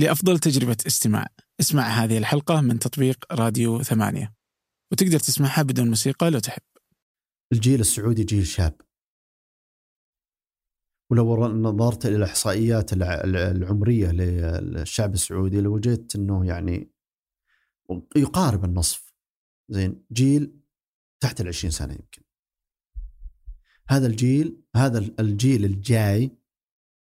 لأفضل 0.00 0.38
تجربة 0.38 0.76
استماع. 0.86 1.26
اسمع 1.60 1.82
هذه 1.82 2.18
الحلقة 2.18 2.60
من 2.60 2.78
تطبيق 2.78 3.32
راديو 3.32 3.82
ثمانية. 3.82 4.34
وتقدر 4.92 5.18
تسمعها 5.18 5.62
بدون 5.62 5.88
موسيقى 5.88 6.30
لو 6.30 6.38
تحب. 6.38 6.62
الجيل 7.52 7.80
السعودي 7.80 8.24
جيل 8.24 8.46
شاب. 8.46 8.80
ولو 11.10 11.48
نظرت 11.48 12.06
إلى 12.06 12.16
الإحصائيات 12.16 12.92
العمرية 12.92 14.10
للشعب 14.10 15.14
السعودي 15.14 15.60
لوجدت 15.60 16.16
إنه 16.16 16.46
يعني 16.46 16.92
يقارب 18.16 18.64
النصف. 18.64 19.14
زين 19.68 20.04
جيل 20.12 20.60
تحت 21.20 21.40
ال 21.40 21.48
20 21.48 21.70
سنة 21.70 21.92
يمكن. 21.92 22.22
هذا 23.88 24.06
الجيل 24.06 24.62
هذا 24.76 24.98
الجيل 24.98 25.64
الجاي 25.64 26.38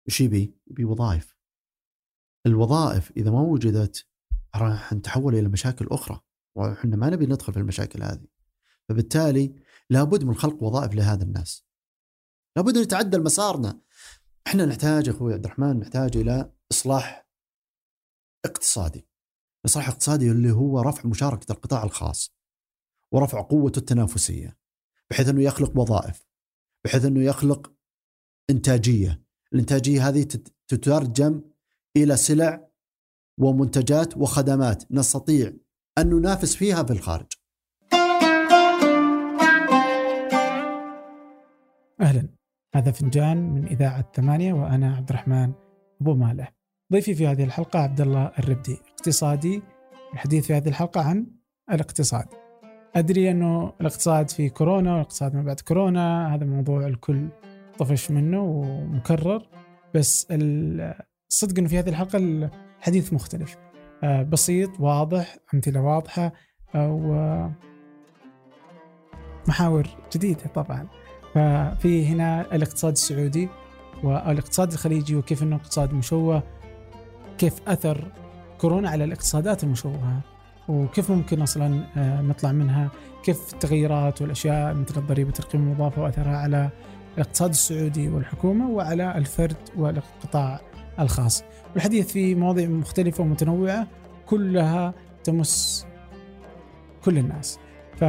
إيش 0.09 0.21
يبي؟ 0.21 0.55
يبي 0.67 0.85
وظائف. 0.85 1.36
الوظائف 2.47 3.13
إذا 3.17 3.31
ما 3.31 3.41
وجدت 3.41 4.07
راح 4.57 4.93
نتحول 4.93 5.35
إلى 5.35 5.49
مشاكل 5.49 5.87
أخرى 5.91 6.21
وحنا 6.57 6.97
ما 6.97 7.11
نبي 7.11 7.27
ندخل 7.27 7.53
في 7.53 7.59
المشاكل 7.59 8.03
هذه. 8.03 8.27
فبالتالي 8.89 9.55
لابد 9.91 10.25
من 10.25 10.35
خلق 10.35 10.63
وظائف 10.63 10.95
لهذا 10.95 11.25
الناس. 11.25 11.67
لابد 12.57 12.77
أن 12.77 12.83
يتعدل 12.83 13.23
مسارنا. 13.23 13.81
إحنا 14.47 14.65
نحتاج 14.65 15.09
أخوي 15.09 15.35
عبد 15.35 15.45
الرحمن 15.45 15.79
نحتاج 15.79 16.17
إلى 16.17 16.53
إصلاح 16.73 17.29
اقتصادي. 18.45 19.09
إصلاح 19.67 19.89
اقتصادي 19.89 20.31
اللي 20.31 20.51
هو 20.51 20.81
رفع 20.81 21.09
مشاركة 21.09 21.53
القطاع 21.53 21.85
الخاص 21.85 22.37
ورفع 23.13 23.41
قوته 23.43 23.79
التنافسية 23.79 24.59
بحيث 25.11 25.29
أنه 25.29 25.43
يخلق 25.43 25.79
وظائف 25.79 26.27
بحيث 26.85 27.05
أنه 27.05 27.21
يخلق 27.21 27.73
إنتاجية. 28.51 29.23
الإنتاجية 29.53 30.09
هذه 30.09 30.23
تترجم 30.69 31.43
إلى 31.97 32.17
سلع 32.17 32.69
ومنتجات 33.41 34.17
وخدمات 34.17 34.85
نستطيع 34.93 35.53
أن 35.99 36.11
ننافس 36.11 36.57
فيها 36.57 36.83
في 36.83 36.93
الخارج. 36.93 37.27
أهلا. 42.01 42.29
هذا 42.75 42.91
فنجان 42.91 43.55
من 43.55 43.67
إذاعة 43.67 44.13
ثمانية 44.15 44.53
وأنا 44.53 44.97
عبد 44.97 45.09
الرحمن 45.11 45.53
أبو 46.01 46.15
مالح. 46.15 46.53
ضيفي 46.93 47.15
في 47.15 47.27
هذه 47.27 47.45
الحلقة 47.45 47.79
عبد 47.79 48.01
الله 48.01 48.33
الربدي 48.39 48.79
اقتصادي. 48.93 49.63
الحديث 50.13 50.47
في 50.47 50.55
هذه 50.55 50.69
الحلقة 50.69 51.01
عن 51.01 51.27
الاقتصاد. 51.73 52.27
أدري 52.97 53.31
أنه 53.31 53.73
الاقتصاد 53.81 54.31
في 54.31 54.49
كورونا 54.49 54.93
والاقتصاد 54.93 55.35
ما 55.35 55.43
بعد 55.43 55.61
كورونا 55.61 56.35
هذا 56.35 56.45
موضوع 56.45 56.87
الكل 56.87 57.29
طفش 57.79 58.11
منه 58.11 58.43
ومكرر 58.43 59.49
بس 59.95 60.27
الصدق 61.31 61.59
إنه 61.59 61.69
في 61.69 61.79
هذه 61.79 61.89
الحلقة 61.89 62.19
الحديث 62.19 63.13
مختلف. 63.13 63.57
آه، 64.03 64.23
بسيط 64.23 64.81
واضح 64.81 65.37
أمثلة 65.55 65.81
واضحة 65.81 66.33
و 66.75 67.47
محاور 69.49 69.89
جديدة 70.15 70.47
طبعا. 70.55 70.89
ففي 71.35 72.07
هنا 72.07 72.55
الاقتصاد 72.55 72.93
السعودي 72.93 73.49
والاقتصاد 74.03 74.73
الخليجي 74.73 75.17
وكيف 75.17 75.43
إنه 75.43 75.57
اقتصاد 75.57 75.93
مشوه 75.93 76.43
كيف 77.39 77.69
أثر 77.69 78.13
كورونا 78.59 78.91
على 78.91 79.05
الاقتصادات 79.05 79.65
المشوهة 79.65 80.21
وكيف 80.69 81.11
ممكن 81.11 81.43
أصلا 81.43 81.85
آه، 81.97 82.23
نطلع 82.23 82.53
منها 82.53 82.91
كيف 83.23 83.55
التغيرات 83.55 84.23
والأشياء 84.23 84.75
مثل 84.75 85.07
ضريبه 85.07 85.33
القيمه 85.41 85.65
المضافة 85.65 86.03
وأثرها 86.03 86.37
على 86.37 86.71
الاقتصاد 87.15 87.51
السعودي 87.51 88.09
والحكومة 88.09 88.71
وعلى 88.71 89.19
الفرد 89.19 89.57
والقطاع. 89.77 90.61
الخاص. 91.01 91.45
والحديث 91.75 92.13
في 92.13 92.35
مواضيع 92.35 92.69
مختلفة 92.69 93.23
ومتنوعة 93.23 93.87
كلها 94.27 94.95
تمس 95.25 95.87
كل 97.05 97.19
الناس. 97.19 97.59
ف 97.97 98.05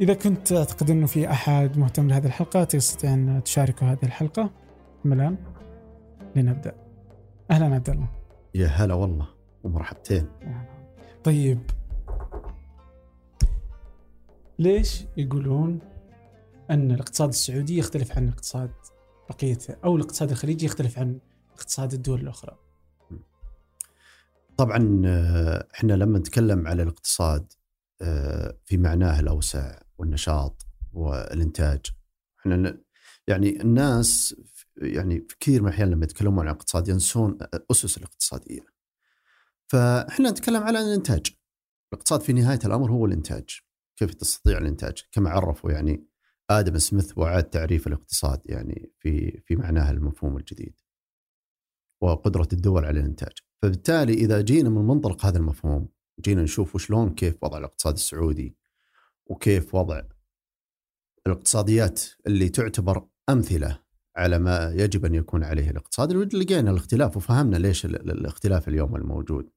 إذا 0.00 0.14
كنت 0.14 0.48
تعتقد 0.48 0.90
أنه 0.90 1.06
في 1.06 1.30
أحد 1.30 1.78
مهتم 1.78 2.08
لهذه 2.08 2.26
الحلقة 2.26 2.64
تستطيع 2.64 3.14
أن 3.14 3.42
تشاركوا 3.44 3.88
هذه 3.88 4.02
الحلقة. 4.02 4.50
الآن 5.06 5.36
لنبدأ. 6.36 6.74
أهلا 7.50 7.74
عبد 7.74 7.90
الله. 7.90 8.08
يا 8.54 8.66
هلا 8.66 8.94
والله 8.94 9.28
ومرحبتين. 9.64 10.26
طيب. 11.24 11.60
ليش 14.58 15.04
يقولون 15.16 15.78
أن 16.70 16.90
الاقتصاد 16.90 17.28
السعودي 17.28 17.78
يختلف 17.78 18.16
عن 18.16 18.24
الاقتصاد 18.24 18.70
بقية 19.32 19.58
أو 19.84 19.96
الاقتصاد 19.96 20.30
الخليجي 20.30 20.66
يختلف 20.66 20.98
عن 20.98 21.18
اقتصاد 21.54 21.92
الدول 21.92 22.20
الأخرى. 22.20 22.58
طبعا 24.56 25.02
آه، 25.06 25.68
إحنا 25.74 25.92
لما 25.92 26.18
نتكلم 26.18 26.66
على 26.66 26.82
الاقتصاد 26.82 27.52
آه، 28.02 28.58
في 28.64 28.76
معناه 28.76 29.20
الأوسع 29.20 29.78
والنشاط 29.98 30.66
والإنتاج. 30.92 31.80
إحنا 32.40 32.78
يعني 33.26 33.60
الناس 33.60 34.36
يعني 34.76 35.26
في 35.28 35.36
كثير 35.40 35.62
من 35.62 35.68
الأحيان 35.68 35.90
لما 35.90 36.04
يتكلمون 36.04 36.38
عن 36.38 36.54
الاقتصاد 36.54 36.88
ينسون 36.88 37.38
الاسس 37.54 37.98
الاقتصادية. 37.98 38.60
فإحنا 39.66 40.30
نتكلم 40.30 40.62
على 40.62 40.80
الإنتاج. 40.80 41.26
الاقتصاد 41.92 42.20
في 42.20 42.32
نهاية 42.32 42.58
الأمر 42.64 42.90
هو 42.90 43.06
الإنتاج. 43.06 43.60
كيف 43.96 44.14
تستطيع 44.14 44.58
الإنتاج؟ 44.58 45.02
كما 45.12 45.30
عرفوا 45.30 45.72
يعني 45.72 46.06
آدم 46.58 46.78
سميث 46.78 47.18
وعاد 47.18 47.44
تعريف 47.44 47.86
الاقتصاد 47.86 48.40
يعني 48.46 48.92
في 48.98 49.40
في 49.40 49.56
معناه 49.56 49.90
المفهوم 49.90 50.36
الجديد 50.36 50.74
وقدرة 52.02 52.48
الدول 52.52 52.84
على 52.84 53.00
الإنتاج 53.00 53.32
فبالتالي 53.62 54.14
إذا 54.14 54.40
جينا 54.40 54.70
من 54.70 54.86
منطلق 54.86 55.26
هذا 55.26 55.38
المفهوم 55.38 55.88
جينا 56.20 56.42
نشوف 56.42 56.74
وشلون 56.74 57.14
كيف 57.14 57.44
وضع 57.44 57.58
الاقتصاد 57.58 57.94
السعودي 57.94 58.56
وكيف 59.26 59.74
وضع 59.74 60.02
الاقتصاديات 61.26 62.02
اللي 62.26 62.48
تعتبر 62.48 63.06
أمثلة 63.28 63.82
على 64.16 64.38
ما 64.38 64.72
يجب 64.76 65.04
أن 65.04 65.14
يكون 65.14 65.44
عليه 65.44 65.70
الاقتصاد 65.70 66.12
لقينا 66.34 66.70
الاختلاف 66.70 67.16
وفهمنا 67.16 67.56
ليش 67.56 67.84
الاختلاف 67.84 68.68
اليوم 68.68 68.96
الموجود. 68.96 69.50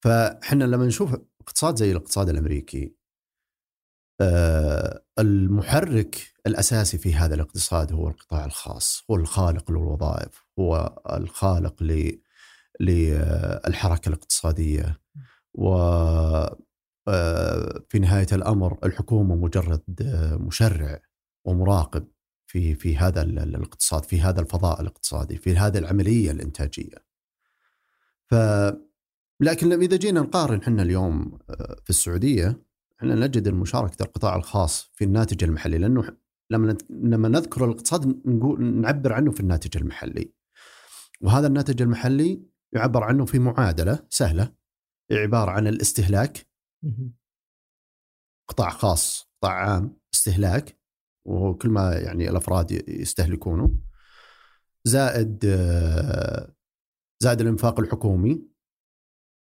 فاحنا 0.00 0.64
لما 0.64 0.86
نشوف 0.86 1.16
اقتصاد 1.40 1.76
زي 1.76 1.90
الاقتصاد 1.90 2.28
الأمريكي 2.28 2.94
آه 4.20 4.71
المحرك 5.22 6.32
الأساسي 6.46 6.98
في 6.98 7.14
هذا 7.14 7.34
الاقتصاد 7.34 7.92
هو 7.92 8.08
القطاع 8.08 8.44
الخاص، 8.44 9.04
هو 9.10 9.16
الخالق 9.16 9.70
للوظائف، 9.70 10.44
هو 10.58 11.02
الخالق 11.12 11.82
للحركه 12.80 14.08
الاقتصادية 14.08 15.00
و 15.54 15.74
آه، 17.08 17.84
في 17.88 17.98
نهاية 17.98 18.26
الأمر 18.32 18.78
الحكومة 18.84 19.34
مجرد 19.36 19.82
مشرع 20.40 21.00
ومراقب 21.44 22.08
في 22.46 22.74
في 22.74 22.96
هذا 22.96 23.22
الاقتصاد 23.22 24.04
في 24.04 24.20
هذا 24.20 24.40
الفضاء 24.40 24.80
الاقتصادي 24.80 25.36
في 25.36 25.56
هذه 25.56 25.78
العملية 25.78 26.30
الإنتاجية. 26.30 26.96
ف 28.30 28.34
لكن 29.40 29.72
إذا 29.72 29.96
جينا 29.96 30.20
نقارن 30.20 30.58
إحنا 30.58 30.82
اليوم 30.82 31.38
آه، 31.50 31.76
في 31.84 31.90
السعودية 31.90 32.62
إحنا 33.02 33.14
نجد 33.14 33.48
مشاركه 33.48 34.02
القطاع 34.02 34.36
الخاص 34.36 34.90
في 34.94 35.04
الناتج 35.04 35.44
المحلي 35.44 35.78
لأنه 35.78 36.16
لما 36.50 36.76
لما 36.90 37.28
نذكر 37.28 37.64
الاقتصاد 37.64 38.26
نقول 38.26 38.64
نعبر 38.64 39.12
عنه 39.12 39.30
في 39.30 39.40
الناتج 39.40 39.76
المحلي. 39.76 40.32
وهذا 41.20 41.46
الناتج 41.46 41.82
المحلي 41.82 42.46
يعبر 42.72 43.04
عنه 43.04 43.24
في 43.24 43.38
معادلة 43.38 44.06
سهلة 44.10 44.54
عبارة 45.12 45.50
عن 45.50 45.66
الاستهلاك. 45.66 46.46
قطاع 48.48 48.70
خاص 48.70 49.30
قطاع 49.40 49.52
عام 49.52 49.96
استهلاك. 50.14 50.78
وكل 51.26 51.68
ما 51.68 51.94
يعني 51.94 52.30
الأفراد 52.30 52.88
يستهلكونه. 52.88 53.78
زائد 54.84 55.44
زائد 57.22 57.40
الإنفاق 57.40 57.80
الحكومي 57.80 58.48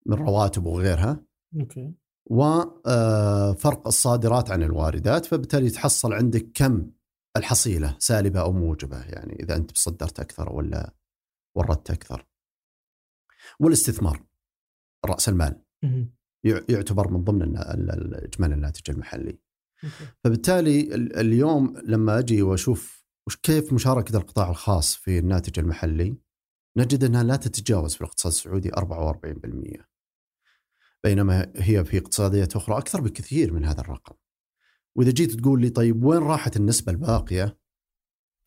من 0.06 0.18
رواتب 0.18 0.66
وغيرها. 0.66 1.26
أوكي. 1.60 1.94
وفرق 2.26 3.88
الصادرات 3.88 4.52
عن 4.52 4.64
الواردات 4.64 5.26
فبالتالي 5.26 5.70
تحصل 5.70 6.14
عندك 6.14 6.48
كم 6.54 6.92
الحصيلة 7.38 7.96
سالبة 8.00 8.42
أو 8.42 8.54
موجبة 8.54 9.04
يعني 9.04 9.44
إذا 9.44 9.56
أنت 9.56 9.78
صدرت 9.78 10.20
أكثر 10.20 10.54
ولا 10.54 10.94
وردت 11.56 11.92
أكثر. 11.92 12.28
والاستثمار 13.60 14.24
رأس 15.06 15.30
المال 15.30 15.62
يعتبر 16.70 17.12
من 17.12 17.24
ضمن 17.24 17.58
اجمالي 18.16 18.54
الناتج 18.54 18.90
المحلي. 18.92 19.40
فبالتالي 20.24 20.96
اليوم 20.96 21.78
لما 21.78 22.20
أجي 22.20 22.42
وأشوف 22.42 23.06
كيف 23.44 23.74
مشاركة 23.74 24.18
القطاع 24.18 24.50
الخاص 24.50 24.96
في 24.96 25.20
الناتج 25.20 25.60
المحلي 25.60 26.18
نجد 26.78 27.04
أنها 27.04 27.24
لا 27.24 27.36
تتجاوز 27.36 27.96
في 27.96 28.02
الاقتصاد 28.02 28.32
السعودي 28.32 28.72
44% 28.72 29.95
بينما 31.06 31.52
هي 31.56 31.86
في 31.86 31.98
اقتصاديات 31.98 32.56
أخرى 32.56 32.78
أكثر 32.78 33.02
بكثير 33.02 33.54
من 33.54 33.66
هذا 33.66 33.82
الرقم. 33.82 34.16
وإذا 34.96 35.12
جيت 35.12 35.32
تقول 35.32 35.62
لي 35.62 35.70
طيب 35.70 36.04
وين 36.04 36.20
راحت 36.20 36.58
النسبة 36.58 36.92
الباقية؟ 36.92 37.58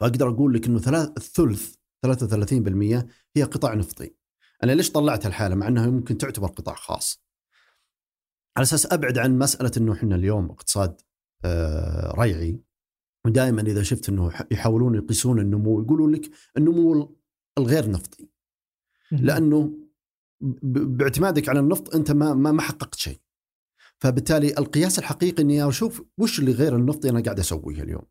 فأقدر 0.00 0.28
أقول 0.28 0.54
لك 0.54 0.66
إنه 0.66 0.78
ثلاث 0.78 1.08
الثلث 1.16 1.74
33% 2.06 3.08
هي 3.36 3.42
قطاع 3.42 3.74
نفطي. 3.74 4.14
أنا 4.62 4.72
ليش 4.72 4.90
طلعت 4.90 5.26
الحالة 5.26 5.54
مع 5.54 5.68
إنها 5.68 5.86
ممكن 5.86 6.18
تعتبر 6.18 6.48
قطاع 6.48 6.74
خاص 6.74 7.22
على 8.56 8.62
أساس 8.62 8.92
أبعد 8.92 9.18
عن 9.18 9.38
مسألة 9.38 9.70
إنه 9.76 9.92
إحنا 9.92 10.14
اليوم 10.14 10.50
اقتصاد 10.50 11.00
آه، 11.44 12.14
ريعي 12.18 12.60
ودائما 13.24 13.62
إذا 13.62 13.82
شفت 13.82 14.08
إنه 14.08 14.32
يحاولون 14.50 14.94
يقيسون 14.94 15.40
النمو 15.40 15.82
يقولون 15.82 16.12
لك 16.12 16.30
النمو 16.56 17.16
الغير 17.58 17.90
نفطي 17.90 18.28
لأنه 19.10 19.87
باعتمادك 20.40 21.48
على 21.48 21.60
النفط 21.60 21.94
انت 21.94 22.10
ما 22.10 22.34
ما 22.34 22.62
حققت 22.62 22.94
شيء. 22.94 23.20
فبالتالي 24.00 24.48
القياس 24.58 24.98
الحقيقي 24.98 25.42
إني 25.42 25.68
أشوف 25.68 26.02
وش 26.18 26.38
اللي 26.38 26.52
غير 26.52 26.76
النفطي 26.76 27.10
أنا 27.10 27.20
قاعد 27.20 27.38
أسويه 27.38 27.82
اليوم. 27.82 28.04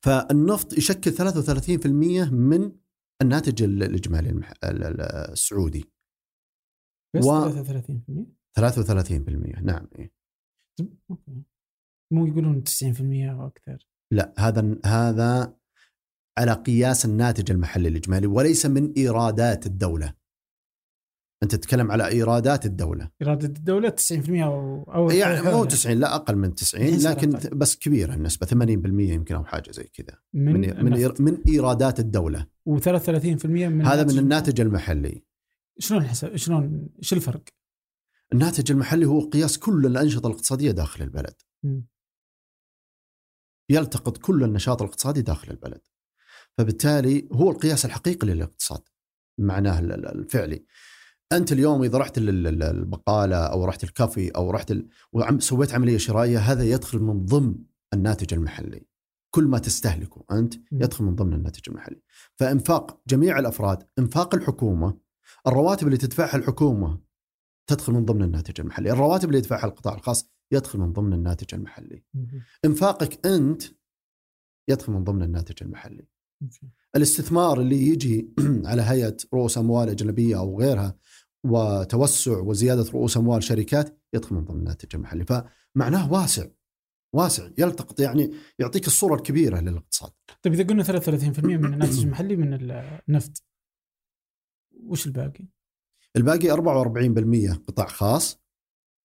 فالنفط 0.00 0.72
يشكل 0.72 1.12
33% 1.12 1.86
من 2.32 2.72
الناتج 3.22 3.62
الإجمالي 3.62 4.30
المح... 4.30 4.52
السعودي. 4.64 5.92
بس 7.16 7.24
و... 7.24 7.50
33% 7.50 8.42
33% 8.60 9.62
نعم 9.62 9.88
إيه. 9.98 10.12
أوكي. 11.10 11.42
مو 12.12 12.26
يقولون 12.26 12.64
90% 12.64 13.00
أو 13.00 13.46
أكثر؟ 13.46 13.88
لا 14.12 14.34
هذا 14.38 14.78
هذا 14.84 15.56
على 16.38 16.52
قياس 16.52 17.04
الناتج 17.04 17.50
المحلي 17.50 17.88
الإجمالي 17.88 18.26
وليس 18.26 18.66
من 18.66 18.92
إيرادات 18.92 19.66
الدولة. 19.66 20.14
أنت 21.42 21.54
تتكلم 21.54 21.90
على 21.90 22.08
إيرادات 22.08 22.66
الدولة 22.66 23.10
إيرادات 23.22 23.56
الدولة 23.56 23.90
90% 23.90 24.30
أو 24.30 24.82
أو 24.82 25.10
يعني 25.10 25.42
مو 25.42 25.64
90 25.64 25.98
لا 25.98 26.14
أقل 26.14 26.36
من 26.36 26.54
90 26.54 26.86
لكن. 26.86 27.30
بس 27.52 27.76
كبيرة 27.76 28.14
النسبة 28.14 28.46
80% 28.46 28.52
يمكن 29.00 29.34
أو 29.34 29.44
حاجة 29.44 29.70
زي 29.70 29.84
كذا 29.84 30.18
من 30.32 30.60
من, 30.60 30.84
من, 30.84 31.12
من 31.18 31.38
إيرادات 31.48 32.00
الدولة 32.00 32.46
و33% 32.68 33.46
من 33.46 33.86
هذا 33.86 34.04
من 34.04 34.18
الناتج 34.18 34.60
المحلي 34.60 35.24
شلون 35.78 36.04
حسب 36.04 36.36
شلون 36.36 36.88
إيش 36.98 37.12
الفرق؟ 37.12 37.42
الناتج 38.32 38.70
المحلي 38.70 39.06
هو 39.06 39.20
قياس 39.20 39.58
كل 39.58 39.86
الأنشطة 39.86 40.26
الاقتصادية 40.26 40.70
داخل 40.70 41.04
البلد. 41.04 41.34
م. 41.62 41.80
يلتقط 43.70 44.18
كل 44.18 44.44
النشاط 44.44 44.82
الاقتصادي 44.82 45.22
داخل 45.22 45.50
البلد. 45.50 45.80
فبالتالي 46.58 47.28
هو 47.32 47.50
القياس 47.50 47.84
الحقيقي 47.84 48.26
للاقتصاد 48.26 48.82
معناه 49.38 49.80
الفعلي. 49.80 50.66
أنت 51.32 51.52
اليوم 51.52 51.82
إذا 51.82 51.98
رحت 51.98 52.18
البقاله 52.18 53.36
أو 53.36 53.64
رحت 53.64 53.84
الكافي 53.84 54.30
أو 54.30 54.50
رحت 54.50 54.70
ال... 54.70 54.88
وسويت 55.12 55.74
عملية 55.74 55.98
شرائية 55.98 56.38
هذا 56.38 56.64
يدخل 56.64 56.98
من 56.98 57.26
ضمن 57.26 57.54
الناتج 57.94 58.34
المحلي. 58.34 58.86
كل 59.34 59.44
ما 59.44 59.58
تستهلكه 59.58 60.24
أنت 60.30 60.54
يدخل 60.72 61.04
من 61.04 61.14
ضمن 61.14 61.32
الناتج 61.32 61.60
المحلي. 61.68 62.02
فإنفاق 62.36 63.00
جميع 63.08 63.38
الأفراد، 63.38 63.82
إنفاق 63.98 64.34
الحكومة، 64.34 64.98
الرواتب 65.46 65.86
اللي 65.86 65.98
تدفعها 65.98 66.36
الحكومة 66.36 67.00
تدخل 67.66 67.92
من 67.92 68.04
ضمن 68.04 68.22
الناتج 68.22 68.60
المحلي، 68.60 68.92
الرواتب 68.92 69.28
اللي 69.28 69.38
يدفعها 69.38 69.66
القطاع 69.66 69.94
الخاص 69.94 70.30
يدخل 70.52 70.78
من 70.78 70.92
ضمن 70.92 71.12
الناتج 71.12 71.54
المحلي. 71.54 72.04
إنفاقك 72.64 73.26
أنت 73.26 73.62
يدخل 74.68 74.92
من 74.92 75.04
ضمن 75.04 75.22
الناتج 75.22 75.62
المحلي. 75.62 76.08
الاستثمار 76.96 77.60
اللي 77.60 77.88
يجي 77.88 78.34
على 78.70 78.82
هيئة 78.82 79.16
رؤوس 79.34 79.58
أموال 79.58 79.88
أجنبية 79.88 80.38
أو 80.38 80.60
غيرها 80.60 80.96
وتوسع 81.46 82.38
وزيادة 82.38 82.90
رؤوس 82.90 83.16
أموال 83.16 83.42
شركات 83.42 83.98
يدخل 84.14 84.34
من 84.34 84.44
ضمن 84.44 84.58
الناتج 84.58 84.96
المحلي 84.96 85.24
فمعناه 85.24 86.12
واسع 86.12 86.46
واسع 87.14 87.50
يلتقط 87.58 88.00
يعني 88.00 88.30
يعطيك 88.58 88.86
الصورة 88.86 89.14
الكبيرة 89.14 89.60
للاقتصاد. 89.60 90.12
طيب 90.42 90.52
إذا 90.52 90.64
قلنا 90.64 90.82
33% 90.82 91.44
من 91.44 91.74
الناتج 91.74 92.04
المحلي 92.04 92.36
من 92.36 92.70
النفط 93.08 93.44
وش 94.84 95.06
الباقي؟ 95.06 95.48
الباقي 96.16 96.50
44% 96.50 97.58
قطاع 97.66 97.86
خاص 97.86 98.42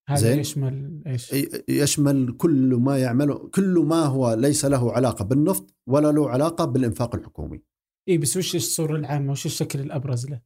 هذا؟ 0.09 0.33
يشمل 0.33 1.03
إيش؟ 1.07 1.33
يشمل 1.69 2.37
كل 2.37 2.75
ما 2.75 2.97
يعمله 2.97 3.49
كل 3.49 3.85
ما 3.87 4.05
هو 4.05 4.33
ليس 4.33 4.65
له 4.65 4.91
علاقة 4.93 5.25
بالنفط 5.25 5.75
ولا 5.87 6.11
له 6.11 6.29
علاقة 6.29 6.65
بالإنفاق 6.65 7.15
الحكومي. 7.15 7.63
اي 8.09 8.17
بس 8.17 8.37
وش 8.37 8.55
الصورة 8.55 8.95
العامة؟ 8.95 9.31
وش 9.31 9.45
الشكل 9.45 9.79
الأبرز 9.79 10.25
له؟ 10.29 10.41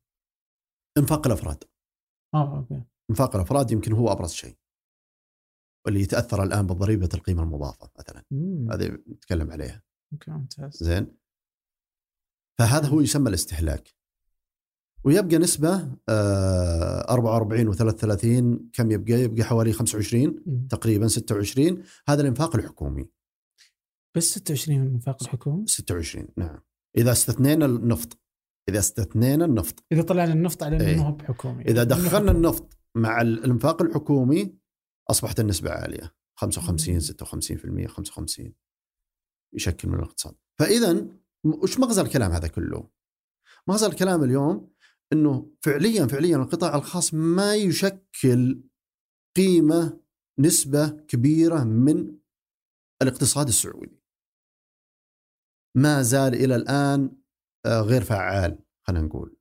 إنفاق 0.98 1.28
الأفراد. 1.28 1.64
آه 2.34 2.58
okay. 2.58 2.84
انفاق 3.10 3.36
الافراد 3.36 3.72
يمكن 3.72 3.94
هو 3.94 4.12
أبرز 4.12 4.32
شيء. 4.32 4.58
واللي 5.86 6.02
يتأثر 6.02 6.44
الآن 6.44 6.68
بضريبه 6.68 7.10
القيمه 7.14 7.44
المضافة 7.44 7.90
مثلا. 8.00 8.24
هذه 8.72 8.98
نتكلم 9.10 9.52
عليها. 9.52 9.84
okay 10.14 10.32
ممتاز. 10.32 10.84
زين. 10.84 11.18
فهذا 12.60 12.88
هو 12.88 13.02
يسمى 13.02 13.30
الاستهلاك. 13.30 13.96
ويبقى 15.04 15.38
نسبة 15.38 15.98
44 16.10 17.74
و33 17.74 18.72
كم 18.74 18.92
يبقى؟ 18.92 19.14
يبقى 19.14 19.44
حوالي 19.44 19.74
25 19.74 20.68
تقريبا 20.68 21.08
26 21.08 21.84
هذا 22.08 22.22
الإنفاق 22.22 22.56
الحكومي 22.56 23.10
بس 24.18 24.24
26 24.24 24.80
من 24.80 24.88
الانفاق 24.88 25.24
الحكومي؟ 25.24 25.68
26 25.68 26.28
نعم 26.38 26.60
إذا 26.98 27.12
استثنينا 27.12 27.66
النفط 27.66 28.21
إذا 28.72 28.80
استثنينا 28.80 29.46
النفط 29.46 29.84
إذا 29.92 30.02
طلعنا 30.02 30.34
النفط 30.34 30.64
على 30.64 30.76
أنه 30.76 30.86
إيه؟ 30.86 30.98
هو 30.98 31.12
بحكومي 31.12 31.64
إذا 31.64 31.84
دخلنا 31.84 32.32
النفط 32.32 32.78
مع 32.96 33.22
الإنفاق 33.22 33.82
الحكومي 33.82 34.58
أصبحت 35.10 35.40
النسبة 35.40 35.72
عالية 35.72 36.16
55 36.36 37.00
56% 37.00 37.88
55 37.88 38.54
يشكل 39.54 39.90
من 39.90 39.96
الاقتصاد 39.96 40.36
فإذا 40.60 41.08
وش 41.46 41.80
مغزى 41.80 42.02
الكلام 42.02 42.32
هذا 42.32 42.48
كله؟ 42.48 42.90
مغزى 43.68 43.86
الكلام 43.86 44.24
اليوم 44.24 44.72
إنه 45.14 45.52
فعليا 45.62 46.08
فعليا 46.08 46.38
القطاع 46.38 46.76
الخاص 46.76 47.14
ما 47.14 47.56
يشكل 47.56 48.64
قيمة 49.36 50.00
نسبة 50.40 50.90
كبيرة 50.90 51.64
من 51.64 52.18
الاقتصاد 53.02 53.48
السعودي. 53.48 54.02
ما 55.76 56.02
زال 56.02 56.34
إلى 56.34 56.56
الآن 56.56 57.21
غير 57.68 58.04
فعال 58.04 58.60
خلينا 58.84 59.06
نقول. 59.06 59.38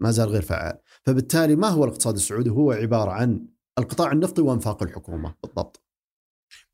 ما 0.00 0.10
زال 0.10 0.28
غير 0.28 0.42
فعال، 0.42 0.78
فبالتالي 1.02 1.56
ما 1.56 1.68
هو 1.68 1.84
الاقتصاد 1.84 2.14
السعودي؟ 2.14 2.50
هو 2.50 2.72
عبارة 2.72 3.10
عن 3.10 3.48
القطاع 3.78 4.12
النفطي 4.12 4.42
وانفاق 4.42 4.82
الحكومة 4.82 5.34
بالضبط. 5.42 5.82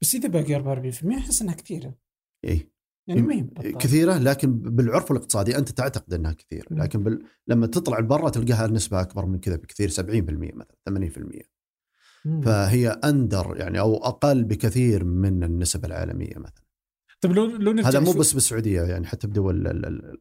بس 0.01 0.15
إذا 0.15 0.29
باقي 0.29 0.55
44% 0.55 1.19
أحس 1.19 1.43
إنها 1.43 1.55
كثيرة. 1.55 1.95
إيه 2.45 2.73
يعني 3.07 3.23
ما 3.23 3.49
كثيرة 3.79 4.19
لكن 4.19 4.59
بالعرف 4.59 5.11
الاقتصادي 5.11 5.59
أنت 5.59 5.69
تعتقد 5.69 6.15
إنها 6.15 6.33
كثيرة 6.33 6.67
لكن 6.71 7.03
بال... 7.03 7.25
لما 7.47 7.67
تطلع 7.67 7.99
لبرا 7.99 8.31
تلقاها 8.31 8.67
النسبة 8.67 9.01
أكبر 9.01 9.27
من 9.27 9.39
كذا 9.39 9.57
بكثير 9.57 9.91
70% 9.91 9.95
مثلا 10.01 10.77
80% 10.89 11.43
مم. 12.25 12.41
فهي 12.41 12.89
أندر 12.89 13.57
يعني 13.57 13.81
أو 13.81 13.97
أقل 13.97 14.45
بكثير 14.45 15.05
من 15.05 15.45
النسب 15.45 15.85
العالمية 15.85 16.39
مثلا 16.39 16.65
طيب 17.23 17.33
لو 17.33 17.47
لو 17.47 17.83
هذا 17.85 18.01
مو 18.01 18.13
بس 18.13 18.33
بالسعودية 18.33 18.83
يعني 18.83 19.07
حتى 19.07 19.27
بدول 19.27 19.67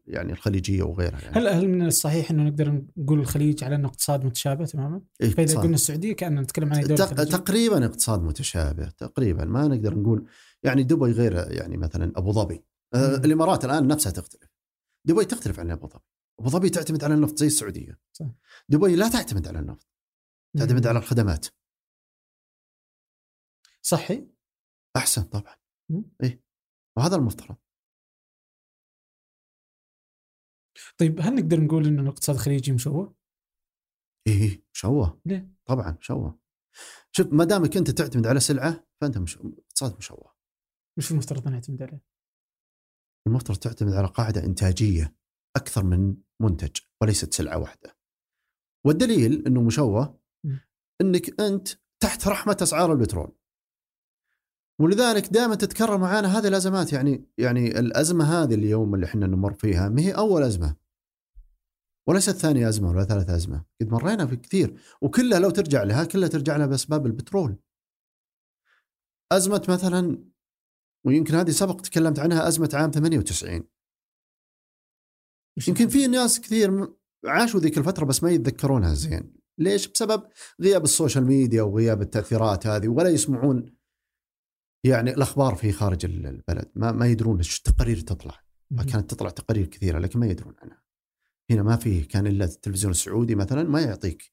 يعني 0.08 0.32
الخليجية 0.32 0.84
وغيرها 0.84 1.22
يعني. 1.22 1.38
هل 1.38 1.48
هل 1.48 1.68
من 1.68 1.86
الصحيح 1.86 2.32
إنه 2.32 2.44
نقدر 2.44 2.84
نقول 2.98 3.20
الخليج 3.20 3.64
على 3.64 3.76
إنه 3.76 3.88
اقتصاد 3.88 4.26
متشابه 4.26 4.66
تماما؟ 4.66 5.02
إيه 5.22 5.30
فإذا 5.30 5.60
قلنا 5.60 5.76
السعودية 5.76 6.14
كأننا 6.14 6.42
نتكلم 6.42 6.74
عن 6.74 6.82
دولة 6.82 7.06
تقريبا 7.06 7.86
اقتصاد 7.86 8.22
متشابه 8.22 8.90
تقريبا. 8.90 9.46
ما 9.46 9.68
نقدر 9.68 10.00
نقول 10.00 10.28
يعني 10.64 10.84
دبي 10.84 11.12
غير 11.12 11.52
يعني 11.52 11.78
مثلا 11.78 12.12
أبو 12.16 12.32
ظبي. 12.32 12.64
آه 12.94 13.16
الإمارات 13.16 13.66
الآن 13.66 13.88
نفسها 13.88 14.12
تختلف. 14.12 14.52
دبي 15.08 15.26
تختلف 15.26 15.60
عن 15.60 15.72
أبو 15.72 15.88
ظبي. 15.88 16.04
أبو 16.40 16.50
ظبي 16.50 16.70
تعتمد 16.70 17.04
على 17.04 17.14
النفط 17.14 17.38
زي 17.38 17.48
السعودية. 17.48 18.00
صح. 18.14 18.26
دبي 18.70 18.96
لا 18.96 19.10
تعتمد 19.10 19.48
على 19.48 19.60
النفط. 19.60 19.88
تعتمد 20.58 20.88
على 20.88 21.00
الخدمات. 21.00 21.46
صحي؟ 23.82 24.28
أحسن 24.96 25.24
طبعا. 25.24 25.56
اي 26.24 26.42
وهذا 26.98 27.16
المفترض. 27.16 27.58
طيب 30.98 31.20
هل 31.20 31.36
نقدر 31.36 31.60
نقول 31.60 31.88
إنه 31.88 32.02
الاقتصاد 32.02 32.36
الخليجي 32.36 32.72
مشوه؟ 32.72 33.16
إيه 34.28 34.64
مشوه. 34.74 35.22
ليه؟ 35.26 35.52
طبعا 35.66 35.98
مشوه. 36.00 36.40
شوف 37.12 37.28
ما 37.34 37.44
دامك 37.44 37.78
أنت 37.78 37.90
تعتمد 37.90 38.28
على 38.28 38.40
سلعة 38.40 38.88
فأنت 39.02 39.18
مش 39.18 39.38
اقتصاد 39.38 39.98
مشوه. 39.98 40.36
وش 40.98 41.12
المفترض 41.12 41.48
أن 41.48 41.54
نعتمد 41.54 41.82
عليه؟ 41.82 42.04
المفترض 43.28 43.58
تعتمد 43.58 43.94
على 43.94 44.08
قاعدة 44.08 44.44
إنتاجية 44.44 45.16
أكثر 45.56 45.84
من 45.84 46.18
منتج 46.42 46.80
وليست 47.02 47.34
سلعة 47.34 47.60
واحدة. 47.60 47.98
والدليل 48.86 49.48
أنه 49.48 49.62
مشوه 49.64 50.22
أنك 51.02 51.42
أنت 51.42 51.68
تحت 52.04 52.28
رحمة 52.28 52.58
أسعار 52.62 52.94
البترول. 52.94 53.38
ولذلك 54.82 55.28
دائما 55.28 55.56
تتكرر 55.56 55.98
معنا 55.98 56.38
هذه 56.38 56.48
الأزمات. 56.48 56.94
يعني 56.94 57.26
يعني 57.38 57.80
الأزمة 57.80 58.24
هذه 58.26 58.54
اليوم 58.54 58.96
اللي 58.96 59.06
إحنا 59.06 59.28
نمر 59.28 59.54
فيها 59.54 59.90
ما 59.90 60.02
هي 60.02 60.12
أول 60.12 60.44
أزمة؟ 60.44 60.76
وليست 62.08 62.32
ثاني 62.32 62.70
أزمة 62.70 62.90
ولا 62.90 63.04
ثالث 63.04 63.30
أزمة. 63.30 63.66
قد 63.82 63.90
مرينا 63.90 64.26
في 64.26 64.36
كثير 64.36 64.80
وكلها 65.02 65.40
لو 65.40 65.50
ترجع 65.50 65.84
لها 65.84 66.04
كلها 66.04 66.30
ترجع 66.30 66.58
لها 66.58 66.66
بأسباب 66.66 67.06
البترول. 67.06 67.56
أزمة 69.32 69.66
مثلا 69.70 70.26
ويمكن 71.06 71.36
هذه 71.36 71.50
سبق 71.50 71.82
تكلمت 71.82 72.20
عنها 72.20 72.48
أزمة 72.48 72.70
عام 72.74 72.92
98 72.92 73.64
يمكن 75.68 75.88
في 75.88 76.08
ناس 76.08 76.42
كثير 76.42 76.94
عاشوا 77.26 77.60
ذيك 77.60 77.78
الفترة 77.78 78.06
بس 78.06 78.24
ما 78.24 78.32
يتذكرونها 78.32 78.94
زين. 78.94 79.34
ليش؟ 79.58 79.88
بسبب 79.88 80.24
غياب 80.62 80.84
ال 80.84 80.90
social 80.90 81.26
media 81.26 81.62
وغياب 81.62 82.02
التأثيرات 82.02 82.68
هذه 82.68 82.88
ولا 82.88 83.10
يسمعون 83.10 83.81
يعني 84.84 85.14
الأخبار 85.14 85.56
في 85.56 85.72
خارج 85.72 86.06
البلد 86.06 86.72
ما 86.76 86.92
ما 86.92 87.08
يدرون 87.08 87.38
إيش 87.38 87.58
التقارير 87.58 88.00
تطلع. 88.00 88.40
كانت 88.92 89.12
تطلع 89.12 89.30
تقارير 89.30 89.66
كثيرة 89.66 90.00
لكن 90.00 90.20
ما 90.20 90.28
يدرون 90.28 90.54
عنها. 90.62 90.82
هنا 91.52 91.64
ما 91.64 91.76
في 91.76 92.04
كان 92.04 92.28
إلا 92.28 92.46
التلفزيون 92.46 92.92
السعودي 92.92 93.36
مثلا 93.36 93.64
ما 93.64 93.82
يعطيك 93.82 94.32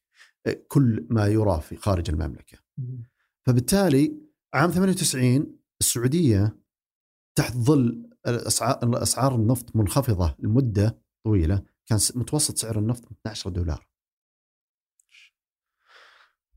كل 0.68 1.06
ما 1.10 1.26
يرى 1.26 1.60
في 1.60 1.76
خارج 1.76 2.10
المملكة. 2.10 2.58
فبالتالي 3.46 4.14
عام 4.54 4.70
98 4.70 5.58
السعودية 5.80 6.58
تحت 7.34 7.56
ظل 7.56 8.10
اسعار 8.76 9.34
النفط 9.34 9.76
منخفضة 9.76 10.36
لمدة 10.38 10.98
طويلة 11.24 11.62
كان 11.86 11.98
متوسط 12.14 12.56
سعر 12.56 12.78
النفط 12.78 13.12
12 13.12 13.50
دولار. 13.50 13.87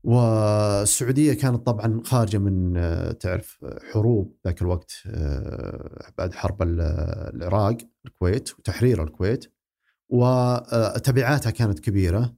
والسعودية 0.04 1.32
كانت 1.32 1.66
طبعا 1.66 2.00
خارجة 2.04 2.38
من 2.38 2.74
تعرف 3.18 3.64
حروب 3.92 4.36
ذاك 4.46 4.62
الوقت 4.62 4.92
بعد 6.18 6.34
حرب 6.34 6.62
العراق 6.62 7.76
الكويت 8.06 8.58
وتحرير 8.58 9.02
الكويت. 9.04 9.52
وتبعاتها 10.08 11.50
كانت 11.50 11.78
كبيرة. 11.78 12.36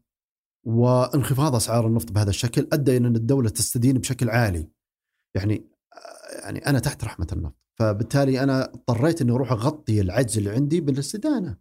وانخفاض 0.66 1.54
أسعار 1.54 1.86
النفط 1.86 2.12
بهذا 2.12 2.30
الشكل 2.30 2.68
أدى 2.72 2.96
إلى 2.96 3.08
أن 3.08 3.16
الدولة 3.16 3.48
تستدين 3.48 3.98
بشكل 3.98 4.30
عالي. 4.30 4.68
يعني 5.34 5.70
يعني 6.42 6.58
أنا 6.66 6.78
تحت 6.78 7.04
رحمة 7.04 7.26
النفط. 7.32 7.56
فبالتالي 7.78 8.42
أنا 8.42 8.64
اضطريت 8.64 9.20
أني 9.20 9.32
أروح 9.32 9.52
أغطي 9.52 10.00
العجز 10.00 10.38
اللي 10.38 10.50
عندي 10.50 10.80
بالاستدانة. 10.80 11.56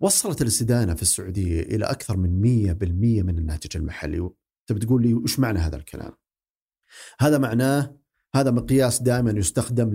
وصلت 0.00 0.42
الاستدانه 0.42 0.94
في 0.94 1.02
السعودية 1.02 1.60
إلى 1.60 1.84
أكثر 1.84 2.16
من 2.16 2.42
100% 2.42 3.22
من 3.22 3.38
الناتج 3.38 3.76
المحلي. 3.76 4.30
تبي 4.68 4.80
تقول 4.80 5.02
لي 5.02 5.14
وش 5.14 5.38
معنى 5.38 5.58
هذا 5.58 5.76
الكلام؟ 5.76 6.12
هذا 7.20 7.38
معناه 7.38 8.00
هذا 8.34 8.50
مقياس 8.50 9.02
دائما 9.02 9.30
يستخدم 9.30 9.94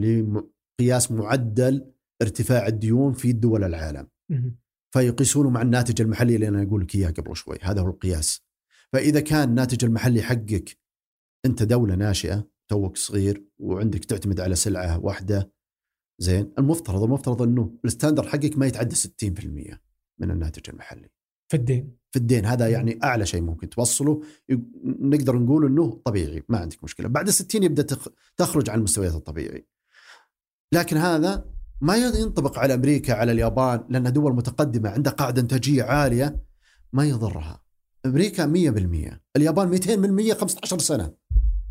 لقياس 0.79 1.11
معدل 1.11 1.91
ارتفاع 2.21 2.67
الديون 2.67 3.13
في 3.13 3.31
دول 3.31 3.63
العالم. 3.63 4.07
فيقيسونه 4.93 5.49
مع 5.49 5.61
الناتج 5.61 6.01
المحلي 6.01 6.35
اللي 6.35 6.47
أنا 6.47 6.63
أقول 6.63 6.81
لك 6.81 6.95
إياه 6.95 7.09
قبل 7.09 7.35
شوي. 7.35 7.57
هذا 7.61 7.81
هو 7.81 7.87
القياس. 7.87 8.41
فإذا 8.93 9.19
كان 9.19 9.49
الناتج 9.49 9.85
المحلي 9.85 10.21
حقك 10.21 10.79
أنت 11.45 11.63
دولة 11.63 11.95
ناشئة 11.95 12.47
توك 12.69 12.97
صغير 12.97 13.45
وعندك 13.59 14.05
تعتمد 14.05 14.39
على 14.39 14.55
سلعة 14.55 14.99
واحدة 14.99 15.51
زين. 16.19 16.53
المفترض 16.59 17.03
المفترض 17.03 17.41
إنه 17.41 17.79
ال 17.85 17.90
standard 17.90 18.27
حقك 18.27 18.57
ما 18.57 18.67
يتعدى 18.67 18.95
60% 18.95 19.90
من 20.21 20.31
الناتج 20.31 20.69
المحلي. 20.69 21.09
في 21.47 21.57
الدين. 21.57 21.97
في 22.11 22.19
الدين. 22.19 22.45
هذا 22.45 22.69
يعني 22.69 22.99
أعلى 23.03 23.25
شيء 23.25 23.41
ممكن 23.41 23.69
توصله. 23.69 24.21
نقدر 24.85 25.35
نقول 25.35 25.65
إنه 25.65 26.01
طبيعي 26.05 26.43
ما 26.49 26.57
عندك 26.57 26.83
مشكلة. 26.83 27.07
بعد 27.07 27.27
ال 27.27 27.33
60 27.33 27.63
يبدا 27.63 27.97
تخرج 28.37 28.69
عن 28.69 28.77
المستويات 28.77 29.15
الطبيعي. 29.15 29.67
لكن 30.73 30.97
هذا 30.97 31.45
ما 31.81 31.97
ينطبق 31.97 32.59
على 32.59 32.73
أمريكا 32.73 33.13
على 33.13 33.31
اليابان 33.31 33.85
لأنها 33.89 34.11
دول 34.11 34.35
متقدمة 34.35 34.89
عندها 34.89 35.13
قاعدة 35.13 35.41
إنتاجية 35.41 35.83
عالية 35.83 36.43
ما 36.93 37.05
يضرها. 37.05 37.63
أمريكا 38.05 38.45
100% 38.45 39.21
اليابان 39.35 39.69
200% 39.69 40.33
15 40.33 40.79
سنة. 40.79 41.13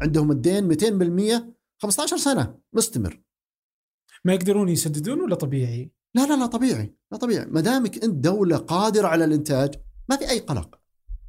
عندهم 0.02 0.30
الدين 0.30 0.68
200% 0.68 1.54
15 1.78 2.16
سنة. 2.16 2.58
مستمر. 2.72 3.20
ما 4.24 4.32
يقدرون 4.34 4.68
يسددون 4.68 5.20
ولا 5.20 5.34
طبيعي؟ 5.34 5.92
لا 6.14 6.26
لا 6.26 6.36
لا 6.36 6.46
طبيعي 6.46 6.94
لا 7.12 7.18
طبيعي. 7.18 7.46
ما 7.46 7.60
دامك 7.60 8.04
أنت 8.04 8.24
دولة 8.24 8.56
قادرة 8.56 9.08
على 9.08 9.24
الإنتاج 9.24 9.74
ما 10.08 10.16
في 10.16 10.30
أي 10.30 10.38
قلق. 10.38 10.80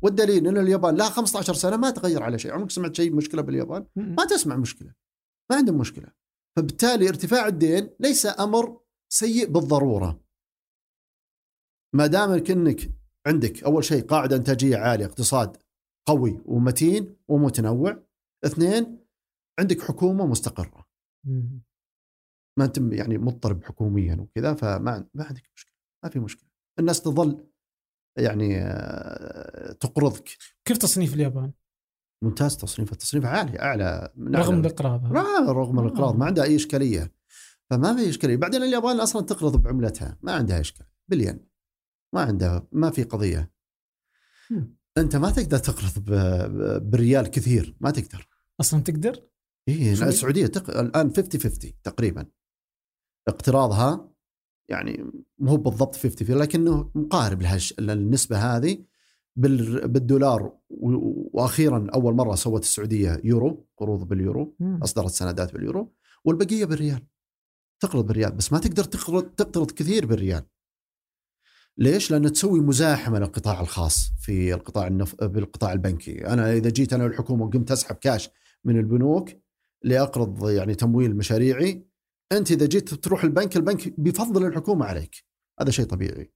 والدليل 0.02 0.48
إن 0.48 0.58
اليابان 0.58 0.96
لها 0.96 1.10
15 1.10 1.54
سنة 1.54 1.78
ما 1.78 1.90
تغير 1.90 2.24
على 2.24 2.40
شيء. 2.40 2.52
عمرك 2.52 2.72
سمعت 2.72 2.96
شيء 2.96 3.16
مشكلة 3.16 3.42
باليابان؟ 3.42 3.86
ما 3.96 4.26
تسمع 4.26 4.56
مشكلة 4.56 4.94
ما 5.52 5.56
عندهم 5.58 5.78
مشكلة. 5.78 6.08
فبالتالي 6.56 7.10
ارتفاع 7.10 7.48
الدين 7.48 7.90
ليس 8.00 8.26
أمر 8.40 8.82
سيء 9.10 9.48
بالضرورة. 9.48 10.22
ما 11.96 12.08
دامك 12.08 12.52
إنك 12.52 12.92
عندك 13.28 13.64
أول 13.64 13.84
شيء 13.84 14.04
قاعدة 14.04 14.36
إنتاجية 14.36 14.78
عالية 14.78 15.06
اقتصاد 15.06 15.58
قوي 16.08 16.42
ومتين 16.46 17.16
ومتنوع. 17.28 18.04
اثنين 18.46 19.06
عندك 19.60 19.82
حكومة 19.82 20.26
مستقرة. 20.26 20.88
ما 22.60 22.66
انت 22.66 22.78
يعني 22.78 23.18
مضطرب 23.18 23.64
حكوميا 23.64 24.16
وكذا 24.16 24.54
فما 24.54 25.08
ما 25.14 25.24
عندك 25.24 25.50
مشكلة 25.56 25.74
ما 26.04 26.10
في 26.10 26.20
مشكلة. 26.20 26.50
الناس 26.80 27.02
تظل 27.02 27.48
يعني 28.18 28.62
آه، 28.62 29.72
تقرضك 29.72 30.30
كيف 30.66 30.78
تصنيف 30.78 31.14
اليابان؟ 31.14 31.52
ممتاز 32.24 32.58
تصنيف 32.58 32.92
التصنيف 32.92 33.26
عالي 33.26 33.60
أعلى 33.60 34.14
من 34.16 34.36
رغم 34.36 34.60
الإقراض 34.60 35.14
لا 35.14 35.52
رغم 35.52 35.80
آه. 35.80 35.86
الإقراض 35.86 36.16
ما 36.16 36.26
عندها 36.26 36.44
أي 36.44 36.56
إشكالية. 36.56 37.14
فما 37.70 37.96
في 37.96 38.10
إشكالية. 38.10 38.36
بعدين 38.36 38.64
اليابان 38.64 39.00
أصلا 39.00 39.26
تقرض 39.26 39.62
بعملتها 39.62 40.18
ما 40.22 40.32
عندها 40.32 40.60
إشكال. 40.60 40.86
بليون. 41.08 41.40
ما 42.16 42.22
عندها 42.22 42.68
ما 42.72 42.90
في 42.90 43.04
قضية. 43.04 43.52
م. 44.50 44.62
أنت 44.98 45.16
ما 45.16 45.32
تقدر 45.32 45.58
تقرض 45.58 46.04
بريال 46.92 47.28
كثير 47.28 47.76
ما 47.80 47.92
تقدر. 47.92 48.28
أصلا 48.60 48.84
تقدر؟ 48.84 49.24
اي 49.70 49.94
السعودية 49.94 50.48
تق... 50.48 50.78
الآن 50.80 51.14
50 51.16 51.42
50 51.42 51.72
تقريبا. 51.84 52.26
اقتراضها 53.28 54.12
يعني 54.70 55.12
مو 55.40 55.56
بالضبط 55.56 55.96
50 55.96 56.38
لكنه 56.38 56.92
مقارب 56.96 57.42
لهالش 57.42 57.74
النسبة 57.80 58.38
هذه 58.38 58.86
بالدولار 59.36 60.58
وأخيرا 60.70 61.88
أول 61.94 62.14
مرة 62.14 62.36
سوت 62.36 62.62
السعودية 62.62 63.22
يورو 63.24 63.68
قروض 63.78 64.08
باليورو 64.08 64.56
أصدرت 64.62 65.12
سندات 65.12 65.54
باليورو 65.54 65.94
والبقية 66.26 66.66
بالريال. 66.66 67.08
تقرض 67.80 68.08
بالريال 68.08 68.32
بس 68.32 68.54
ما 68.54 68.60
تقدر 68.60 68.84
تقرض 68.84 69.24
تقترض 69.24 69.72
كثير 69.72 70.06
بالريال. 70.06 70.44
ليش؟ 71.78 72.12
لأن 72.12 72.32
تسوي 72.32 72.60
مزاحمة 72.60 73.20
للقطاع 73.20 73.62
الخاص 73.62 74.12
في 74.20 74.54
القطاع 74.54 74.88
النف... 74.88 75.24
بالقطاع 75.24 75.74
البنكي، 75.74 76.28
أنا 76.28 76.54
إذا 76.54 76.70
جيت 76.70 76.94
أنا 76.94 77.04
والحكومة 77.04 77.46
وقمت 77.46 77.72
أسحب 77.72 77.96
كاش 77.96 78.30
من 78.64 78.80
البنوك 78.80 79.30
لأقرض 79.84 80.50
يعني 80.50 80.76
تمويل 80.76 81.16
مشاريعي 81.16 81.91
أنت 82.32 82.52
إذا 82.52 82.66
جيت 82.66 82.94
تروح 82.94 83.24
البنك 83.24 83.58
البنك 83.58 84.00
بيفضل 84.00 84.46
الحكومة 84.46 84.86
عليك. 84.86 85.26
هذا 85.60 85.72
شيء 85.72 85.86
طبيعي. 85.86 86.32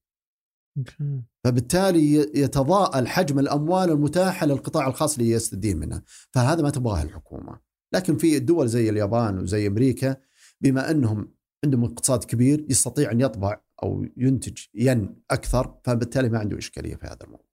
فبالتالي 1.44 2.14
يتضاءل 2.16 3.08
حجم 3.08 3.40
الأموال 3.40 3.90
المتاحة 3.90 4.46
للقطاع 4.46 4.88
الخاص 4.88 5.20
ليستدين 5.20 5.78
منها 5.78 6.04
فهذا 6.32 6.62
ما 6.62 6.70
تبغاه 6.70 7.04
الحكومة. 7.04 7.60
لكن 7.94 8.18
في 8.18 8.38
الدول 8.38 8.68
زي 8.68 8.90
اليابان 8.90 9.40
وزي 9.40 9.68
أمريكا 9.68 10.16
بما 10.62 10.92
أنهم 10.92 11.34
عندهم 11.66 11.84
اقتصاد 11.84 12.24
كبير 12.24 12.66
يستطيع 12.70 13.12
أن 13.12 13.22
يطبع 13.22 13.62
أو 13.84 14.06
ينتج 14.18 14.58
ين 14.74 15.22
أكثر 15.32 15.80
فبالتالي 15.84 16.30
ما 16.30 16.40
عنده 16.40 16.58
إشكالية 16.58 16.96
في 16.96 17.08
هذا 17.08 17.20
الموضوع. 17.24 17.46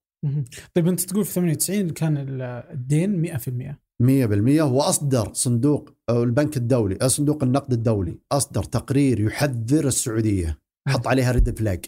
طيب 0.73 0.87
أنت 0.87 1.01
تقول 1.01 1.25
في 1.25 1.33
98 1.33 1.89
كان 1.89 2.41
الدين 2.71 3.37
100% 3.37 3.75
100% 4.03 4.61
واصدر 4.61 5.33
صندوق 5.33 5.89
البنك 6.09 6.57
الدولي 6.57 7.09
صندوق 7.09 7.43
النقد 7.43 7.73
الدولي 7.73 8.19
أصدر 8.31 8.63
تقرير 8.63 9.19
يحذر 9.19 9.87
السعودية 9.87 10.59
حط 10.87 11.07
عليها 11.07 11.31
red 11.31 11.59
flag 11.59 11.85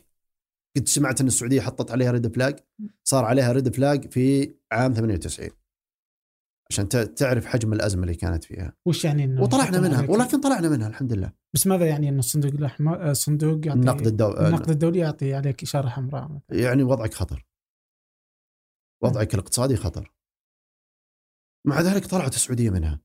قد 0.78 0.88
سمعت 0.88 1.22
إن 1.22 1.28
السعودية 1.28 1.62
حطت 1.62 1.92
عليها 1.92 2.12
red 2.12 2.36
flag 2.36 2.60
صار 3.04 3.26
عليها 3.26 3.52
red 3.52 3.76
flag 3.76 4.12
في 4.12 4.54
عام 4.72 4.94
98 4.94 5.50
عشان 6.70 6.90
تعرف 7.16 7.46
حجم 7.46 7.74
الأزمة 7.74 8.04
اللي 8.04 8.16
كانت 8.16 8.44
فيها. 8.44 8.74
وش 8.88 9.06
يعني 9.06 9.24
إنه 9.24 9.42
وطلعنا 9.42 9.80
منها 9.80 10.10
ولكن 10.10 10.40
طلعنا 10.42 10.70
منها 10.70 10.88
الحمد 10.88 11.14
لله 11.14 11.32
بس 11.54 11.68
ماذا 11.68 11.86
يعني 11.86 12.10
ان 12.10 12.20
الصندوق 12.20 12.52
الأحمر 12.52 13.14
صندوق 13.14 13.68
يعطي 13.68 13.80
النقد 13.80 14.08
الدولي 14.08 14.48
النقد 14.48 14.70
الدولي 14.70 15.00
يعطي 15.00 15.34
عليك 15.34 15.64
إشارة 15.64 15.90
حمراء 15.90 16.40
يعني 16.52 16.84
وضعك 16.84 17.14
خطر. 17.14 17.46
وضعك 19.04 19.34
الاقتصادي 19.34 19.76
خطر. 19.76 20.15
مع 21.66 21.82
ذلك 21.82 22.06
طلعت 22.06 22.36
السعودية 22.36 22.70
منها. 22.70 23.02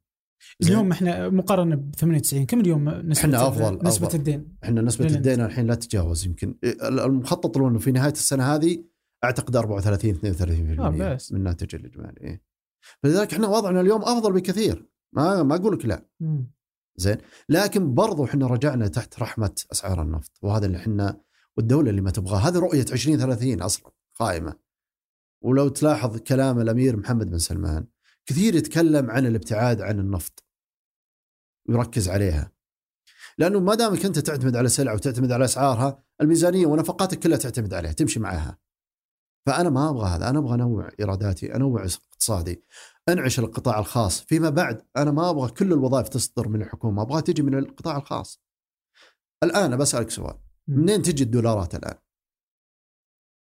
اليوم 0.63 0.93
إحنا 0.93 1.29
مقارنة 1.29 1.77
ب 1.77 1.95
98 1.97 2.47
كم 2.47 2.61
اليوم 2.61 2.89
نسبة 2.89 3.25
إحنا 3.25 3.49
أفضل 3.49 3.79
نسبة 3.87 4.07
أفضل. 4.07 4.19
الدين؟ 4.19 4.57
إحنا 4.65 4.83
نسبة 4.83 5.05
للنت. 5.05 5.17
الدين 5.17 5.41
الحين 5.41 5.67
لا 5.67 5.75
تتجاوز 5.75 6.27
يمكن. 6.27 6.59
المخطط 6.83 7.59
له 7.59 7.69
إنه 7.69 7.79
في 7.79 7.93
نهاية 7.93 8.13
السنة 8.13 8.55
هذه 8.55 8.85
أعتقد 9.25 9.57
34 9.57 10.15
32% 10.15 10.81
آه 10.81 11.15
بس. 11.15 11.33
من 11.33 11.39
الناتج 11.39 11.75
الإجمالي. 11.75 12.21
إيه. 12.21 12.43
فلذلك 13.03 13.33
إحنا 13.33 13.49
وضعنا 13.49 13.81
اليوم 13.81 14.03
أفضل 14.03 14.33
بكثير. 14.33 14.89
ما 15.13 15.43
ما 15.43 15.55
أقول 15.55 15.75
لك 15.75 15.87
لا. 15.87 16.07
زين. 16.97 17.19
لكن 17.49 17.95
برضو 17.95 18.25
إحنا 18.25 18.47
رجعنا 18.47 18.89
تحت 18.89 19.23
رحمة 19.23 19.55
أسعار 19.73 20.03
النفط 20.03 20.33
وهذا 20.43 20.67
اللي 20.67 20.79
إحنا 20.79 21.21
والدولة 21.57 21.91
اللي 21.91 22.01
ما 22.01 22.11
تبغاه. 22.11 22.39
هذه 22.39 22.59
رؤية 22.59 22.85
2030 22.93 23.63
أصلا 23.63 23.93
قائمة. 24.19 24.55
ولو 25.43 25.69
تلاحظ 25.69 26.17
كلام 26.17 26.61
الأمير 26.61 26.97
محمد 26.97 27.31
بن 27.31 27.39
سلمان 27.39 27.87
كثير 28.27 28.55
يتكلم 28.55 29.11
عن 29.11 29.27
الابتعاد 29.27 29.81
عن 29.81 29.99
النفط. 29.99 30.45
ويركز 31.69 32.09
عليها. 32.09 32.53
لأنه 33.39 33.61
ما 33.61 33.75
دامك 33.75 34.05
أنت 34.05 34.19
تعتمد 34.19 34.57
على 34.57 34.69
سلعة 34.69 34.95
وتعتمد 34.95 35.33
على 35.33 35.45
أسعارها 35.45 36.05
الميزانية 36.21 36.67
ونفقاتك 36.67 37.19
كلها 37.19 37.39
تعتمد 37.39 37.75
عليها 37.75 37.93
تمشي 37.93 38.21
معها 38.21 38.59
فأنا 39.47 39.71
ما 39.71 39.91
أبغى 39.91 40.09
هذا 40.09 40.31
أنا 40.31 40.39
أبغى 40.39 40.55
أنوع 40.55 40.89
إيراداتي 41.01 41.57
أنوع 41.57 41.85
اقتصادي. 41.85 42.65
أنعش 43.09 43.39
القطاع 43.39 43.79
الخاص. 43.79 44.21
فيما 44.21 44.51
بعد 44.51 44.83
أنا 44.97 45.11
ما 45.11 45.31
أبغى 45.31 45.51
كل 45.51 45.73
الوظائف 45.73 46.09
تصدر 46.09 46.49
من 46.49 46.63
الحكومة 46.63 47.03
أبغى 47.03 47.23
تجي 47.23 47.43
من 47.43 47.59
القطاع 47.59 47.97
الخاص. 47.97 48.43
الآن 49.43 49.77
بسالك 49.77 50.11
سؤال. 50.11 50.39
منين 50.69 51.03
تجي 51.03 51.25
الدولارات 51.25 51.75
الآن؟ 51.75 51.95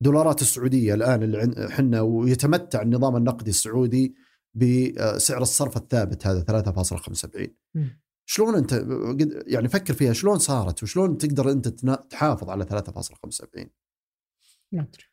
دولارات 0.01 0.41
السعودية 0.41 0.93
الآن 0.93 1.23
اللي 1.23 1.67
إحنا 1.67 2.01
ويتمتع 2.01 2.81
النظام 2.81 3.15
النقدي 3.15 3.49
السعودي 3.49 4.15
بسعر 4.55 5.41
الصرف 5.41 5.77
الثابت 5.77 6.27
هذا 6.27 6.63
3.75 6.73 7.49
شلون 8.25 8.55
أنت 8.55 8.85
يعني 9.47 9.67
فكر 9.67 9.93
فيها 9.93 10.13
شلون 10.13 10.39
صارت؟ 10.39 10.83
وشلون 10.83 11.17
تقدر 11.17 11.51
أنت 11.51 11.67
تحافظ 12.09 12.49
على 12.49 12.65
3.75 12.65 13.67
ما 14.71 14.81
ادري 14.81 15.03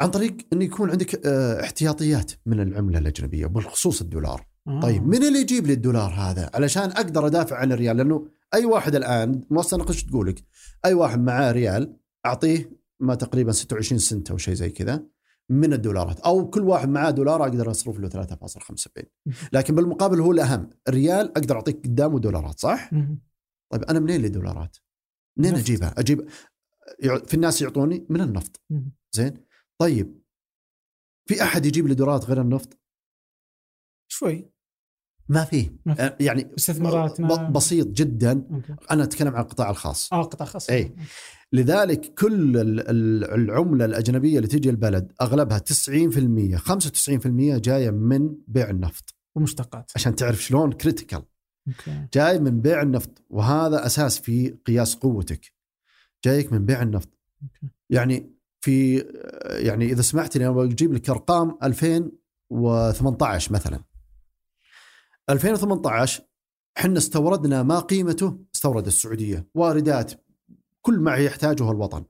عن 0.00 0.10
طريق 0.10 0.36
انه 0.52 0.64
يكون 0.64 0.90
عندك 0.90 1.26
آه، 1.26 1.60
احتياطيات 1.60 2.32
من 2.46 2.60
العملة 2.60 2.98
الأجنبية 2.98 3.46
بالخصوص 3.46 4.00
الدولار. 4.00 4.46
آه. 4.68 4.80
طيب 4.80 5.06
من 5.06 5.22
اللي 5.24 5.40
يجيب 5.40 5.66
لي 5.66 5.72
الدولار 5.72 6.10
هذا؟ 6.10 6.50
علشان 6.54 6.90
أقدر 6.90 7.26
أدافع 7.26 7.56
عن 7.56 7.72
الريال 7.72 7.96
لأنه 7.96 8.28
أي 8.54 8.64
واحد 8.64 8.94
الآن 8.94 9.40
مؤسسه 9.50 9.76
نقش 9.76 10.04
تقول 10.04 10.26
لك 10.28 10.44
أي 10.84 10.94
واحد 10.94 11.20
معاه 11.20 11.52
ريال 11.52 11.96
أعطيه 12.26 12.80
ما 13.00 13.14
تقريبا 13.14 13.52
26 13.52 13.98
سنت 13.98 14.30
أو 14.30 14.36
شيء 14.36 14.54
زي 14.54 14.70
كذا 14.70 15.04
من 15.50 15.72
الدولارات 15.72 16.20
أو 16.20 16.50
كل 16.50 16.60
واحد 16.60 16.88
معاه 16.88 17.10
دولار 17.10 17.42
أقدر 17.42 17.70
أصرف 17.70 17.98
له 17.98 18.08
3.75 18.08 19.04
لكن 19.52 19.74
بالمقابل 19.74 20.20
هو 20.20 20.32
الأهم 20.32 20.70
الريال 20.88 21.26
أقدر 21.30 21.56
أعطيك 21.56 21.84
قدامه 21.84 22.18
دولارات 22.20 22.60
صح؟ 22.60 22.90
طيب 23.72 23.84
أنا 23.84 23.98
منين 24.00 24.22
لي 24.22 24.28
دولارات؟ 24.28 24.76
منين 25.36 25.54
أجيبها؟ 25.54 25.94
أجيب 25.98 26.28
في 27.00 27.34
الناس 27.34 27.62
يعطوني 27.62 28.06
من 28.10 28.20
النفط. 28.20 28.60
زين؟ 29.12 29.44
طيب 29.78 30.20
في 31.28 31.42
أحد 31.42 31.66
يجيب 31.66 31.86
لي 31.86 31.94
دولارات 31.94 32.24
غير 32.24 32.40
النفط؟ 32.40 32.78
شوي. 34.08 34.50
ما 35.28 35.44
في. 35.44 35.70
يعني 36.20 36.54
استثمارات 36.58 37.20
بسيط 37.50 37.86
جدا. 37.86 38.46
okay. 38.52 38.76
أنا 38.90 39.04
أتكلم 39.04 39.34
عن 39.34 39.42
القطاع 39.42 39.70
الخاص. 39.70 40.12
آه 40.12 40.22
قطاع 40.22 40.46
خاص 40.46 40.70
اي 40.70 40.94
لذلك 41.52 42.14
كل 42.14 42.56
العملة 43.24 43.84
الأجنبية 43.84 44.36
اللي 44.36 44.48
تجي 44.48 44.70
البلد 44.70 45.12
أغلبها 45.20 45.58
90% 45.58 46.56
95% 46.56 47.58
جاية 47.58 47.90
من 47.90 48.36
بيع 48.48 48.70
النفط. 48.70 49.14
ومشتقات. 49.34 49.92
عشان 49.94 50.16
تعرف 50.16 50.42
شلون 50.42 50.72
critical 50.72 51.22
جاي 52.14 52.38
من 52.38 52.60
بيع 52.60 52.82
النفط 52.82 53.22
وهذا 53.30 53.86
أساس 53.86 54.18
في 54.18 54.48
قياس 54.66 54.94
قوتك. 54.94 55.52
جايك 56.24 56.52
من 56.52 56.66
بيع 56.66 56.82
النفط. 56.82 57.08
أوكي. 57.42 57.66
يعني 57.90 58.34
في 58.60 58.98
يعني 59.44 59.92
إذا 59.92 60.02
سمحت 60.02 60.36
لي 60.36 60.46
أنا 60.46 60.54
بجيب 60.54 60.92
لك 60.92 61.10
أرقام 61.10 61.58
2018 61.62 63.52
مثلا. 63.52 63.80
2018 65.30 66.22
إحنا 66.78 66.98
استوردنا 66.98 67.62
ما 67.62 67.78
قيمته 67.78 68.44
استورد 68.54 68.86
السعودية. 68.86 69.48
واردات 69.54 70.12
كل 70.86 70.98
ما 70.98 71.16
يحتاجه 71.16 71.70
الوطن. 71.70 72.04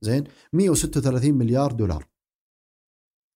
زين؟ 0.00 0.24
136 0.52 1.34
مليار 1.34 1.72
دولار. 1.72 2.08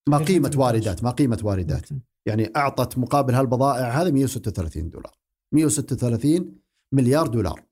ما 0.09 0.19
قيمة 0.19 0.55
واردات 0.57 1.05
ما 1.05 1.11
قيمة 1.11 1.41
واردات. 1.45 1.88
يعني 2.26 2.57
أعطت 2.57 2.99
مقابل 2.99 3.35
هالبضائع 3.35 3.88
هذه 3.88 4.11
136 4.11 4.91
دولار. 4.91 5.19
136 5.55 6.61
مليار 6.93 7.26
دولار. 7.26 7.67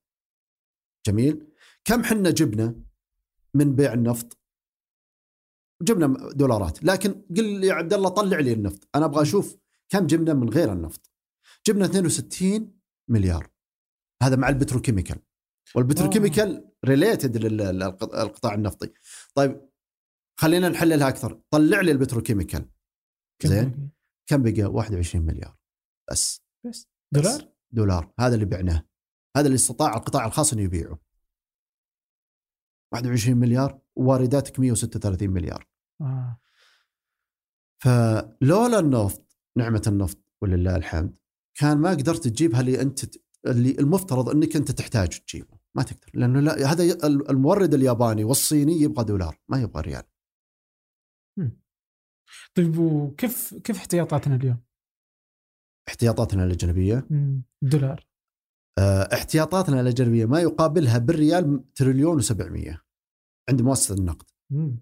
جميل؟ 1.07 1.47
كم 1.85 2.04
حنا 2.04 2.31
جبنا 2.31 2.83
من 3.54 3.75
بيع 3.76 3.92
النفط؟ 3.92 4.38
جبنا 5.83 6.31
دولارات. 6.33 6.85
لكن 6.85 7.25
قل 7.37 7.61
لي 7.61 7.66
يا 7.66 7.75
عبد 7.75 7.92
الله 7.92 8.09
طلع 8.09 8.38
لي 8.38 8.52
النفط. 8.52 8.88
أنا 8.95 9.04
أبغى 9.04 9.23
أشوف 9.23 9.57
كم 9.88 10.07
جبنا 10.07 10.35
من 10.35 10.49
غير 10.49 10.73
النفط. 10.73 11.11
جبنا 11.66 11.85
62 11.85 12.79
مليار. 13.09 13.51
هذا 14.22 14.37
مع 14.37 14.48
ال 14.48 14.53
petrochemical. 14.53 15.18
وال 15.74 15.87
petrochemical 15.87 16.70
related 16.85 17.37
للقطاع 17.37 18.54
النفطي. 18.54 18.92
طيب 19.35 19.68
خلينا 20.40 20.68
نحللها 20.68 21.08
أكثر. 21.08 21.40
طلع 21.50 21.80
لي 21.80 21.90
البتروكيميكال. 21.90 22.70
زين؟ 23.44 23.90
كم 24.26 24.42
بقى 24.42 24.62
21 24.62 25.26
مليار. 25.26 25.56
بس. 26.11 26.42
بس. 26.66 26.88
دولار؟ 27.12 27.52
دولار. 27.70 28.12
هذا 28.20 28.35
اللي 28.35 28.46
بعناه. 28.46 28.88
هذا 29.37 29.46
اللي 29.46 29.56
استطاع 29.56 29.96
القطاع 29.96 30.26
الخاص 30.26 30.52
إنه 30.52 30.62
يبيعه. 30.62 30.98
21 32.92 33.37
مليار 33.37 33.80
ووارداتك 33.96 34.61
136 34.61 35.30
مليار. 35.30 35.68
آه. 36.00 36.40
فلولا 37.82 38.78
النفط 38.78 39.38
نعمة 39.58 39.82
النفط 39.87 40.18
ولله 40.42 40.76
الحمد 40.76 41.16
كان 41.54 41.78
ما 41.78 41.90
قدرت 41.90 42.28
تجيبها 42.28 42.61
اللي 42.61 42.80
أنت 42.80 43.16
اللي 43.46 43.70
المفترض 43.70 44.28
إنك 44.28 44.56
أنت 44.56 44.70
تحتاج 44.70 45.08
تجيبه. 45.08 45.62
ما 45.76 45.82
تقدر 45.82 46.11
لأنه 46.14 46.40
لا 46.40 46.72
هذا 46.72 47.06
المورد 47.06 47.74
الياباني 47.74 48.24
والصيني 48.24 48.72
يبغى 48.72 49.04
دولار 49.04 49.38
ما 49.48 49.61
يبغى 49.61 49.82
ريال. 49.82 50.02
طيب 52.54 52.78
وكيف 52.78 53.54
كيف 53.54 53.76
احتياطاتنا 53.76 54.35
اليوم؟ 54.37 54.62
احتياطاتنا 55.88 56.44
الأجنبية؟ 56.44 57.08
دولار. 57.62 58.06
آه 58.78 59.08
احتياطاتنا 59.14 59.80
الأجنبية 59.80 60.26
ما 60.26 60.40
يقابلها 60.40 60.98
بالريال 60.98 61.72
تريليون 61.74 62.22
و700 62.22 62.76
عند 63.48 63.62
مؤسسة 63.62 63.94
النقد. 63.94 64.26
مم. 64.50 64.78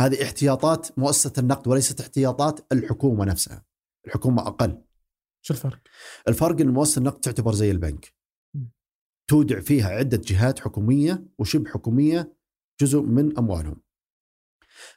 هذه 0.00 0.22
احتياطات 0.22 0.98
مؤسسة 0.98 1.32
النقد 1.38 1.68
وليست 1.68 2.00
احتياطات 2.00 2.72
الحكومة 2.72 3.24
نفسها 3.24 3.64
الحكومة 4.06 4.46
أقل. 4.46 4.82
شو 5.42 5.54
الفرق؟ 5.54 5.80
الفرق 6.28 6.60
إن 6.60 6.68
مؤسسة 6.68 6.98
النقد 6.98 7.20
تعتبر 7.20 7.52
زي 7.52 7.70
البنك. 7.70 8.17
تودع 9.28 9.60
فيها 9.60 9.88
عدة 9.88 10.20
جهات 10.24 10.60
حكومية 10.60 11.26
وشبه 11.38 11.70
حكومية 11.70 12.36
جزء 12.80 13.00
من 13.00 13.38
أموالهم. 13.38 13.82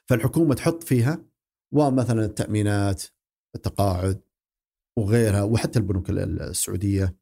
فالحكومة 0.06 0.54
تحط 0.54 0.82
فيها 0.82 1.24
ومثلا 1.72 2.24
التأمينات 2.24 3.02
التقاعد 3.54 4.22
وغيرها 4.98 5.42
وحتى 5.42 5.78
البنوك 5.78 6.10
السعودية 6.10 7.16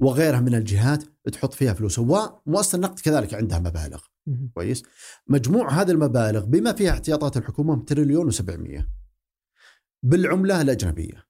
وغيرها 0.00 0.40
من 0.40 0.54
الجهات 0.54 1.04
تحط 1.32 1.54
فيها 1.54 1.72
فلوس 1.72 1.98
ومؤسسة 1.98 2.76
النقد 2.76 3.00
كذلك 3.00 3.34
عندها 3.34 3.58
مبالغ. 3.58 4.02
كويس. 4.54 4.82
مجموع 5.28 5.70
هذه 5.70 5.90
المبالغ 5.90 6.44
بما 6.44 6.72
فيها 6.72 6.90
احتياطات 6.90 7.36
الحكومة 7.36 7.84
تريليون 7.84 8.32
و700 8.32 8.82
بالعملة 10.02 10.60
الأجنبية. 10.62 11.26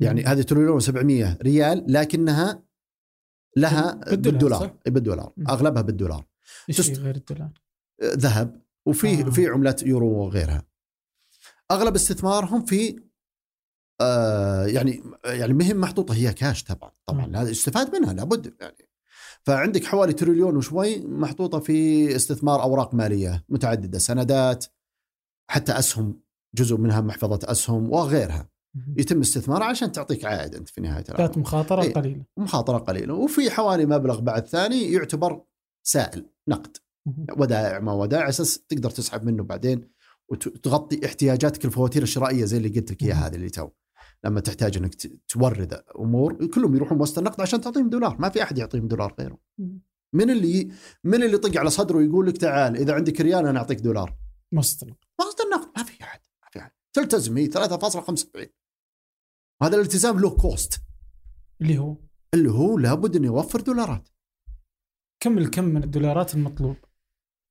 يعني 0.00 0.24
هذه 0.24 0.42
تريليون 0.42 0.80
و700 0.80 1.42
ريال 1.42 1.84
لكنها 1.88 2.67
لها 3.56 3.92
بالدولار 3.92 4.76
بالدولار, 4.86 5.32
بالدولار. 5.32 5.32
أغلبها 5.48 5.82
بالدولار. 5.82 6.24
إيش 6.68 6.98
غير 6.98 7.14
الدولار؟ 7.14 7.50
ذهب 8.02 8.62
وفي 8.86 9.20
آه. 9.20 9.30
في 9.30 9.46
عملات 9.46 9.82
يورو 9.82 10.08
وغيرها. 10.08 10.62
أغلب 11.70 11.94
استثمارهم 11.94 12.64
في 12.64 13.00
آه 14.00 14.66
يعني 14.66 15.02
يعني 15.24 15.52
مهم 15.52 15.80
محطوطة 15.80 16.14
هي 16.14 16.32
كاش 16.32 16.64
طبعا. 16.64 16.90
طبعا 17.06 17.36
هذا 17.36 17.50
استفاد 17.50 17.96
منها 17.96 18.12
لابد 18.12 18.54
يعني. 18.60 18.88
فعندك 19.42 19.84
حوالي 19.84 20.12
تريليون 20.12 20.56
وشوي 20.56 21.00
محطوطة 21.00 21.58
في 21.58 22.16
استثمار 22.16 22.62
أوراق 22.62 22.94
مالية 22.94 23.44
متعددة 23.48 23.98
سندات 23.98 24.66
حتى 25.50 25.78
أسهم 25.78 26.20
جزء 26.54 26.76
منها 26.76 27.00
محفظة 27.00 27.38
أسهم 27.44 27.92
وغيرها. 27.92 28.48
يتم 28.96 29.20
استثمارها 29.20 29.66
عشان 29.66 29.92
تعطيك 29.92 30.24
عائد 30.24 30.54
أنت 30.54 30.68
في 30.68 30.80
نهاية 30.80 31.04
الامر. 31.08 31.20
ذات 31.20 31.38
مخاطرة 31.38 31.82
أي 31.82 31.92
قليلة. 31.92 32.24
مخاطرة 32.36 32.78
قليلة. 32.78 33.14
وفي 33.14 33.50
حوالي 33.50 33.86
مبلغ 33.86 34.20
بعد 34.20 34.46
ثاني 34.46 34.92
يعتبر 34.92 35.42
سائل 35.82 36.26
نقد. 36.48 36.76
ودائع 37.38 37.78
ما 37.78 37.92
ودائع 37.92 38.28
أساس 38.28 38.60
تقدر 38.68 38.90
تسحب 38.90 39.24
منه 39.24 39.42
بعدين 39.42 39.90
وتغطي 40.28 41.06
احتياجاتك 41.06 41.64
الفواتير 41.64 42.02
الشرائية 42.02 42.44
زي 42.44 42.56
اللي 42.56 42.68
قلت 42.68 42.90
لك 42.92 43.02
إياها 43.02 43.26
هذه 43.26 43.34
اللي 43.34 43.50
تو. 43.50 43.68
لما 44.24 44.40
تحتاج 44.40 44.76
إنك 44.76 44.94
تورد 45.28 45.82
أمور 45.98 46.46
كلهم 46.46 46.76
يروحون 46.76 46.98
مؤسسه 46.98 47.18
النقد 47.18 47.40
عشان 47.40 47.60
تعطيهم 47.60 47.90
دولار. 47.90 48.16
ما 48.20 48.28
في 48.28 48.42
أحد 48.42 48.58
يعطيهم 48.58 48.88
دولار 48.88 49.14
غيره. 49.20 49.38
من 50.12 50.30
اللي 50.30 50.68
من 51.04 51.22
اللي 51.22 51.34
يطق 51.34 51.58
على 51.58 51.70
صدره 51.70 51.96
ويقول 51.96 52.26
لك 52.26 52.36
تعال 52.36 52.76
إذا 52.76 52.94
عندك 52.94 53.20
ريال 53.20 53.46
أنا 53.46 53.58
أعطيك 53.58 53.80
دولار. 53.80 54.16
مؤسسه 54.52 54.84
النقد. 54.84 55.04
مؤسسه 55.20 55.44
النقد 55.44 55.68
ما 55.76 55.82
في 55.82 56.02
أحد. 56.02 56.20
تلتزم 56.92 57.36
هي 57.36 57.46
3.75 57.46 58.46
هذا 59.62 59.76
الالتزام 59.76 60.20
له 60.20 60.36
كوست 60.36 60.82
اللي 61.60 61.78
هو؟ 61.78 61.96
اللي 62.34 62.50
هو 62.50 62.78
لابد 62.78 63.16
انه 63.16 63.26
يوفر 63.26 63.60
دولارات. 63.60 64.08
كم 65.20 65.38
الكم 65.38 65.64
من 65.64 65.84
الدولارات 65.84 66.34
المطلوب؟ 66.34 66.76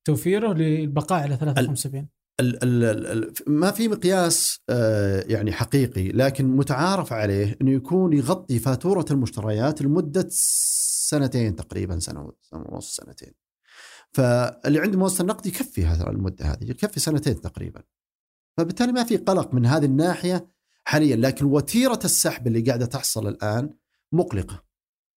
توفيره 0.07 0.53
للبقاء 0.53 1.21
على 1.23 1.37
73 1.37 2.09
ال 2.39 2.63
ال 2.63 2.83
ال 3.05 3.33
ما 3.47 3.71
في 3.71 3.87
مقياس 3.87 4.59
آه 4.69 5.23
يعني 5.27 5.51
حقيقي 5.51 6.09
لكن 6.09 6.45
متعارف 6.45 7.13
عليه 7.13 7.57
انه 7.61 7.71
يكون 7.71 8.13
يغطي 8.13 8.59
فاتورة 8.59 9.05
المشتريات 9.11 9.81
لمدة 9.81 10.27
سنتين 11.09 11.55
تقريبا 11.55 11.99
سنة 11.99 12.33
ونص 12.53 12.95
سنتين. 12.95 13.33
فاللي 14.13 14.79
عنده 14.79 14.97
مؤسسة 14.97 15.21
النقد 15.21 15.45
يكفي 15.45 15.85
هذا 15.85 16.09
المدة 16.09 16.45
هذه 16.45 16.71
يكفي 16.71 16.99
سنتين 16.99 17.41
تقريبا. 17.41 17.83
فبالتالي 18.57 18.91
ما 18.91 19.03
في 19.03 19.17
قلق 19.17 19.53
من 19.53 19.65
هذه 19.65 19.85
الناحية 19.85 20.51
حاليا 20.83 21.15
لكن 21.15 21.45
وتيرة 21.45 21.99
السحب 22.05 22.47
اللي 22.47 22.61
قاعدة 22.61 22.85
تحصل 22.85 23.27
الآن 23.27 23.73
مقلقة 24.11 24.63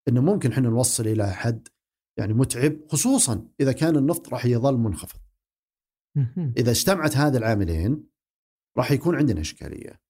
انه 0.08 0.20
ممكن 0.20 0.52
إحنا 0.52 0.68
نوصل 0.68 1.06
إلى 1.06 1.32
حد 1.32 1.68
يعني 2.16 2.34
متعب 2.34 2.76
خصوصا 2.88 3.48
إذا 3.60 3.72
كان 3.72 3.96
النفط 3.96 4.28
راح 4.28 4.46
يظل 4.46 4.76
منخفض. 4.76 5.20
إذا 6.56 6.70
اجتمعت 6.70 7.16
هذه 7.16 7.36
العاملين 7.36 8.10
راح 8.78 8.90
يكون 8.90 9.16
عندنا 9.16 9.40
إشكالية. 9.40 10.00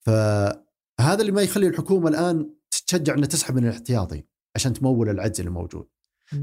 فهذا 0.00 1.20
اللي 1.20 1.32
ما 1.32 1.42
يخلي 1.42 1.66
الحكومة 1.68 2.08
الآن 2.08 2.54
تتشجع 2.70 3.14
إنها 3.14 3.26
تسحب 3.26 3.54
من 3.54 3.64
الاحتياطي 3.64 4.24
عشان 4.56 4.72
تمول 4.72 5.08
العجز 5.08 5.40
اللي 5.40 5.50
موجود 5.50 5.88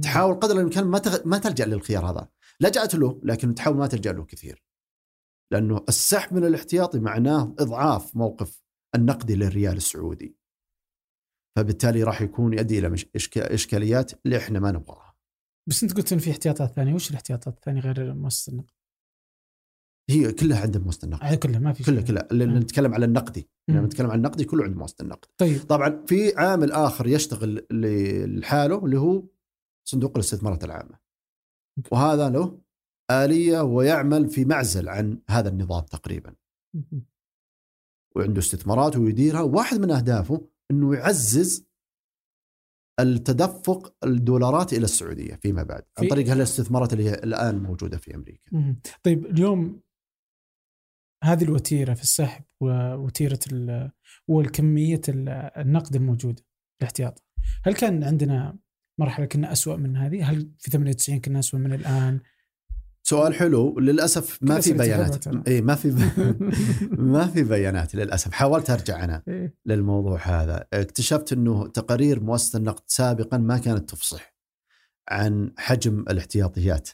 تحاول 0.02 0.36
قدر 0.36 0.56
الإمكان 0.56 0.84
ما 0.84 1.00
تغ... 1.00 1.20
ما 1.26 1.38
تلجأ 1.38 1.66
للخيار 1.66 2.12
هذا. 2.12 2.30
لجأت 2.60 2.96
له 2.96 3.22
لكن 3.24 3.56
تحاول 3.56 3.78
ما 3.78 3.88
تلجأ 3.88 4.12
له 4.12 4.26
كثير. 4.26 4.64
لأنه 5.52 5.86
السحب 5.90 6.34
من 6.36 6.46
الاحتياطي 6.46 7.00
معناه 7.00 7.56
إضعاف 7.60 8.16
موقف 8.16 8.64
النقدي 8.96 9.36
للريال 9.36 9.78
السعودي 9.78 10.38
فبالتالي 11.58 12.04
راح 12.04 12.22
يكون 12.22 12.54
يؤدي 12.54 12.80
إلى. 12.80 12.96
إشكاليات 13.38 14.12
اللي 14.26 14.38
إحنا 14.38 14.60
ما 14.60 14.72
نبغاها 14.72 15.16
بس 15.70 15.84
أنت 15.84 15.98
قلت 15.98 16.14
إن 16.14 16.20
في 16.20 16.32
احتياطات 16.32 16.72
ثانية 16.72 16.94
وش 16.94 17.10
الاحتياطات 17.10 17.54
الثانية 17.56 17.82
غير 17.82 18.14
مؤسسة 18.14 18.52
النقد؟ 18.52 18.74
هي 20.10 20.32
كلها 20.32 20.62
عند 20.62 20.78
مؤسسة 20.78 21.06
النقد 21.06 21.24
آه، 21.24 21.36
كلها 21.36 21.60
ما 21.60 21.74
في 21.74 21.84
كلها. 21.84 22.02
كلها 22.04 22.28
لأن 22.32 22.50
مم. 22.50 22.58
نتكلم 22.58 22.94
على 22.94 23.06
النقدي 23.06 23.50
لما. 23.70 23.82
نتكلم 23.82 24.12
عن 24.12 24.18
النقدي 24.18 24.46
كله 24.46 24.64
عند 24.64 24.76
مؤسسة 24.76 25.02
النقد 25.02 25.28
طيب 25.38 25.62
طبعا 25.62 26.06
في 26.06 26.36
عامل 26.38 26.72
آخر 26.72 27.08
يشتغل 27.08 27.68
لحاله 28.40 28.86
اللي 28.86 29.00
هو 29.00 29.24
صندوق 29.88 30.12
الاستثمارات 30.16 30.64
العامة 30.64 31.00
وهذا 31.92 32.30
له 32.30 32.62
آلية 33.12 33.62
ويعمل 33.62 34.30
في 34.30 34.46
معزل 34.46 34.90
عن 34.90 35.22
هذا 35.30 35.50
النظام 35.50 35.84
تقريبا. 35.86 36.36
وعنده 38.16 38.40
استثمارات 38.40 38.98
ويديرها 38.98 39.42
واحد 39.42 39.78
من 39.80 39.92
أهدافه 39.92 40.48
إنه 40.72 40.96
يعزز 40.96 41.68
التدفق 43.00 43.96
الدولارات 44.04 44.74
إلى 44.74 44.84
السعودية 44.84 45.36
فيما 45.36 45.64
بعد 45.64 45.84
عن 45.98 46.08
طريق 46.08 46.28
هالاستثمارات 46.28 46.94
اللي 46.94 47.10
هي 47.10 47.14
الآن 47.14 47.64
موجودة 47.64 47.98
في 47.98 48.16
أمريكا. 48.16 48.52
طيب 49.04 49.26
اليوم 49.26 49.82
هذه 51.24 51.44
الوتيرة 51.44 51.94
في 51.94 52.02
السحب 52.02 52.44
ووتيرة 52.62 53.40
ال- 53.52 53.92
والكمية 54.28 55.02
ال- 55.10 55.30
النقد 55.58 55.96
الموجوده 55.96 56.44
الاحتياط 56.82 57.24
هل 57.64 57.74
كان 57.74 58.04
عندنا 58.04 58.58
مرحلة 59.00 59.26
كنا 59.26 59.52
أسوأ 59.52 59.76
من 59.76 59.98
هذه؟ 59.98 60.32
هل 60.32 60.52
في 60.60 60.72
98 60.72 61.22
كنا 61.22 61.40
أسوأ 61.40 61.60
من 61.60 61.74
الآن؟ 61.74 62.20
سؤال 63.12 63.34
حلو. 63.34 63.80
للأسف 63.80 64.40
ما 64.42 64.62
في 64.62 64.74
بيانات. 64.74 65.28
اي 65.48 65.62
ما 65.62 65.76
في 65.76 65.92
ما 67.16 67.28
في 67.28 67.44
بيانات 67.44 67.96
للأسف. 67.96 68.32
حاولت 68.32 68.70
أرجع 68.70 69.04
أنا 69.04 69.24
إيه. 69.28 69.56
للموضوع 69.66 70.20
هذا. 70.20 70.68
اكتشفت 70.74 71.34
إنه 71.34 71.68
تقارير 71.68 72.20
مؤسسة 72.20 72.60
النقد 72.60 72.84
سابقا 72.88 73.38
ما 73.38 73.58
كانت 73.58 73.90
تفصح 73.90 74.36
عن 75.10 75.54
حجم 75.58 76.00
الاحتياطيات. 76.00 76.90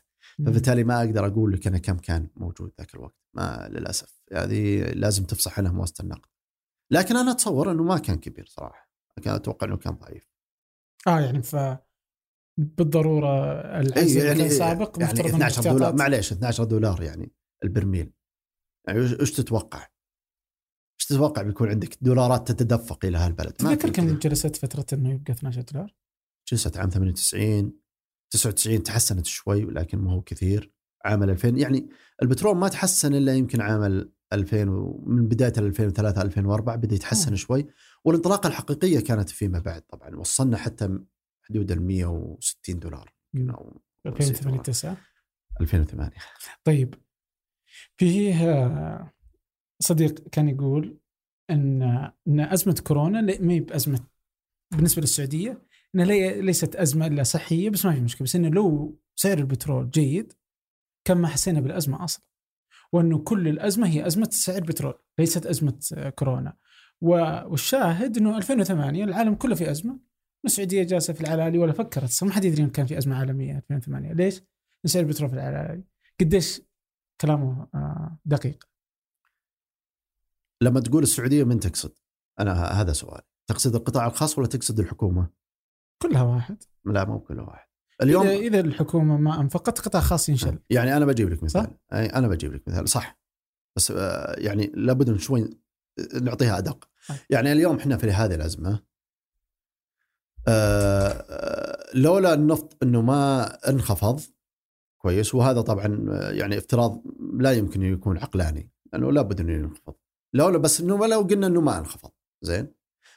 فبالتالي 0.46 0.84
ما 0.84 1.00
أقدر 1.00 1.28
أقول 1.28 1.54
لك 1.54 1.68
أنا 1.68 1.78
كم 1.78 1.98
كان 1.98 2.28
موجود 2.36 2.72
ذاك 2.80 2.96
الوقت. 2.96 3.16
ما 3.34 3.70
للأسف. 3.72 4.22
هذه 4.34 4.82
لازم 4.82 5.24
تفصح 5.24 5.60
عنها 5.60 5.72
مؤسسة 5.72 6.02
النقد. 6.02 6.30
لكن 6.92 7.16
أنا 7.16 7.32
أتصور 7.32 7.72
إنه 7.72 7.84
ما 7.84 7.98
كان 7.98 8.16
كبير 8.16 8.46
صراحة. 8.46 8.90
لكن 9.18 9.30
أتوقع 9.30 9.68
إنه 9.68 9.78
كان 9.78 9.94
ضعيف. 9.94 10.28
آه 11.08 11.20
يعني 11.20 11.44
ف 11.44 11.56
بالضرورة 12.58 13.52
العجز 13.80 14.18
اللي 14.18 14.36
كان 14.36 14.50
سابق 14.50 14.98
يعني 15.00 15.14
مفترض 15.14 15.28
إن 15.28 15.42
12 15.42 15.62
دولار 15.72 15.96
معليش 15.96 16.32
12 16.32 16.64
دولار 16.64 17.04
يعني 17.04 17.32
البرميل 17.64 18.14
يعني 18.88 19.00
وش 19.00 19.32
تتوقع؟ 19.32 19.80
إيش 21.00 21.06
تتوقع 21.08 21.42
بيكون 21.42 21.70
عندك 21.70 21.98
دولارات 22.02 22.52
تتدفق 22.52 23.06
إلى 23.06 23.18
هالبلد؟ 23.18 23.52
تذكر 23.52 23.90
كم. 23.90 24.20
جلست 24.20 24.56
فترة 24.56 24.86
إنه 24.94 25.10
يبقى 25.10 25.34
12 25.34 25.62
دولار؟ 25.62 25.96
جلست 26.52 26.78
عام 26.78 26.90
98 26.90 27.74
99 28.34 28.84
تحسنت 28.84 29.26
شوي 29.26 29.66
ولكن 29.66 29.98
ما 29.98 30.12
هو 30.14 30.22
كثير 30.22 30.74
عام 31.06 31.24
2000 31.24 31.48
يعني 31.50 31.90
البترول 32.22 32.58
ما 32.58 32.68
تحسن 32.68 33.16
إلا 33.16 33.36
يمكن 33.36 33.62
عام 33.62 34.10
2000 34.34 34.70
ومن 34.70 35.28
بداية 35.28 35.54
2003 35.58 36.22
2004 36.22 36.76
بدأ 36.76 36.96
يتحسن. 36.96 37.36
شوي 37.36 37.68
والانطلاقة 38.06 38.48
الحقيقية 38.48 39.00
كانت 39.00 39.30
فيما 39.30 39.60
بعد 39.60 39.82
طبعا 39.82 40.16
وصلنا 40.16 40.58
حتى 40.58 41.00
حدود 41.50 41.72
ال 41.72 41.82
160 41.82 42.80
دولار. 42.80 43.14
أو 43.36 43.80
2008 44.06 44.62
9 44.62 44.98
2008 45.62 46.12
طيب. 46.64 46.94
فيه 47.98 48.50
آه، 48.54 49.14
صديق 49.80 50.28
كان 50.30 50.50
يقول 50.50 51.00
إن 51.50 51.82
إن 52.28 52.40
أزمة 52.40 52.82
كورونا 52.88 53.22
ما 53.22 53.54
هي 53.54 53.60
بأزمة 53.60 54.00
بالنسبة 54.76 55.02
للسعودية 55.02 55.62
إنها 55.96 56.06
لي- 56.06 56.42
ليست 56.42 56.76
أزمة 56.76 57.08
إلا 57.08 57.24
صحية 57.24 57.70
بس 57.70 57.86
ما 57.86 57.94
في 57.94 58.02
مشكلة 58.02 58.26
بس 58.26 58.36
إنه 58.36 58.50
لو 58.50 59.00
سعر 59.16 59.38
البترول 59.38 59.90
جيد 59.90 60.34
كان 61.08 61.18
ما 61.18 61.28
حسينا 61.28 61.60
بالأزمة 61.60 62.04
أصلا. 62.04 62.26
وإنه 62.92 63.20
كل 63.20 63.48
الأزمة 63.48 63.88
هي 63.88 64.08
أزمة 64.08 64.30
سعر 64.32 64.62
بترول 64.62 64.94
ليست 65.20 65.46
أزمة 65.46 65.80
آه، 65.94 66.10
كورونا. 66.10 66.58
والشاهد 67.02 68.18
إنه 68.18 68.38
2008 68.38 69.04
العالم 69.04 69.36
كله 69.36 69.56
في 69.56 69.72
أزمة. 69.72 70.00
والسعوديه 70.44 70.84
جالسة 70.84 71.14
في 71.14 71.22
العلالي 71.22 71.58
ولا 71.58 71.74
فكرت؟ 71.74 72.24
ما 72.24 72.32
حد 72.32 72.46
يدري 72.46 72.64
إن 72.64 72.70
كان 72.70 72.86
في 72.86 72.98
أزمة 72.98 73.16
عالمية 73.16 73.58
2008 73.58 74.14
ليش؟ 74.14 74.36
لأن 74.36 74.46
سعر 74.86 75.04
البترول 75.04 75.30
في 75.30 75.36
العلالي. 75.36 75.84
قديش 76.20 76.62
كلامه 77.22 77.68
آه، 77.76 78.18
دقيق. 78.26 78.70
لما 80.62 80.80
تقول 80.80 81.04
السعودية 81.04 81.44
من 81.44 81.60
تقصد؟ 81.60 81.92
أنا 82.40 82.54
هذا 82.54 82.94
سؤال. 82.94 83.22
تقصد 83.48 83.76
القطاع 83.76 84.08
الخاص 84.08 84.38
ولا 84.38 84.48
تقصد 84.48 84.80
الحكومة؟ 84.80 85.30
كلها 86.02 86.24
واحد. 86.24 86.64
لا 86.86 87.06
مو 87.06 87.20
كل 87.20 87.40
واحد. 87.40 87.68
اليوم 88.02 88.28
إذا 88.28 88.38
إذا 88.38 88.60
الحكومة 88.60 89.18
ما 89.18 89.42
أنفقت 89.42 89.80
قطاع 89.80 90.02
خاص 90.02 90.30
ينشل. 90.30 90.60
يعني 90.70 90.98
أنا 90.98 91.06
بجيب 91.06 91.30
لك 91.30 91.44
مثال. 91.44 91.64
صح؟ 91.64 91.70
أي 91.94 92.06
أنا 92.06 92.28
بجيب 92.28 92.54
لك 92.54 92.68
مثال. 92.68 92.90
صح. 92.90 93.20
بس 93.76 93.92
آه، 93.92 94.36
يعني 94.40 94.72
لابد 94.74 95.10
من 95.10 95.18
شوي 95.18 95.50
نعطيها 96.22 96.58
أدق. 96.58 96.90
طيب. 97.10 97.18
يعني 97.30 97.52
اليوم 97.52 97.78
إحنا 97.78 97.98
في 97.98 98.12
هذه 98.12 98.36
الأزمة 98.36 98.70
آه، 98.70 98.74
آه، 98.74 98.84
لولا 101.94 102.34
النفط 102.34 102.78
إنه 102.84 103.02
ما 103.02 103.46
انخفض 103.70 104.22
كويس. 105.02 105.36
وهذا 105.36 105.62
طبعا 105.62 106.06
آه، 106.12 106.32
يعني 106.32 106.58
افتراض 106.58 107.04
لا 107.34 107.52
يمكن 107.52 107.82
يكون 107.82 108.18
عقلاني 108.18 108.72
لأنه 108.94 109.12
لابد 109.12 109.40
انه 109.40 109.54
ينخفض. 109.54 109.94
لولا 110.34 110.58
بس 110.58 110.82
إنه 110.82 111.08
لو 111.08 111.22
قلنا 111.22 111.48
إنه 111.48 111.62
ما 111.62 111.80
انخفض 111.80 112.12
زين. 112.42 112.74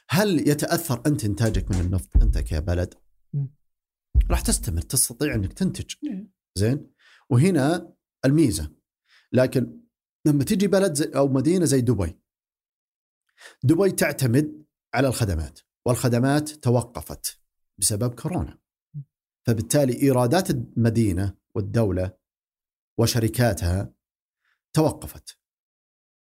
هل 0.09 0.47
يتأثر 0.49 1.01
أنت 1.05 1.25
إنتاجك 1.25 1.71
من 1.71 1.79
النفط 1.79 2.17
أنت 2.21 2.37
كبلد؟ 2.37 2.93
راح 4.31 4.41
تستمر 4.41 4.81
تستطيع 4.81 5.35
إنك 5.35 5.53
تنتج. 5.53 5.93
إيه. 6.03 6.27
زين. 6.55 6.91
وهنا 7.29 7.93
الميزة. 8.25 8.71
لكن 9.31 9.81
لما 10.25 10.43
تجي 10.43 10.67
بلد 10.67 10.93
زي 10.93 11.11
أو 11.15 11.27
مدينة 11.27 11.65
زي 11.65 11.81
دبي 11.81 12.17
دبي 13.63 13.91
تعتمد 13.91 14.65
على 14.93 15.07
الخدمات. 15.07 15.59
والخدمات 15.85 16.49
توقفت 16.49 17.41
بسبب 17.77 18.19
كورونا. 18.19 18.59
فبالتالي 19.47 20.01
إيرادات 20.01 20.49
المدينة 20.49 21.37
والدولة 21.55 22.17
وشركاتها 22.99 23.93
توقفت. 24.73 25.37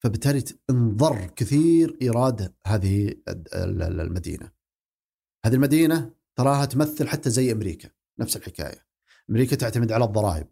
فبالتالي 0.04 0.44
انضر 0.70 1.28
كثير 1.28 1.98
إيراد 2.02 2.56
هذه 2.66 3.16
المدينة. 3.28 4.52
هذه 5.46 5.54
المدينة 5.54 6.14
تراها 6.36 6.66
تمثل 6.66 7.08
حتى 7.08 7.30
زي 7.30 7.52
أمريكا 7.52 7.90
نفس 8.20 8.38
الحكاية. 8.38 8.88
أمريكا 9.30 9.56
تعتمد 9.56 9.92
على 9.92 10.06
الضرائب. 10.06 10.48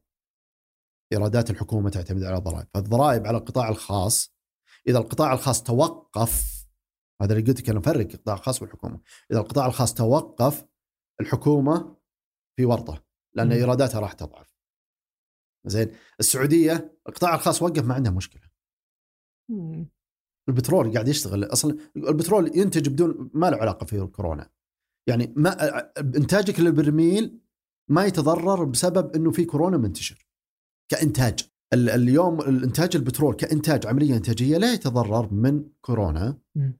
إيرادات 1.13 1.49
الحكومة 1.49 1.89
تعتمد 1.89 2.23
على 2.23 2.37
الضرائب. 2.37 2.67
فالضرائب 2.73 3.27
على 3.27 3.37
القطاع 3.37 3.69
الخاص 3.69 4.35
إذا 4.87 4.97
القطاع 4.97 5.33
الخاص 5.33 5.63
توقف 5.63 6.54
هذا 7.21 7.33
اللي 7.33 7.47
قلت 7.47 7.61
لك 7.61 7.69
أنا 7.69 7.79
افرق 7.79 8.11
القطاع 8.11 8.35
الخاص 8.35 8.61
والحكومة. 8.61 8.99
إذا 9.31 9.39
القطاع 9.39 9.65
الخاص 9.65 9.93
توقف 9.93 10.65
الحكومة 11.21 11.97
في 12.57 12.65
ورطة 12.65 13.05
لأن. 13.35 13.51
إيراداتها 13.51 13.99
راح 13.99 14.13
تضعف. 14.13 14.55
زين 15.67 15.91
السعودية 16.19 16.99
القطاع 17.07 17.35
الخاص 17.35 17.61
وقف 17.61 17.85
ما 17.85 17.93
عندها 17.93 18.11
مشكلة. 18.11 18.49
مم. 19.51 19.89
البترول 20.49 20.93
قاعد 20.93 21.07
يشتغل. 21.07 21.43
أصلا 21.43 21.77
البترول 21.95 22.57
ينتج 22.57 22.89
بدون 22.89 23.31
ما 23.33 23.49
له 23.49 23.57
علاقة 23.57 23.85
في 23.85 23.95
الكورونا. 23.95 24.49
يعني 25.09 25.33
ما 25.37 25.79
إنتاجك 25.97 26.59
للبرميل 26.59 27.39
ما 27.89 28.05
يتضرر 28.05 28.63
بسبب 28.63 29.15
إنه 29.15 29.31
في 29.31 29.45
كورونا 29.45 29.77
منتشر. 29.77 30.27
كإنتاج. 30.91 31.39
ال- 31.73 31.89
اليوم 31.89 32.41
الانتاج 32.41 32.95
البترول 32.95 33.35
كإنتاج 33.35 33.87
عملية 33.87 34.15
إنتاجية 34.17 34.57
لا 34.57 34.73
يتضرر 34.73 35.33
من 35.33 35.69
كورونا. 35.81 36.39
مم. 36.55 36.77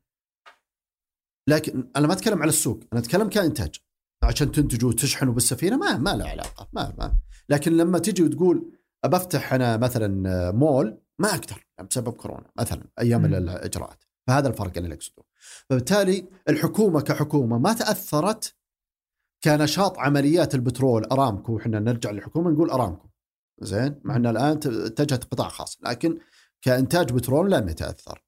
لكن 1.47 1.91
أنا 1.95 2.07
ما 2.07 2.13
أتكلم 2.13 2.41
على 2.41 2.49
السوق 2.49 2.79
أنا 2.93 3.01
أتكلم 3.01 3.29
كإنتاج. 3.29 3.75
عشان 4.23 4.51
تنتجوا 4.51 4.89
وتشحنوا 4.89 5.33
بالسفينة 5.33 5.77
ما 5.77 5.97
ما 5.97 6.09
له 6.09 6.27
علاقة 6.29 6.69
ما 6.73 6.93
ما. 6.97 7.17
لكن 7.49 7.77
لما 7.77 7.99
تجي 7.99 8.23
وتقول 8.23 8.71
ابى 9.03 9.15
افتح 9.15 9.53
أنا 9.53 9.77
مثلا 9.77 10.51
مول 10.51 11.01
ما 11.19 11.29
أقدر 11.29 11.67
بسبب 11.89 12.13
كورونا 12.13 12.51
مثلا 12.59 12.87
أيام 12.99 13.21
مم. 13.21 13.35
الإجراءات. 13.35 14.03
فهذا 14.27 14.47
الفرق 14.47 14.77
اللي 14.77 14.95
أقصده. 14.95 15.23
فبالتالي 15.69 16.27
الحكومة 16.49 17.01
كحكومة 17.01 17.57
ما 17.59 17.73
تأثرت 17.73 18.55
كنشاط 19.43 19.99
عمليات 19.99 20.55
البترول 20.55 21.05
أرامكو. 21.05 21.57
إحنا 21.57 21.79
نرجع 21.79 22.11
للحكومة 22.11 22.51
نقول 22.51 22.69
أرامكو. 22.69 23.09
زين؟ 23.61 24.01
مع 24.03 24.15
ان 24.15 24.27
الآن 24.27 24.59
اتجهت 24.65 25.23
قطاع 25.23 25.49
خاص. 25.49 25.79
لكن 25.83 26.19
كإنتاج 26.61 27.11
بترول 27.13 27.51
لم 27.51 27.69
يتأثر. 27.69 28.24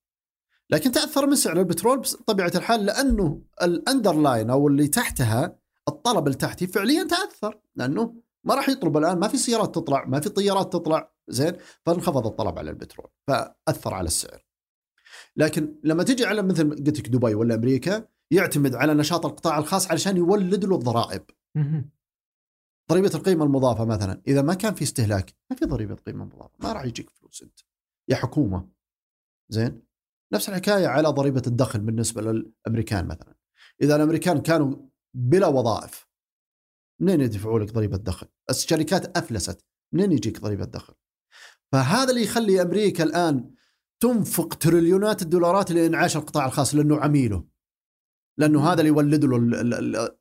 لكن 0.70 0.92
تأثر 0.92 1.28
من 1.28 1.36
سعر 1.36 1.60
البترول 1.60 2.00
بطبيعه 2.00 2.52
الحال 2.56 2.86
لأنه 2.86 3.42
الأندرلاين 3.62 4.50
أو 4.50 4.68
اللي 4.68 4.88
تحتها 4.88 5.60
الطلب 5.88 6.28
التحتي 6.28 6.68
فعليا 6.68 7.04
تأثر 7.04 7.60
لأنه 7.76 8.16
ما 8.44 8.56
راح 8.56 8.70
يطلب 8.70 8.98
الآن 8.98 9.20
ما 9.20 9.28
في 9.28 9.38
سيارات 9.38 9.76
تطلع 9.76 10.06
ما 10.06 10.20
في 10.20 10.30
طيارات 10.30 10.74
تطلع 10.74 11.12
زين 11.28 11.54
فانخفض 11.86 12.28
الطلب 12.28 12.60
على 12.60 12.70
البترول 12.70 13.08
فأثر 13.28 13.94
على 13.94 14.08
السعر. 14.08 14.46
لكن 15.36 15.76
لما 15.84 16.04
تجي 16.04 16.26
على 16.26 16.42
مثل 16.42 16.70
قلت 16.70 17.00
لك 17.00 17.10
دبي 17.10 17.36
ولا 17.36 17.56
أمريكا 17.56 18.08
يعتمد 18.32 18.76
على 18.76 18.94
نشاط 18.94 19.26
القطاع 19.26 19.58
الخاص 19.58 19.92
علشان 19.92 20.18
يولد 20.18 20.66
له 20.66 20.76
الضرائب. 20.76 21.24
ضريبة 22.92 23.12
القيمة 23.16 23.46
المضافة 23.46 23.86
مثلا 23.86 24.22
إذا 24.28 24.42
ما 24.42 24.54
كان 24.54 24.74
في 24.74 24.84
استهلاك 24.84 25.36
ما 25.50 25.56
في 25.56 25.66
ضريبة 25.66 25.96
قيمة 25.96 26.26
مضافة 26.26 26.56
ما 26.60 26.74
راح 26.74 26.86
يجيك 26.86 27.10
فلوس 27.10 27.44
أنت 27.44 27.60
يا 28.10 28.16
حكومة. 28.16 28.70
زين؟ 29.50 29.87
نفس 30.34 30.50
الحكاية 30.50 30.88
على 30.88 31.08
ضريبة 31.08 31.42
الدخل 31.48 31.80
بالنسبة 31.80 32.22
للأمريكان 32.22 33.08
مثلا 33.08 33.36
إذا 33.82 33.96
الأمريكان 33.96 34.42
كانوا 34.42 34.76
بلا 35.14 35.48
وظائف 35.48 36.08
منين 37.02 37.22
يدفعوا 37.22 37.60
لك 37.60 37.74
ضريبة 37.74 37.98
دخل؟ 37.98 38.28
الشركات 38.50 39.18
أفلست 39.18 39.66
منين 39.94 40.12
يجيك 40.12 40.42
ضريبة 40.42 40.66
دخل؟ 40.66 40.94
فهذا 41.72 42.10
اللي 42.10 42.24
يخلي 42.24 42.62
أمريكا 42.62 43.04
الآن 43.04 43.52
تنفق 44.00 44.54
تريليونات 44.54 45.22
الدولارات 45.22 45.72
لإنعاش 45.72 46.18
القطاع 46.18 46.46
الخاص 46.46 46.76
لأنه 46.76 46.98
عميله 47.00 47.48
لأنه 48.40 48.68
هذا 48.72 48.80
اللي 48.80 48.88
يولد 48.90 49.26
له 49.26 49.36
ال- 49.38 49.56
ال- 49.74 49.96
ال- 49.96 50.18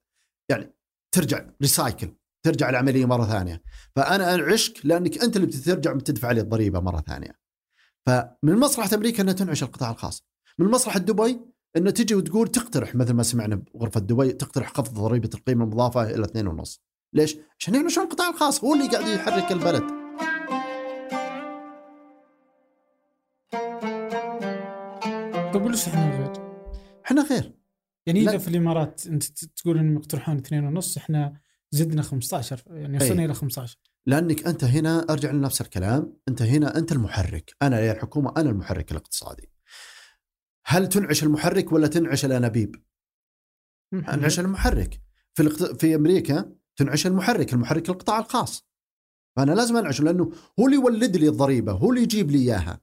يعني 0.51 0.77
ترجع 1.15 1.51
ريسايكل 1.63 2.17
ترجع 2.45 2.71
العملية 2.71 3.05
مرة 3.07 3.25
ثانية 3.25 3.63
فأنا 3.97 4.35
انعشك 4.35 4.87
لأنك 4.87 5.23
أنت 5.23 5.37
اللي 5.37 5.47
بترجع 5.47 5.93
بتدفع 5.93 6.31
لي 6.33 6.41
الضريبة 6.41 6.81
مرة 6.81 7.01
ثانية 7.01 7.39
فمن 8.07 8.59
مصلحه 8.59 8.91
أمريكا 8.95 9.23
إنها 9.23 9.33
تنعش 9.33 9.63
القطاع 9.63 9.91
الخاص 9.91 10.25
من 10.59 10.67
مصلحه 10.67 10.99
دبي 10.99 11.41
إنه 11.77 11.91
تجي 11.91 12.15
وتقول 12.15 12.49
تقترح 12.49 12.95
مثل 12.95 13.13
ما 13.13 13.23
سمعنا 13.23 13.63
بغرفة 13.75 14.01
دبي 14.01 14.33
تقترح 14.33 14.73
خفض 14.73 14.95
ضريبة 14.95 15.31
القيمة 15.35 15.65
المضافة 15.65 16.03
إلى 16.03 16.27
2.5 16.65 16.79
ليش؟ 17.13 17.37
عشان 17.61 17.75
ينعشون 17.75 18.05
القطاع 18.05 18.29
الخاص 18.29 18.65
هو 18.65 18.75
اللي 18.75 18.89
قاعد 18.89 19.07
يحرك 19.09 19.53
البلد 19.53 19.83
طيب 25.53 25.65
وليش 25.65 25.89
إحنا 25.89 26.19
غير؟ 26.19 26.33
إحنا 27.07 27.23
غير 27.23 27.53
يعني. 28.07 28.21
إذا 28.21 28.39
في 28.39 28.49
الإمارات 28.49 29.07
أنت 29.07 29.25
تقول 29.25 29.79
إنهم 29.79 29.97
يقترحون 29.97 30.37
اثنين 30.37 30.65
ونص 30.65 30.97
إحنا 30.97 31.41
زدنا 31.71 32.03
15 32.03 32.63
يعني 32.71 32.97
وصلنا 32.97 33.21
أي. 33.21 33.25
إلى 33.25 33.35
15 33.35 33.79
لأنك 34.07 34.47
أنت 34.47 34.65
هنا 34.65 35.07
أرجع 35.11 35.31
لنفس 35.31 35.61
الكلام 35.61 36.17
أنت 36.29 36.43
هنا 36.43 36.79
أنت 36.79 36.93
المحرك. 36.93 37.57
أنا 37.63 37.81
يا 37.81 37.93
الحكومة 37.93 38.33
أنا 38.37 38.51
المحرك 38.51 38.91
الاقتصادي. 38.91 39.51
هل 40.67 40.89
تنعش 40.89 41.23
المحرك 41.23 41.73
ولا 41.73 41.87
تنعش 41.87 42.25
الأنابيب؟ 42.25 42.85
انعش 43.93 44.41
المحرك. 44.41 45.01
في 45.35 45.43
الاقت... 45.43 45.81
في 45.81 45.95
أمريكا 45.95 46.53
تنعش 46.77 47.07
المحرك 47.07 47.53
المحرك 47.53 47.89
القطاع 47.89 48.19
الخاص. 48.19 48.67
فأنا 49.37 49.53
لازم 49.53 49.77
أنعشه 49.77 50.05
لأنه 50.05 50.33
هو 50.61 50.67
اللي 50.67 50.77
يولد 50.77 51.17
لي 51.17 51.29
الضريبة 51.29 51.73
هو 51.73 51.91
اللي 51.91 52.03
يجيب 52.03 52.31
لي 52.31 52.39
إياها. 52.39 52.81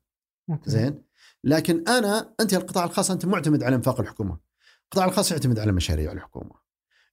زين؟ 0.65 1.03
لكن 1.43 1.83
أنا 1.88 2.33
أنت 2.39 2.53
القطاع 2.53 2.83
الخاص 2.83 3.12
أنت 3.12 3.25
معتمد 3.25 3.63
على 3.63 3.75
إنفاق 3.75 3.99
الحكومة. 3.99 4.39
القطاع 4.83 5.05
الخاص 5.05 5.31
يعتمد 5.31 5.59
على 5.59 5.71
مشاريع 5.71 6.12
الحكومة. 6.12 6.55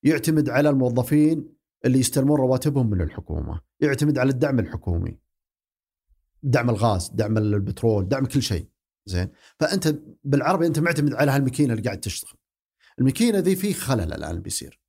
يعتمد 0.03 0.49
على 0.49 0.71
الموظفين 0.71 1.60
اللي 1.85 1.99
يستلمون 1.99 2.41
رواتبهم 2.41 2.91
من 2.91 3.01
الحكومة 3.01 3.61
يعتمد 3.81 4.19
على 4.19 4.31
الدعم 4.31 4.59
الحكومي. 4.59 5.19
دعم 6.43 6.71
الغاز 6.71 7.11
دعم 7.15 7.39
البترول 7.39 8.09
دعم 8.09 8.27
كل 8.27 8.43
شيء. 8.43 8.69
زين؟ 9.07 9.29
فأنت 9.61 9.95
بالعربي 10.25 10.67
أنت 10.67 10.79
معتمد 10.79 11.15
على 11.15 11.31
هالماكينة 11.31 11.73
اللي 11.73 11.85
قاعد 11.85 12.01
تشتغل. 12.01 12.39
الماكينة 12.99 13.39
ذي 13.39 13.57
في 13.57 13.75
خلل 13.75 14.13
الآن 14.13 14.41
بيصير. 14.41 14.81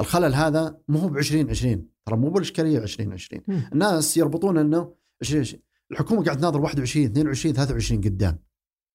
الخلل 0.00 0.34
هذا 0.34 0.80
مو 0.88 0.98
هو 0.98 1.08
ب 1.08 1.16
2020 1.16 1.88
ترى 2.06 2.16
مو 2.16 2.30
بالإشكالية 2.30 2.78
2020 2.78 3.42
مم. 3.48 3.70
الناس 3.72 4.16
يربطون 4.16 4.58
إنه 4.58 4.94
20 5.22 5.44
الحكومة 5.90 6.24
قاعد 6.24 6.36
تناظر 6.36 6.60
21 6.60 7.06
22 7.06 7.54
23 7.54 8.00
قدام. 8.00 8.38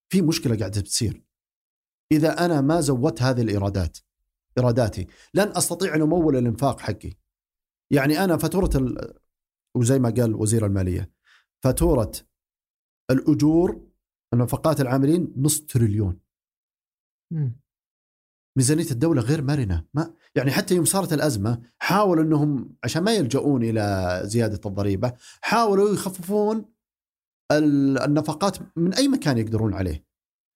في 0.10 0.22
مشكلة 0.22 0.58
قاعدة 0.58 0.82
بتصير. 0.82 1.24
إذا 2.12 2.46
أنا 2.46 2.62
ما 2.62 2.82
زودت 2.82 3.22
هذه 3.22 3.42
الإيرادات 3.42 3.98
ايراداتي 4.58 5.08
لن 5.34 5.58
أستطيع 5.58 5.96
أن 5.96 6.02
أمول 6.02 6.36
الإنفاق 6.36 6.80
حقي. 6.80 7.14
يعني 7.92 8.24
أنا 8.24 8.38
فاتورة 8.38 8.70
ال... 8.76 9.14
وزي 9.78 10.00
ما 10.00 10.10
قال 10.10 10.36
وزير 10.36 10.66
المالية 10.66 11.12
فاتورة 11.64 12.12
الأجور 13.12 13.88
النفقات 14.34 14.82
العاملين 14.82 15.34
نص 15.38 15.66
تريليون. 15.66 16.20
ميزانية 18.58 18.92
الدولة 18.92 19.22
غير 19.22 19.42
مرنة. 19.42 19.86
ما 19.94 20.14
يعني 20.36 20.52
حتى 20.52 20.76
يوم 20.76 20.86
صارت 20.86 21.14
الأزمة 21.14 21.62
حاولوا 21.80 22.24
أنهم 22.24 22.76
عشان 22.84 23.04
ما 23.04 23.14
يلجؤون 23.16 23.64
إلى 23.64 24.20
زيادة 24.24 24.62
الضريبة 24.66 25.14
حاولوا 25.42 25.94
يخففون 25.94 26.66
ال- 27.52 27.98
النفقات 28.00 28.78
من 28.78 28.94
أي 28.94 29.08
مكان 29.08 29.38
يقدرون 29.38 29.74
عليه. 29.74 30.06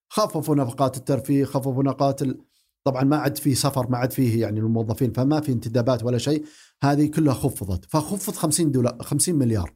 خففوا 0.10 0.56
نفقات 0.56 0.98
الترفيه 0.98 1.46
خففوا 1.46 1.84
نفقات 1.84 2.22
ال... 2.22 2.46
طبعا 2.86 3.04
ما 3.04 3.18
عاد 3.18 3.38
فيه 3.38 3.54
سفر 3.54 3.90
ما 3.90 3.98
عاد 3.98 4.12
فيه 4.12 4.42
يعني 4.42 4.60
الموظفين 4.60 5.14
فما 5.14 5.42
في 5.42 5.52
انتدابات 5.52 6.04
ولا 6.04 6.18
شيء. 6.18 6.46
هذه 6.84 7.12
كلها 7.12 7.34
خفضت. 7.34 7.86
فخفض 7.86 8.34
50 8.34 8.72
دولار 8.72 9.04
50 9.04 9.36
مليار. 9.36 9.76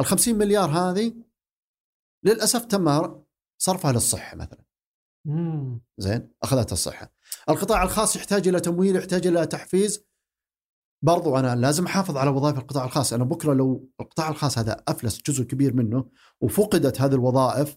ال 0.00 0.04
50 0.06 0.34
مليار 0.34 0.70
هذه 0.70 1.14
للأسف 2.24 2.64
تم 2.64 3.14
صرفها 3.58 3.92
للصحة 3.92 4.36
مثلا. 4.36 4.64
مم. 5.24 5.80
زين؟ 5.98 6.30
اخذت 6.42 6.72
الصحة. 6.72 7.12
القطاع 7.48 7.82
الخاص 7.82 8.16
يحتاج 8.16 8.48
إلى 8.48 8.60
تمويل 8.60 8.96
يحتاج 8.96 9.26
إلى 9.26 9.46
تحفيز. 9.46 10.06
برضو 11.02 11.36
أنا 11.38 11.56
لازم 11.56 11.84
أحافظ 11.84 12.16
على 12.16 12.30
وظائف 12.30 12.58
القطاع 12.58 12.84
الخاص. 12.84 13.12
أنا 13.12 13.24
بكرة 13.24 13.54
لو 13.54 13.90
القطاع 14.00 14.28
الخاص 14.28 14.58
هذا 14.58 14.84
أفلس 14.88 15.22
جزء 15.26 15.44
كبير 15.44 15.74
منه 15.74 16.04
وفقدت 16.40 17.00
هذه 17.00 17.14
الوظائف 17.14 17.76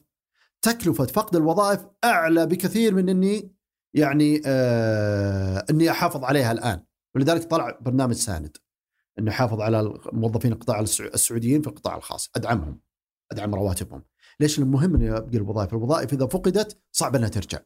تكلفة 0.61 1.05
فقد 1.05 1.35
الوظائف 1.35 1.85
أعلى 2.03 2.45
بكثير 2.45 2.95
من 2.95 3.09
إني 3.09 3.58
يعني 3.93 4.41
آه 4.45 5.65
إني 5.69 5.91
أحافظ 5.91 6.23
عليها 6.23 6.51
الآن. 6.51 6.83
ولذلك 7.15 7.43
طلع 7.43 7.79
برنامج 7.81 8.13
ساند 8.13 8.57
إنه 9.19 9.31
يحافظ 9.31 9.61
على 9.61 9.99
موظفين 10.13 10.51
القطاع 10.51 10.79
السع- 10.79 11.13
السعوديين 11.13 11.61
في 11.61 11.67
القطاع 11.67 11.97
الخاص. 11.97 12.29
أدعمهم 12.35 12.79
أدعم 13.31 13.55
رواتبهم. 13.55 14.03
ليش؟ 14.39 14.59
المهم 14.59 14.95
اني 14.95 15.17
ابقي 15.17 15.37
الوظائف. 15.37 15.73
الوظائف 15.73 16.13
إذا 16.13 16.25
فقدت 16.27 16.77
صعب 16.91 17.15
إنها 17.15 17.29
ترجع. 17.29 17.59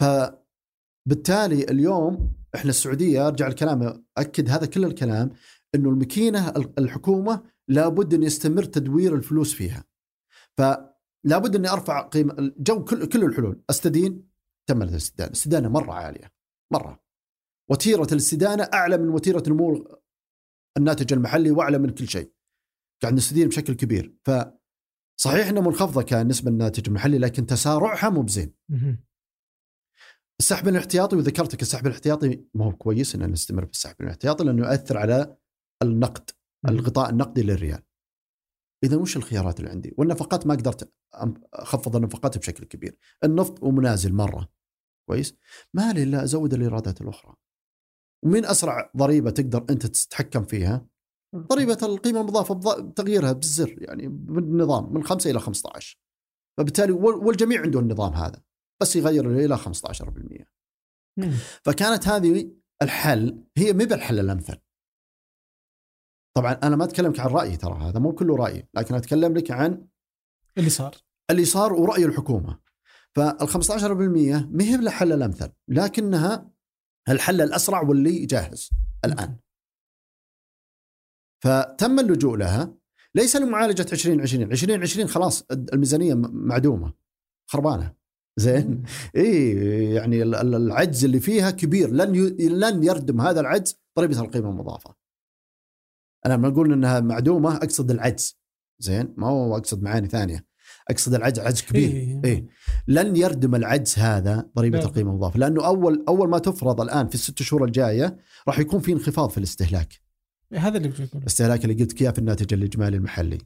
فبالتالي 0.00 1.64
اليوم 1.64 2.32
إحنا 2.54 2.70
السعودية 2.70 3.28
أرجع 3.28 3.46
الكلام 3.46 4.04
اكد 4.18 4.50
هذا 4.50 4.66
كل 4.66 4.84
الكلام 4.84 5.30
إنه 5.74 5.88
الماكينة 5.90 6.48
الحكومة 6.78 7.42
لابد 7.68 8.14
إن 8.14 8.22
يستمر 8.22 8.64
تدوير 8.64 9.14
الفلوس 9.14 9.54
فيها. 9.54 9.84
فلابد 10.58 11.56
إني 11.56 11.68
أرفع 11.68 12.00
قيمة 12.08 12.34
الجو 12.38 12.84
كل 12.84 13.06
كل 13.06 13.24
الحلول. 13.24 13.62
أستدين 13.70 14.33
تم 14.66 14.82
الاستدانة، 14.82 15.28
الاستدانة 15.28 15.68
مرة 15.68 15.92
عالية 15.92 16.32
مرة. 16.72 17.04
وتيرة 17.70 18.06
الاستدانة 18.12 18.62
أعلى 18.74 18.98
من 18.98 19.08
وتيرة 19.08 19.42
نمو 19.48 20.00
الناتج 20.76 21.12
المحلي 21.12 21.50
وأعلى 21.50 21.78
من 21.78 21.90
كل 21.90 22.08
شيء. 22.08 22.32
قاعد 23.02 23.14
نستدين 23.14 23.48
بشكل 23.48 23.74
كبير 23.74 24.16
ف 24.24 24.30
صحيح 25.20 25.48
انها 25.48 25.62
منخفضه 25.62 26.02
كنسبه 26.02 26.50
الناتج 26.50 26.88
المحلي 26.88 27.18
لكن 27.18 27.46
تسارعها 27.46 28.10
مو 28.10 28.22
بزين. 28.22 28.54
السحب 30.40 30.68
الاحتياطي 30.68 31.16
وذكرتك 31.16 31.62
السحب 31.62 31.86
الاحتياطي 31.86 32.44
ما 32.54 32.64
هو 32.64 32.72
كويس 32.72 33.14
ان 33.14 33.30
نستمر 33.30 33.64
بالسحب 33.64 33.96
الاحتياطي 34.00 34.44
لأنه 34.44 34.66
يؤثر 34.66 34.96
على 34.98 35.36
النقد 35.82 36.30
الغطاء 36.68 37.10
النقدي 37.10 37.42
للريال. 37.42 37.82
إذا 38.84 38.96
وش 38.96 39.16
الخيارات 39.16 39.60
اللي 39.60 39.70
عندي؟ 39.70 39.94
والنفقات 39.98 40.46
ما 40.46 40.54
قدرت 40.54 40.92
أخفض 41.54 41.96
النفقات 41.96 42.38
بشكل 42.38 42.64
كبير. 42.64 42.96
النفط 43.24 43.62
ومنازل 43.62 44.12
مرة 44.12 44.48
كويس؟ 45.08 45.36
ما 45.74 45.92
لي 45.92 46.02
إلا 46.02 46.24
أزود 46.24 46.54
الإيرادات 46.54 47.00
الأخرى. 47.00 47.34
ومين 48.24 48.44
أسرع 48.44 48.90
ضريبة 48.96 49.30
تقدر 49.30 49.66
أنت 49.70 49.86
تتحكم 49.86 50.44
فيها؟ 50.44 50.86
ضريبة 51.36 51.78
القيمة 51.82 52.20
المضافة 52.20 52.54
بض- 52.54 52.92
تغييرها 52.92 53.32
بالزر 53.32 53.82
يعني 53.82 54.08
بالنظام 54.08 54.94
من 54.94 55.04
5 55.04 55.30
إلى 55.30 55.40
15. 55.40 55.98
فبالتالي 56.58 56.92
وال- 56.92 57.26
والجميع 57.26 57.60
عنده 57.62 57.80
النظام 57.80 58.12
هذا 58.12 58.42
بس 58.82 58.96
يغير 58.96 59.30
إلى 59.30 59.56
15%. 59.58 60.46
مم. 61.18 61.30
فكانت 61.64 62.08
هذه 62.08 62.50
الحل 62.82 63.44
هي 63.58 63.72
مي 63.72 63.86
بالحل 63.86 64.20
الأمثل 64.20 64.58
طبعا 66.36 66.52
أنا 66.52 66.76
ما 66.76 66.84
أتكلمك 66.84 67.20
عن 67.20 67.26
رأيي 67.26 67.56
ترى 67.56 67.78
هذا 67.82 67.98
مو 67.98 68.12
كله 68.12 68.36
رايي 68.36 68.68
لكن 68.74 68.94
أتكلم 68.94 69.34
لك 69.36 69.50
عن 69.50 69.86
اللي 70.58 70.70
صار. 70.70 70.96
اللي 71.30 71.44
صار 71.44 71.72
ورأي 71.72 72.04
الحكومة. 72.04 72.60
فال 73.16 73.48
15% 73.48 74.46
ما 74.50 74.64
هي 74.64 74.74
الحل 74.74 75.12
الأمثل 75.12 75.52
لكنها 75.68 76.50
الحل 77.08 77.40
الأسرع 77.40 77.82
واللي 77.82 78.26
جاهز 78.26 78.70
الآن. 79.04 79.36
فتم 81.44 82.00
اللجوء 82.00 82.36
لها 82.36 82.74
ليس 83.14 83.36
لمعالجة 83.36 83.86
2020 83.92 84.52
2020 84.52 85.08
خلاص 85.08 85.42
الميزانية 85.50 86.14
معدومة 86.14 86.94
خربانة. 87.50 87.94
زين؟ 88.36 88.82
اي 89.16 89.54
يعني 89.94 90.22
العجز 90.22 91.04
اللي 91.04 91.20
فيها 91.20 91.50
كبير 91.50 91.90
لن 91.90 92.12
لن 92.40 92.84
يردم 92.84 93.20
هذا 93.20 93.40
العجز 93.40 93.80
ضريبه 93.98 94.20
القيمة 94.20 94.50
المضافة. 94.50 95.03
أنا 96.26 96.34
لما 96.34 96.48
أقول 96.48 96.72
إنها 96.72 97.00
معدومة 97.00 97.56
أقصد 97.56 97.90
العجز. 97.90 98.38
زين؟ 98.78 99.14
ما 99.16 99.28
هو 99.28 99.56
أقصد 99.56 99.82
معاني 99.82 100.08
ثانية. 100.08 100.46
أقصد 100.90 101.14
العجز 101.14 101.38
عجز 101.38 101.62
كبير. 101.62 101.90
إيه. 101.90 102.20
إيه. 102.24 102.46
لن 102.88 103.16
يردم 103.16 103.54
العجز 103.54 103.98
هذا 103.98 104.50
ضريبة 104.56 104.78
لا. 104.78 104.84
القيمه 104.84 105.10
المضافه 105.10 105.38
لأنه 105.38 105.66
أول 105.66 106.04
أول 106.08 106.28
ما 106.28 106.38
تفرض 106.38 106.80
الآن 106.80 107.08
في 107.08 107.14
الست 107.14 107.42
شهور 107.42 107.64
الجاية 107.64 108.18
راح 108.48 108.58
يكون 108.58 108.80
في 108.80 108.92
انخفاض 108.92 109.30
في 109.30 109.38
الاستهلاك. 109.38 110.00
هذا 110.54 110.76
اللي 110.76 110.88
بقوله 110.88 111.10
الاستهلاك 111.14 111.64
اللي 111.64 111.84
قلت 111.84 112.02
اياه 112.02 112.10
في 112.10 112.18
الناتج 112.18 112.54
الإجمالي 112.54 112.96
المحلي. 112.96 113.38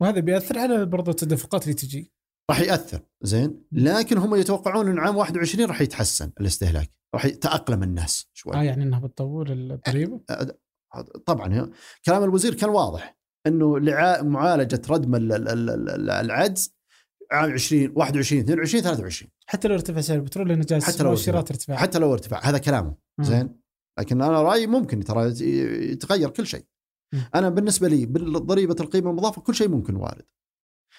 وهذا 0.00 0.20
بيأثر 0.20 0.58
على 0.58 0.86
برضه 0.86 1.10
التدفقات 1.10 1.62
اللي 1.62 1.74
تجي. 1.74 2.12
راح 2.50 2.60
يأثر. 2.60 3.00
زين؟ 3.22 3.62
لكن 3.72 4.18
هم 4.18 4.34
يتوقعون 4.34 4.88
إن 4.88 4.98
عام 4.98 5.16
21 5.16 5.68
راح 5.68 5.80
يتحسن 5.80 6.32
الاستهلاك. 6.40 6.90
راح 7.14 7.24
يتأقلم 7.24 7.82
الناس 7.82 8.30
شوي. 8.32 8.54
آه 8.54 8.62
يعني 8.62 8.82
إنها 8.82 8.98
بتطور 8.98 9.52
الضريبة؟ 9.52 10.20
أه، 10.30 10.32
أه، 10.32 10.58
طبعا 11.26 11.70
كلام 12.04 12.24
الوزير 12.24 12.54
كان 12.54 12.70
واضح 12.70 13.16
إنه 13.46 13.78
معالجة 14.22 14.82
ردم 14.90 15.14
العجز 15.14 16.76
عام 17.32 17.52
20 17.52 17.92
21 17.96 18.42
22 18.42 18.82
23 18.82 19.30
حتى 19.46 19.68
لو 19.68 19.74
ارتفع 19.74 20.00
سعر 20.00 20.16
البترول 20.16 20.48
لأنه 20.48 20.64
جالس 20.64 20.84
حتى 20.84 21.02
لو 21.02 21.12
ارتفع. 21.12 21.76
حتى 21.76 21.98
لو 21.98 22.12
ارتفع. 22.12 22.40
هذا 22.42 22.58
كلامه 22.58 22.94
زين؟ 23.20 23.60
لكن 23.98 24.22
أنا 24.22 24.42
رأيي 24.42 24.66
ممكن 24.66 25.04
ترى 25.04 25.32
يتغير 25.90 26.30
كل 26.30 26.46
شيء. 26.46 26.64
أنا 27.34 27.48
بالنسبة 27.48 27.88
لي 27.88 28.06
بضريبه 28.06 28.76
القيمة 28.80 29.10
المضافة 29.10 29.42
كل 29.42 29.54
شيء 29.54 29.68
ممكن 29.68 29.96
وارد. 29.96 30.24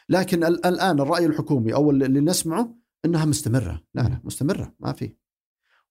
لكن 0.10 0.44
الآن 0.44 1.00
الرأي 1.00 1.26
الحكومي 1.26 1.74
أو 1.74 1.92
اللي 1.92 2.22
نسمعه 2.22 2.76
إنها 3.06 3.26
مستمرة. 3.26 3.84
لا 3.94 4.02
لا 4.02 4.22
مستمرة 4.24 4.76
ما 4.80 4.94
في. 4.94 5.16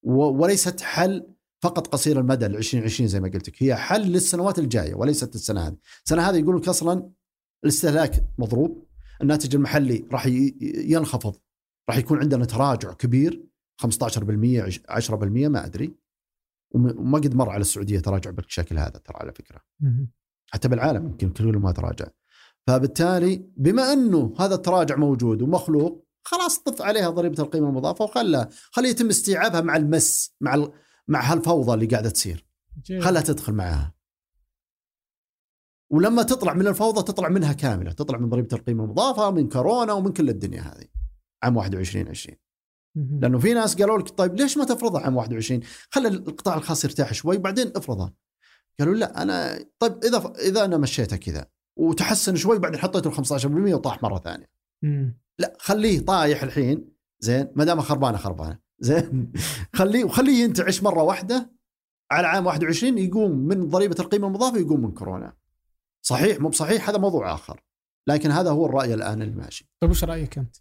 وليست 0.02 0.80
حل 0.80 1.35
فقط 1.62 1.86
قصير 1.86 2.20
المدى 2.20 2.46
ل 2.46 2.56
2020 2.56 3.08
زي 3.08 3.20
ما 3.20 3.28
قلت 3.28 3.48
لك 3.48 3.62
هي 3.62 3.76
حل 3.76 4.02
للسنوات 4.02 4.58
الجاية 4.58 4.94
وليست 4.94 5.34
السنة 5.34 5.66
هذه. 5.66 5.76
السنة 6.04 6.22
هذه 6.22 6.36
يقول 6.36 6.56
لك 6.56 6.68
أصلا 6.68 7.10
الاستهلاك 7.64 8.24
مضروب 8.38 8.86
الناتج 9.22 9.54
المحلي 9.54 10.08
راح 10.12 10.26
ينخفض 10.60 11.36
راح 11.88 11.96
يكون 11.96 12.18
عندنا 12.18 12.44
تراجع 12.44 12.92
كبير 12.92 13.46
15% 13.82 13.86
10% 14.88 15.48
ما 15.48 15.66
أدري. 15.66 15.94
وما 16.70 17.18
قد 17.18 17.34
مر 17.34 17.50
على 17.50 17.60
السعودية 17.60 18.00
تراجع 18.00 18.30
بالشكل 18.30 18.78
هذا 18.78 18.98
ترى 19.04 19.16
على 19.16 19.32
فكرة. 19.32 19.60
حتى 20.46 20.68
بالعالم 20.68 21.06
يمكن 21.06 21.30
كله 21.30 21.58
ما 21.58 21.72
تراجع. 21.72 22.06
فبالتالي 22.66 23.50
بما 23.56 23.92
أنه 23.92 24.34
هذا 24.38 24.54
التراجع 24.54 24.96
موجود 24.96 25.42
ومخلوق 25.42 26.06
خلاص 26.22 26.58
طف 26.58 26.82
عليها 26.82 27.10
ضريبة 27.10 27.42
القيمة 27.42 27.68
المضافة 27.68 28.04
وخلها. 28.04 28.48
خليه 28.70 28.88
يتم 28.88 29.08
استيعابها 29.08 29.60
مع 29.60 29.76
المس 29.76 30.34
مع. 30.40 30.68
مع 31.08 31.32
هالفوضى 31.32 31.74
اللي 31.74 31.86
قاعدة 31.86 32.10
تصير. 32.10 32.46
خلها 33.00 33.22
تدخل 33.22 33.52
معها 33.52 33.94
ولما 35.92 36.22
تطلع 36.22 36.54
من 36.54 36.66
الفوضى 36.66 37.02
تطلع 37.02 37.28
منها 37.28 37.52
كاملة. 37.52 37.92
تطلع 37.92 38.18
من 38.18 38.28
ضريبة 38.28 38.48
القيمة 38.52 38.84
المضافة 38.84 39.30
من 39.30 39.48
كورونا 39.48 39.92
ومن 39.92 40.12
كل 40.12 40.28
الدنيا 40.28 40.60
هذه. 40.60 40.86
عام 41.42 41.56
21 41.56 42.08
20 42.08 42.36
لأنه 43.20 43.38
في 43.38 43.54
ناس 43.54 43.76
قالوا 43.76 43.98
لك 43.98 44.08
طيب 44.08 44.34
ليش 44.34 44.58
ما 44.58 44.64
تفرضها 44.64 45.00
عام 45.00 45.16
21 45.16 45.60
خلي 45.90 46.08
القطاع 46.08 46.56
الخاص 46.56 46.84
يرتاح 46.84 47.14
شوي 47.14 47.36
وبعدين 47.36 47.72
افرضها. 47.76 48.12
قالوا 48.78 48.94
لا 48.94 49.22
أنا 49.22 49.64
طيب 49.78 50.04
إذا 50.04 50.32
إذا 50.38 50.64
أنا 50.64 50.76
مشيتها 50.76 51.16
كذا 51.16 51.46
وتحسن 51.78 52.36
شوي 52.36 52.58
بعدين 52.58 52.80
حطيته 52.80 53.10
15% 53.10 53.74
وطاح 53.74 54.02
مرة 54.02 54.18
ثانية. 54.18 54.50
لا 55.38 55.56
خليه 55.60 56.00
طايح 56.00 56.42
الحين. 56.42 56.88
زين 57.20 57.48
ما 57.54 57.64
دام 57.64 57.80
خربانة 57.80 58.16
خربانة. 58.16 58.58
زين. 58.78 59.32
خليه 59.74 60.04
وخليه 60.04 60.44
ينتعش 60.44 60.82
مرة 60.82 61.02
واحدة. 61.02 61.56
على 62.10 62.26
عام 62.26 62.46
21 62.46 62.98
يقوم 62.98 63.30
من 63.30 63.68
ضريبة 63.68 63.96
القيمة 63.98 64.26
المضافة 64.26 64.58
يقوم 64.58 64.82
من 64.82 64.92
كورونا. 64.92 65.36
صحيح 66.02 66.40
مو 66.40 66.48
بصحيح؟ 66.48 66.88
هذا 66.88 66.98
موضوع 66.98 67.34
آخر. 67.34 67.62
لكن 68.08 68.30
هذا 68.30 68.50
هو 68.50 68.66
الرأي 68.66 68.94
الآن 68.94 69.22
اللي 69.22 69.34
ماشي 69.34 69.70
طيب 69.80 69.90
وش 69.90 70.04
رأيك 70.04 70.38
أنت؟ 70.38 70.56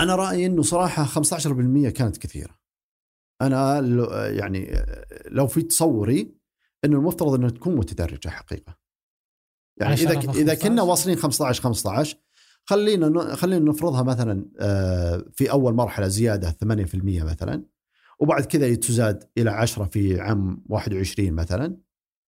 أنا 0.00 0.16
رأيي 0.16 0.46
إنه 0.46 0.62
صراحة 0.62 1.04
15% 1.04 1.88
كانت 1.88 2.16
كثيرة. 2.16 2.58
أنا 3.42 3.80
يعني 4.28 4.84
لو 5.26 5.46
في 5.46 5.62
تصوري 5.62 6.34
إنه 6.84 6.96
المفترض 6.96 7.34
إنها 7.34 7.50
تكون 7.50 7.76
متدرجة 7.76 8.28
حقيقة. 8.28 8.78
يعني 9.80 9.94
إذا 9.94 10.30
إذا 10.30 10.54
كنا 10.54 10.82
واصلين 10.82 11.16
15 11.16 11.62
15 11.62 12.18
خلينا 12.68 13.34
خلينا 13.34 13.70
نفرضها 13.70 14.02
مثلا 14.02 14.48
آه، 14.60 15.24
في 15.32 15.50
أول 15.50 15.74
مرحلة 15.74 16.08
زيادة 16.08 16.50
8% 16.50 17.24
مثلا 17.24 17.64
وبعد 18.18 18.44
كذا 18.44 18.74
تزاد 18.74 19.24
إلى 19.38 19.50
10 19.50 19.84
في 19.84 20.20
عام 20.20 20.64
21 20.66 21.32
مثلا 21.32 21.76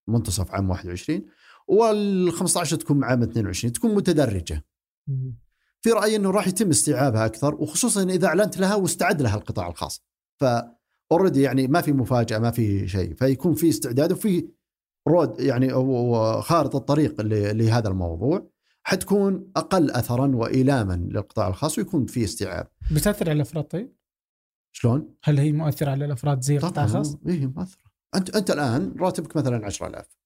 منتصف 0.08 0.52
عام 0.52 0.70
21 0.70 1.26
وال 1.68 2.32
15 2.32 2.76
تكون 2.76 3.04
عام 3.04 3.24
22 3.24 3.74
تكون 3.74 3.96
متدرجة. 3.96 4.66
في 5.82 5.92
رأيي 5.92 6.16
إنه 6.16 6.32
راح 6.32 6.48
يتم 6.48 6.70
استيعابها 6.70 7.26
أكثر 7.26 7.56
وخصوصا 7.56 8.04
إذا 8.04 8.28
أعلنت 8.28 8.58
لها 8.58 8.76
واستعد 8.76 9.22
لها 9.22 9.36
القطاع 9.36 9.68
الخاص. 9.68 10.04
ف 10.40 10.46
already 11.12 11.42
يعني 11.42 11.68
ما 11.68 11.82
في 11.82 11.92
مفاجأة 11.92 12.40
ما 12.40 12.52
في 12.52 12.88
شيء 12.88 13.14
فيكون 13.14 13.54
في 13.54 13.70
استعداد 13.70 14.12
وفي 14.12 14.48
road 15.08 15.40
يعني 15.40 15.74
خارطه 16.42 16.78
الطريق 16.78 17.22
لهذا 17.52 17.88
الموضوع 17.88 18.50
حتكون 18.84 19.52
أقل 19.56 19.92
اثرا 19.92 20.36
وإيلاما 20.36 20.94
للقطاع 20.94 21.48
الخاص 21.48 21.78
ويكون 21.78 22.06
في 22.06 22.24
استيعاب. 22.24 22.68
بتأثر 22.92 23.30
على 23.30 23.36
الأفراد 23.36 23.64
طيب؟ 23.64 23.96
شلون؟ 24.72 25.16
هل 25.24 25.40
هي 25.40 25.52
مؤثرة 25.52 25.92
على 25.92 26.06
الأفراد 26.06 26.42
زي 26.42 26.58
القطاع 26.58 26.84
الخاص؟ 26.84 27.18
اي 27.28 27.48
مؤثرة. 27.48 27.90
أنت 28.16 28.36
أنت 28.36 28.52
الآن 28.52 28.96
راتبك 29.00 29.38
مثلا 29.38 29.66
10000 29.66 30.20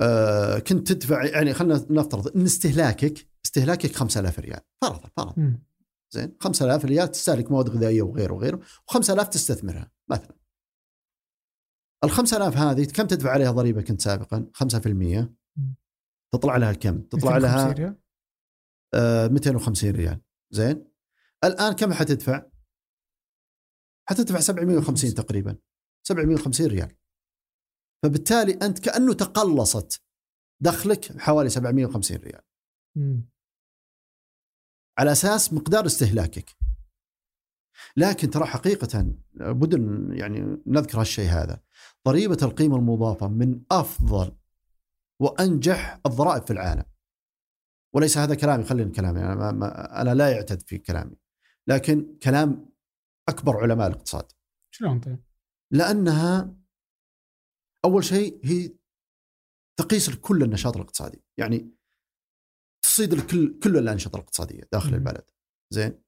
آه 0.00 0.58
كنت 0.58 0.92
تدفع 0.92 1.24
يعني 1.24 1.54
خلينا 1.54 1.86
نفترض 1.90 2.36
إن 2.36 2.44
استهلاكك 2.44 3.28
استهلاكك 3.44 3.96
5000 3.96 4.38
ريال 4.38 4.60
فرضا 4.82 5.10
فرضا 5.16 5.58
زين 6.10 6.36
5000 6.40 6.84
ريال 6.84 7.10
تستهلك 7.10 7.50
مواد 7.50 7.68
غذائية 7.68 8.02
وغيره 8.02 8.32
وغيره 8.34 8.60
و5000 8.90 9.28
تستثمرها 9.28 9.90
مثلا 10.10 10.36
ال 12.04 12.10
5000 12.10 12.56
هذه 12.56 12.84
كم 12.84 13.06
تدفع 13.06 13.30
عليها 13.30 13.50
ضريبة 13.50 13.82
كنت 13.82 14.00
سابقا 14.00 14.46
5% 14.64 15.37
تطلع 16.32 16.56
لها 16.56 16.72
كم؟ 16.72 17.02
تطلع 17.02 17.38
لها 17.38 17.72
ريال؟ 17.72 18.00
آه 18.94 19.28
250 19.28 19.90
ريال 19.90 20.20
زين 20.50 20.92
الآن 21.44 21.72
كم 21.72 21.92
حتدفع؟ 21.92 22.50
حتدفع 24.08 24.40
750 24.40 25.14
تقريبا 25.14 25.56
750 26.06 26.66
ريال 26.66 26.96
فبالتالي 28.02 28.52
أنت 28.52 28.78
كأنه 28.78 29.14
تقلصت 29.14 30.02
دخلك 30.62 31.18
حوالي 31.18 31.48
750 31.48 32.16
ريال 32.16 32.42
مم. 32.96 33.28
على 34.98 35.12
أساس 35.12 35.52
مقدار 35.52 35.86
استهلاكك 35.86 36.56
لكن 37.96 38.30
ترى 38.30 38.44
حقيقة 38.44 39.14
بدن 39.34 40.12
يعني 40.12 40.62
نذكر 40.66 41.00
هالشيء 41.00 41.28
هذا 41.28 41.62
ضريبة 42.06 42.38
القيمة 42.42 42.76
المضافة 42.76 43.28
من 43.28 43.62
أفضل 43.70 44.37
وأنجح 45.20 46.00
الضرائب 46.06 46.46
في 46.46 46.52
العالم. 46.52 46.84
وليس 47.94 48.18
هذا 48.18 48.34
كلامي 48.34 48.64
خلينا 48.64 48.92
كلامي 48.92 49.20
أنا, 49.20 49.34
ما 49.34 49.52
ما 49.52 50.00
أنا 50.00 50.14
لا 50.14 50.30
يعتد 50.30 50.62
في 50.62 50.78
كلامي. 50.78 51.16
لكن 51.66 52.18
كلام 52.22 52.72
أكبر 53.28 53.56
علماء 53.56 53.86
الاقتصاد. 53.86 54.32
شلون 54.74 55.00
طيب؟ 55.00 55.24
لأنها 55.72 56.56
أول 57.84 58.04
شيء 58.04 58.40
هي 58.44 58.78
تقيس 59.78 60.10
كل 60.10 60.42
النشاط 60.42 60.76
الاقتصادي. 60.76 61.24
يعني 61.38 61.74
تصيد 62.82 63.12
الكل 63.12 63.58
كل 63.58 63.76
الأنشطة 63.76 64.16
الاقتصادية 64.16 64.62
داخل 64.72 64.94
البلد. 64.94 65.30
زين؟ 65.70 66.02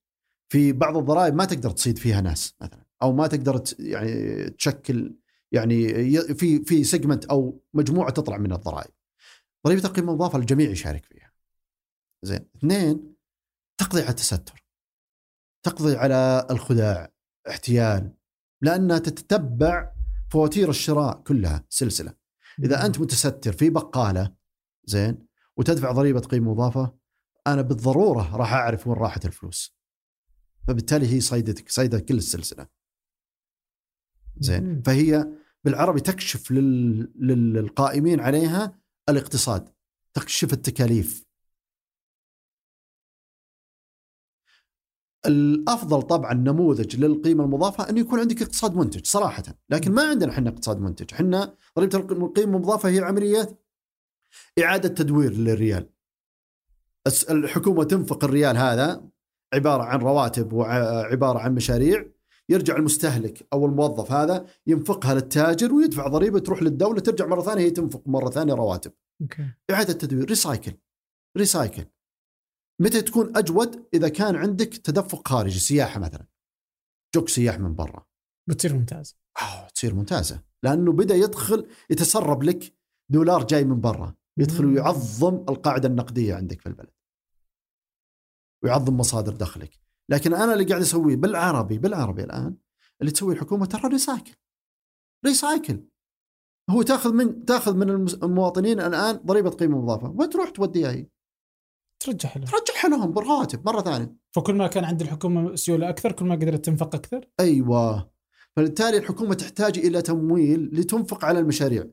في 0.52 0.72
بعض 0.72 0.96
الضرائب 0.96 1.34
ما 1.34 1.44
تقدر 1.44 1.70
تصيد 1.70 1.98
فيها 1.98 2.20
ناس 2.20 2.54
مثلا 2.60 2.86
أو 3.02 3.12
ما 3.12 3.26
تقدر 3.26 3.62
يعني 3.78 4.50
تشكل 4.50 5.16
يعني 5.52 5.88
في 6.34 6.64
في 6.64 6.84
سيجمنت 6.84 7.24
أو 7.24 7.64
مجموعة 7.74 8.10
تطلع 8.10 8.38
من 8.38 8.52
الضرائب. 8.52 8.90
ضريبة 9.66 9.84
القيمه 9.84 10.12
المضافه 10.12 10.38
الجميع 10.38 10.70
يشارك 10.70 11.04
فيها. 11.04 11.32
زين، 12.22 12.48
اثنين 12.56 13.14
تقضي 13.78 14.00
على 14.00 14.10
التستر. 14.10 14.64
تقضي 15.62 15.96
على 15.96 16.46
الخداع، 16.50 17.12
احتيال، 17.48 18.14
لأنها 18.62 18.98
تتتبع 18.98 19.92
فواتير 20.30 20.70
الشراء 20.70 21.22
كلها 21.22 21.64
سلسلة. 21.68 22.14
إذا 22.58 22.86
أنت 22.86 23.00
متستر 23.00 23.52
في 23.52 23.70
بقالة 23.70 24.34
زين 24.84 25.26
وتدفع 25.56 25.92
ضريبة 25.92 26.20
قيمه 26.20 26.50
مضافه 26.50 26.98
أنا 27.46 27.62
بالضرورة 27.62 28.36
راح 28.36 28.52
أعرف 28.52 28.86
وين 28.86 28.96
راحت 28.96 29.26
الفلوس 29.26 29.76
فبالتالي 30.68 31.14
هي 31.14 31.20
صيدتك 31.20 31.68
صيده 31.68 32.00
كل 32.00 32.16
السلسلة 32.16 32.66
زين. 34.36 34.82
فهي 34.82 35.28
بالعربي 35.64 36.00
تكشف 36.00 36.50
لل... 36.50 37.12
للقائمين 37.26 38.20
عليها 38.20 38.79
الاقتصاد 39.08 39.68
تكشف 40.14 40.52
التكاليف. 40.52 41.24
الأفضل 45.26 46.02
طبعا 46.02 46.34
نموذج 46.34 46.96
للقيمة 46.96 47.44
المضافة 47.44 47.90
إنه 47.90 48.00
يكون 48.00 48.20
عندك 48.20 48.42
اقتصاد 48.42 48.74
منتج 48.74 49.06
صراحة 49.06 49.42
لكن 49.70 49.92
ما 49.92 50.08
عندنا 50.08 50.32
إحنا 50.32 50.50
اقتصاد 50.50 50.80
منتج. 50.80 51.14
إحنا 51.14 51.56
ضريبه 51.76 51.98
القيمه 51.98 52.56
المضافة 52.56 52.88
هي 52.88 52.98
عملية 52.98 53.58
إعادة 54.58 54.88
تدوير 54.88 55.32
للريال. 55.32 55.90
الحكومة 57.30 57.84
تنفق 57.84 58.24
الريال 58.24 58.56
هذا 58.56 59.10
عبارة 59.54 59.82
عن 59.82 59.98
رواتب 59.98 60.52
وعباره 60.52 61.38
عن 61.38 61.54
مشاريع 61.54 62.04
يرجع 62.50 62.76
المستهلك 62.76 63.48
أو 63.52 63.66
الموظف 63.66 64.12
هذا 64.12 64.46
ينفقها 64.66 65.14
للتاجر 65.14 65.72
ويدفع 65.72 66.08
ضريبة 66.08 66.38
تروح 66.38 66.62
للدولة 66.62 67.00
ترجع 67.00 67.26
مرة 67.26 67.42
ثانية 67.42 67.64
هي 67.64 67.70
تنفق 67.70 68.02
مرة 68.06 68.30
ثانية 68.30 68.54
رواتب. 68.54 68.92
okay. 69.22 69.50
إعادة 69.70 69.92
تدوير 69.92 70.28
recycle 70.28 70.72
recycle 71.36 71.84
متى 72.80 73.02
تكون 73.02 73.36
أجود؟ 73.36 73.86
إذا 73.94 74.08
كان 74.08 74.36
عندك 74.36 74.68
تدفق 74.68 75.28
خارجي 75.28 75.58
سياحة 75.58 76.00
مثلا. 76.00 76.26
جوك 77.14 77.28
سياح 77.28 77.58
من 77.58 77.74
برا. 77.74 78.06
بتصير 78.48 78.74
ممتاز 78.74 79.16
آه 79.42 79.68
تصير 79.68 79.94
ممتازة. 79.94 80.42
لأنه 80.62 80.92
بدأ 80.92 81.14
يدخل 81.14 81.66
يتسرب 81.90 82.42
لك 82.42 82.74
دولار 83.10 83.46
جاي 83.46 83.64
من 83.64 83.80
برا. 83.80 84.14
يدخل. 84.38 84.66
ويعظم 84.66 85.34
القاعدة 85.34 85.88
النقدية 85.88 86.34
عندك 86.34 86.60
في 86.60 86.66
البلد. 86.66 86.90
ويعظم 88.62 88.96
مصادر 88.96 89.32
دخلك. 89.32 89.80
لكن 90.10 90.34
أنا 90.34 90.52
اللي 90.52 90.64
قاعد 90.64 90.80
أسويه 90.80 91.16
بالعربي 91.16 91.78
بالعربي 91.78 92.24
الآن 92.24 92.56
اللي 93.00 93.12
تسويه 93.12 93.34
الحكومة 93.34 93.66
ترى 93.66 93.88
recycle 93.88 94.34
recycle 95.26 95.90
هو 96.70 96.82
تاخذ 96.82 97.12
من 97.12 97.44
تاخذ 97.44 97.76
من 97.76 97.90
المواطنين 98.22 98.80
الآن 98.80 99.16
ضريبة 99.26 99.50
قيمة 99.50 99.82
مضافة. 99.82 100.14
وتروح 100.18 100.50
توديها 100.50 100.92
هي؟ 100.92 101.06
ترجع 102.00 102.28
حلو 102.28 102.44
ترجعها 102.44 102.88
لهم 102.88 103.12
بالرواتب 103.12 103.66
مرة 103.66 103.80
ثانية. 103.80 104.16
فكل 104.32 104.54
ما 104.54 104.66
كان 104.66 104.84
عند 104.84 105.00
الحكومة 105.00 105.54
سيولة 105.54 105.88
أكثر 105.88 106.12
كل 106.12 106.24
ما 106.24 106.34
قدرت 106.34 106.64
تنفق 106.64 106.94
أكثر؟ 106.94 107.28
أيوه. 107.40 108.10
فبالتالي 108.56 108.96
الحكومة 108.96 109.34
تحتاج 109.34 109.78
إلى 109.78 110.02
تمويل 110.02 110.70
لتنفق 110.72 111.24
على 111.24 111.38
المشاريع. 111.38 111.84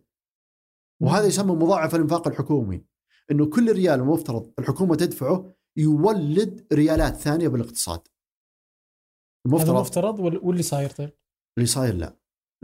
وهذا 1.02 1.26
يسمى 1.26 1.56
مضاعف 1.56 1.96
الإنفاق 1.96 2.28
الحكومي. 2.28 2.86
إنه 3.32 3.46
كل 3.46 3.72
ريال 3.72 4.00
المفترض 4.00 4.54
الحكومة 4.60 4.96
تدفعه 4.96 5.57
يولد 5.78 6.68
ريالات 6.74 7.16
ثانية 7.16 7.48
بالاقتصاد. 7.48 8.00
هذا 8.00 9.54
المفترض 9.54 9.76
المفترض 9.76 10.20
وال- 10.20 10.38
واللي 10.44 10.64
صاير 10.64 10.90
طيب؟ 10.90 11.10
اللي 11.58 11.68
صاير 11.68 11.96
لا. 11.96 12.18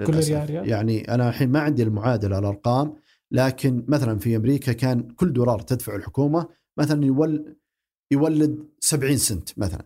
كل. 0.07 0.13
ريال 0.13 0.49
ريال؟ 0.49 0.69
يعني؟ 0.69 1.13
أنا 1.13 1.29
الحين 1.29 1.49
ما 1.51 1.59
عندي 1.59 1.83
المعادلة 1.83 2.39
الارقام 2.39 2.95
لكن 3.31 3.85
مثلا 3.87 4.19
في 4.19 4.35
أمريكا 4.35 4.73
كان 4.73 5.01
كل 5.11 5.33
دولار 5.33 5.59
تدفعه 5.61 5.95
الحكومة 5.95 6.47
مثلا 6.79 7.05
يول 7.05 7.55
يولد 8.13 8.69
70 8.79 9.17
سنت 9.17 9.59
مثلا. 9.59 9.85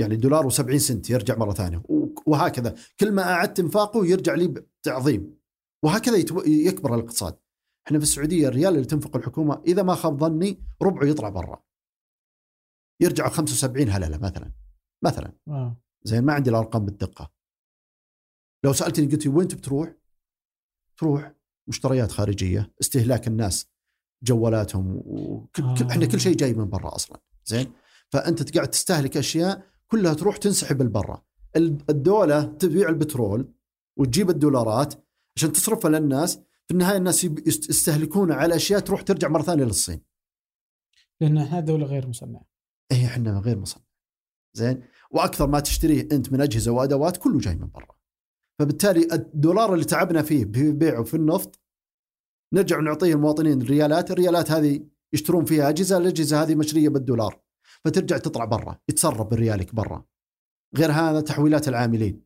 يعني 0.00 0.16
دولار 0.16 0.50
و70 0.50 0.76
سنت 0.76 1.10
يرجع 1.10 1.36
مرة 1.36 1.52
ثانية. 1.52 1.82
وهكذا. 2.26 2.74
كل 3.00 3.12
ما 3.12 3.22
أعدت 3.22 3.60
انفاقه 3.60 4.06
يرجع 4.06 4.34
لي 4.34 4.48
بتعظيم. 4.48 5.38
وهكذا 5.84 6.16
يتو... 6.16 6.42
يكبر 6.46 6.94
الاقتصاد. 6.94 7.38
إحنا 7.86 7.98
في 7.98 8.04
السعودية 8.04 8.48
الريال 8.48 8.74
اللي 8.74 8.84
تنفقه 8.86 9.16
الحكومة 9.16 9.62
إذا 9.66 9.82
ما 9.82 9.94
خاب 9.94 10.18
ظني 10.20 10.58
ربعه 10.82 11.04
يطلع 11.06 11.28
برا. 11.28 11.62
يرجع 13.02 13.28
75 13.28 13.88
هلله 13.88 14.18
مثلا 14.18 14.52
مثلا 15.04 15.32
آه. 15.48 15.76
زين 16.04 16.24
ما 16.24 16.32
عندي 16.32 16.50
الارقام 16.50 16.84
بالدقة 16.84 17.30
لو 18.64 18.72
سألتني 18.72 19.06
قلت 19.06 19.26
لي 19.26 19.32
وين 19.32 19.48
تبي 19.48 19.60
تروح؟ 19.60 19.94
مشتريات 21.68 22.12
خارجية 22.12 22.72
استهلاك 22.80 23.28
الناس 23.28 23.66
جوالاتهم 24.22 25.02
وكل 25.06 25.62
آه. 25.62 25.74
آه. 25.82 25.90
إحنا 25.90 26.06
كل 26.06 26.20
شيء 26.20 26.36
جاي 26.36 26.54
من 26.54 26.70
برا 26.70 26.94
أصلا 26.94 27.20
زين 27.44 27.72
فأنت 28.10 28.54
قاعد 28.56 28.70
تستهلك 28.70 29.16
أشياء 29.16 29.66
كلها 29.88 30.14
تروح 30.14 30.36
تنسحب 30.36 30.82
لبرا 30.82 31.22
ال- 31.56 31.84
الدولة 31.90 32.42
تبيع 32.44 32.88
البترول 32.88 33.52
وتجيب 33.98 34.30
الدولارات 34.30 34.94
عشان 35.36 35.52
تصرفها 35.52 35.90
للناس 35.90 36.36
في 36.36 36.70
النهاية 36.74 36.96
الناس 36.96 37.24
يب- 37.24 37.48
يست- 37.48 37.70
يستهلكونها 37.70 38.36
على 38.36 38.56
أشياء 38.56 38.80
تروح 38.80 39.02
ترجع 39.02 39.28
مرة 39.28 39.42
ثانية 39.42 39.64
للصين 39.64 40.00
لأن 41.20 41.38
إحنا 41.38 41.60
دوله 41.60 41.86
غير 41.86 42.08
مصنعه 42.08 42.44
اي 42.92 43.06
إحنا 43.06 43.38
غير 43.38 43.58
مصنع. 43.58 43.84
زين؟ 44.56 44.82
وأكثر 45.10 45.46
ما 45.46 45.60
تشتريه 45.60 46.08
أنت 46.12 46.32
من 46.32 46.40
أجهزة 46.40 46.72
وأدوات 46.72 47.16
كله 47.16 47.38
جاي 47.38 47.54
من 47.54 47.70
برا. 47.70 47.96
فبالتالي 48.58 49.14
الدولار 49.14 49.74
اللي 49.74 49.84
تعبنا 49.84 50.22
فيه 50.22 50.44
في 50.44 50.72
بيعه 50.72 51.02
في 51.02 51.14
النفط 51.14 51.60
نرجع 52.54 52.80
نعطيه 52.80 53.14
المواطنين 53.14 53.62
الريالات 53.62 54.10
الريالات 54.10 54.50
هذه 54.50 54.86
يشترون 55.12 55.44
فيها 55.44 55.68
أجهزة 55.68 55.98
الأجهزة 55.98 56.42
هذه 56.42 56.54
مشريه 56.54 56.88
بالدولار. 56.88 57.42
فترجع 57.84 58.18
تطلع 58.18 58.44
برا 58.44 58.80
يتسرب 58.88 59.34
ريالك 59.34 59.74
برا. 59.74 60.04
غير 60.76 60.92
هذا 60.92 61.20
تحويلات 61.20 61.68
العاملين. 61.68 62.24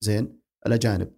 زين؟ 0.00 0.40
الأجانب. 0.66 1.16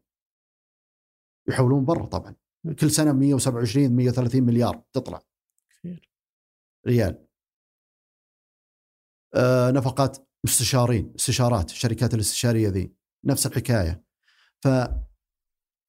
يحولون 1.48 1.84
برا 1.84 2.06
طبعا. 2.06 2.36
كل 2.80 2.90
سنة 2.90 3.12
127 3.12 3.96
130 3.96 4.42
مليار 4.42 4.82
تطلع. 4.92 5.22
كثير. 5.70 6.10
ريال. 6.86 7.26
نفقات 9.72 10.18
مستشارين 10.44 11.12
استشارات 11.18 11.70
الشركات 11.70 12.14
الاستشارية 12.14 12.68
ذي 12.68 12.92
نفس 13.24 13.46
الحكاية. 13.46 14.04
ف 14.64 14.68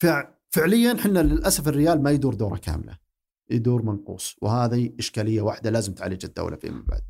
فع- 0.04 0.34
فعليا 0.50 0.96
إحنا 1.00 1.20
للأسف 1.20 1.68
الريال 1.68 2.04
ما 2.04 2.12
يدور 2.12 2.34
دورة 2.34 2.58
كاملة 2.58 2.98
يدور 3.52 3.82
منقوص 3.84 4.36
وهذه 4.42 4.94
إشكالية 5.00 5.42
واحدة 5.42 5.70
لازم 5.70 5.94
تعالج 5.94 6.26
الدولة 6.26 6.56
فيما 6.56 6.84
بعد. 6.88 7.02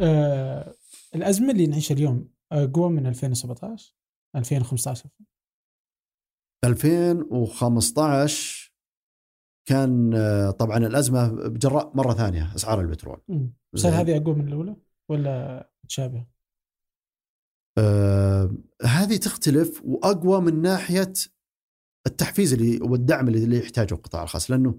آه 0.00 0.74
الأزمة 1.14 1.50
اللي 1.50 1.66
نعيشها 1.66 1.94
اليوم 1.94 2.28
أقوى 2.52 2.90
من 2.90 3.06
2017 3.06 3.94
2015 4.36 5.08
2015 6.64 8.72
كان 9.68 10.14
آه، 10.14 10.50
طبعا 10.50 10.76
الأزمة 10.78 11.28
بجراء 11.48 11.96
مرة 11.96 12.14
ثانية 12.14 12.54
أسعار 12.54 12.80
البترول. 12.80 13.20
هل. 13.28 13.50
هذه 13.94 14.16
أقوى 14.16 14.34
من 14.34 14.48
الأولى؟ 14.48 14.76
ولا 15.08 15.70
متشابهه؟ 15.84 16.26
آه 17.78 18.50
هذه 18.82 19.16
تختلف 19.16 19.80
وأقوى 19.84 20.40
من 20.40 20.62
ناحية 20.62 21.12
التحفيز 22.06 22.52
اللي 22.52 22.78
والدعم 22.80 23.28
اللي 23.28 23.58
يحتاجه 23.58 23.94
القطاع 23.94 24.22
الخاص 24.22 24.50
لأنه 24.50 24.78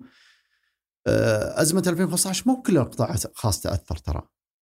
آه 1.07 1.61
أزمة 1.61 1.83
2015 1.87 2.43
مو 2.47 2.61
كل 2.61 2.77
القطاع 2.77 3.15
الخاص 3.25 3.61
تأثر 3.61 3.97
ترى. 3.97 4.21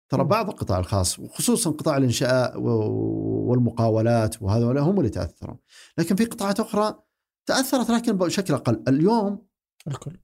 ترى. 0.10 0.24
بعض 0.24 0.50
القطاع 0.50 0.80
الخاص 0.80 1.20
وخصوصا 1.20 1.72
قطاع 1.72 1.98
الإنشاء 1.98 2.60
والمقاولات 2.60 4.42
وهذول 4.42 4.78
هم 4.78 5.00
اللي 5.00 5.10
تأثروا. 5.10 5.58
لكن 5.98 6.16
في 6.16 6.26
قطاعات 6.26 6.60
أخرى 6.60 7.04
تأثرت 7.48 7.90
لكن 7.90 8.18
بشكل 8.18 8.54
أقل. 8.54 8.84
اليوم 8.88 9.48
الكل. 9.88 10.18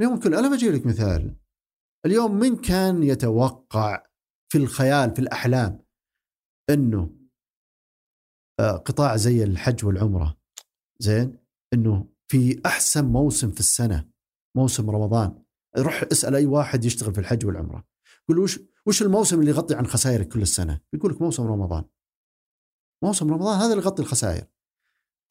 اليوم 0.00 0.18
كل 0.18 0.34
أنا 0.34 0.48
بجي 0.48 0.70
لك 0.70 0.86
مثال. 0.86 1.36
اليوم 2.06 2.34
من 2.34 2.56
كان 2.56 3.02
يتوقع 3.02 4.02
في 4.54 4.60
الخيال 4.60 5.14
في 5.14 5.18
الأحلام 5.18 5.84
إنه 6.70 7.10
آه، 8.60 8.76
قطاع 8.76 9.16
زي 9.16 9.44
الحج 9.44 9.84
والعمرة 9.84 10.38
زين 10.98 11.38
إنه 11.72 12.08
في 12.28 12.60
أحسن 12.66 13.04
موسم 13.04 13.50
في 13.50 13.60
السنة 13.60 14.10
موسم 14.56 14.90
رمضان 14.90 15.44
روح 15.78 16.04
اسأل 16.12 16.34
أي 16.34 16.46
واحد 16.46 16.84
يشتغل 16.84 17.14
في 17.14 17.20
الحج 17.20 17.46
والعمرة 17.46 17.88
قول 18.28 18.36
له 18.36 18.42
وش 18.42 18.60
وش 18.86 19.02
الموسم 19.02 19.40
اللي 19.40 19.50
يغطي 19.50 19.74
عن 19.74 19.86
خسائرك 19.86 20.28
كل 20.28 20.42
السنة؟ 20.42 20.80
يقول 20.92 21.12
لك 21.12 21.22
موسم 21.22 21.46
رمضان. 21.46 21.84
موسم 23.04 23.32
رمضان 23.32 23.58
هذا 23.58 23.72
اللي 23.72 23.84
يغطي 23.84 24.02
الخسائر. 24.02 24.46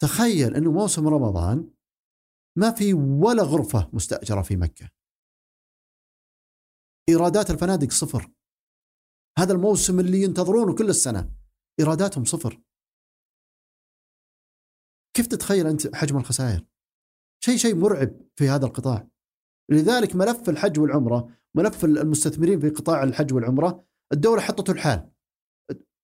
تخيل 0.01 0.55
إنه 0.55 0.71
موسم 0.71 1.07
رمضان 1.07 1.73
ما 2.57 2.71
في 2.71 2.93
ولا 2.93 3.43
غرفة 3.43 3.89
مستأجرة 3.93 4.41
في 4.41 4.55
مكة. 4.55 4.89
إيرادات 7.09 7.51
الفنادق 7.51 7.91
صفر. 7.91 8.31
هذا 9.37 9.53
الموسم 9.53 9.99
اللي 9.99 10.21
ينتظرونه 10.21 10.75
كل 10.75 10.89
السنة 10.89 11.29
ايراداتهم 11.79 12.25
صفر. 12.25 12.61
كيف 15.13 15.27
تتخيل 15.27 15.67
أنت 15.67 15.95
حجم 15.95 16.17
الخسائر؟ 16.17 16.65
شيء 17.43 17.57
شيء 17.57 17.75
مرعب 17.75 18.21
في 18.35 18.49
هذا 18.49 18.65
القطاع. 18.65 19.07
لذلك 19.69 20.15
ملف 20.15 20.49
الحج 20.49 20.79
والعمرة، 20.79 21.29
ملف 21.55 21.85
المستثمرين 21.85 22.59
في 22.59 22.69
قطاع 22.69 23.03
الحج 23.03 23.33
والعمرة، 23.33 23.85
الدولة 24.13 24.41
حطته 24.41 24.71
الحال. 24.71 25.09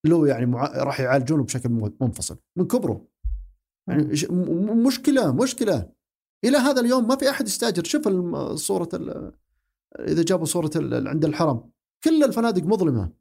لو 0.05 0.25
يعني 0.25 0.45
مع... 0.45 0.67
راح 0.67 0.99
يعالجونه 0.99 1.43
بشكل 1.43 1.69
منفصل 2.01 2.37
من 2.57 2.67
كبره. 2.67 3.07
يعني 3.87 4.03
مشكلة 4.85 5.31
مشكلة 5.31 5.91
إلى 6.45 6.57
هذا 6.57 6.81
اليوم 6.81 7.07
ما 7.07 7.15
في 7.15 7.29
أحد 7.29 7.47
يستاجر 7.47 7.83
شوف 7.83 8.07
صورة 8.53 8.89
ال- 8.93 9.33
إذا 9.99 10.23
جابوا 10.23 10.45
صورة 10.45 10.71
ال- 10.75 11.07
عند 11.07 11.25
الحرم 11.25 11.71
كل 12.03 12.23
الفنادق 12.23 12.63
مظلمة 12.63 13.18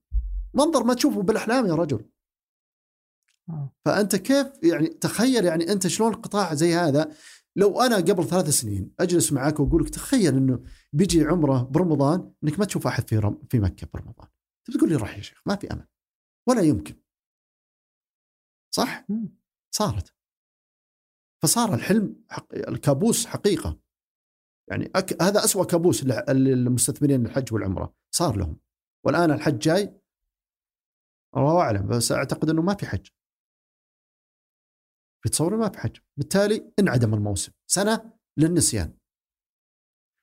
منظر 0.54 0.84
ما 0.84 0.94
تشوفه 0.94 1.22
بالأحلام 1.22 1.66
يا 1.66 1.74
رجل. 1.74 2.10
آه. 3.50 3.72
فأنت 3.84 4.16
كيف 4.16 4.46
يعني 4.62 4.86
تخيل 4.88 5.44
يعني 5.44 5.72
أنت 5.72 5.86
شلون 5.86 6.12
قطاع 6.12 6.54
زي 6.54 6.74
هذا؟ 6.74 7.16
لو 7.56 7.80
أنا 7.80 7.96
قبل 7.96 8.24
ثلاث 8.24 8.48
سنين 8.48 8.94
أجلس 9.00 9.32
معك 9.32 9.60
وأقول 9.60 9.82
لك 9.82 9.90
تخيل 9.90 10.36
إنه 10.36 10.64
بيجي 10.92 11.24
عمره 11.24 11.62
برمضان 11.62 12.32
إنك 12.44 12.58
ما 12.58 12.64
تشوف 12.64 12.86
أحد 12.86 13.08
في 13.08 13.18
رم 13.18 13.42
في 13.50 13.60
مكة 13.60 13.88
برمضان. 13.94 14.28
انت 14.68 14.76
بتقول 14.76 14.90
لي 14.90 14.96
راح 14.96 15.16
يا 15.16 15.22
شيخ؟ 15.22 15.42
ما 15.46 15.56
في 15.56 15.72
أمل. 15.72 15.86
ولا 16.48 16.62
يمكن. 16.62 16.94
صح. 18.74 19.06
صارت. 19.74 20.14
فصار 21.42 21.74
الحلم 21.74 22.24
حق... 22.30 22.54
الكابوس 22.54 23.26
حقيقة. 23.26 23.80
يعني 24.70 24.90
أك... 24.96 25.22
هذا 25.22 25.44
أسوأ 25.44 25.64
كابوس 25.64 26.04
لل- 26.04 26.24
للمستثمرين 26.28 27.26
الحج 27.26 27.52
والعمرة. 27.52 27.94
صار 28.14 28.36
لهم. 28.36 28.60
والآن 29.06 29.30
الحج 29.30 29.58
جاي 29.58 30.00
الله 31.36 31.60
أعلم 31.60 31.86
بس 31.86 32.12
أعتقد 32.12 32.50
إنه 32.50 32.62
ما 32.62 32.74
في 32.74 32.86
حج 32.86 33.06
في 35.22 35.28
تصوري 35.28 35.56
ما 35.56 35.68
في 35.68 35.78
حج 35.78 35.96
بالتالي 36.16 36.72
انعدم 36.78 37.14
الموسم. 37.14 37.52
سنة 37.66 38.12
للنسيان. 38.36 38.98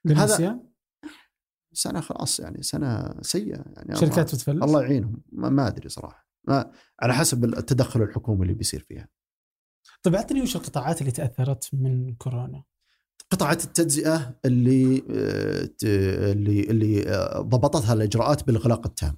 للنسيان؟ 0.06 0.70
سنة 1.74 2.01
خلاص 2.01 2.39
يعني 2.39 2.64
سنة 2.64 3.22
سيئة 3.22 3.64
يعني. 3.76 3.95
شركات 3.95 4.36
بتفلس؟ 4.36 4.64
الله 4.64 4.82
يعينهم. 4.82 5.24
ما, 5.32 5.49
ما 5.49 5.68
أدري 5.68 5.89
صراحة. 5.89 6.28
ما 6.47 6.72
على 6.99 7.14
حسب 7.14 7.45
التدخل 7.45 8.01
الحكومي 8.01 8.41
اللي 8.41 8.53
بيصير 8.53 8.80
فيها. 8.80 9.08
طيب 10.03 10.16
عطني 10.16 10.41
وش 10.41 10.56
القطاعات 10.56 11.01
اللي 11.01 11.12
تأثرت 11.12 11.70
من 11.74 12.16
كورونا؟ 12.16 12.64
قطعة 13.32 13.58
التجزئة 13.64 14.39
اللي 14.45 14.97
آه، 14.97 15.70
اللي 16.32 16.60
اللي 16.60 17.10
آه، 17.10 17.41
ضبطتها 17.41 17.93
الإجراءات 17.93 18.43
بالإغلاق 18.43 18.88
التام. 18.88 19.18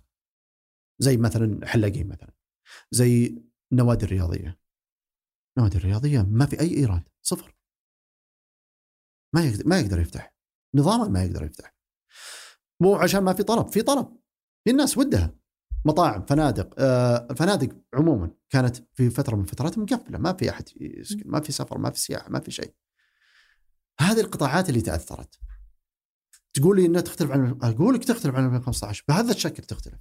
زي 1.00 1.18
مثلا 1.18 1.68
حلاقين 1.68 2.08
مثلا 2.08 2.34
زي 2.92 3.42
النوادي 3.72 4.06
الرياضية 4.06 4.60
النوادي 5.58 5.78
الرياضية 5.78 6.22
ما 6.22 6.46
في 6.46 6.60
أي 6.60 6.78
إيراد 6.78 7.10
صفر. 7.22 7.58
ما 9.36 9.46
يقدر 9.46 9.68
ما 9.68 9.80
يقدر 9.80 10.00
يفتح. 10.00 10.36
نظاما 10.76 11.08
ما 11.08 11.24
يقدر 11.24 11.44
يفتح. 11.44 11.76
مو 12.82 12.96
عشان 12.96 13.24
ما 13.24 13.34
في 13.34 13.44
طلب 13.44 13.68
في 13.68 13.82
طلب. 13.82 14.18
في 14.64 14.72
الناس 14.72 14.98
ودها. 14.98 15.38
مطاعم 15.86 16.26
فنادق 16.26 16.76
آه، 16.80 17.28
الفنادق 17.32 17.78
عموما 17.94 18.32
كانت 18.50 18.78
في 18.94 19.10
فترة 19.10 19.36
من 19.36 19.42
الفترات 19.42 19.78
مقفلة. 19.78 20.18
ما 20.18 20.34
في 20.34 20.50
أحد 20.50 20.70
يسكن 20.82 21.30
ما 21.30 21.40
في 21.40 21.52
سفر 21.52 21.78
ما 21.78 21.90
في 21.90 22.00
سياحة 22.00 22.30
ما 22.30 22.40
في 22.40 22.52
شيء. 22.52 22.74
هذه 24.00 24.20
القطاعات 24.20 24.70
اللي 24.70 24.82
تأثرت. 24.82 25.40
تقول 26.54 26.78
لي 26.78 26.86
إنها 26.86 27.02
تختلف 27.02 27.32
عن 27.32 27.60
أقول 27.62 27.96
لك 27.96 28.04
تختلف 28.04 28.36
عن 28.36 28.46
2015 28.46 29.04
بهذا 29.08 29.32
الشكل 29.32 29.64
تختلف. 29.64 30.00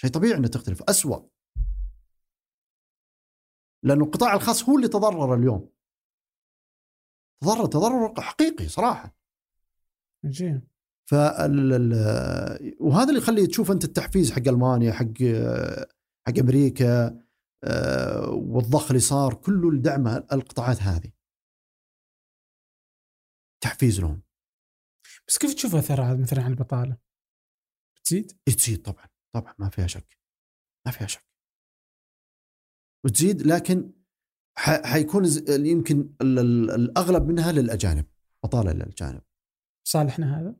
شيء 0.00 0.10
طبيعي 0.10 0.36
أنها 0.38 0.48
تختلف 0.48 0.82
اسوء 0.82 1.30
لأنه 3.84 4.04
القطاع 4.04 4.34
الخاص 4.34 4.62
هو 4.68 4.76
اللي 4.76 4.88
تضرر 4.88 5.34
اليوم. 5.34 5.72
تضرر 7.42 7.66
تضرر 7.66 8.20
حقيقي 8.20 8.68
صراحة. 8.68 9.16
عجيب 10.24 10.68
فال 11.10 11.72
ال- 11.72 12.76
وهذا 12.80 13.08
اللي 13.08 13.18
يخلي 13.20 13.46
تشوف 13.46 13.70
أنت 13.70 13.84
التحفيز 13.84 14.32
حق 14.32 14.48
ألمانيا 14.48 14.92
حق 14.92 15.22
حق 16.26 16.38
أمريكا 16.38 17.24
آه، 17.64 18.30
والضخ 18.30 18.86
اللي 18.86 19.00
صار 19.00 19.34
كله 19.34 19.72
لدعم 19.72 20.06
القطاعات 20.08 20.82
هذه. 20.82 21.12
تحفيز 23.60 24.00
لهم. 24.00 24.22
بس 25.28 25.38
كيف 25.38 25.54
تشوف 25.54 25.74
اثرها 25.74 26.14
مثلا 26.14 26.42
على 26.42 26.52
البطالة؟ 26.52 26.96
بتزيد؟ 27.96 28.38
تزيد 28.46 28.82
طبعا. 28.82 29.07
طبعا 29.34 29.54
ما 29.58 29.68
فيها 29.68 29.86
شك 29.86 30.18
ما 30.86 30.92
فيها 30.92 31.06
شك 31.06 31.24
وتزيد 33.04 33.42
لكن 33.42 33.92
حيكون 34.84 35.24
يمكن 35.48 36.14
ال- 36.20 36.38
ال- 36.38 36.70
الأغلب 36.70 37.22
منها 37.28 37.52
للأجانب 37.52 38.04
بطاله 38.44 38.72
للأجانب 38.72 39.22
صالحنا 39.88 40.40
هذا؟ 40.40 40.56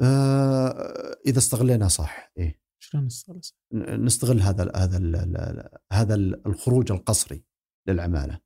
آه 0.00 1.16
إذا 1.26 1.38
استغلينا 1.38 1.88
صح 1.88 2.32
إيه 2.38 2.60
شلون 2.82 3.04
نستخلص؟ 3.04 3.56
ن- 3.72 4.04
نستغل 4.04 4.40
هذا 4.40 4.62
ال 4.62 4.76
هذا 4.76 4.96
ال 4.96 5.16
ال 5.16 5.68
هذا 5.92 6.14
ال- 6.14 6.46
الخروج 6.46 6.92
القسري 6.92 7.44
للعمالة 7.88 8.40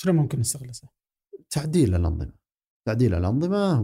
شلون 0.00 0.16
ممكن 0.16 0.40
نستخلصه؟ 0.40 0.88
تعديل 1.50 1.94
الأنظمة 1.94 2.32
تعديل 2.86 3.14
الأنظمة 3.14 3.80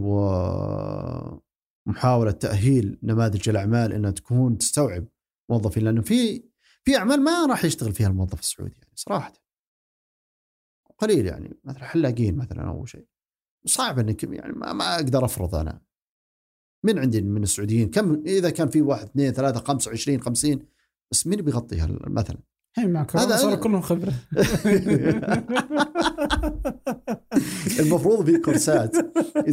ومحاوله 1.87 2.31
تأهيل 2.31 2.99
نماذج 3.03 3.49
الأعمال 3.49 3.93
إنها 3.93 4.11
تكون 4.11 4.57
تستوعب 4.57 5.07
موظفين 5.49 5.83
لأنه 5.83 6.01
في 6.01 6.43
في 6.83 6.97
أعمال 6.97 7.23
ما 7.23 7.45
راح 7.45 7.65
يشتغل 7.65 7.93
فيها 7.93 8.07
الموظف 8.07 8.39
السعودي 8.39 8.75
يعني 8.81 8.93
صراحة. 8.95 9.33
قليل 10.97 11.25
يعني 11.25 11.59
مثلا 11.63 11.83
حلاقين 11.83 12.37
مثلا 12.37 12.67
أو 12.67 12.85
شيء. 12.85 13.07
صعب 13.65 13.99
إنك 13.99 14.23
يعني 14.23 14.53
ما, 14.53 14.73
ما 14.73 14.95
أقدر 14.95 15.25
أفرض 15.25 15.55
أنا. 15.55 15.81
من 16.83 16.99
عندي 16.99 17.21
من 17.21 17.43
السعوديين؟ 17.43 17.89
كم 17.89 18.23
إذا 18.25 18.49
كان 18.49 18.69
في 18.69 18.81
واحد 18.81 19.03
اثنين 19.03 19.31
ثلاثة 19.31 19.59
خمسة 19.59 19.91
20 19.91 20.21
50 20.21 20.67
بس 21.11 21.27
مين 21.27 21.41
بيغطيها 21.41 21.87
مثلا؟ 21.89 22.37
الحين 22.77 22.93
مع 22.93 23.03
كورونا 23.03 23.35
هذا 23.35 23.55
أنا- 23.55 23.59
كلهم 23.59 23.81
خبرة. 23.81 24.13
المفروض 27.79 28.25
في 28.25 28.37
كورسات 28.37 28.95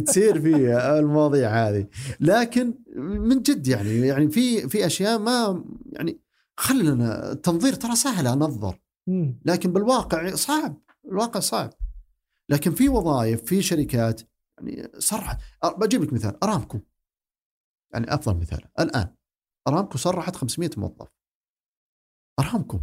تصير 0.07 0.41
في 0.41 0.55
المواضيع 0.99 1.49
هذه. 1.67 1.87
لكن 2.19 2.73
من 2.97 3.41
جد 3.41 3.67
يعني 3.67 4.07
يعني 4.07 4.29
في 4.31 4.69
في 4.69 4.85
أشياء 4.85 5.19
ما 5.19 5.65
يعني 5.91 6.21
خلنا 6.57 7.31
التنظير 7.31 7.73
ترى 7.73 7.95
سهل 7.95 8.27
أنظر. 8.27 8.79
لكن 9.45 9.73
بالواقع 9.73 10.35
صعب 10.35 10.81
الواقع 11.05 11.39
صعب. 11.39 11.69
لكن 12.49 12.71
في 12.71 12.89
وظائف 12.89 13.43
في 13.43 13.61
شركات 13.61 14.21
يعني 14.57 14.91
صرحت 14.97 15.37
بجيب 15.77 16.03
لك 16.03 16.13
مثال 16.13 16.43
أرامكو. 16.43 16.79
يعني 17.93 18.13
أفضل 18.13 18.37
مثال 18.37 18.61
الآن 18.79 19.07
أرامكو 19.67 19.97
صرحت 19.97 20.35
500 20.35 20.69
موظف. 20.77 21.07
أرامكو. 22.39 22.79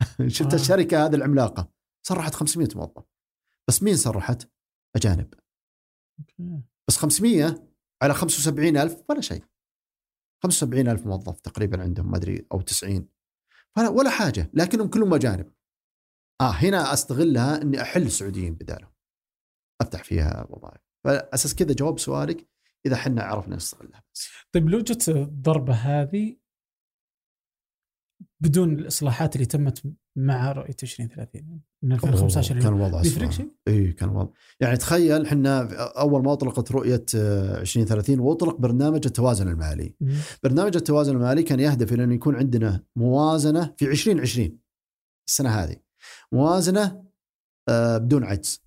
شفت 0.36 0.52
آه. 0.52 0.54
الشركة 0.54 1.06
هذه 1.06 1.14
العملاقة؟ 1.14 1.72
صرحت 2.06 2.34
500 2.34 2.68
موظف. 2.74 3.04
بس 3.68 3.82
مين 3.82 3.96
صرحت؟ 3.96 4.50
أجانب. 4.96 5.34
أوكي. 6.20 6.62
بس 6.88 6.96
500 6.96 7.68
على 8.02 8.14
75 8.14 8.76
ألف 8.76 9.02
ولا 9.08 9.20
شيء. 9.20 9.44
75 10.42 10.88
ألف 10.88 11.06
موظف 11.06 11.40
تقريبا 11.40 11.82
عندهم 11.82 12.10
ما 12.10 12.16
أدري 12.16 12.46
أو 12.52 12.60
90 12.60 13.08
فلا 13.76 13.88
ولا 13.88 14.10
حاجة 14.10 14.50
لكنهم 14.54 14.88
كلهم 14.88 15.14
أجانب. 15.14 15.52
آه 16.40 16.50
هنا 16.50 16.92
أستغلها 16.92 17.62
أني 17.62 17.82
أحل 17.82 18.02
السعوديين 18.02 18.54
بدالهم. 18.54 18.92
أفتح 19.82 20.04
فيها 20.04 20.46
وظائف. 20.50 20.80
فأساس 21.04 21.54
كذا 21.54 21.72
جواب 21.72 21.98
سؤالك 21.98 22.48
إذا 22.86 22.96
حنا 22.96 23.22
عرفنا 23.22 23.56
نستغلها. 23.56 24.04
طيب 24.52 24.68
لو 24.68 24.80
جت 24.80 25.08
الضربة 25.08 25.74
هذه 25.74 26.36
بدون 28.40 28.72
الإصلاحات 28.78 29.36
اللي 29.36 29.46
تمت 29.46 29.82
مع 30.16 30.52
رؤية 30.52 30.76
2030 30.82 31.60
من 31.82 31.92
2015 31.92 32.60
كان 32.60 32.74
الوضع. 32.74 33.02
شيء؟ 33.02 33.50
إي 33.68 33.92
كان 33.92 34.08
الوضع 34.08 34.30
يعني 34.60 34.76
تخيل 34.76 35.26
إحنا 35.26 35.68
أول 36.00 36.22
ما 36.24 36.32
أطلقت 36.32 36.72
رؤية 36.72 37.04
آه، 37.14 37.60
2030 37.60 38.20
وأطلق 38.20 38.56
برنامج 38.56 39.06
التوازن 39.06 39.48
المالي 39.48 39.94
مم. 40.00 40.14
برنامج 40.42 40.76
التوازن 40.76 41.16
المالي 41.16 41.42
كان 41.42 41.60
يهدف 41.60 41.92
إلى 41.92 42.04
انه 42.04 42.14
يكون 42.14 42.36
عندنا 42.36 42.84
موازنة 42.96 43.74
في 43.78 43.84
2020 43.90 44.58
السنة 45.28 45.50
هذه 45.50 45.76
موازنة 46.32 47.04
آه، 47.68 47.98
بدون 47.98 48.24
عجز. 48.24 48.62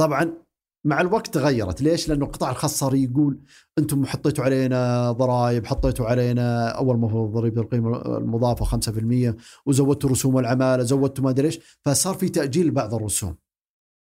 طبعا 0.00 0.43
مع 0.84 1.00
الوقت 1.00 1.34
تغيرت 1.34 1.82
ليش؟ 1.82 2.08
لأنه 2.08 2.24
القطاع 2.24 2.50
الخاص 2.50 2.78
صار 2.78 2.94
يقول 2.94 3.40
أنتم 3.78 4.06
حطيتوا 4.06 4.44
علينا 4.44 5.12
ضرائب، 5.12 5.66
حطيتوا 5.66 6.06
علينا 6.06 6.68
أول 6.68 6.96
هو 6.96 7.26
ضريبة 7.26 7.60
القيمة 7.60 8.16
المضافة 8.18 8.64
5% 8.64 9.36
وزودتوا 9.66 10.10
رسوم 10.10 10.38
العمالة، 10.38 10.82
زودتوا 10.82 11.24
ما 11.24 11.30
أدري 11.30 11.46
إيش، 11.46 11.60
فصار 11.80 12.14
في 12.14 12.28
تأجيل 12.28 12.70
بعض 12.70 12.94
الرسوم 12.94 13.36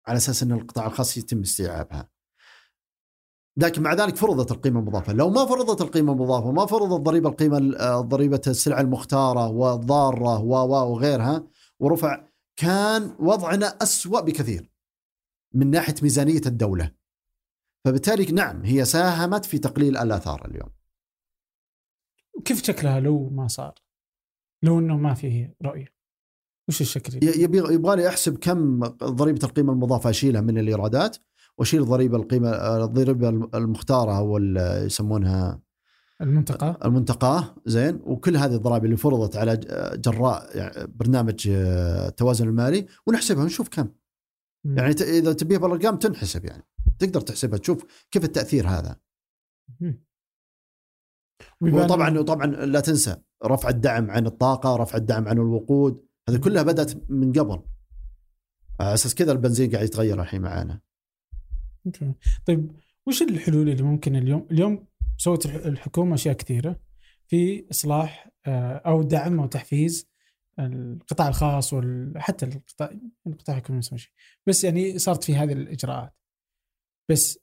على 0.07 0.17
أساس 0.17 0.43
إن 0.43 0.53
القطاع 0.53 0.87
الخاص 0.87 1.17
يتم 1.17 1.41
استيعابها. 1.41 2.09
لكن 3.57 3.83
مع 3.83 3.95
ذلك 3.95 4.17
فرضت 4.17 4.51
القيمة 4.51 4.81
المضافة، 4.81 5.13
لو 5.13 5.31
ما 5.31 5.47
فرضت 5.47 5.81
القيمة 5.81 6.13
المضافة، 6.13 6.53
ما 6.53 6.67
فرضت 6.67 7.01
ضريبة 7.01 7.29
القيمة 7.29 7.77
آه، 7.77 8.01
ضريبة 8.01 8.41
السلع 8.47 8.81
المختارة 8.81 9.49
والضارة 9.49 10.41
و 10.41 10.55
وغيرها 10.93 11.45
ورفع 11.81 12.25
كان 12.57 13.17
وضعنا 13.19 13.67
أسوأ 13.67 14.21
بكثير 14.21 14.76
من 15.55 15.71
ناحية 15.71 15.95
ميزانية 16.03 16.41
الدولة. 16.47 16.93
فبالتالي 17.85 18.33
نعم 18.33 18.65
هي 18.65 18.85
ساهمت 18.85 19.45
في 19.45 19.59
تقليل 19.59 19.97
الآثار 19.97 20.49
اليوم. 20.49 20.71
كيف 22.45 22.63
شكلها 22.63 23.01
لو 23.01 23.29
ما 23.29 23.49
صار؟ 23.49 23.75
لو 24.63 24.79
إنه 24.79 24.97
ما 24.97 25.15
فيه 25.15 25.57
رؤيه 25.63 25.97
وش 26.69 26.81
الشكل 26.81 27.19
يبي 27.23 27.59
يبغى 27.59 27.97
لي 27.97 28.09
أحسب 28.09 28.39
كم 28.39 28.81
ضريبة 29.05 29.41
القيمة 29.45 29.73
المضافة 29.73 30.11
اشيلها 30.11 30.41
من 30.41 30.59
الإيرادات 30.59 31.17
وأشيل 31.59 31.85
ضريبة 31.85 32.17
القيمة 32.17 32.51
الضريبه 32.85 33.29
المختارة 33.29 34.19
أو 34.19 34.39
يسمونها 34.87 35.61
المنطقة 36.21 36.79
المنتقاه 36.85 37.55
زين 37.67 38.01
وكل 38.05 38.37
هذه 38.37 38.55
الضرائب 38.55 38.85
اللي 38.85 38.97
فرضت 38.97 39.37
على 39.37 39.57
جراء 39.95 40.57
يعني 40.57 40.87
برنامج 40.87 41.49
آه، 41.49 42.09
التوازن 42.09 42.49
المالي 42.49 42.87
ونحسبها 43.07 43.43
ونشوف 43.43 43.69
كم 43.69 43.89
يعني 44.77 44.95
ت- 44.95 45.03
إذا 45.03 45.33
تبيها 45.33 45.59
بالأرقام 45.59 45.97
تنحسب 45.97 46.45
يعني. 46.45 46.63
تقدر 46.99 47.21
تحسبها 47.21 47.59
تشوف 47.59 48.07
كيف 48.11 48.25
التأثير 48.25 48.69
هذا. 48.69 48.97
وطبعا 51.61 52.19
وطبعا 52.19 52.47
لا 52.47 52.81
تنسى 52.81 53.17
رفع 53.45 53.69
الدعم 53.69 54.11
عن 54.11 54.27
الطاقة 54.27 54.77
رفع 54.77 54.97
الدعم 54.99 55.29
عن 55.29 55.39
الوقود. 55.39 56.07
هذه 56.29 56.37
كلها 56.37 56.63
بدأت 56.63 57.11
من 57.11 57.33
قبل. 57.33 57.63
على 58.81 58.95
أساس 58.95 59.15
كذا 59.15 59.33
البنزين 59.33 59.71
قاعد 59.71 59.85
يتغير 59.85 60.23
الحين 60.23 60.43
معانا. 60.43 60.81
طيب 62.47 62.73
وش 63.07 63.23
الحلول 63.23 63.69
اللي 63.69 63.83
ممكن 63.83 64.17
اليوم 64.17 64.47
اليوم 64.51 64.87
سوت 65.19 65.47
الح- 65.47 65.67
الحكومة 65.67 66.15
أشياء 66.15 66.35
كثيرة؟ 66.37 66.81
في 67.29 67.67
إصلاح 67.71 68.31
آه، 68.47 68.77
أو 68.77 69.03
دعم 69.03 69.41
أو 69.41 69.47
تحفيز 69.47 70.09
القطاع 70.59 71.29
الخاص 71.29 71.73
وحتى 71.73 72.47
القطاع 72.47 72.91
القطاع 73.27 73.57
الحكومي 73.57 73.79
نفس 73.79 73.93
الشيء 73.93 74.13
بس 74.47 74.65
يعني 74.65 74.99
صارت 74.99 75.25
في 75.25 75.37
هذه 75.37 75.53
الإجراءات. 75.53 76.15
بس 77.09 77.39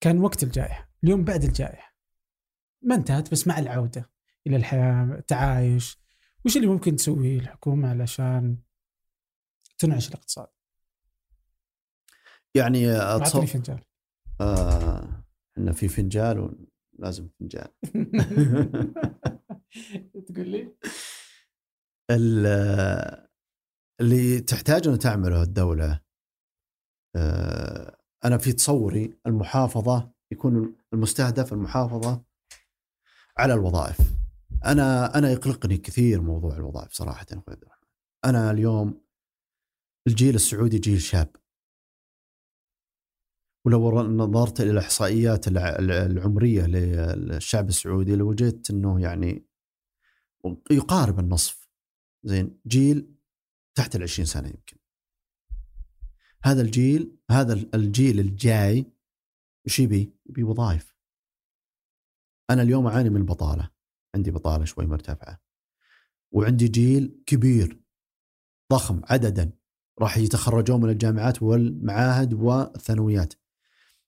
كان 0.00 0.18
وقت 0.18 0.42
الجائحة. 0.42 0.90
اليوم 1.04 1.24
بعد 1.24 1.44
الجائحة. 1.44 1.96
ما 2.82 2.94
انتهت 2.94 3.32
بس 3.32 3.46
مع 3.46 3.58
العودة 3.58 4.10
إلى 4.46 4.56
الحياة 4.56 5.16
التعايش. 5.18 5.98
وش 6.44 6.56
اللي 6.56 6.66
ممكن 6.66 6.96
تسويه 6.96 7.38
الحكومة 7.38 7.90
علشان 7.90 8.58
تنعش 9.78 10.08
الاقتصاد؟ 10.08 10.48
يعني 12.54 12.90
اعطني 12.90 13.26
اتصور 13.26 13.46
فنجان. 13.46 13.80
آه 14.40 15.24
إحنا 15.56 15.72
في 15.72 15.88
فنجان 15.88 16.66
ولازم 16.98 17.28
فنجان. 17.28 17.68
تقول 20.26 20.48
لي؟ 20.48 20.74
اللي 24.00 24.40
تحتاج 24.40 24.88
ان 24.88 24.98
تعمله 24.98 25.42
الدولة 25.42 26.00
آه، 27.16 27.96
أنا 28.24 28.38
في 28.38 28.52
تصوري 28.52 29.18
المحافظة 29.26 30.12
يكون 30.32 30.76
المستهدف 30.92 31.52
المحافظة 31.52 32.24
على 33.38 33.54
الوظائف. 33.54 33.96
أنا 34.64 35.18
أنا 35.18 35.30
يقلقني 35.32 35.76
كثير 35.76 36.20
موضوع 36.20 36.56
الوظائف 36.56 36.92
صراحة 36.92 37.26
أخوي 37.32 37.44
عبد 37.48 37.62
الرحمن. 37.62 37.88
أنا 38.24 38.50
اليوم 38.50 39.00
الجيل 40.06 40.34
السعودي 40.34 40.78
جيل 40.78 41.00
شاب. 41.00 41.36
ولو 43.66 44.02
نظرت 44.02 44.60
إلى 44.60 44.70
الإحصائيات 44.70 45.48
الع- 45.48 45.76
العمرية 46.06 46.66
للشعب 46.66 47.68
السعودي 47.68 48.16
لوجدت 48.16 48.70
إنه 48.70 49.00
يعني 49.00 49.46
يقارب 50.70 51.18
النصف. 51.20 51.65
زين 52.26 52.60
جيل 52.66 53.14
تحت 53.74 53.96
العشرين 53.96 54.26
سنة 54.26 54.48
يمكن. 54.48 54.76
هذا 56.44 56.62
الجيل 56.62 57.18
هذا 57.30 57.52
الجيل 57.52 58.20
الجاي 58.20 58.92
وش 59.66 59.78
يبي؟ 59.78 60.14
يبي 60.26 60.42
وظائف. 60.42 60.96
أنا 62.50 62.62
اليوم 62.62 62.86
أعاني 62.86 63.10
من 63.10 63.16
البطالة 63.16 63.70
عندي 64.14 64.30
بطالة 64.30 64.64
شوي 64.64 64.86
مرتفعة. 64.86 65.42
وعندي 66.32 66.68
جيل 66.68 67.22
كبير 67.26 67.82
ضخم 68.72 69.00
عددا. 69.04 69.52
راح 70.00 70.16
يتخرجون 70.16 70.80
من 70.80 70.90
الجامعات 70.90 71.42
والمعاهد 71.42 72.34
والثانويات 72.34 73.34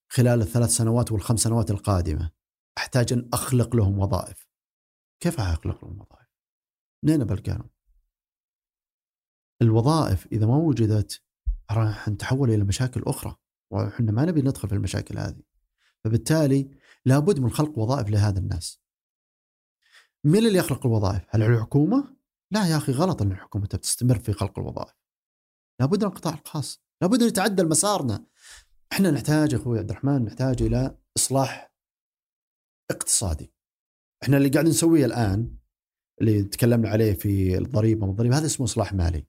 خلال 0.08 0.40
الثلاث 0.40 0.70
سنوات 0.70 1.12
والخمس 1.12 1.40
سنوات 1.40 1.70
القادمة. 1.70 2.30
أحتاج 2.78 3.12
أن 3.12 3.28
أخلق 3.32 3.76
لهم 3.76 3.98
وظائف. 3.98 4.48
كيف 5.20 5.40
أخلق 5.40 5.84
لهم 5.84 6.00
وظائف؟ 6.00 6.28
منين 7.04 7.24
بلقاهم؟ 7.24 7.70
الوظائف 9.62 10.26
إذا 10.32 10.46
ما 10.46 10.56
وجدت 10.56 11.22
راح 11.70 12.09
نتحول 12.09 12.50
إلى 12.50 12.64
مشاكل 12.64 13.02
أخرى 13.02 13.36
وحنا 13.70 14.12
ما 14.12 14.24
نبي 14.24 14.42
ندخل 14.42 14.68
في 14.68 14.74
المشاكل 14.74 15.18
هذه. 15.18 15.42
فبالتالي 16.04 16.70
لابد 17.04 17.40
من 17.40 17.50
خلق 17.50 17.78
وظائف 17.78 18.09
لهذا 18.09 18.38
الناس. 18.38 18.80
مين 20.24 20.46
اللي 20.46 20.59
يخلق 20.59 20.86
الوظائف؟ 20.86 21.22
هل 21.28 21.42
الحكومة؟ 21.42 22.16
لا 22.50 22.66
يا 22.66 22.76
أخي 22.76 22.92
غلط 22.92 23.22
إن 23.22 23.32
الحكومة 23.32 23.66
تستمر 23.66 24.18
في 24.18 24.32
خلق 24.32 24.59
الوظائف. 24.59 24.94
لابد 25.80 26.04
من 26.04 26.11
القطاع 26.11 26.34
الخاص. 26.34 26.82
لابد 27.02 27.22
أن 27.22 27.28
يتعدل 27.28 27.68
مسارنا. 27.68 28.26
إحنا 28.92 29.11
نحتاج 29.11 29.54
أخوي 29.54 29.78
عبد 29.78 29.90
الرحمن 29.90 30.24
نحتاج 30.24 30.62
إلى 30.62 30.98
إصلاح 31.16 31.72
اقتصادي. 32.90 33.52
إحنا 34.22 34.36
اللي 34.36 34.48
قاعدين 34.48 34.70
نسويه 34.70 35.04
الآن 35.06 35.56
اللي 36.20 36.42
تكلمنا 36.42 36.88
عليه 36.88 37.12
في 37.12 37.59
الضريبة 37.59 38.06
والضريبه 38.06 38.38
هذا 38.38 38.46
اسمه 38.46 38.66
إصلاح 38.66 38.92
مالي. 38.92 39.26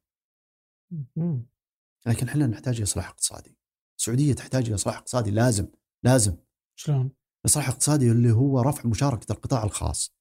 لكن 2.07 2.27
إحنا 2.27 2.47
نحتاج 2.47 2.75
إلى 2.75 2.83
اصلاح 2.83 3.07
اقتصادي. 3.09 3.57
السعودية 3.99 4.33
تحتاج 4.33 4.65
إلى 4.65 4.75
اصلاح 4.75 4.97
اقتصادي 4.97 5.31
لازم 5.31 5.67
لازم 6.03 6.37
شلون؟ 6.75 7.11
الاصلاح 7.45 7.67
الاقتصادي 7.67 8.11
اللي 8.11 8.31
هو 8.31 8.61
رفع 8.61 8.89
مشاركة 8.89 9.31
القطاع 9.31 9.63
الخاص 9.63 10.15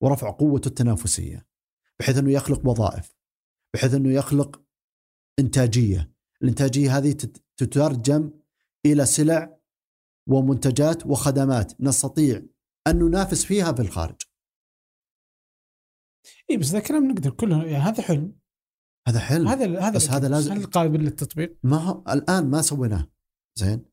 ورفع 0.00 0.30
قوته 0.30 0.68
التنافسية 0.68 1.48
بحيث 2.00 2.18
إنه 2.18 2.32
يخلق 2.32 2.68
وظائف 2.68 3.16
بحيث 3.74 3.94
إنه 3.94 4.12
يخلق 4.12 4.62
إنتاجية، 5.38 6.12
الإنتاجية 6.42 6.98
هذه 6.98 7.12
تت- 7.12 7.44
تترجم 7.56 8.30
إلى 8.86 9.06
سلع 9.06 9.58
ومنتجات 10.28 11.06
وخدمات 11.06 11.80
نستطيع 11.80 12.42
أن 12.86 12.98
ننافس 12.98 13.44
فيها 13.44 13.72
في 13.72 13.82
الخارج. 13.82 14.22
إي 16.50 16.56
بس 16.56 16.66
ذا 16.66 16.80
كلام 16.80 17.10
نقدر 17.10 17.30
كله 17.30 17.64
يعني 17.64 17.84
هذا 17.84 18.02
حلم 18.02 18.38
هذا 19.08 19.18
حلم. 19.18 19.48
هذا 19.48 19.80
هذا 19.80 19.96
بس. 19.96 20.10
هذا 20.10 20.28
لازم- 20.28 20.52
هل 20.52 20.64
قابل 20.64 21.00
للتطبيق؟ 21.00 21.58
ما 21.62 21.76
هو 21.76 22.04
الآن 22.08 22.50
ما 22.50 22.62
سويناه. 22.62 23.10
زين. 23.54 23.84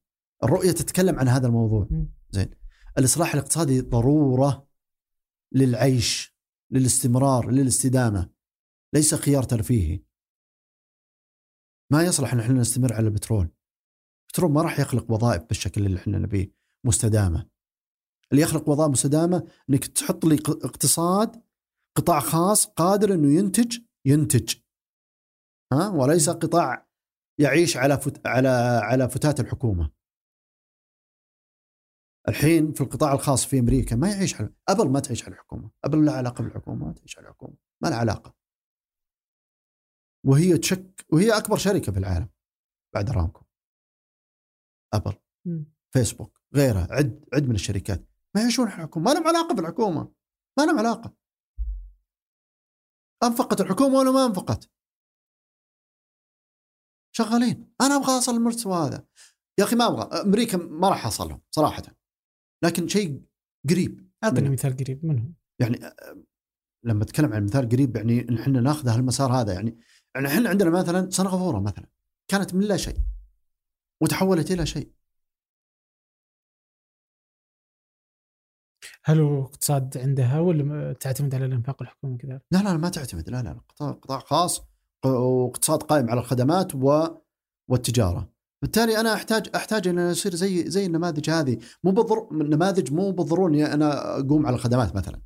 الرؤية 0.43 0.71
تتكلم 0.71 1.19
عن 1.19 1.27
هذا 1.27 1.47
الموضوع. 1.47 1.87
زين. 2.31 2.49
الإصلاح 2.97 3.33
الاقتصادي 3.33 3.81
ضرورة 3.81 4.67
للعيش 5.51 6.35
للاستمرار 6.71 7.51
للاستدامة. 7.51 8.29
ليس 8.93 9.15
خيار 9.15 9.43
ترفيهي. 9.43 9.99
ما 11.91 12.03
يصلح 12.03 12.33
إن 12.33 12.39
إحنا 12.39 12.59
نستمر 12.59 12.93
على 12.93 13.07
البترول. 13.07 13.49
البترول 14.27 14.51
ما 14.51 14.61
راح 14.61 14.79
يخلق 14.79 15.11
وظائف 15.11 15.43
بالشكل 15.43 15.85
اللي 15.85 15.97
إحنا 15.97 16.17
نبيه. 16.19 16.51
مستدامة. 16.83 17.49
اللي 18.31 18.43
يخلق 18.43 18.69
وظائف 18.69 18.91
مستدامة 18.91 19.47
إنك 19.69 19.85
تحط 19.85 20.25
لي 20.25 20.35
اقتصاد 20.49 21.41
قطاع 21.95 22.19
خاص 22.19 22.65
قادر 22.65 23.13
إنه 23.13 23.33
ينتج 23.33 23.77
ينتج. 24.05 24.55
ها؟ 25.73 25.89
وليس 25.89 26.29
قطاع 26.29 26.87
يعيش 27.39 27.77
على 27.77 27.97
فت... 27.97 28.27
على 28.27 28.47
على 28.83 29.09
فتات 29.09 29.39
الحكومة. 29.39 29.91
الحين 32.27 32.73
في 32.73 32.81
القطاع 32.81 33.13
الخاص 33.13 33.45
في 33.45 33.59
أمريكا 33.59 33.95
ما 33.95 34.09
يعيش 34.11 34.35
على 34.35 34.53
أبل 34.69 34.89
ما 34.89 34.99
تعيش 34.99 35.23
على 35.23 35.33
الحكومة 35.33 35.71
أبل 35.83 36.05
لا 36.05 36.11
علاقة 36.11 36.43
بالحكومة 36.43 36.85
ما 36.85 36.93
تعيش 36.93 37.17
على 37.17 37.27
الحكومة 37.27 37.55
ما 37.83 37.87
لها 37.87 37.97
علاقة. 37.97 38.35
وهي 40.25 40.57
تشك 40.57 41.05
وهي 41.13 41.37
أكبر 41.37 41.57
شركة 41.57 41.91
في 41.91 41.99
العالم 41.99 42.29
بعد 42.93 43.09
ارامكو 43.09 43.45
أبل 44.93 45.13
مم. 45.45 45.65
فيسبوك 45.93 46.41
غيرها 46.55 46.87
عد 46.91 47.25
عد 47.33 47.43
من 47.43 47.55
الشركات. 47.55 48.05
ما 48.35 48.41
يعيشون 48.41 48.67
على 48.67 48.75
الحكومة 48.75 49.05
ما 49.05 49.13
لهم 49.19 49.27
علاقة 49.27 49.55
بالحكومة 49.55 50.11
ما 50.57 50.63
لهم 50.63 50.79
علاقة. 50.79 51.13
أنفقت 53.23 53.61
الحكومة 53.61 53.95
ولا 53.99 54.11
ما 54.11 54.25
أنفقت؟ 54.25 54.74
شغالين. 57.17 57.73
أنا 57.81 57.95
أبغى 57.95 58.17
أصل 58.17 58.35
المستوى 58.35 58.87
هذا. 58.87 59.05
يا 59.59 59.63
أخي 59.63 59.75
ما 59.75 59.87
أبغى. 59.87 60.21
أمريكا 60.21 60.57
ما 60.57 60.89
راح 60.89 61.05
أصلهم 61.05 61.41
صراحة. 61.51 61.83
لكن 62.63 62.87
شيء 62.87 63.21
قريب. 63.69 64.11
اعطني. 64.23 64.49
مثال 64.49 64.77
قريب. 64.77 65.05
منهم 65.05 65.33
يعني 65.61 65.79
لما 66.83 67.03
أتكلم 67.03 67.33
عن 67.33 67.43
مثال 67.45 67.69
قريب 67.69 67.95
يعني 67.95 68.29
ان 68.29 68.37
إحنا 68.37 68.61
ناخذ 68.61 68.89
هالمسار 68.89 69.31
هذا. 69.33 69.53
يعني 69.53 69.79
يعني 70.15 70.27
إحنا 70.27 70.49
عندنا 70.49 70.69
مثلا 70.69 71.09
سنغافورة 71.09 71.59
مثلا. 71.59 71.89
كانت 72.27 72.53
من 72.53 72.63
لا 72.63 72.77
شيء. 72.77 72.97
وتحولت 74.01 74.51
إلى 74.51 74.65
شيء. 74.65 74.91
هل 79.03 79.19
هو 79.19 79.41
اقتصاد 79.41 79.97
عندها 79.97 80.39
ولا 80.39 80.93
تعتمد 80.93 81.35
على 81.35 81.45
الإنفاق 81.45 81.81
الحكومي 81.81 82.17
كذلك؟ 82.17 82.41
لا 82.51 82.63
لا 82.63 82.77
ما 82.77 82.89
تعتمد. 82.89 83.29
لا 83.29 83.41
لا. 83.43 83.61
قطاع 83.69 83.91
قطاع 83.91 84.19
خاص 84.19 84.74
واقتصاد 85.05 85.83
قائم 85.83 86.09
على 86.09 86.19
الخدمات 86.19 86.75
و 86.75 87.07
والتجارة. 87.69 88.35
بالتالي 88.61 88.99
أنا 88.99 89.13
احتاج 89.13 89.49
أحتاج 89.55 89.87
إن 89.87 89.99
أصير 89.99 90.35
زي 90.35 90.69
زي 90.69 90.85
النماذج 90.85 91.29
هذه. 91.29 91.57
مو 91.83 91.91
بالضر 91.91 92.27
نماذج 92.31 92.93
مو 92.93 93.11
بالضروري 93.11 93.53
إني 93.53 93.73
أنا 93.73 94.19
أقوم 94.19 94.45
على 94.45 94.55
الخدمات 94.55 94.95
مثلا. 94.95 95.21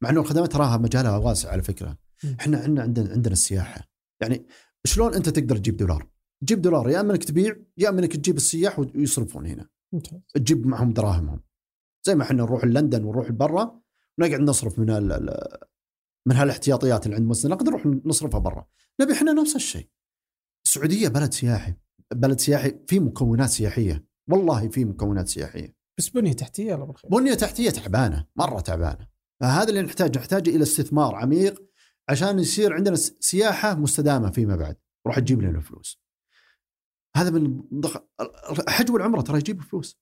مع 0.00 0.10
إنه 0.10 0.20
الخدمات 0.20 0.52
تراها 0.52 0.76
مجالها 0.76 1.16
واسع 1.16 1.50
على 1.50 1.62
فكرة. 1.62 1.98
إحنا 2.40 2.58
عندنا 2.58 2.82
عندنا 2.82 3.10
عندنا 3.12 3.32
السياحة. 3.32 3.80
يعني 4.20 4.46
شلون 4.84 5.14
أنت 5.14 5.28
تقدر 5.28 5.56
تجيب 5.56 5.76
دولار؟ 5.76 6.08
تجيب 6.42 6.62
دولار 6.62 6.90
يا 6.90 7.00
إما 7.00 7.12
إنك 7.12 7.24
تبيع 7.24 7.56
يا 7.78 7.88
إما 7.88 8.00
إنك 8.00 8.16
تجيب 8.16 8.36
السياح 8.36 8.78
ويصرفون 8.78 9.46
هنا. 9.46 9.68
ممتاز. 9.92 10.20
تجيب 10.34 10.66
معهم 10.66 10.92
دراهمهم. 10.92 11.40
زي 12.06 12.14
ما 12.14 12.22
إحنا 12.22 12.42
نروح 12.42 12.64
لندن 12.64 13.04
ونروح 13.04 13.30
برا 13.30 13.80
ونقعد 14.18 14.40
نصرف 14.40 14.78
من 14.78 14.90
ال- 14.90 15.12
ال- 15.12 15.58
من 16.28 16.36
هالاحتياطيات 16.36 17.06
اللي 17.06 17.16
عند 17.16 17.28
مصر 17.28 17.48
نقدر 17.48 17.70
نروح 17.70 17.86
نصرفها 17.86 18.40
برا. 18.40 18.66
نبي 19.00 19.12
إحنا 19.12 19.32
نفس 19.32 19.56
الشيء. 19.56 19.90
السعودية 20.66 21.08
بلد 21.08 21.32
سياحي 21.32 21.74
بلد 22.14 22.40
سياحي 22.40 22.78
في 22.88 23.00
مكونات 23.00 23.48
سياحية. 23.48 24.06
والله 24.30 24.68
في 24.68 24.84
مكونات 24.84 25.28
سياحية. 25.28 25.76
بس 25.98 26.08
بنية 26.08 26.32
تحتية 26.32 26.74
الله 26.74 26.86
بالخير 26.86 27.10
بنية 27.10 27.34
تحتية 27.34 27.70
تعبانة 27.70 28.26
مرة 28.36 28.60
تعبانة. 28.60 29.08
فهذا 29.40 29.68
اللي 29.68 29.82
نحتاج 29.82 30.18
نحتاج 30.18 30.48
إلى 30.48 30.62
استثمار 30.62 31.14
عميق 31.14 31.62
عشان 32.08 32.38
يصير 32.38 32.72
عندنا 32.72 32.96
سياحة 33.20 33.74
مستدامة 33.74 34.30
فيما 34.30 34.56
بعد. 34.56 34.76
وراح 35.06 35.18
تجيب 35.18 35.42
لنا 35.42 35.60
فلوس 35.60 36.04
هذا 37.16 37.30
من 37.30 37.62
ضخ... 37.74 37.96
الحج 38.50 38.90
والعمره 38.90 39.20
ترى 39.20 39.38
يجيب 39.38 39.62
فلوس. 39.62 40.00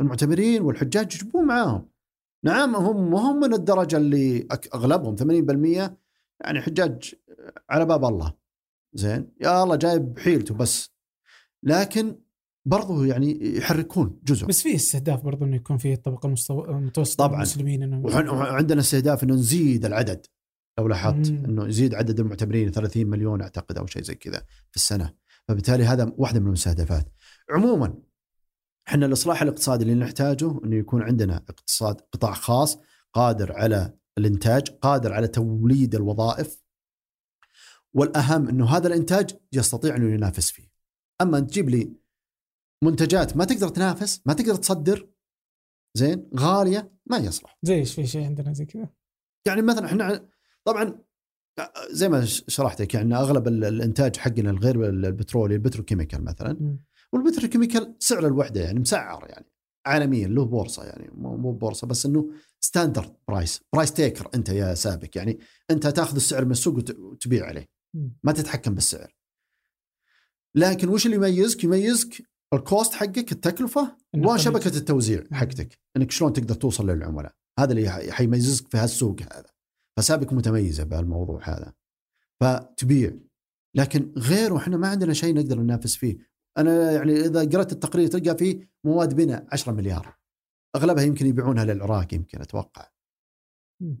المعتمرين 0.00 0.62
والحجاج 0.62 1.14
يجيبون 1.14 1.46
معاهم. 1.46 1.91
نعم 2.44 2.76
هم 2.76 3.14
هم 3.14 3.40
من 3.40 3.54
الدرجة 3.54 3.96
اللي 3.96 4.48
أغلبهم 4.74 5.16
80% 5.16 5.96
يعني 6.44 6.60
حجاج 6.60 7.14
على 7.70 7.84
باب 7.86 8.04
الله. 8.04 8.32
زين؟ 8.94 9.32
يا 9.40 9.62
الله 9.62 9.76
جايب 9.76 10.18
حيلته 10.18 10.54
بس. 10.54 10.90
لكن 11.62 12.18
برضو 12.64 13.04
يعني 13.04 13.56
يحركون 13.56 14.20
جزء. 14.24 14.46
بس 14.46 14.62
في 14.62 14.74
استهداف 14.74 15.24
برضو 15.24 15.44
إنه 15.44 15.56
يكون 15.56 15.78
في 15.78 15.92
الطبقة 15.92 16.34
المتوسطة 16.50 17.26
طبعاً. 17.26 17.36
المسلمين 17.36 17.82
إنه 17.82 18.00
وعن- 18.06 18.28
وعندنا 18.28 18.80
استهداف 18.80 19.24
إنه 19.24 19.34
نزيد 19.34 19.84
العدد. 19.84 20.26
لو 20.78 20.88
لاحظت. 20.88 21.28
إنه 21.28 21.66
يزيد 21.68 21.94
عدد 21.94 22.20
المعتمرين 22.20 22.70
30 22.70 23.06
مليون 23.06 23.42
أعتقد 23.42 23.78
أو 23.78 23.86
شيء 23.86 24.02
زي 24.02 24.14
كذا 24.14 24.38
في 24.70 24.76
السنة. 24.76 25.14
فبالتالي 25.48 25.84
هذا 25.84 26.12
واحدة 26.16 26.40
من 26.40 26.46
المستهدفات. 26.46 27.08
عموما 27.50 27.94
إحنا 28.88 29.06
الإصلاح 29.06 29.42
الاقتصادي 29.42 29.82
اللي 29.84 29.94
نحتاجه 29.94 30.60
إنه 30.64 30.76
يكون 30.76 31.02
عندنا 31.02 31.36
اقتصاد 31.36 32.00
قطاع 32.12 32.32
خاص 32.32 32.78
قادر 33.12 33.52
على 33.52 33.94
الإنتاج 34.18 34.68
قادر 34.70 35.12
على 35.12 35.28
توليد 35.28 35.94
الوظائف. 35.94 36.62
والأهم 37.94 38.48
إنه 38.48 38.66
هذا 38.76 38.88
الإنتاج 38.88 39.36
يستطيع 39.52 39.96
إنه 39.96 40.14
ينافس 40.14 40.50
فيه. 40.50 40.72
أما 41.20 41.38
أن 41.38 41.46
تجيب 41.46 41.68
لي 41.68 41.92
منتجات 42.84 43.36
ما 43.36 43.44
تقدر 43.44 43.68
تنافس 43.68 44.22
ما 44.26 44.32
تقدر 44.32 44.54
تصدر 44.54 45.08
زين 45.94 46.30
غالية 46.38 46.92
ما 47.06 47.16
يصلح. 47.18 47.58
زي 47.62 47.74
إيش 47.74 47.94
في 47.94 48.06
شيء 48.06 48.24
عندنا 48.24 48.52
زي 48.52 48.64
كذا؟ 48.64 48.88
يعني 49.46 49.62
مثلا 49.62 49.86
إحنا 49.86 50.28
طبعا 50.64 50.98
زي 51.90 52.08
ما 52.08 52.24
شرحت 52.24 52.82
لك 52.82 52.94
يعني 52.94 53.14
أغلب 53.14 53.48
ال- 53.48 53.64
الإنتاج 53.64 54.16
حقنا 54.16 54.50
الغير 54.50 54.88
البترولي 54.88 55.54
ال 55.54 55.59
petrochemical 55.59 56.24
مثلا 56.24 56.52
مم. 56.60 56.78
وال 57.14 57.25
petrochemical 57.25 57.96
سعر 57.98 58.26
الوحده 58.26 58.60
يعني 58.60 58.80
مسعر 58.80 59.26
يعني 59.28 59.46
عالميا 59.86 60.28
له 60.28 60.44
بورصة 60.44 60.84
يعني 60.84 61.10
مو 61.14 61.52
بورصة 61.52 61.86
بس 61.86 62.06
إنه 62.06 62.30
standard 62.60 63.16
price 63.28 63.60
price 63.74 63.92
taker 63.92 64.28
أنت 64.34 64.48
يا 64.48 64.74
سابك 64.74 65.16
يعني 65.16 65.38
أنت 65.70 65.86
تأخذ 65.86 66.16
السعر 66.16 66.44
من 66.44 66.50
السوق 66.50 66.74
وت- 66.76 66.98
وتبيع 66.98 67.46
عليه. 67.46 67.66
ما 68.24 68.32
تتحكم 68.32 68.74
بالسعر. 68.74 69.14
لكن 70.54 70.88
وش 70.88 71.06
اللي 71.06 71.16
يميزك؟ 71.16 71.64
يميزك 71.64 72.22
ال 72.54 72.62
cost 72.62 72.92
حقك 72.92 73.32
التكلفة 73.32 73.96
وشبكة. 74.16 74.76
التوزيع. 74.76 75.24
حقتك. 75.32 75.78
إنك 75.96 76.10
شلون 76.10 76.32
تقدر 76.32 76.54
توصل 76.54 76.90
للعملاء؟ 76.90 77.32
هذا 77.58 77.72
اللي 77.72 77.90
حيميزك 77.90 78.68
في 78.68 78.76
هالسوق 78.76 79.20
هذا. 79.22 79.50
فسابك 79.98 80.32
متميزة 80.32 80.84
بهالموضوع 80.84 81.40
هذا. 81.48 81.72
فتبيع. 82.40 83.12
لكن 83.76 84.12
غيره 84.18 84.56
إحنا 84.56 84.76
ما 84.76 84.88
عندنا 84.88 85.12
شيء 85.12 85.34
نقدر 85.34 85.58
ننافس 85.60 85.96
فيه. 85.96 86.31
أنا 86.58 86.92
يعني 86.92 87.12
إذا 87.12 87.44
قرأت 87.44 87.72
التقرير 87.72 88.06
تلقى 88.06 88.38
فيه 88.38 88.70
مواد 88.84 89.14
بناء 89.14 89.46
10 89.52 89.72
مليار. 89.72 90.18
أغلبها 90.76 91.04
يمكن 91.04 91.26
يبيعونها 91.26 91.64
للعراق 91.64 92.14
يمكن 92.14 92.40
أتوقع. 92.40 92.88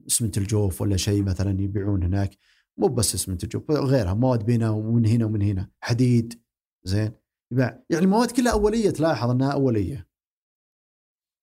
اسمنت 0.06 0.38
الجوف 0.38 0.80
ولا 0.80 0.96
شيء 0.96 1.22
مثلا 1.22 1.60
يبيعون 1.60 2.02
هناك. 2.02 2.36
مو 2.76 2.88
بس 2.88 3.14
اسمنت 3.14 3.44
الجوف 3.44 3.70
غيرها 3.70 4.14
مواد 4.14 4.46
بناء 4.46 4.72
ومن 4.72 5.06
هنا 5.06 5.24
ومن 5.24 5.42
هنا 5.42 5.70
حديد 5.80 6.42
زين. 6.84 7.12
يباع 7.52 7.84
يعني 7.90 8.04
المواد 8.04 8.30
كلها 8.30 8.52
أولية 8.52 8.90
تلاحظ 8.90 9.30
أنها 9.30 9.52
أولية. 9.52 10.08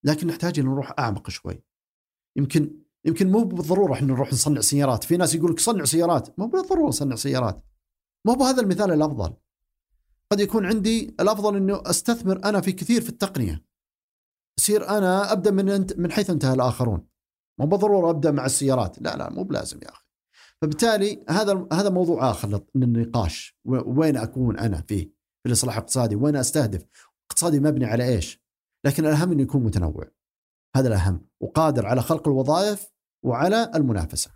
لكن 0.05 0.27
نحتاج 0.27 0.59
ان 0.59 0.65
نروح 0.65 0.93
أعمق 0.99 1.29
شوي. 1.29 1.63
يمكن 2.37 2.79
يمكن 3.05 3.31
مو 3.31 3.43
بالضرورة 3.43 3.93
إحنا 3.93 4.07
نروح 4.07 4.33
نصنع 4.33 4.61
سيارات. 4.61 5.03
في 5.03 5.17
ناس 5.17 5.35
يقول 5.35 5.51
لك 5.51 5.59
صنع 5.59 5.85
سيارات. 5.85 6.39
مو 6.39 6.47
بالضرورة 6.47 6.91
صنع 6.91 7.15
سيارات. 7.15 7.63
مو 8.25 8.33
بهذا 8.33 8.61
المثال 8.61 8.91
الأفضل. 8.91 9.35
قد 10.31 10.39
يكون 10.39 10.65
عندي 10.65 11.15
الأفضل 11.19 11.57
إنه 11.57 11.81
أستثمر 11.85 12.45
أنا 12.45 12.61
في 12.61 12.71
كثير 12.71 13.01
في 13.01 13.09
التقنية. 13.09 13.65
يصير 14.59 14.89
أنا 14.89 15.31
أبدأ 15.31 15.51
من 15.51 15.69
انت 15.69 15.97
من 15.97 16.11
حيث 16.11 16.29
انتهى 16.29 16.53
الآخرون. 16.53 17.07
مو 17.59 17.65
بالضرورة 17.65 18.09
أبدأ 18.09 18.31
مع 18.31 18.45
السيارات. 18.45 19.01
لا 19.01 19.15
لا 19.15 19.29
مو 19.29 19.43
بلازم 19.43 19.79
يا 19.83 19.89
أخي. 19.89 20.05
فبالتالي 20.61 21.25
هذا 21.29 21.67
هذا 21.73 21.89
موضوع 21.89 22.31
آخر 22.31 22.65
للنقاش. 22.75 23.57
وين 23.65 24.17
أكون 24.17 24.59
أنا 24.59 24.81
فيه؟ 24.81 25.05
في 25.43 25.45
الإصلاح 25.45 25.75
الاقتصادي. 25.75 26.15
وين 26.15 26.35
أستهدف؟ 26.35 26.85
اقتصادي 27.31 27.59
مبني 27.59 27.85
على 27.85 28.07
إيش؟ 28.07 28.43
لكن 28.85 29.05
الأهم 29.05 29.31
إنه 29.31 29.41
يكون 29.41 29.63
متنوع. 29.63 30.11
هذا 30.75 30.87
الأهم. 30.87 31.27
وقادر 31.41 31.85
على 31.85 32.01
خلق 32.01 32.27
الوظائف 32.27 32.91
وعلى 33.25 33.71
المنافسة. 33.75 34.31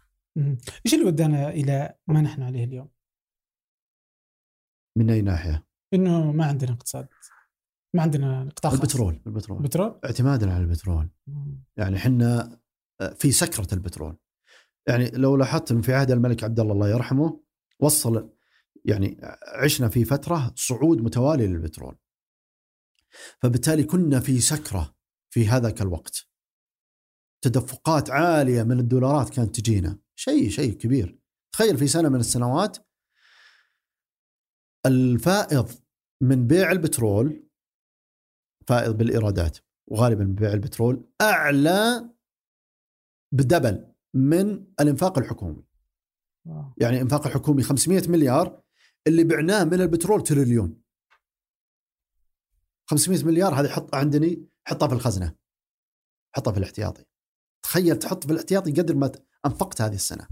إيش 0.85 0.93
اللي 0.93 1.05
ودانا 1.05 1.49
إلى 1.49 1.97
ما 2.07 2.21
نحن 2.21 2.41
عليه 2.41 2.63
اليوم؟ 2.63 2.89
من 4.97 5.09
أي 5.09 5.21
ناحية؟ 5.21 5.72
إنه 5.93 6.31
ما 6.31 6.45
عندنا 6.45 6.71
اقتصاد 6.71 7.07
ما 7.95 8.01
عندنا 8.01 8.49
قطاع 8.55 8.71
خاص. 8.71 8.79
البترول 8.79 9.21
البترول. 9.27 9.61
بترول؟ 9.61 9.99
اعتمادنا 10.05 10.53
على 10.53 10.63
البترول. 10.63 11.09
مم. 11.27 11.63
يعني 11.77 11.97
إحنا 11.97 12.59
في 13.15 13.31
سكرة 13.31 13.73
البترول. 13.73 14.17
يعني 14.87 15.09
لو 15.09 15.35
لاحظت 15.35 15.73
في 15.73 15.93
عهد 15.93 16.11
الملك 16.11 16.43
عبد 16.43 16.59
الله 16.59 16.73
الله 16.73 16.89
يرحمه 16.89 17.43
وصل 17.79 18.33
يعني 18.85 19.17
عشنا 19.63 19.89
في 19.89 20.05
فترة 20.05 20.53
صعود 20.55 21.01
متوالي 21.01 21.47
للبترول. 21.47 21.97
فبالتالي 23.41 23.83
كنا 23.83 24.19
في 24.19 24.39
سكرة 24.39 24.95
في 25.29 25.47
هذاك 25.47 25.81
الوقت. 25.81 26.27
تدفقات 27.41 28.09
عالية 28.09 28.63
من 28.63 28.79
الدولارات 28.79 29.29
كانت 29.29 29.59
تجينا. 29.59 29.99
شيء 30.15 30.49
شيء 30.49 30.73
كبير. 30.73 31.19
تخيل 31.51 31.77
في 31.77 31.87
سنة 31.87 32.09
من 32.09 32.19
السنوات 32.19 32.77
الفائض 34.85 35.71
من 36.23 36.47
بيع 36.47 36.71
البترول 36.71 37.49
فائض 38.67 38.97
بالإيرادات 38.97 39.57
وغالبا 39.87 40.23
من 40.23 40.35
بيع 40.35 40.53
البترول 40.53 41.09
أعلى 41.21 42.09
بدبل 43.31 43.93
من 44.13 44.67
الإنفاق 44.79 45.17
الحكومي. 45.17 45.63
يعني 46.77 47.01
إنفاق 47.01 47.27
الحكومي 47.27 47.63
500 47.63 48.09
مليار 48.09 48.63
اللي 49.07 49.23
بعناه 49.23 49.63
من 49.63 49.81
البترول 49.81 50.23
تريليون. 50.23 50.83
500 52.85 53.25
مليار 53.25 53.53
هذه 53.53 53.67
حط 53.67 53.95
عندني 53.95 54.47
حطها 54.67 54.87
في 54.87 54.93
الخزنة 54.93 55.35
حطها 56.35 56.51
في 56.51 56.57
الاحتياطي. 56.57 57.05
تخيل 57.63 57.99
تحط 57.99 58.25
في 58.25 58.31
الاحتياطي 58.31 58.71
قدر 58.71 58.95
ما 58.95 59.11
أنفقت 59.45 59.81
هذه 59.81 59.95
السنة. 59.95 60.27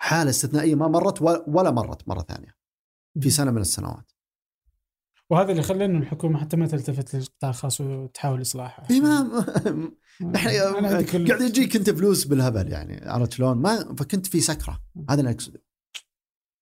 حالة 0.00 0.30
استثنائية 0.30 0.74
ما 0.74 0.88
مرت 0.88 1.22
ولا 1.48 1.70
مرت 1.70 2.08
مرة 2.08 2.22
ثانية. 2.22 2.56
في 3.20 3.30
سنة 3.30 3.50
من 3.50 3.60
السنوات. 3.60 4.15
وهذا 5.30 5.50
اللي 5.50 5.62
خلى 5.62 5.84
إنه 5.84 5.98
الحكومة 5.98 6.38
حتى 6.38 6.56
ما 6.56 6.66
تلتفت 6.66 7.14
للقطاع 7.14 7.50
الخاص 7.50 7.80
وتحاول 7.80 8.40
اصلاحه 8.40 8.82
إيه 8.90 9.00
ما 9.00 9.42
إحنا 10.36 10.52
قاعد 11.28 11.40
يجيك 11.40 11.76
أنت 11.76 11.90
فلوس 11.90 12.24
بالهبل 12.24 12.72
يعني 12.72 13.10
عرفت 13.10 13.32
شلون؟ 13.32 13.58
ما 13.58 13.94
فكنت 13.94 14.26
في 14.26 14.40
سكرة. 14.40 14.82
هذا 15.10 15.20
اللي 15.20 15.30
اقصده 15.30 15.62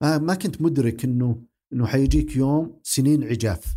ما 0.03 0.19
ما 0.19 0.35
كنت 0.35 0.63
مدرك 0.63 1.05
انه 1.05 1.43
إنه 1.73 1.87
حيجيك 1.87 2.37
يوم 2.37 2.81
سنين 2.83 3.25
عجاف. 3.25 3.77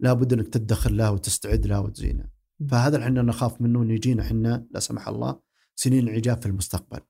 لابد 0.00 0.32
إنك 0.32 0.48
تدخر 0.48 0.90
لها 0.90 1.10
وتستعد 1.10 1.66
لها 1.66 1.78
وتزينها 1.78 2.30
فهذا 2.70 2.96
اللي 2.96 3.06
إحنا 3.06 3.22
نخاف 3.22 3.60
منه 3.60 3.82
انه 3.82 3.94
يجينا 3.94 4.22
إحنا 4.22 4.66
لا 4.70 4.80
سمح 4.80 5.08
الله 5.08 5.40
سنين 5.74 6.08
عجاف 6.08 6.40
في 6.40 6.46
المستقبل. 6.46 7.00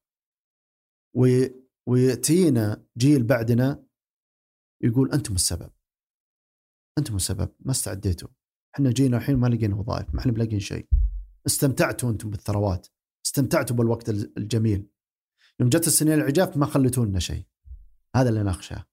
وي 1.16 1.54
ويأتينا 1.86 2.84
جيل 2.98 3.22
بعدنا 3.22 3.84
يقول 4.80 5.12
أنتم 5.12 5.34
السبب. 5.34 5.70
أنتم 6.98 7.16
السبب 7.16 7.48
ما 7.60 7.70
استعديتوا. 7.70 8.28
إحنا 8.74 8.90
جينا 8.90 9.16
الحين 9.16 9.36
ما 9.36 9.46
لقينا 9.46 9.76
وظائف 9.76 10.14
ما 10.14 10.20
إحنا 10.20 10.32
بلاقين 10.32 10.60
شيء. 10.60 10.88
استمتعتوا 11.46 12.10
أنتم 12.10 12.30
بالثروات 12.30 12.86
استمتعتوا 13.26 13.76
بالوقت 13.76 14.08
الجميل. 14.08 14.88
يوم 15.60 15.68
جت 15.68 15.86
السنين 15.86 16.14
العجاف 16.14 16.56
ما 16.56 16.66
خليتوا 16.66 17.04
لنا 17.04 17.18
شيء. 17.18 17.46
هذا 18.16 18.28
اللي 18.28 18.42
نخشاه 18.42 18.84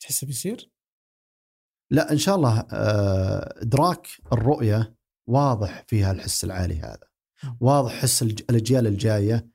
تحسه 0.00 0.26
بيصير؟ 0.26 0.70
لا 1.90 2.12
إن 2.12 2.18
شاء 2.18 2.36
الله 2.36 2.60
آه، 2.60 3.62
إدراك 3.62 4.08
الرؤية 4.32 4.96
واضح 5.28 5.84
فيها 5.88 6.12
الحس 6.12 6.44
العالي 6.44 6.78
هذا. 6.78 7.10
واضح 7.60 7.92
حس 7.92 8.22
الأجيال 8.22 8.86
الجاية 8.86 9.50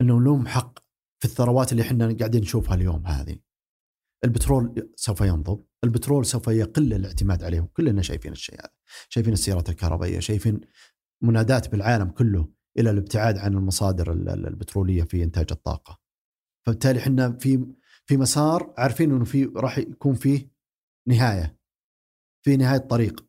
إنه 0.00 0.20
لهم 0.20 0.46
حق 0.46 0.78
في 1.18 1.24
الثروات 1.24 1.72
اللي 1.72 1.82
إحنا 1.82 2.16
قاعدين 2.18 2.40
نشوفها 2.40 2.74
اليوم 2.74 3.06
هذه. 3.06 3.38
البترول 4.24 4.92
سوف 4.96 5.20
ينضب 5.20 5.64
البترول 5.84 6.26
سوف 6.26 6.48
يقل 6.48 6.92
الاعتماد 6.92 7.44
عليه 7.44 7.60
وكلنا 7.60 8.02
شايفين 8.02 8.32
الشيء 8.32 8.60
هذا. 8.60 8.70
شايفين 9.08 9.32
السيارات 9.32 9.68
الكهربائية 9.68 10.20
شايفين 10.20 10.60
منادات 11.22 11.68
بالعالم 11.68 12.10
كله 12.10 12.48
إلى 12.78 12.90
الابتعاد 12.90 13.38
عن 13.38 13.54
المصادر 13.54 14.12
البترولية 14.12 15.02
في 15.02 15.22
إنتاج 15.22 15.46
الطاقة. 15.50 15.98
فبالتالي 16.66 16.98
إحنا 16.98 17.32
في 17.32 17.66
في 18.06 18.16
مسار 18.16 18.74
عارفين 18.78 19.10
إنه 19.12 19.24
في 19.24 19.44
راح 19.44 19.78
يكون 19.78 20.14
فيه 20.14 20.50
نهاية 21.08 21.58
في 22.44 22.56
نهاية 22.56 22.78
طريق 22.78 23.26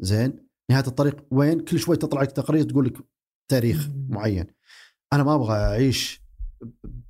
زين؟ 0.00 0.48
نهاية 0.70 0.86
الطريق 0.86 1.26
وين؟ 1.30 1.60
كل 1.60 1.78
شوي 1.78 1.96
تطلع 1.96 2.22
لك 2.22 2.32
تقارير 2.32 2.64
تقول 2.64 2.86
لك 2.86 2.98
تاريخ 3.50 3.88
معين. 4.08 4.46
أنا 5.12 5.22
ما 5.22 5.34
أبغى 5.34 5.54
أعيش 5.56 6.21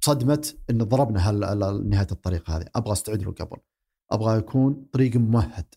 بصدمه 0.00 0.55
إن 0.70 0.78
ضربنا 0.78 1.30
نهاية 1.84 2.07
الطريق 2.12 2.50
هذه. 2.50 2.66
أبغى 2.76 2.92
استعد 2.92 3.22
له 3.22 3.32
قبل. 3.32 3.57
أبغى 4.11 4.38
يكون 4.38 4.86
طريق 4.92 5.16
ممهد. 5.16 5.74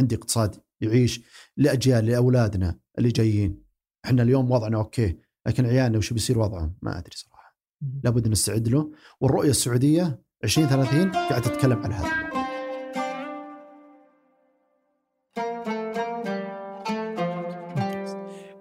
عندي 0.00 0.14
اقتصاد 0.14 0.56
يعيش 0.80 1.20
لأجيال 1.56 2.06
لأولادنا 2.06 2.78
اللي 2.98 3.08
جايين. 3.08 3.62
إحنا 4.04 4.22
اليوم 4.22 4.50
وضعنا 4.50 4.76
أوكي 4.76 5.18
لكن 5.46 5.66
عيالنا 5.66 5.98
وش 5.98 6.12
بيصير 6.12 6.38
وضعهم؟ 6.38 6.74
ما 6.82 6.98
أدري 6.98 7.16
صراحة. 7.16 7.56
لابد 8.04 8.28
نستعد 8.28 8.68
له. 8.68 8.92
والرؤية 9.20 9.50
السعودية 9.50 10.22
2030 10.44 11.12
قاعد 11.12 11.42
تتكلم 11.42 11.78
عن 11.78 11.92
هذا. 11.92 12.06
الموضوع 12.06 12.46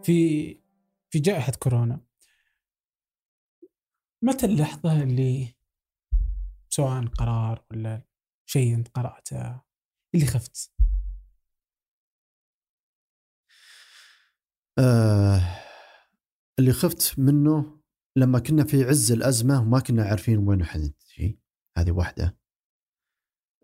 في 0.04 0.60
في 1.10 1.20
جائحة 1.20 1.52
كورونا. 1.52 2.00
متى 4.24 4.46
اللحظة 4.46 5.04
اللي 5.04 5.56
سواء 6.70 7.06
قرار 7.06 7.66
ولا 7.72 8.02
شيء 8.50 8.76
أنت 8.76 8.88
قرأته 8.88 9.62
اللي 10.16 10.26
خفت؟ 10.26 10.72
آه 14.80 15.42
اللي 16.60 16.74
خفت 16.74 17.20
منه 17.20 17.82
لما 18.18 18.40
كنا 18.40 18.64
في 18.64 18.84
عز 18.84 19.12
الأزمة 19.12 19.62
وما 19.62 19.80
كنا 19.80 20.04
عارفين 20.04 20.38
وين 20.38 20.64
حننتهي 20.66 21.38
هذه 21.78 21.92
واحدة. 21.92 22.38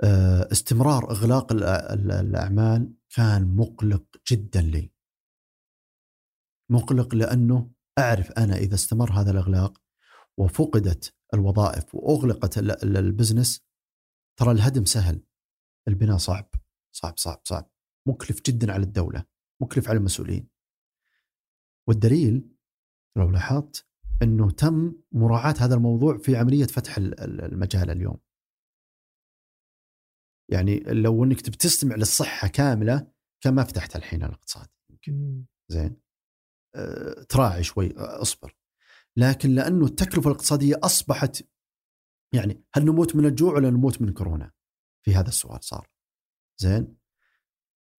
آه 0.03 0.51
استمرار 0.51 1.11
إغلاق 1.11 1.51
الأعمال 1.51 2.93
كان 3.09 3.55
مقلق 3.55 4.05
جدا 4.31 4.61
لي. 4.61 4.91
مقلق 6.71 7.15
لأنه 7.15 7.71
أعرف 7.99 8.31
أنا 8.31 8.55
إذا 8.55 8.75
استمر 8.75 9.11
هذا 9.11 9.31
الإغلاق 9.31 9.81
وفقدت 10.39 11.15
الوظائف 11.33 11.95
وأغلقت 11.95 12.57
البزنس 12.57 13.65
ترى 14.39 14.51
الهدم 14.51 14.85
سهل. 14.85 15.23
البناء 15.87 16.17
صعب 16.17 16.49
صعب 16.95 17.17
صعب 17.17 17.41
صعب. 17.43 17.71
مكلف 18.07 18.41
جدا 18.41 18.73
على 18.73 18.83
الدولة 18.83 19.25
مكلف 19.61 19.89
على 19.89 19.97
المسؤولين. 19.97 20.47
والدليل 21.87 22.55
لو 23.17 23.29
لاحظت 23.29 23.87
إنه 24.21 24.51
تم 24.51 24.95
مراعاة 25.11 25.55
هذا 25.59 25.75
الموضوع 25.75 26.17
في 26.17 26.35
عملية 26.35 26.65
فتح 26.65 26.97
المجال 26.97 27.89
اليوم. 27.89 28.19
يعني 30.51 30.79
لو 30.79 31.23
إنك 31.23 31.41
تبي 31.41 31.57
تستمع 31.57 31.95
للصحة 31.95 32.47
كاملة 32.47 33.11
كان 33.43 33.55
ما 33.55 33.63
فتحت 33.63 33.95
الحين 33.95 34.23
الاقتصاد. 34.23 34.67
يمكن 34.89 35.45
زين. 35.71 36.01
أه 36.75 37.23
تراعي 37.23 37.63
شوي 37.63 37.93
أصبر. 37.97 38.60
لكن 39.17 39.49
لأنه 39.49 39.85
التكلفة 39.85 40.29
الاقتصادية 40.29 40.75
أصبحت 40.83 41.43
يعني 42.33 42.63
هل 42.73 42.85
نموت 42.85 43.15
من 43.15 43.25
الجوع 43.25 43.53
ولا 43.53 43.69
نموت 43.69 44.01
من 44.01 44.13
كورونا؟ 44.13 44.51
في 45.05 45.15
هذا 45.15 45.27
السؤال 45.27 45.63
صار. 45.63 45.89
زين؟ 46.61 46.97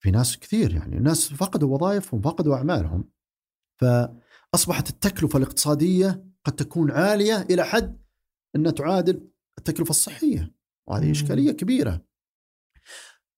في 0.03 0.11
ناس 0.11 0.39
كثير 0.39 0.75
يعني 0.75 0.99
ناس 0.99 1.33
فقدوا 1.33 1.75
وظائفهم 1.75 2.21
فقدوا 2.21 2.57
أعمالهم. 2.57 3.11
فأصبحت 3.81 4.91
التكلفة 4.91 5.37
الاقتصادية 5.37 6.25
قد 6.45 6.53
تكون 6.53 6.91
عالية 6.91 7.43
إلى 7.43 7.65
حد 7.65 8.03
انها 8.57 8.73
تعادل 8.73 9.31
التكلفة 9.59 9.91
الصحية. 9.91 10.55
وهذه 10.89 11.11
إشكالية 11.11 11.53
كبيرة. 11.53 12.07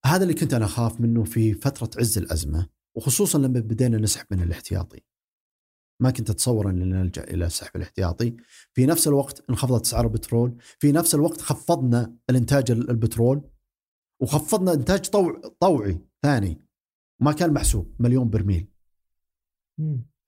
هذا 0.07 0.23
اللي 0.23 0.35
كنت 0.35 0.55
أنا 0.55 0.65
أخاف 0.65 1.01
منه 1.01 1.25
في 1.25 1.55
فترة 1.55 1.91
عز 1.99 2.19
الأزمة 2.19 2.69
وخصوصا 2.97 3.39
لما 3.39 3.61
بدينا 3.61 3.99
نسحب 3.99 4.27
من 4.31 4.43
الاحتياطي. 4.43 5.05
ما 6.01 6.11
كنت 6.11 6.31
أتصور 6.31 6.71
ان 6.71 6.89
نلجأ 6.89 7.25
إلى 7.25 7.47
السحب 7.47 7.77
الاحتياطي. 7.77 8.37
في 8.73 8.87
نفس 8.87 9.09
الوقت 9.09 9.51
انخفضت 9.51 9.87
اسعار 9.87 10.05
البترول. 10.05 10.57
في 10.61 10.93
نفس 10.93 11.15
الوقت 11.15 11.41
خفضنا 11.41 12.17
الإنتاج 12.31 12.71
البترول. 12.71 13.51
وخفضنا 14.21 14.73
إنتاج 14.73 15.11
طوع 15.11 15.41
طوعي 15.61 16.07
ثاني. 16.23 16.67
ما 17.21 17.33
كان 17.33 17.53
محسوب 17.53 17.97
مليون 17.99 18.31
برميل. 18.31 18.73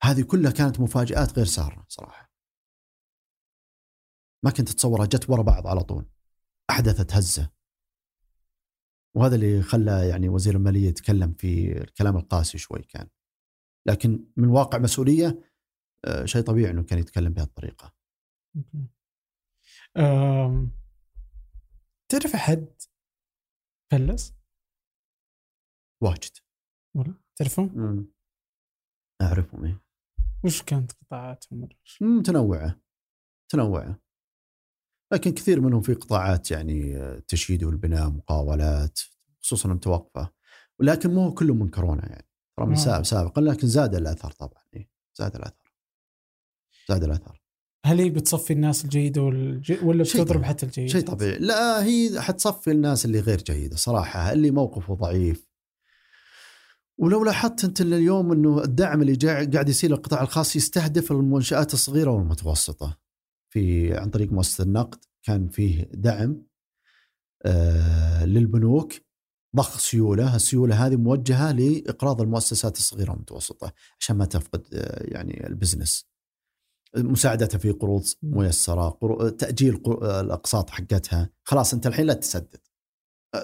هذه 0.03 0.21
كلها 0.21 0.51
كانت 0.51 0.79
مفاجآت 0.79 1.35
غير 1.35 1.45
سارة 1.45 1.85
صراحة. 1.89 2.31
ما 4.43 4.51
كنت 4.51 4.69
أتصورها 4.69 5.05
جت 5.05 5.29
ورا 5.29 5.41
بعض 5.41 5.67
على 5.67 5.83
طول. 5.83 6.05
أحدثت 6.69 7.13
هزة. 7.13 7.51
وهذا 9.15 9.35
اللي 9.35 9.61
خلى 9.61 10.07
يعني 10.09 10.29
وزير 10.29 10.55
المالية 10.55 10.87
يتكلم 10.87 11.33
في 11.33 11.77
الكلام 11.81 12.17
القاسي 12.17 12.57
شوي 12.57 12.81
كان. 12.81 13.07
لكن 13.87 14.25
من 14.37 14.47
واقع 14.47 14.77
مسؤولية 14.77 15.27
آه، 15.27 15.43
شيء 16.25 16.41
طبيعي 16.41 16.71
أنه 16.71 16.83
كان 16.83 16.99
يتكلم 16.99 17.33
بهالطريقة 17.33 17.93
تعرف 22.11 22.35
أحد 22.35 22.67
فلس؟ 23.91 24.33
واجد. 26.03 26.37
والله 26.95 27.15
تعرفهم؟ 27.35 28.07
أعرفهم 29.21 29.65
إيه. 29.65 29.81
وش 30.45 30.61
كانت 30.61 30.91
قطاعاتهم؟ 30.91 31.69
متنوعة 32.01 32.81
متنوعة 33.45 34.01
لكن 35.13 35.31
كثير 35.31 35.61
منهم 35.61 35.81
في 35.81 35.93
قطاعات 35.93 36.51
يعني 36.51 36.97
التشييد 36.97 37.63
والبناء 37.63 38.09
مقاولات 38.09 38.99
خصوصا 39.43 39.69
متوقفة. 39.69 40.33
ولكن 40.79 41.13
مو 41.13 41.33
كله 41.33 41.53
من 41.53 41.69
كورونا 41.69 42.09
يعني. 42.09 42.27
ترى 42.57 42.65
من 42.65 42.73
آه. 42.73 43.01
سابقا 43.01 43.41
لكن 43.41 43.67
زاد 43.67 43.95
الاثر 43.95 44.31
طبعا 44.31 44.63
إيه. 44.73 44.89
زاد 45.15 45.35
الاثر 45.35 45.66
زاد 46.89 47.03
الاثر 47.03 47.41
هل 47.85 47.99
هي 48.01 48.09
بتصفي 48.09 48.53
الناس 48.53 48.83
الجيده 48.85 49.21
والج... 49.21 49.83
ولا 49.83 50.03
بتضرب 50.03 50.43
حتى 50.43 50.65
الجيده؟ 50.65 50.91
شيء 50.91 51.01
طبيعي، 51.01 51.37
لا 51.39 51.83
هي 51.83 52.21
حتصفي 52.21 52.71
الناس 52.71 53.05
اللي 53.05 53.19
غير 53.19 53.41
جيدة 53.41 53.75
صراحة، 53.75 54.31
اللي 54.33 54.51
موقفه 54.51 54.93
ضعيف. 54.95 55.47
ولو 56.99 57.23
لاحظت 57.23 57.63
أنت 57.63 57.81
اليوم 57.81 58.31
إنه 58.31 58.63
الدعم 58.63 59.01
اللي 59.01 59.15
قاعد 59.15 59.69
يصير 59.69 59.89
للقطاع 59.89 60.21
الخاص 60.21 60.55
يستهدف 60.55 61.11
المنشآت 61.11 61.73
الصغيرة 61.73 62.11
والمتوسطة. 62.11 62.97
في 63.49 63.93
عن 63.97 64.09
طريق 64.09 64.31
مؤسسة 64.31 64.63
النقد 64.63 65.05
كان 65.23 65.49
فيه 65.49 65.89
دعم 65.93 66.41
آه 67.45 68.25
للبنوك 68.25 68.93
ضخ 69.55 69.79
سيولة، 69.79 70.35
السيولة 70.35 70.85
هذه 70.85 70.95
موجهة 70.95 71.51
لإقراض 71.51 72.21
المؤسسات 72.21 72.77
الصغيرة 72.77 73.11
والمتوسطة 73.11 73.73
عشان 73.99 74.15
ما 74.15 74.25
تفقد 74.25 74.67
آه 74.73 75.03
يعني 75.03 75.47
البزنس. 75.47 76.07
مساعدتها 76.95 77.57
في 77.57 77.71
قروض 77.71 78.05
ميسرة، 78.23 78.89
قرو... 78.89 79.29
تأجيل 79.29 79.81
الأقساط 80.01 80.69
حقتها، 80.69 81.29
خلاص 81.43 81.73
أنت 81.73 81.87
الحين 81.87 82.05
لا 82.05 82.13
تسدد. 82.13 82.59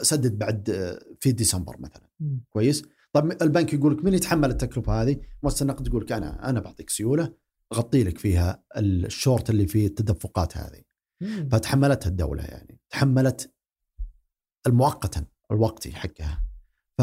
سدد 0.02 0.38
بعد 0.38 0.98
في 1.20 1.32
ديسمبر 1.32 1.78
مثلا. 1.80 2.10
كويس؟ 2.50 2.84
طيب 3.14 3.42
البنك 3.42 3.74
يقول 3.74 3.98
لك 3.98 4.06
من 4.06 4.14
يتحمل 4.14 4.50
التكلفة 4.50 5.02
هذه؟ 5.02 5.22
مؤسسة 5.44 5.64
النقد 5.64 5.88
تقول 5.88 6.04
لك 6.04 6.12
أنا 6.12 6.50
أنا 6.50 6.60
بعطيك 6.60 6.90
سيولة 6.90 7.34
أغطي 7.74 8.04
لك 8.04 8.18
فيها 8.18 8.64
الشورت 8.78 9.50
اللي 9.50 9.68
فيه 9.68 9.88
التدفقات 9.88 10.58
هذه. 10.58 10.84
فتحملتها 11.52 12.10
الدولة 12.10 12.44
يعني، 12.44 12.80
تحملت 12.90 13.54
المؤقتا 14.68 15.26
الوقتي 15.52 15.92
حقها. 15.92 16.44
ف 16.98 17.02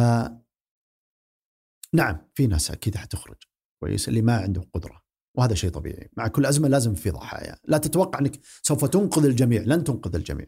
نعم 1.94 2.30
في 2.34 2.46
ناس 2.46 2.70
أكيد 2.70 2.96
حتخرج 2.96 3.36
كويس 3.82 4.08
اللي 4.08 4.22
ما 4.22 4.36
عنده 4.36 4.62
قدرة 4.74 4.99
وهذا 5.34 5.54
شيء 5.54 5.70
طبيعي، 5.70 6.10
مع 6.16 6.28
كل 6.28 6.46
أزمة 6.46 6.68
لازم 6.68 6.94
في 6.94 7.10
ضحايا، 7.10 7.56
لا 7.64 7.78
تتوقع 7.78 8.18
أنك 8.18 8.40
سوف 8.62 8.84
تنقذ 8.84 9.24
الجميع، 9.24 9.62
لن 9.62 9.84
تنقذ 9.84 10.14
الجميع. 10.14 10.46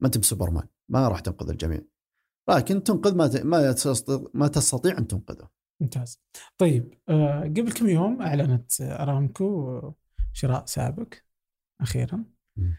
ما 0.00 0.06
أنت 0.06 0.18
بسوبرمان، 0.18 0.68
ما 0.88 1.08
راح 1.08 1.20
تنقذ 1.20 1.50
الجميع. 1.50 1.80
لكن 2.48 2.82
تنقذ 2.82 3.14
ما 3.16 3.30
ما 3.44 3.74
ما 4.34 4.48
تستطيع 4.48 4.98
أن 4.98 5.06
تنقذه. 5.06 5.48
ممتاز. 5.80 6.20
طيب 6.58 6.94
آه 7.08 7.40
قبل 7.40 7.72
كم 7.72 7.88
يوم 7.88 8.22
أعلنت 8.22 8.80
أرامكو 8.80 9.80
شراء 10.32 10.66
سابك 10.66 11.24
أخيرا. 11.80 12.24
م. 12.56 12.72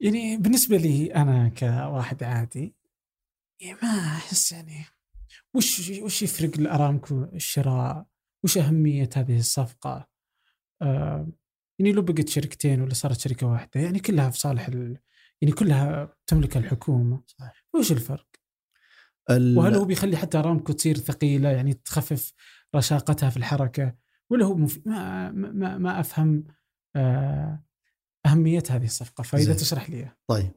يعني 0.00 0.36
بالنسبة 0.36 0.76
لي 0.76 1.14
أنا 1.14 1.48
كواحد 1.48 2.22
عادي 2.22 2.74
يعني 3.60 3.78
ما 3.82 3.88
أحس 3.88 4.52
يعني 4.52 4.84
وش 5.54 5.90
وش 5.90 6.22
يفرق 6.22 6.58
لأرامكو 6.58 7.22
الشراء؟ 7.22 8.06
وش 8.44 8.58
أهمية 8.58 9.08
هذه 9.16 9.38
الصفقة؟ 9.38 10.08
آه 10.82 11.28
يعني 11.78 11.92
لو 11.92 12.02
بقت 12.02 12.28
شركتين 12.28 12.80
ولا 12.80 12.94
صارت 12.94 13.20
شركة 13.20 13.46
واحدة 13.46 13.80
يعني 13.80 13.98
كلها 13.98 14.30
في 14.30 14.38
صالح 14.40 14.66
ال... 14.68 14.98
يعني 15.40 15.54
كلها 15.54 16.14
تملكها 16.26 16.60
الحكومة 16.60 17.22
صحيح. 17.26 17.64
وش 17.74 17.92
الفرق؟ 17.92 18.26
ال- 19.30 19.58
وهل 19.58 19.74
هو 19.74 19.84
بيخلي 19.84 20.16
حتى 20.16 20.38
ارامكو 20.38 20.72
تصير 20.72 20.96
ثقيلة 20.98 21.48
يعني 21.48 21.72
تخفف 21.74 22.32
رشاقتها 22.74 23.30
في 23.30 23.36
الحركة 23.36 23.94
ولا 24.30 24.44
هو 24.44 24.54
مف... 24.56 24.80
ما, 24.86 25.30
ما 25.30 25.78
ما 25.78 26.00
أفهم 26.00 26.44
آه، 26.96 27.64
أهمية 28.26 28.62
هذه 28.70 28.84
الصفقة 28.84 29.22
فإذا 29.22 29.42
زين. 29.44 29.56
تشرح 29.56 29.90
لي. 29.90 30.10
طيب 30.30 30.50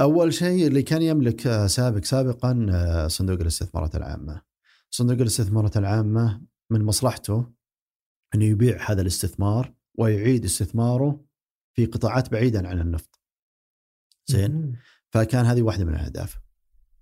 أول 0.00 0.34
شيء 0.34 0.66
اللي 0.66 0.82
كان 0.82 1.02
يملك 1.02 1.66
سابق 1.66 2.04
سابقا 2.04 2.66
آه، 2.70 3.08
صندوق 3.08 3.40
الاستثمارات 3.40 3.96
العامة. 3.96 4.42
صندوق 4.90 5.16
الاستثمارات 5.20 5.76
العامة 5.76 6.42
من 6.70 6.84
مصلحته 6.84 7.52
إنه 8.34 8.44
يبيع 8.44 8.90
هذا 8.90 9.02
الاستثمار 9.02 9.74
ويعيد 9.98 10.44
استثماره 10.44 11.24
في 11.74 11.86
قطاعات 11.86 12.28
بعيدا 12.28 12.68
عن 12.68 12.80
النفط. 12.80 13.20
زين؟ 14.26 14.78
فكان 15.10 15.44
هذه 15.44 15.62
واحدة 15.62 15.84
من 15.84 15.94
الأهداف. 15.94 16.38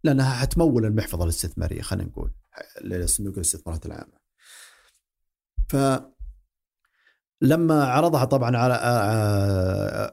لأنها 0.05 0.35
حتمول 0.35 0.85
المحفظة 0.85 1.25
الاستثمارية 1.25 1.83
خلينا 1.83 2.09
نقول 2.11 2.35
لصندوق 2.85 3.35
الاستثمارات 3.35 3.87
العامة. 3.87 4.19
ف 5.69 5.77
لما 7.43 7.85
عرضها 7.85 8.25
طبعا 8.25 8.57
على 8.57 8.75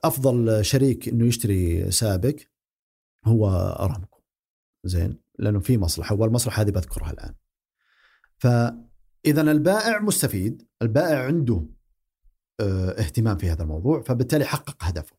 أفضل 0.03 0.65
شريك 0.65 1.09
إنه 1.09 1.25
يشتري 1.25 1.91
سابق 1.91 2.35
هو 3.25 3.49
أرامكو 3.79 4.21
زين 4.83 5.19
لأنه 5.39 5.59
في 5.59 5.77
مصلحة 5.77 6.15
والمصلحة 6.15 6.61
هذه 6.61 6.69
بذكرها 6.71 7.11
الآن 7.11 7.35
فاذا 9.25 9.41
البائع 9.41 10.01
مستفيد 10.01 10.67
البائع 10.81 11.25
عنده 11.25 11.65
آه، 12.59 12.89
اهتمام 12.89 13.37
في 13.37 13.49
هذا 13.49 13.63
الموضوع 13.63 14.01
فبالتالي 14.01 14.45
حقق 14.45 14.83
هدفه. 14.83 15.15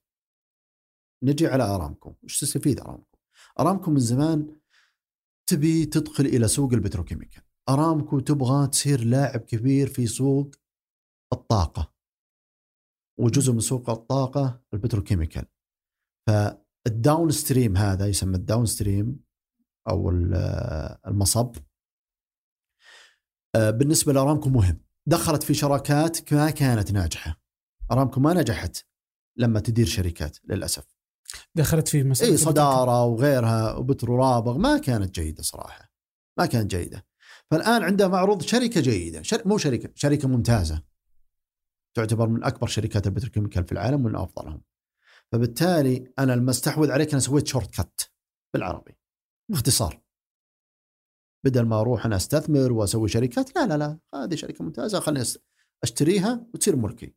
نجي 1.25 1.47
على 1.47 1.65
ارامكو 1.65 2.15
وش 2.23 2.41
تستفيد 2.41 2.81
ارامكو 2.81 3.19
ارامكو 3.61 3.91
من 3.91 3.99
زمان 3.99 4.57
تبي 5.47 5.87
تدخل 5.87 6.27
إلى 6.27 6.49
سوق 6.49 6.73
ال 6.73 6.77
petrochemical. 6.77 7.43
أرامكو 7.69 8.21
تبغى 8.21 8.67
تصير 8.69 9.05
لاعب 9.05 9.41
كبير 9.41 9.87
في 9.87 10.07
سوق 10.07 10.55
الطاقة. 11.33 11.93
وجزء 13.21 13.53
من 13.53 13.61
سوق 13.61 13.91
الطاقة 13.91 14.63
ال 14.75 14.79
petrochemical. 14.79 15.45
فال 16.29 17.31
downstream 17.31 17.77
هذا 17.77 18.07
يسمى 18.07 18.37
ال 18.37 18.67
downstream 18.67 19.21
أو 19.89 20.11
ال- 20.11 20.35
المصب 21.07 21.57
بالنسبة 23.55 24.13
لأرامكو 24.13 24.49
مهم. 24.49 24.81
دخلت 25.07 25.43
في 25.43 25.55
شراكات 25.55 26.33
ما 26.33 26.51
كانت 26.51 26.93
ناجحة. 26.93 27.41
أرامكو 27.93 28.21
ما 28.21 28.35
نجحت 28.35 28.77
لما 29.37 29.61
تدير 29.61 29.87
شركات 29.87 30.39
للأسف. 30.45 30.85
دخلت 31.55 31.89
في 31.89 32.03
مسألة 32.03 32.31
إي 32.31 32.37
صدارة 32.37 33.05
وغيرها 33.05 33.75
وبترو 33.75 34.17
رابغ 34.17 34.59
ما 34.59 34.79
كانت 34.79 35.15
جيدة 35.15 35.43
صراحة. 35.43 35.93
ما 36.39 36.47
كانت 36.47 36.71
جيدة. 36.71 37.07
فالآن 37.51 37.83
عندها 37.83 38.09
معروض 38.09 38.43
شركة 38.43 38.81
جيدة. 38.81 39.23
شر... 39.23 39.49
مو 39.49 39.59
شركة 39.59 39.91
شركة 39.95 40.29
ممتازة. 40.29 40.83
تعتبر 41.95 42.29
من 42.29 42.45
أكبر 42.45 42.67
شركات 42.67 43.07
ال 43.07 43.11
petrochemical 43.11 43.65
في 43.65 43.73
العالم 43.73 44.07
ومن 44.07 44.17
أفضلهم. 44.17 44.63
فبالتالي 45.33 46.13
أنا 46.19 46.33
لما 46.33 46.51
أستحوذ 46.51 46.91
عليك 46.91 47.11
أنا 47.11 47.21
سويت 47.21 47.47
shortcut 47.47 48.11
بالعربي 48.55 48.97
باختصار. 49.49 50.02
بدل 51.45 51.63
ما 51.67 51.81
أروح 51.81 52.07
أنا 52.07 52.17
أستثمر 52.17 52.73
وأسوي 52.73 53.09
شركات 53.09 53.57
لا 53.57 53.67
لا 53.67 53.79
لا 53.79 53.99
هذه 54.15 54.35
شركة 54.35 54.65
ممتازة 54.65 55.01
خليني 55.01 55.25
أشتريها 55.83 56.47
وتصير 56.55 56.77
ملكي. 56.77 57.15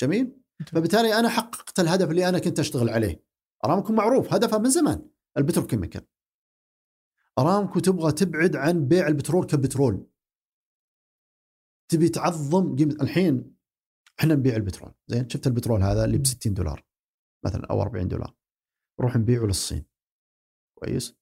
جميل؟ 0.00 0.42
فبالتالي 0.66 1.14
أنا 1.14 1.28
حققت 1.28 1.80
الهدف 1.80 2.10
اللي 2.10 2.28
أنا 2.28 2.38
كنت 2.38 2.58
أشتغل 2.58 2.88
عليه. 2.88 3.24
ارامكو 3.64 3.92
معروف 3.92 4.34
هدفها 4.34 4.58
من 4.58 4.70
زمان 4.70 5.10
البتروكيميكال 5.36 6.06
ارامكو 7.38 7.80
تبغى 7.80 8.12
تبعد 8.12 8.56
عن 8.56 8.88
بيع 8.88 9.08
البترول 9.08 9.46
كبترول. 9.46 10.06
تبي 11.90 12.08
تعظم 12.08 12.76
قيمة 12.76 12.96
الحين 13.02 13.56
إحنا 14.20 14.34
نبيع 14.34 14.56
البترول. 14.56 14.94
زين 15.06 15.28
شفت 15.28 15.46
البترول 15.46 15.82
هذا 15.82 16.04
اللي 16.04 16.18
ب 16.18 16.26
60 16.26 16.54
دولار 16.54 16.86
مثلا 17.44 17.66
أو 17.70 17.82
40 17.82 18.08
دولار. 18.08 18.34
نروح 19.00 19.16
نبيعه 19.16 19.44
للصين. 19.44 19.86
كويس؟ 20.78 21.16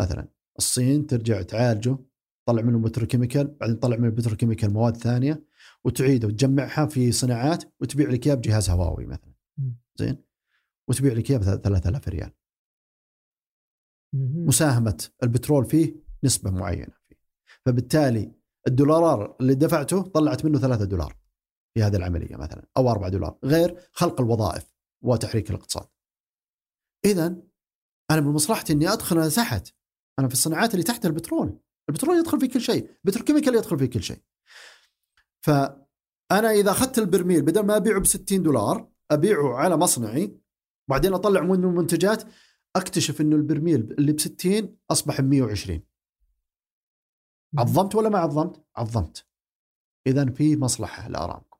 مثلا. 0.00 0.33
الصين 0.58 1.06
ترجع 1.06 1.42
تعالجه 1.42 1.98
تطلع 2.46 2.62
منه 2.62 2.78
petrochemical 2.78 3.46
بعدين 3.46 3.78
تطلع 3.78 3.96
من 3.96 4.04
ال 4.04 4.09
petrochemical 4.09 4.72
مواد 4.72 4.96
ثانية 4.96 5.44
وتعيده 5.84 6.28
وتجمعها 6.28 6.86
في 6.86 7.12
صناعات 7.12 7.64
وتبيع 7.80 8.10
لك 8.10 8.26
اياه 8.26 8.34
بجهاز 8.34 8.70
هواوي 8.70 9.06
مثلا. 9.06 9.34
زين 9.96 10.24
وتبيع 10.88 11.12
لك 11.12 11.30
اياه 11.30 11.38
ب 11.38 11.42
3000 11.42 12.08
ريال. 12.08 12.32
مساهمة 14.46 15.08
البترول 15.22 15.64
فيه 15.64 15.96
نسبة 16.24 16.50
معينة 16.50 16.94
فيه 17.08 17.16
فبالتالي 17.66 18.32
الدولار 18.68 19.36
اللي 19.40 19.54
دفعته 19.54 20.02
طلعت 20.02 20.44
منه 20.44 20.58
3 20.58 20.84
دولار 20.84 21.16
في 21.74 21.82
هذه 21.82 21.96
العملية 21.96 22.36
مثلا 22.36 22.66
أو 22.76 22.90
4 22.90 23.08
دولار 23.08 23.38
غير 23.44 23.88
خلق 23.92 24.20
الوظائف 24.20 24.74
وتحريك 25.02 25.50
الاقتصاد. 25.50 25.86
اذا 27.04 27.26
أنا 28.10 28.20
من 28.20 28.32
مصلحتي 28.32 28.72
إني 28.72 28.92
أدخل 28.92 29.30
تحت 29.30 29.74
أنا 30.18 30.28
في 30.28 30.34
الصناعات 30.34 30.74
اللي 30.74 30.82
تحت 30.82 31.06
البترول، 31.06 31.58
البترول 31.88 32.18
يدخل 32.18 32.40
في 32.40 32.48
كل 32.48 32.60
شيء، 32.60 32.90
البتروكيميكال 33.04 33.54
يدخل 33.54 33.78
في 33.78 33.86
كل 33.86 34.02
شيء. 34.02 34.22
فأنا 35.42 36.50
إذا 36.50 36.70
أخذت 36.70 36.98
البرميل 36.98 37.42
بدل 37.42 37.66
ما 37.66 37.76
أبيعه 37.76 38.00
ب 38.00 38.06
60 38.06 38.42
دولار 38.42 38.88
أبيعه 39.10 39.54
على 39.54 39.76
مصنعي 39.76 40.38
وبعدين 40.88 41.14
أطلع 41.14 41.40
منه 41.40 41.70
منتجات 41.70 42.22
أكتشف 42.76 43.20
إنه 43.20 43.36
البرميل 43.36 43.94
اللي 43.98 44.12
ب 44.12 44.20
60 44.20 44.76
اصبح 44.90 45.20
ب 45.20 45.24
120 45.24 45.82
عظمت 47.58 47.94
ولا 47.94 48.08
ما 48.08 48.18
عظمت؟ 48.18 48.64
عظمت. 48.76 49.26
اذا 50.06 50.30
في 50.30 50.56
مصلحة 50.56 51.08
لأرامكو. 51.08 51.58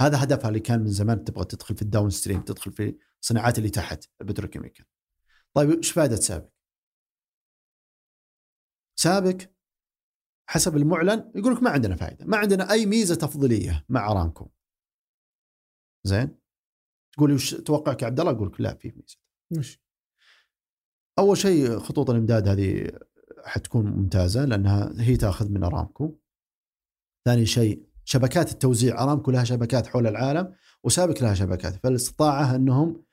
هذا 0.00 0.22
هدفها 0.22 0.48
اللي 0.48 0.60
كان 0.60 0.80
من 0.80 0.86
زمان 0.88 1.24
تبغى 1.24 1.44
تدخل 1.44 1.76
في 1.76 1.82
ال 1.82 2.10
downstream، 2.10 2.40
تدخل 2.40 2.72
في 2.72 2.98
الصناعات 3.22 3.58
اللي 3.58 3.70
تحت 3.70 4.04
ال 4.20 4.24
petrochemical. 4.24 4.84
طيب 5.54 5.70
إيش 5.70 5.92
فائده 5.92 6.16
سابك؟ 6.16 6.53
سابك 8.96 9.40
حسب 10.48 10.76
المعلن 10.76 11.32
يقول 11.34 11.54
لك 11.54 11.62
ما 11.62 11.70
عندنا 11.70 11.96
فائده، 11.96 12.26
ما 12.26 12.36
عندنا 12.36 12.70
أي 12.70 12.86
ميزة 12.86 13.14
تفضيلية 13.14 13.84
مع 13.88 14.10
ارامكو. 14.10 14.50
زين؟ 16.06 16.38
تقول 17.12 17.30
لي 17.30 17.34
وش 17.34 17.54
توقعك 17.54 18.02
يا 18.02 18.06
عبد 18.06 18.20
الله؟ 18.20 18.32
أقول 18.32 18.48
لك 18.48 18.60
لا 18.60 18.74
في 18.74 18.92
ميزة. 18.96 19.18
وش؟ 19.58 19.80
أول 21.18 21.36
شيء 21.36 21.78
خطوط 21.78 22.10
الإمداد 22.10 22.48
هذه 22.48 22.90
حتكون 23.44 23.86
ممتازة 23.86 24.44
لأنها 24.44 24.92
هي 24.98 25.16
تأخذ 25.16 25.50
من 25.50 25.64
ارامكو. 25.64 26.18
ثاني 27.24 27.46
شيء 27.46 27.88
شبكات 28.04 28.52
التوزيع 28.52 29.02
ارامكو 29.02 29.30
لها 29.30 29.44
شبكات 29.44 29.86
حول 29.86 30.06
العالم 30.06 30.54
وسابق 30.84 31.22
لها 31.22 31.34
شبكات 31.34 31.74
فالاستطاعة 31.74 32.56
أنهم 32.56 33.04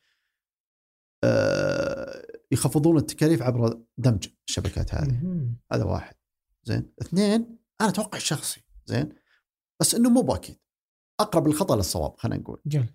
آه، 1.24 2.31
يخفضون 2.52 2.98
التكاليف 2.98 3.42
عبر 3.42 3.82
دمج 3.98 4.28
الشبكات 4.50 4.94
هذه. 4.96 5.22
هذا 5.72 5.84
واحد. 5.84 6.16
زين. 6.64 6.94
اثنين 7.02 7.58
أنا 7.82 7.90
أتوقع 7.90 8.18
الشخصي 8.18 8.62
زين. 8.86 9.10
بس 9.82 9.96
إنه 9.96 10.10
مو 10.10 10.22
بأكيد. 10.22 10.60
أقرب 11.20 11.48
الخطأ 11.48 11.76
للصواب 11.76 12.18
خلينا 12.18 12.42
نقول. 12.42 12.62
جل. 12.66 12.86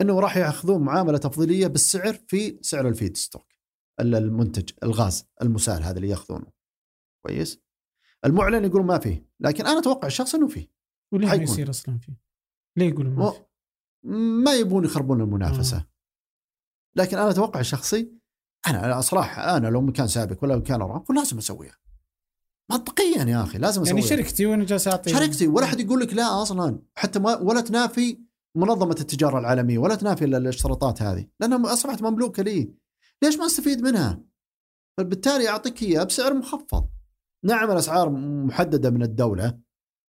إنه 0.00 0.20
راح 0.20 0.36
يأخذون 0.36 0.82
معاملة 0.82 1.18
تفضيلية 1.18 1.66
بالسعر 1.66 2.14
في 2.28 2.58
سعر 2.62 2.88
الفيد 2.88 3.16
ستوك. 3.16 3.46
ال- 4.00 4.14
المنتج 4.14 4.70
الغاز 4.82 5.24
المسال 5.42 5.82
هذا 5.82 5.96
اللي 5.96 6.08
يأخذونه. 6.08 6.46
كويس؟ 7.26 7.60
المعلن 8.24 8.64
يقول 8.64 8.84
ما 8.84 8.98
فيه. 8.98 9.28
لكن 9.40 9.66
أنا 9.66 9.78
أتوقع 9.78 10.06
الشخص 10.06 10.34
إنه 10.34 10.48
فيه. 10.48 10.72
وليه 11.12 11.26
ما. 11.28 11.34
يصير 11.34 11.70
أصلا 11.70 11.98
فيه؟ 11.98 12.20
ليه 12.76 12.88
يقولوا 12.88 13.12
ما 13.12 13.18
مو- 13.24 13.30
في؟ 13.30 13.40
ما 14.44 14.54
يبون 14.54 14.84
يخربون 14.84 15.20
المنافسة. 15.20 15.86
لكن 16.96 17.18
أنا 17.18 17.30
أتوقع 17.30 17.60
الشخصي 17.60 18.19
أنا 18.66 18.84
أنا 18.84 19.00
صراحة 19.00 19.56
أنا 19.56 19.68
لو 19.68 19.80
مكان 19.80 20.08
سابق 20.08 20.44
ولا 20.44 20.56
مكان 20.56 20.82
ارامكو 20.82 21.12
لازم 21.12 21.38
أسويها. 21.38 21.76
منطقيا 22.70 23.24
يا 23.24 23.42
أخي 23.42 23.58
لازم 23.58 23.82
أسويها. 23.82 23.96
يعني 23.96 24.08
شركتي 24.08 24.46
وأنا 24.46 24.64
جالس 24.64 24.88
أعطي 24.88 25.10
شركتي 25.10 25.46
ولا 25.48 25.64
أحد 25.64 25.80
يقول 25.80 26.00
لك 26.00 26.14
لا 26.14 26.42
أصلا. 26.42 26.82
حتى 26.94 27.18
ما 27.18 27.36
ولا 27.36 27.60
تنافي 27.60 28.20
منظمة 28.56 28.96
التجارة 29.00 29.38
العالمية 29.38 29.78
ولا 29.78 29.94
تنافي 29.94 30.24
ال- 30.24 30.34
الاشتراطات 30.34 31.02
هذه. 31.02 31.26
لأنها 31.40 31.72
أصبحت 31.72 32.02
مملوكة 32.02 32.42
لي. 32.42 32.74
ليش 33.22 33.36
ما 33.38 33.46
أستفيد 33.46 33.80
منها؟ 33.82 34.20
فبالتالي 34.98 35.48
أعطيك 35.48 35.82
اياها 35.82 36.04
بسعر 36.04 36.34
مخفض. 36.34 36.88
نعم 37.44 37.70
الأسعار 37.70 38.10
محددة 38.44 38.90
من 38.90 39.02
الدولة 39.02 39.58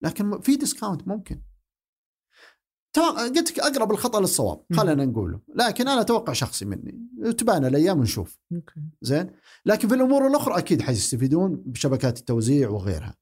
لكن 0.03 0.40
في 0.40 0.57
ديسكاونت 0.57 1.09
ممكن. 1.09 1.42
قلت 3.03 3.51
لك 3.51 3.59
أقرب 3.59 3.90
الخطأ 3.90 4.20
للصواب 4.20 4.61
خلينا 4.72 5.05
نقوله. 5.05 5.40
لكن 5.55 5.88
أنا 5.88 6.01
أتوقع 6.01 6.32
شخصي 6.32 6.64
مني. 6.64 7.09
تبان 7.32 7.64
الأيام 7.64 7.99
ونشوف. 7.99 8.38
زين؟ 9.03 9.30
لكن 9.66 9.88
في 9.88 9.94
الأمور 9.94 10.26
الأخرى 10.26 10.59
أكيد 10.59 10.82
حيستفيدون 10.82 11.62
بشبكات 11.66 12.18
التوزيع 12.18 12.68
وغيرها. 12.68 13.14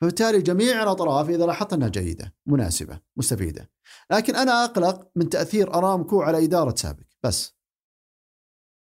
فبالتالي 0.00 0.42
جميع 0.42 0.82
الأطراف 0.82 1.30
إذا 1.30 1.46
لاحظت 1.46 1.72
أنها 1.72 1.88
جيدة 1.88 2.34
مناسبة 2.46 3.00
مستفيدة. 3.16 3.70
لكن 4.10 4.36
أنا 4.36 4.64
أقلق 4.64 5.08
من 5.16 5.28
تأثير 5.28 5.74
أرامكو 5.74 6.22
على 6.22 6.44
إدارة 6.44 6.74
سابك 6.74 7.06
بس. 7.22 7.56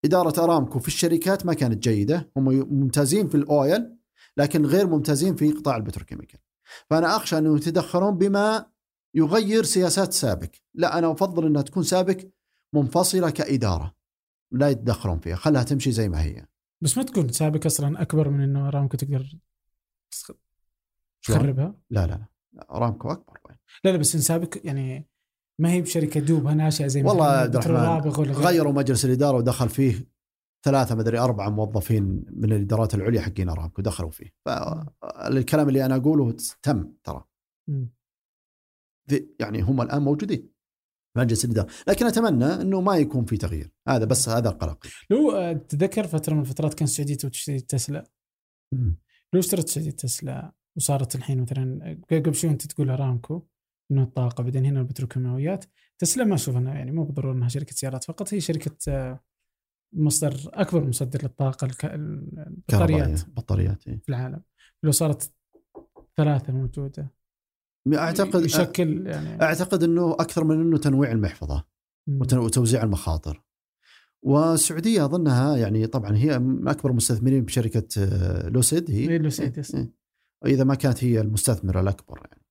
إدارة 0.05 0.45
أرامكو 0.45 0.79
في 0.79 0.89
الشركات 0.89 1.47
ما 1.47 1.55
كانت 1.55 1.83
جيدة. 1.83 2.31
هم 2.37 2.45
ممتازين 2.71 3.29
في 3.29 3.35
الأويل 3.35 3.97
لكن 4.37 4.67
غير 4.67 4.87
ممتازين 4.87 5.37
في 5.37 5.53
قطاع 5.53 5.77
البتروكيميكال. 5.77 6.41
فأنا 6.91 7.17
أخشى 7.17 7.39
انه 7.39 7.57
يتدخلون 7.57 8.19
بما 8.19 8.72
يغير 9.15 9.65
سياسات 9.65 10.13
سابك 10.13 10.63
لا 10.75 10.99
أنا 10.99 11.13
أفضل 11.13 11.47
أنها 11.47 11.63
تكون 11.63 11.83
سابك 11.83 12.33
منفصلة 12.75 13.31
كإدارة. 13.31 13.95
لا 14.53 14.69
يتدخلون 14.69 15.19
فيها. 15.19 15.37
خلها 15.37 15.63
تمشي 15.63 15.93
زي 15.93 16.09
ما 16.09 16.23
هي. 16.23 16.47
بس 16.83 16.99
ما 16.99 17.03
تكون 17.03 17.33
سابك 17.33 17.67
أصلا 17.67 18.03
أكبر 18.03 18.29
من 18.29 18.41
إنه 18.41 18.69
ارامكو 18.69 18.97
تقدر؟ 18.97 19.39
تخربها. 21.23 21.75
لا 21.91 22.07
لا 22.07 22.29
لا. 22.53 22.67
ارامكو 22.71 23.13
أكبر. 23.13 23.41
لا 23.85 23.91
لا 23.91 23.97
بس 23.97 24.15
إن 24.15 24.21
سابك 24.21 24.65
يعني 24.65 25.09
ما 25.59 25.73
هي 25.73 25.81
بشركة 25.81 26.21
دوبها 26.21 26.55
ناشئه 26.55 26.87
زي 26.87 27.03
والله 27.03 27.25
مثلاً 27.25 27.89
عبد 27.89 28.07
الرحمن. 28.07 28.33
غيروا 28.33 28.73
مجلس 28.73 29.05
الإدارة 29.05 29.37
ودخل 29.37 29.69
فيه 29.69 30.09
ثلاثة 30.65 30.95
مدري 30.95 31.19
أربعة 31.19 31.49
موظفين 31.49 32.25
من 32.31 32.53
الإدارات 32.53 32.95
العليا 32.95 33.21
حقين 33.21 33.49
ارامكو 33.49 33.83
دخلوا 33.83 34.11
فيه. 34.11 34.35
فالكلام 34.45 35.69
اللي 35.69 35.85
أنا 35.85 35.97
أقوله 35.97 36.37
تم 36.63 36.93
ترى. 37.05 37.25
مم. 37.69 37.93
ذي- 39.11 39.29
يعني 39.41 39.61
هم 39.63 39.81
الآن 39.83 40.03
موجودين. 40.03 40.53
مجلس 41.19 41.45
الاداره 41.45 41.69
لكن 41.89 42.07
أتمنى 42.07 42.45
إنه 42.45 42.81
ما 42.81 42.97
يكون 42.97 43.25
في 43.25 43.37
تغيير. 43.37 43.73
هذا 43.89 44.05
بس 44.05 44.29
هذا 44.29 44.51
قلقي 44.51 44.89
لو 45.11 45.31
آه، 45.33 45.53
تتذكر 45.53 46.07
فترة 46.07 46.35
من 46.35 46.41
الفترات 46.41 46.75
كان 46.75 46.85
السعودية 46.85 47.15
تشتري 47.15 47.61
تسلا. 47.61 48.05
لو 49.33 49.41
اشترت 49.41 49.65
السعودية 49.65 49.91
تسلا 49.91 50.53
وصارت 50.77 51.15
الحين 51.15 51.43
مثلا 51.43 52.01
قبل 52.11 52.35
شوي 52.35 52.51
أنت 52.51 52.67
تقول 52.67 52.91
ارامكو 52.91 53.47
إنه 53.93 54.03
الطاقة 54.03 54.43
بعدين 54.45 54.65
هنا 54.67 54.81
البتروكيماويات 54.81 55.65
تسلا 55.99 56.25
ما 56.25 56.35
أشوف 56.35 56.57
إنها 56.57 56.75
يعني 56.75 56.91
مو 56.93 57.05
بالضرورة 57.05 57.33
إنها 57.33 57.49
شركة 57.49 57.75
سيارات 57.75 58.05
فقط 58.05 58.35
هي 58.35 58.41
شركة 58.41 58.77
آه، 58.89 59.21
مصدر 59.95 60.35
أكبر 60.47 60.85
مصدر 60.89 61.23
للطاقة 61.23 61.65
الك- 61.65 61.85
البطاريات. 61.85 63.29
بطاريات 63.31 63.89
إيه. 63.89 64.01
في 64.03 64.09
العالم. 64.09 64.43
لو 64.83 64.91
صارت 64.91 65.33
ثلاثة 66.17 66.53
موجودة 66.53 67.11
أعتقد 67.95 68.45
يشكل 68.45 69.07
يعني 69.07 69.43
أعتقد 69.43 69.83
إنه 69.83 70.13
أكثر 70.13 70.45
من 70.45 70.61
إنه 70.61 70.79
تنويع 70.79 71.13
المحفظة 71.13 71.65
وتوزيع 72.33 72.83
المخاطر 72.83 73.43
والسعوديه 74.23 75.05
أظنها 75.05 75.57
يعني 75.57 75.87
طبعا 75.87 76.17
هي 76.17 76.39
من 76.39 76.69
أكبر 76.69 76.93
مستثمرين 76.93 77.45
بشركة 77.45 77.89
آه، 77.99 78.49
لوسيد 78.49 78.91
هي 78.91 79.09
إيه، 79.11 79.19
لوسيد، 79.19 79.59
يس. 79.59 79.75
إيه. 79.75 79.93
اذا 80.47 80.65
ما 80.65 80.75
كانت 80.75 81.05
هي 81.05 81.21
المستثمرة 81.21 81.81
الأكبر 81.81 82.27
يعني 82.31 82.43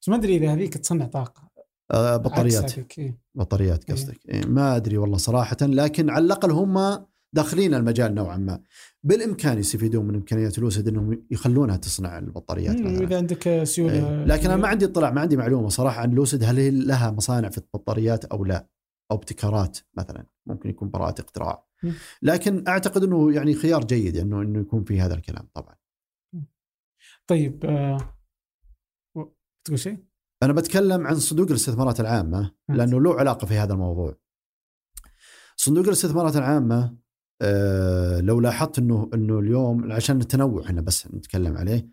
بس 0.00 0.08
ما 0.08 0.16
أدري 0.16 0.36
إذا 0.36 0.52
هذيك 0.52 0.74
تصنع 0.74 1.06
طاقة 1.06 1.48
آه، 1.90 2.16
بطاريات 2.16 2.98
إيه. 2.98 3.18
بطاريات 3.34 3.84
إيه. 3.84 3.94
قصدك 3.94 4.28
إيه. 4.28 4.46
ما 4.46 4.76
أدري 4.76 4.98
والله 4.98 5.16
صراحة 5.16 5.56
لكن 5.62 6.10
على 6.10 6.24
الأقل 6.24 6.50
هم 6.50 7.04
داخلين 7.32 7.74
المجال 7.74 8.14
نوعا 8.14 8.36
ما 8.36 8.62
بالإمكان 9.08 9.58
يستفيدون 9.58 10.06
من 10.06 10.14
إمكانيات 10.14 10.58
لوسيد 10.58 10.88
إنهم 10.88 11.26
يخلونها 11.30 11.76
تصنع 11.76 12.18
البطاريات 12.18 12.80
مثلا 12.80 13.00
واذا 13.00 13.16
عندك 13.16 13.64
سيولة 13.64 13.94
إيه. 13.94 14.24
لكن 14.24 14.50
أنا 14.50 14.56
ما 14.56 14.68
عندي 14.68 14.84
اطلاع 14.84 15.10
ما 15.10 15.20
عندي 15.20 15.36
معلومة 15.36 15.68
صراحة 15.68 16.00
عن 16.00 16.10
لوسيد 16.10 16.44
هل 16.44 16.58
هي 16.58 16.70
لها 16.70 17.10
مصانع 17.10 17.48
في 17.48 17.58
البطاريات 17.58 18.24
أو 18.24 18.44
لا 18.44 18.68
أو 19.10 19.16
ابتكارات 19.16 19.78
مثلا 19.94 20.26
ممكن 20.46 20.70
يكون 20.70 20.90
براءة 20.90 21.20
اختراع. 21.20 21.66
لكن 22.22 22.68
أعتقد 22.68 23.02
إنه 23.02 23.32
يعني 23.32 23.54
خيار 23.54 23.84
جيد 23.84 24.16
إنه 24.16 24.42
إنه 24.42 24.60
يكون 24.60 24.84
في 24.84 25.00
هذا 25.00 25.14
الكلام 25.14 25.48
طبعا 25.54 25.74
طيب 27.26 27.64
آه... 27.64 28.14
تقول 29.64 29.78
شيء؟ 29.78 29.98
أنا 30.42 30.52
بتكلم 30.52 31.06
عن 31.06 31.14
صندوق 31.14 31.48
الاستثمارات 31.48 32.00
العامة 32.00 32.54
لأنه 32.68 33.00
له 33.00 33.14
علاقة 33.14 33.46
في 33.46 33.54
هذا 33.54 33.72
الموضوع 33.72 34.14
صندوق 35.56 35.84
الاستثمارات 35.84 36.36
العامة 36.36 37.07
آه 37.42 38.20
لو 38.20 38.40
لاحظت 38.40 38.78
إنه 38.78 39.10
إنه 39.14 39.38
اليوم 39.38 39.92
عشان 39.92 40.20
التنوع 40.20 40.64
إحنا 40.64 40.80
بس 40.80 41.06
نتكلم 41.06 41.56
عليه 41.56 41.88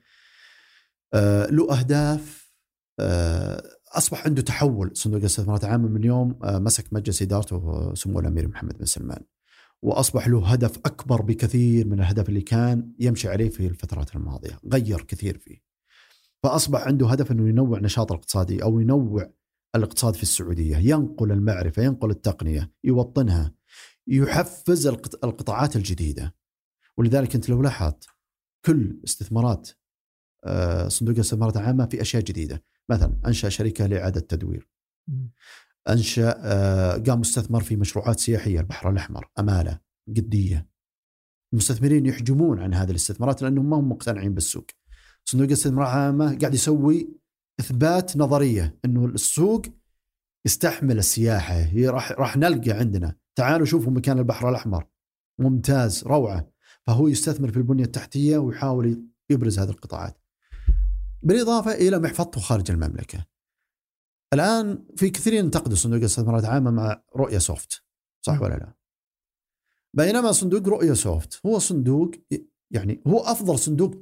آه 1.13 1.45
له 1.45 1.79
أهداف 1.79 2.51
آه 2.99 3.63
أصبح 3.93 4.25
عنده 4.25 4.41
تحول. 4.41 4.91
صندوق 4.93 5.19
الاستثمارات 5.19 5.63
العامه 5.63 5.87
من 5.87 6.03
يوم 6.03 6.39
مسك 6.43 6.93
مجلس 6.93 7.21
إدارته 7.21 7.93
سمو 7.93 8.19
الأمير 8.19 8.47
محمد 8.47 8.77
بن 8.77 8.85
سلمان 8.85 9.21
وأصبح 9.81 10.27
له 10.27 10.47
هدف 10.47 10.77
أكبر 10.77 11.21
بكثير 11.21 11.87
من 11.87 11.99
الهدف 11.99 12.29
اللي 12.29 12.41
كان 12.41 12.91
يمشي 12.99 13.29
عليه 13.29 13.49
في 13.49 13.67
الفترات 13.67 14.15
الماضية 14.15 14.59
غير 14.73 15.01
كثير 15.01 15.37
فيه. 15.37 15.57
فأصبح 16.43 16.87
عنده 16.87 17.07
هدف 17.07 17.31
إنه 17.31 17.49
ينوع 17.49 17.79
نشاط 17.79 18.11
الاقتصادي 18.11 18.63
أو 18.63 18.79
ينوع 18.79 19.31
الاقتصاد 19.75 20.13
في 20.15 20.23
السعودية 20.23 20.77
ينقل 20.77 21.31
المعرفة 21.31 21.83
ينقل 21.83 22.09
التقنية 22.09 22.71
يوطنها. 22.83 23.51
يحفز 24.07 24.87
القط- 24.87 25.25
القطاعات 25.25 25.75
الجديدة. 25.75 26.35
ولذلك 26.97 27.35
أنت 27.35 27.49
لو 27.49 27.61
لاحظت 27.61 28.07
كل 28.65 29.01
استثمارات 29.05 29.69
آه، 30.45 30.87
صندوق 30.87 31.15
الاستثمارات 31.15 31.57
العامه 31.57 31.85
في 31.85 32.01
أشياء 32.01 32.23
جديدة. 32.23 32.63
مثلا 32.89 33.19
أنشأ 33.25 33.49
شركة 33.49 33.85
لإعادة 33.85 34.19
تدوير. 34.19 34.69
أنشأ 35.89 36.35
آه، 36.37 36.97
قام 36.97 37.19
مستثمر 37.19 37.63
في 37.63 37.75
مشروعات 37.75 38.19
سياحية 38.19 38.59
البحر 38.59 38.89
الأحمر 38.89 39.29
أمالة 39.39 39.79
قدية. 40.07 40.69
المستثمرين 41.53 42.05
يحجمون 42.05 42.59
عن 42.59 42.73
هذه 42.73 42.89
الاستثمارات 42.89 43.41
لأنهم 43.41 43.69
ما 43.69 43.77
هم 43.77 43.89
مقتنعين 43.89 44.33
بالسوق. 44.33 44.65
صندوق 45.25 45.47
الاستثمارات 45.47 45.89
العامه 45.89 46.37
قاعد 46.39 46.53
يسوي 46.53 47.09
إثبات 47.59 48.17
نظرية 48.17 48.79
إنه 48.85 49.05
السوق 49.05 49.61
يستحمل 50.45 50.97
السياحة 50.97 51.55
هي 51.55 51.87
راح 51.89 52.11
راح 52.11 52.37
نلقى 52.37 52.71
عندنا 52.71 53.15
تعالوا 53.35 53.65
شوفوا 53.65 53.91
مكان 53.91 54.19
البحر 54.19 54.49
الأحمر. 54.49 54.87
ممتاز 55.39 56.03
روعة. 56.03 56.51
فهو 56.87 57.07
يستثمر 57.07 57.51
في 57.51 57.57
البنية 57.57 57.83
التحتية 57.83 58.37
ويحاول 58.37 59.07
يبرز 59.29 59.59
هذه 59.59 59.69
القطاعات. 59.69 60.21
بالإضافة 61.23 61.71
إلى 61.71 61.99
محفظته 61.99 62.41
خارج 62.41 62.71
المملكة. 62.71 63.25
الآن 64.33 64.87
في 64.95 65.09
كثيرين 65.09 65.45
ينتقدوا 65.45 65.75
صندوق 65.75 65.99
الاستثمارات 65.99 66.43
العامه 66.43 66.71
مع 66.71 67.03
رؤية 67.15 67.37
سوفت. 67.37 67.83
صح 68.25 68.41
ولا 68.41 68.53
لا؟ 68.53 68.73
بينما 69.93 70.31
صندوق 70.31 70.67
رؤية 70.67 70.93
سوفت 70.93 71.45
هو 71.45 71.59
صندوق 71.59 72.11
يعني 72.71 73.01
هو 73.07 73.19
أفضل 73.19 73.59
صندوق 73.59 73.95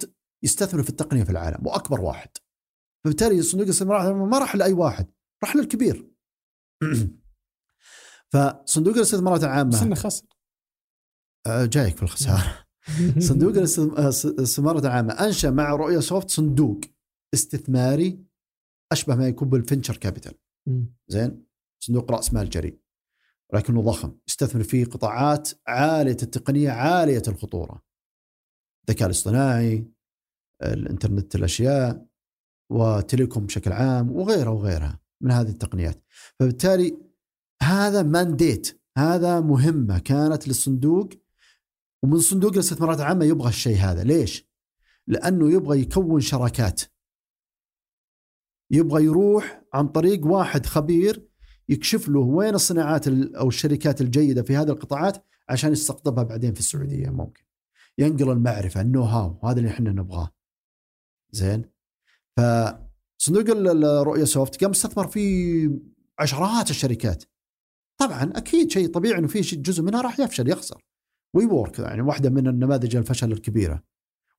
يستثمر 0.44 0.84
في 0.84 0.90
التقنية 0.90 1.24
في 1.24 1.30
العالم 1.30 1.68
وأكبر 1.68 2.02
واحد. 2.02 2.30
فبالتالي 3.04 3.42
صندوق 3.42 3.66
الاستثمارات 3.66 4.02
العامة 4.02 4.26
ما 4.26 4.40
راح 4.40 4.56
لأي 4.56 4.74
واحد 4.74 5.12
راح 5.44 5.56
للكبير. 5.56 6.10
فصندوق 8.34 8.96
الاستثمارات 8.96 9.44
العامه 9.44 9.70
بس 9.70 9.82
إنه 9.82 9.96
خسر. 9.96 10.26
آه، 11.48 11.66
جايك 11.66 11.98
في 11.98 12.04
الخساره 12.04 12.66
صندوق 13.30 13.54
الاستثم- 13.54 13.94
آه، 13.98 14.00
الاستثمارات 14.26 14.86
العامه 14.86 15.14
أنشأ 15.14 15.48
مع 15.48 15.70
رؤية 15.76 16.00
سوفت 16.00 16.30
صندوق 16.30 16.82
استثماري 17.34 18.20
أشبه 18.92 19.16
ما 19.16 19.28
يكون 19.28 19.50
بال 19.50 19.60
venture 19.60 19.98
capital. 19.98 20.34
زين؟ 21.08 21.46
صندوق 21.84 22.12
رأس 22.12 22.34
مال 22.34 22.50
جريء 22.50 22.80
ولكنه 23.54 23.82
ضخم. 23.82 24.18
يستثمر 24.28 24.64
في 24.64 24.84
قطاعات 24.84 25.50
عالية 25.68 26.18
التقنية 26.24 26.70
عالية 26.72 27.22
الخطورة. 27.28 27.82
الذكاء 28.90 29.06
الاصطناعي 29.06 29.88
الإنترنت 30.64 31.36
الأشياء 31.36 32.06
وتليكوم 32.72 33.46
بشكل 33.46 33.72
عام 33.72 34.12
وغيرها 34.12 34.50
وغيرها 34.50 35.00
من 35.22 35.32
هذه 35.32 35.50
التقنيات. 35.50 36.04
فبالتالي 36.40 36.98
هذا 37.64 38.04
مانديت 38.04 38.82
هذا 38.98 39.40
مهمة 39.40 40.00
كانت 40.00 40.48
للصندوق. 40.48 41.10
ومن 42.04 42.20
صندوق 42.20 42.54
الاستثمارات 42.54 43.00
العامه 43.00 43.26
يبغى 43.26 43.50
الشيء 43.50 43.78
هذا. 43.78 44.04
ليش؟ 44.04 44.50
لأنه 45.08 45.52
يبغى 45.52 45.82
يكون 45.82 46.22
شراكات. 46.22 46.82
يبغى 48.72 49.04
يروح 49.04 49.64
عن 49.74 49.88
طريق 49.88 50.26
واحد 50.26 50.66
خبير 50.66 51.28
يكشف 51.70 52.10
له 52.10 52.20
وين 52.20 52.56
الصناعات 52.56 53.08
ال- 53.08 53.36
أو 53.36 53.48
الشركات 53.48 54.02
الجيدة 54.02 54.44
في 54.44 54.56
هذه 54.58 54.70
القطاعات 54.70 55.26
عشان 55.50 55.72
يستقطبها 55.72 56.24
بعدين 56.24 56.54
في 56.54 56.60
السعودية 56.60 57.10
ممكن. 57.10 57.44
ينقل 57.98 58.32
المعرفة 58.32 58.82
ال 58.82 59.04
know-how 59.04 59.40
هذا 59.44 59.60
اللي 59.60 59.70
إحنا 59.70 59.92
نبغاه. 59.92 60.32
زين؟ 61.32 61.66
فصندوق 62.38 63.50
ال- 63.50 63.68
ال- 63.68 63.86
الرؤيه 63.86 64.24
سوفت 64.24 64.62
قام 64.64 64.72
استثمر 64.72 65.08
في 65.08 65.80
عشرات 66.20 66.70
الشركات. 66.70 67.24
طبعا 68.00 68.32
أكيد 68.36 68.72
شيء 68.72 68.88
طبيعي 68.88 69.20
إنه 69.20 69.28
في 69.28 69.42
جزء 69.42 69.84
منها 69.84 70.02
راح 70.02 70.20
يفشل 70.20 70.50
يخسر. 70.50 70.82
WeWork 71.36 71.80
يعني 71.80 72.02
واحدة 72.02 72.30
من 72.30 72.48
النماذج 72.48 72.96
الفشل 72.96 73.32
الكبيرة. 73.32 73.84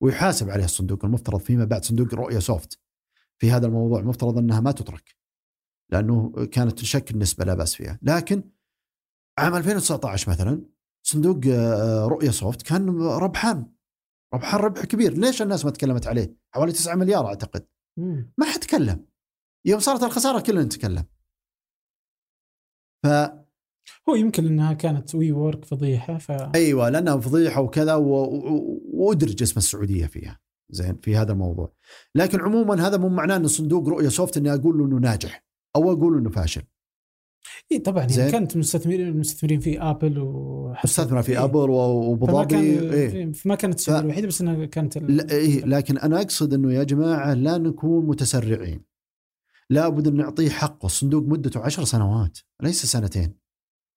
ويحاسب 0.00 0.50
عليها 0.50 0.64
الصندوق 0.64 1.04
المفترض 1.04 1.40
فيما 1.40 1.64
بعد 1.64 1.84
صندوق 1.84 2.14
رؤية 2.14 2.38
سوفت 2.38 2.80
في 3.38 3.50
هذا 3.50 3.66
الموضوع 3.66 4.00
المفترض 4.00 4.38
إنها 4.38 4.60
ما 4.60 4.72
تترك. 4.72 5.16
لأنه 5.92 6.46
كانت 6.46 6.78
تشكل 6.78 7.18
نسبة 7.18 7.44
لا 7.44 7.54
بأس 7.54 7.74
فيها. 7.74 7.98
لكن 8.02 8.50
عام 9.38 9.54
2019 9.54 10.30
مثلا 10.30 10.62
صندوق 11.06 11.40
آه، 11.48 12.06
رؤية 12.06 12.30
سوفت 12.30 12.62
كان 12.62 13.02
ربحان. 13.02 13.72
ربح 14.34 14.54
ربح 14.54 14.84
كبير. 14.84 15.12
ليش 15.12 15.42
الناس 15.42 15.64
ما 15.64 15.70
تكلمت 15.70 16.06
عليه؟ 16.06 16.36
حوالي 16.54 16.72
9 16.72 16.94
مليار 16.94 17.26
أعتقد. 17.26 17.66
ما 18.38 18.46
حد 18.46 18.60
تكلم. 18.60 19.06
يوم 19.66 19.80
صارت 19.80 20.02
الخسارة 20.02 20.40
كلنا 20.40 20.62
نتكلم. 20.62 21.04
ف 23.04 23.06
هو 24.08 24.14
يمكن 24.14 24.46
إنها 24.46 24.72
كانت 24.72 25.14
WeWork 25.14 25.64
فضيحة 25.64 26.18
ف 26.18 26.30
أيوه 26.30 26.88
لأنها 26.88 27.16
فضيحة 27.16 27.60
وكذا 27.60 27.94
و- 27.94 28.24
و- 28.24 28.82
وادرج 28.94 29.42
اسم 29.42 29.54
السعودية 29.56 30.06
فيها 30.06 30.40
زين 30.70 30.96
في 31.02 31.16
هذا 31.16 31.32
الموضوع 31.32 31.72
لكن 32.14 32.40
عموما 32.40 32.86
هذا 32.86 32.96
مو 32.96 33.08
معناه 33.08 33.36
إن 33.36 33.46
صندوق 33.46 33.88
رؤية 33.88 34.08
سوفت 34.08 34.36
إني 34.36 34.54
أقول 34.54 34.78
له 34.78 34.84
إنه 34.86 34.96
ناجح 34.98 35.44
أو 35.76 35.92
أقول 35.92 36.18
إنه 36.18 36.30
فاشل 36.30 36.62
إي 37.72 37.78
طبعا. 37.78 38.06
يعني 38.16 38.32
كانت 38.32 38.56
مستثمرين 38.56 39.08
المستثمرين 39.08 39.60
في 39.60 39.80
آبل 39.80 40.18
و 40.18 40.74
مستثمر 40.84 41.22
في 41.22 41.32
إيه. 41.32 41.44
آبل 41.44 41.70
وأبو 41.70 42.26
ظبي 42.26 42.56
إيه. 42.92 43.32
فما 43.32 43.54
كانت 43.54 43.78
السعودية 43.78 44.00
ف- 44.02 44.04
الوحيدة 44.04 44.26
بس 44.28 44.40
إنها 44.40 44.64
كانت 44.66 44.96
ال- 44.96 45.16
لا 45.16 45.30
إيه 45.30 45.64
لكن 45.64 45.98
أنا 45.98 46.20
أقصد 46.20 46.54
إنه 46.54 46.72
يا 46.72 46.84
جماعة 46.84 47.34
لا 47.34 47.58
نكون 47.58 48.06
متسرعين 48.06 48.80
لابد 49.70 50.08
أن 50.08 50.16
نعطيه 50.16 50.48
حقه 50.50 50.86
الصندوق 50.86 51.24
مدته 51.24 51.60
عشر 51.60 51.84
سنوات 51.84 52.38
ليس 52.62 52.86
سنتين 52.86 53.43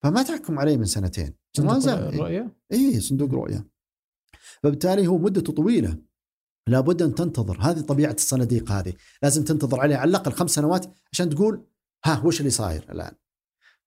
فما 0.04 0.24
تحكم 0.24 0.60
عليه 0.60 0.78
من 0.78 0.86
سنتين. 0.86 1.26
ما 1.26 1.34
صندوق 1.54 1.78
زال 1.78 2.00
الرؤيه 2.00 2.56
اي 2.74 3.00
صندوق 3.00 3.34
رؤية. 3.34 3.68
فبالتالي 4.64 5.08
هو 5.08 5.18
مدته 5.18 5.54
طويلة. 5.54 5.98
لابد 6.68 7.02
أن 7.02 7.16
تنتظر. 7.16 7.58
هذه 7.62 7.80
طبيعة 7.80 8.14
الصناديق 8.14 8.72
هذه. 8.72 8.94
لازم 9.24 9.44
تنتظر 9.44 9.80
عليها. 9.80 9.98
على 9.98 10.10
الأقل 10.10 10.32
خمس 10.32 10.52
سنوات 10.52 10.86
عشان 11.12 11.30
تقول 11.30 11.66
ها 12.06 12.22
وش 12.26 12.40
اللي 12.40 12.50
صاير 12.50 12.92
الآن؟ 12.92 13.12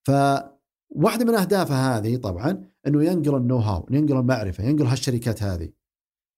فواحدة 0.04 1.24
من 1.24 1.34
أهدافها 1.34 1.98
هذه 1.98 2.16
طبعا 2.16 2.64
أنه 2.86 3.04
ينقل 3.04 3.36
النو 3.36 3.56
هاو 3.58 3.86
ينقل 3.90 4.16
المعرفة 4.16 4.64
ينقل 4.64 4.86
هالشركات 4.86 5.42
هذه. 5.42 5.72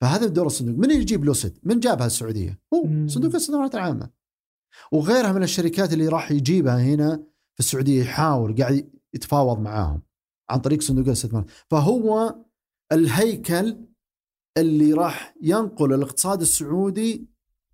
فهذا 0.01 0.27
دور 0.27 0.47
الصندوق. 0.47 0.77
من 0.77 0.85
اللي 0.85 0.95
يجيب 0.95 1.25
لوسيد؟ 1.25 1.59
من 1.63 1.81
جابها 1.81 2.07
السعوديه 2.07 2.61
هو 2.75 2.85
مم. 2.85 3.09
صندوق 3.09 3.31
الاستثمارات 3.31 3.75
العامة. 3.75 4.11
وغيرها 4.93 5.33
من 5.33 5.43
الشركات 5.43 5.93
اللي 5.93 6.09
راح 6.09 6.31
يجيبها 6.31 6.83
هنا 6.83 7.17
في 7.55 7.61
السعودية 7.61 8.03
يحاول 8.03 8.57
قاعد 8.57 8.91
يتفاوض 9.15 9.59
معاهم 9.59 10.03
عن 10.51 10.59
طريق 10.59 10.81
صندوق 10.81 11.07
الاستثمار. 11.07 11.45
فهو 11.71 12.37
الهيكل 12.93 13.87
اللي 14.59 14.93
راح 14.93 15.35
ينقل 15.43 15.95
الاقتصاد 15.95 16.41
السعودي 16.41 17.29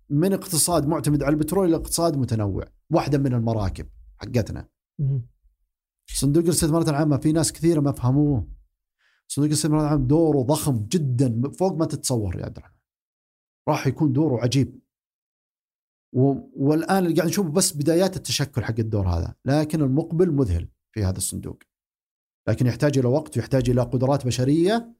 من 0.09 0.33
اقتصاد 0.33 0.87
معتمد 0.87 1.23
على 1.23 1.33
البترول 1.33 1.67
إلى 1.67 1.75
اقتصاد 1.75 2.17
متنوع 2.17 2.65
واحدة 2.89 3.17
من 3.17 3.33
المراكب 3.33 3.89
حقتنا. 4.17 4.69
صندوق 6.15 6.43
الاستثمارات 6.43 6.89
العامة 6.89 7.17
في 7.17 7.31
ناس 7.31 7.53
كثيرة 7.53 7.79
ما 7.79 7.91
فهموه. 7.91 8.47
صندوق 9.27 9.47
الاستثمارات 9.47 9.83
العامه 9.83 10.07
دوره 10.07 10.41
ضخم 10.41 10.85
جدا 10.91 11.51
فوق 11.51 11.73
ما 11.73 11.85
تتصور 11.85 12.39
يا 12.39 12.45
عبد 12.45 12.57
الرحمن. 12.57 12.77
راح 13.69 13.87
يكون 13.87 14.13
دوره 14.13 14.41
عجيب. 14.41 14.79
والآن 16.13 17.05
اللي 17.05 17.15
قاعد 17.15 17.27
نشوفه 17.27 17.49
بس 17.49 17.73
بدايات 17.73 18.17
التشكل 18.17 18.63
حق 18.63 18.79
الدور 18.79 19.07
هذا 19.07 19.35
لكن 19.45 19.81
المقبل 19.81 20.31
مذهل. 20.31 20.69
في 20.91 21.03
هذا 21.03 21.17
الصندوق. 21.17 21.63
لكن 22.47 22.67
يحتاج 22.67 22.97
إلى 22.97 23.07
وقت 23.07 23.37
ويحتاج 23.37 23.69
إلى 23.69 23.81
قدرات 23.81 24.25
بشرية 24.25 24.95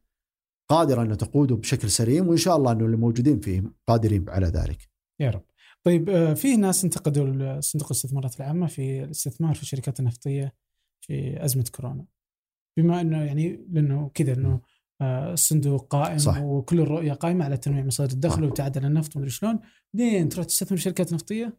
قادرة 0.69 1.01
أن 1.01 1.17
تقوده 1.17 1.55
بشكل 1.55 1.89
سليم 1.89 2.27
وإن 2.27 2.37
شاء 2.37 2.57
الله 2.57 2.71
أنه 2.71 2.85
اللي 2.85 2.97
موجودين 2.97 3.39
فيه 3.39 3.63
قادرين 3.87 4.29
على 4.29 4.47
ذلك. 4.47 4.89
يا 5.19 5.29
رب. 5.29 5.43
طيب 5.83 6.09
آه، 6.09 6.33
في 6.33 6.55
ناس 6.55 6.83
انتقدوا 6.83 7.59
صندوق 7.59 7.87
الاستثمارات 7.87 8.37
العامة 8.37 8.67
في 8.67 9.03
الاستثمار 9.03 9.55
في 9.55 9.61
الشركات 9.61 9.99
النفطية 9.99 10.53
في 11.01 11.45
أزمة 11.45 11.65
كورونا. 11.75 12.05
بما 12.77 13.01
إنه 13.01 13.23
يعني 13.23 13.65
لأنه 13.69 14.11
كذا 14.13 14.33
إنه 14.33 14.61
آه، 15.01 15.33
الصندوق 15.33 15.87
قائم 15.87 16.17
صح. 16.17 16.41
وكل 16.41 16.79
الرؤية 16.79 17.13
قائمة 17.13 17.45
على 17.45 17.57
تنويع 17.57 17.85
مصادر 17.85 18.13
الدخل 18.13 18.53
صح. 18.57 18.65
عن 18.65 18.85
النفط 18.85 19.15
ومدري 19.15 19.31
شلون. 19.31 19.59
بعدين 19.93 20.29
تروح 20.29 20.45
تستثمر 20.45 20.77
في 20.77 20.83
شركات 20.83 21.13
نفطية؟ 21.13 21.57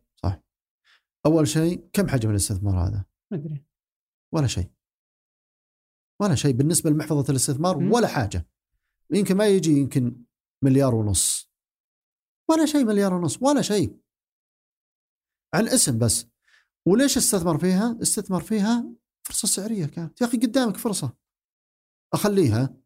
أول 1.27 1.49
شيء 1.49 1.85
كم 1.93 2.09
حجم 2.09 2.31
الاستثمار 2.31 2.89
هذا؟ 2.89 3.05
ما 3.31 3.39
أدري. 3.39 3.65
ولا 4.33 4.47
شيء. 4.47 4.71
ولا 6.21 6.35
شيء 6.35 6.53
بالنسبة 6.53 6.91
لمحفظة 6.91 7.31
الاستثمار. 7.31 7.77
ولا 7.77 8.09
حاجة. 8.09 8.49
يمكن 9.11 9.37
ما 9.37 9.47
يجي 9.47 9.71
يمكن 9.71 10.25
مليار 10.65 10.95
ونص. 10.95 11.51
ولا 12.51 12.67
شيء 12.67 12.85
مليار 12.85 13.15
ونص 13.15 13.43
ولا 13.43 13.63
شيء. 13.63 13.97
عن 15.55 15.69
اسم 15.69 15.99
بس. 15.99 16.27
وليش 16.87 17.17
استثمر 17.17 17.59
فيها؟ 17.59 17.99
استثمر 18.03 18.41
فيها 18.41 18.85
فرصة 19.23 19.49
سعرية 19.49 19.87
كانت. 19.87 20.21
يا 20.21 20.27
أخي 20.27 20.37
قدامك 20.39 20.77
فرصة. 20.77 21.17
أخليها. 22.15 22.77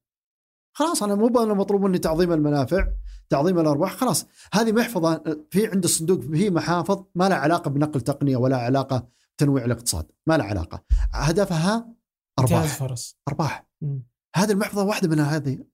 خلاص 0.76 1.02
أنا 1.02 1.14
مو 1.14 1.26
أنا 1.42 1.54
مطلوب 1.54 1.80
مني 1.80 1.98
تعظيم 1.98 2.32
المنافع 2.32 2.92
تعظيم 3.28 3.58
الأرباح. 3.58 3.96
خلاص 3.96 4.26
هذه 4.54 4.72
محفظة 4.72 5.22
في 5.50 5.66
عند 5.66 5.84
الصندوق 5.84 6.20
في 6.20 6.50
محافظ 6.50 7.04
ما 7.14 7.28
لها 7.28 7.36
علاقة 7.36 7.70
بنقل 7.70 8.00
تقنية 8.00 8.36
ولا 8.36 8.56
علاقة 8.56 9.08
بتنويع 9.36 9.64
الاقتصاد. 9.64 10.06
ما 10.26 10.36
لها 10.36 10.46
علاقة. 10.46 10.84
هدفها 11.12 11.94
أرباح. 12.38 12.78
فرص 12.78 13.18
أرباح. 13.28 13.66
مم. 13.82 14.06
هذه 14.36 14.52
المحفظة 14.52 14.84
واحدة 14.84 15.08
من 15.08 15.20
هذه. 15.20 15.64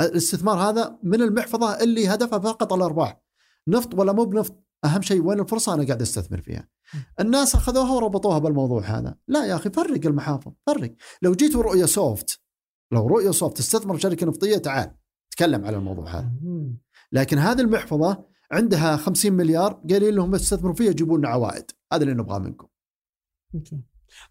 الاستثمار 0.00 0.58
هذا 0.58 0.98
من 1.02 1.22
المحفظة 1.22 1.82
اللي 1.82 2.08
هدفها 2.08 2.38
فقط 2.38 2.72
الأرباح. 2.72 3.20
نفط 3.68 3.94
ولا 3.94 4.12
مو 4.12 4.24
بنفط. 4.24 4.62
أهم 4.84 5.02
شيء 5.02 5.22
وين 5.22 5.40
الفرصة؟ 5.40 5.74
أنا 5.74 5.84
قاعد 5.84 6.02
أستثمر 6.02 6.40
فيها. 6.40 6.68
الناس 7.20 7.54
أخذوها 7.54 7.92
وربطوها 7.92 8.38
بالموضوع 8.38 8.82
هذا. 8.82 9.14
لا 9.28 9.44
يا 9.44 9.54
أخي 9.54 9.70
فرق 9.70 10.06
المحافظ 10.06 10.52
فرق. 10.66 10.94
لو 11.22 11.32
جيت 11.32 11.56
رؤيه 11.56 11.84
سوفت 11.84 12.40
لو 12.92 13.06
رؤية 13.06 13.30
سوفت 13.30 13.56
تستثمر 13.56 13.98
شركة 13.98 14.26
نفطية 14.26 14.56
تعال 14.56 14.96
تكلم 15.30 15.64
على 15.64 15.76
الموضوع 15.76 16.08
هذا. 16.08 16.32
لكن 17.12 17.38
هذه 17.38 17.60
المحفظة 17.60 18.24
عندها 18.52 18.96
50 18.96 19.32
مليار 19.32 19.82
قايلين 19.90 20.14
لهم 20.14 20.34
استثمروا 20.34 20.74
فيها 20.74 20.92
جيبوا 20.92 21.18
لنا 21.18 21.28
عوائد. 21.28 21.70
هذا 21.92 22.02
اللي 22.02 22.14
نبغاه 22.14 22.38
منكم. 22.38 22.66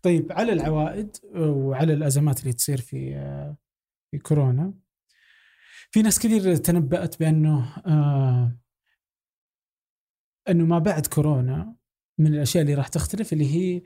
طيب 0.02 0.32
على 0.32 0.54
العوائد 0.54 1.18
وعلى 1.36 1.94
الأزمات 1.94 2.40
اللي 2.40 2.54
تصير 2.54 2.82
في 2.82 3.16
آه، 3.16 3.58
في 4.12 4.18
كورونا 4.18 4.74
في 5.92 6.02
ناس 6.02 6.20
كثير 6.20 6.56
تنبأت 6.56 7.20
بأنه 7.20 7.78
آه 7.88 8.58
أنه 10.50 10.66
ما 10.66 10.80
بعد 10.80 11.08
كورونا 11.08 11.76
من 12.18 12.34
الأشياء 12.34 12.64
اللي 12.64 12.74
راح 12.74 12.88
تختلف 12.88 13.34
اللي 13.34 13.56
هي 13.56 13.82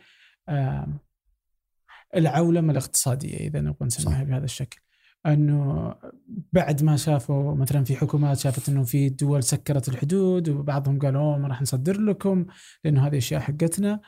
آه 0.49 0.99
العولمة 2.15 2.71
الاقتصادية 2.71 3.37
إذا 3.37 3.61
نبغى 3.61 3.85
نسميها. 3.85 4.23
بهذا 4.23 4.45
الشكل. 4.45 4.79
أنه 5.25 5.95
بعد 6.53 6.83
ما 6.83 6.97
شافوا 6.97 7.55
مثلا 7.55 7.83
في 7.83 7.95
حكومات 7.95 8.37
شافت 8.37 8.69
أنه 8.69 8.83
في 8.83 9.09
دول 9.09 9.43
سكرت 9.43 9.89
الحدود 9.89 10.49
وبعضهم 10.49 10.99
قالوا 10.99 11.37
ما 11.37 11.47
راح 11.47 11.61
نصدر 11.61 12.01
لكم 12.01 12.45
لأنه 12.83 13.07
هذه 13.07 13.17
أشياء 13.17 13.41
حقتنا. 13.41 13.93
آه 13.93 14.01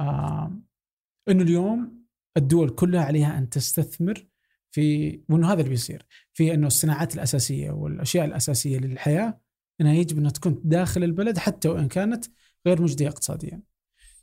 إنه 0.00 1.42
اليوم 1.42 2.04
الدول 2.36 2.70
كلها 2.70 3.04
عليها 3.04 3.38
أن 3.38 3.48
تستثمر 3.48 4.26
في 4.70 5.20
وإنه 5.28 5.52
هذا 5.52 5.58
اللي 5.60 5.70
بيصير 5.70 6.06
في 6.32 6.54
إنه 6.54 6.66
الصناعات 6.66 7.14
الأساسية 7.14 7.70
والأشياء 7.70 8.24
الأساسية 8.24 8.78
للحياة 8.78 9.40
إنها 9.80 9.92
يجب 9.92 10.18
إنها 10.18 10.30
تكون 10.30 10.60
داخل 10.64 11.04
البلد 11.04 11.38
حتى 11.38 11.68
وإن 11.68 11.88
كانت 11.88 12.24
غير 12.66 12.82
مجدية 12.82 13.08
اقتصاديا. 13.08 13.62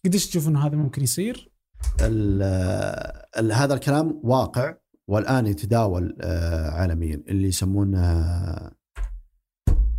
قديش 0.05 0.29
تشوف 0.29 0.47
إنه 0.47 0.67
هذا 0.67 0.75
ممكن 0.75 1.03
يصير؟ 1.03 1.51
ال 2.01 2.41
ال 3.37 3.51
هذا 3.51 3.73
الكلام 3.73 4.19
واقع 4.23 4.75
والآن 5.07 5.47
يتداول 5.47 6.17
آه، 6.21 6.69
عالميا 6.69 7.23
اللي 7.27 7.47
يسمونه 7.47 8.01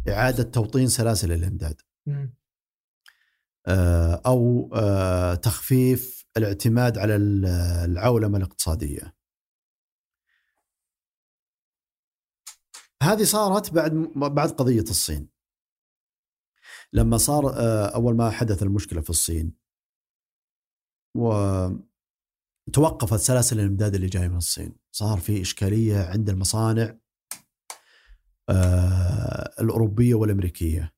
إعادة 0.09 0.43
توطين 0.43 0.89
سلاسل 0.89 1.33
الإمداد 1.33 1.81
مم. 2.07 2.35
آه، 3.67 4.23
أو 4.27 4.71
آه، 4.75 5.35
تخفيف 5.35 6.27
الاعتماد 6.37 6.99
على 6.99 7.17
ال- 7.17 7.47
العولمة 7.91 8.39
الاقتصادية. 8.39 9.15
هذه 13.03 13.25
صارت 13.25 13.73
بعد 13.73 13.93
بعد 14.17 14.51
قضية 14.51 14.81
الصين. 14.81 15.29
لما 16.93 17.17
صار 17.17 17.51
آه، 17.51 17.87
أول 17.87 18.17
ما 18.17 18.31
حدث 18.31 18.63
المشكلة 18.63 19.01
في 19.01 19.11
الصين 19.11 19.53
وتوقفت 21.17 23.17
سلاسل 23.21 23.61
الإمداد 23.61 23.95
اللي 23.95 24.07
جاية 24.07 24.29
من 24.29 24.37
الصين، 24.37 24.77
صار 24.93 25.19
في 25.19 25.43
إشكالية 25.43 26.11
عند 26.11 26.31
المصانع 26.31 26.99
الأوروبية 29.61 30.15
والأمريكية. 30.15 30.95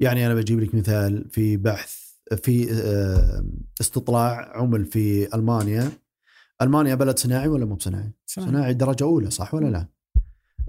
يعني 0.00 0.26
أنا 0.26 0.34
بجيب 0.34 0.60
لك 0.60 0.74
مثال 0.74 1.30
في 1.30 1.56
بحث 1.56 2.08
في 2.36 2.72
آه، 2.72 3.44
استطلاع 3.80 4.58
عمل 4.58 4.84
في 4.84 5.34
ألمانيا 5.34 5.92
ألمانيا 6.62 6.94
بلد 6.94 7.18
صناعي 7.18 7.48
ولا 7.48 7.64
مو 7.64 7.74
بصناعي؟ 7.74 8.12
صناعي. 8.26 8.50
صناعي 8.50 8.74
درجة 8.74 9.04
أولى 9.04 9.30
صح 9.30 9.54
ولا 9.54 9.66
لا؟ 9.66 9.88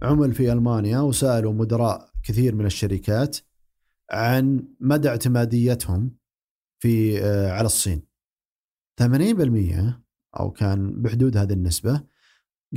عمل 0.02 0.34
في 0.34 0.52
ألمانيا 0.52 1.00
وسألوا 1.00 1.54
مدراء 1.54 2.12
كثير 2.24 2.56
من 2.56 2.66
الشركات 2.66 3.38
عن 4.12 4.68
مدى 4.80 5.10
اعتماديتهم 5.10 6.12
في 6.80 7.24
آه، 7.24 7.52
على 7.52 7.66
الصين 7.66 8.02
80% 9.02 10.04
أو 10.40 10.52
كان 10.52 11.02
بحدود 11.02 11.38
هذه 11.38 11.54
النسبة 11.54 12.04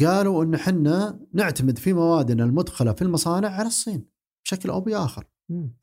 قالوا 0.00 0.44
إن 0.44 0.54
إحنا 0.54 1.20
نعتمد 1.32 1.78
في 1.78 1.92
موادنا 1.92 2.44
المدخلة 2.44 2.92
في 2.92 3.02
المصانع 3.02 3.48
على 3.48 3.66
الصين 3.66 4.06
بشكل 4.44 4.70
أو 4.70 4.80
بآخر 4.80 5.24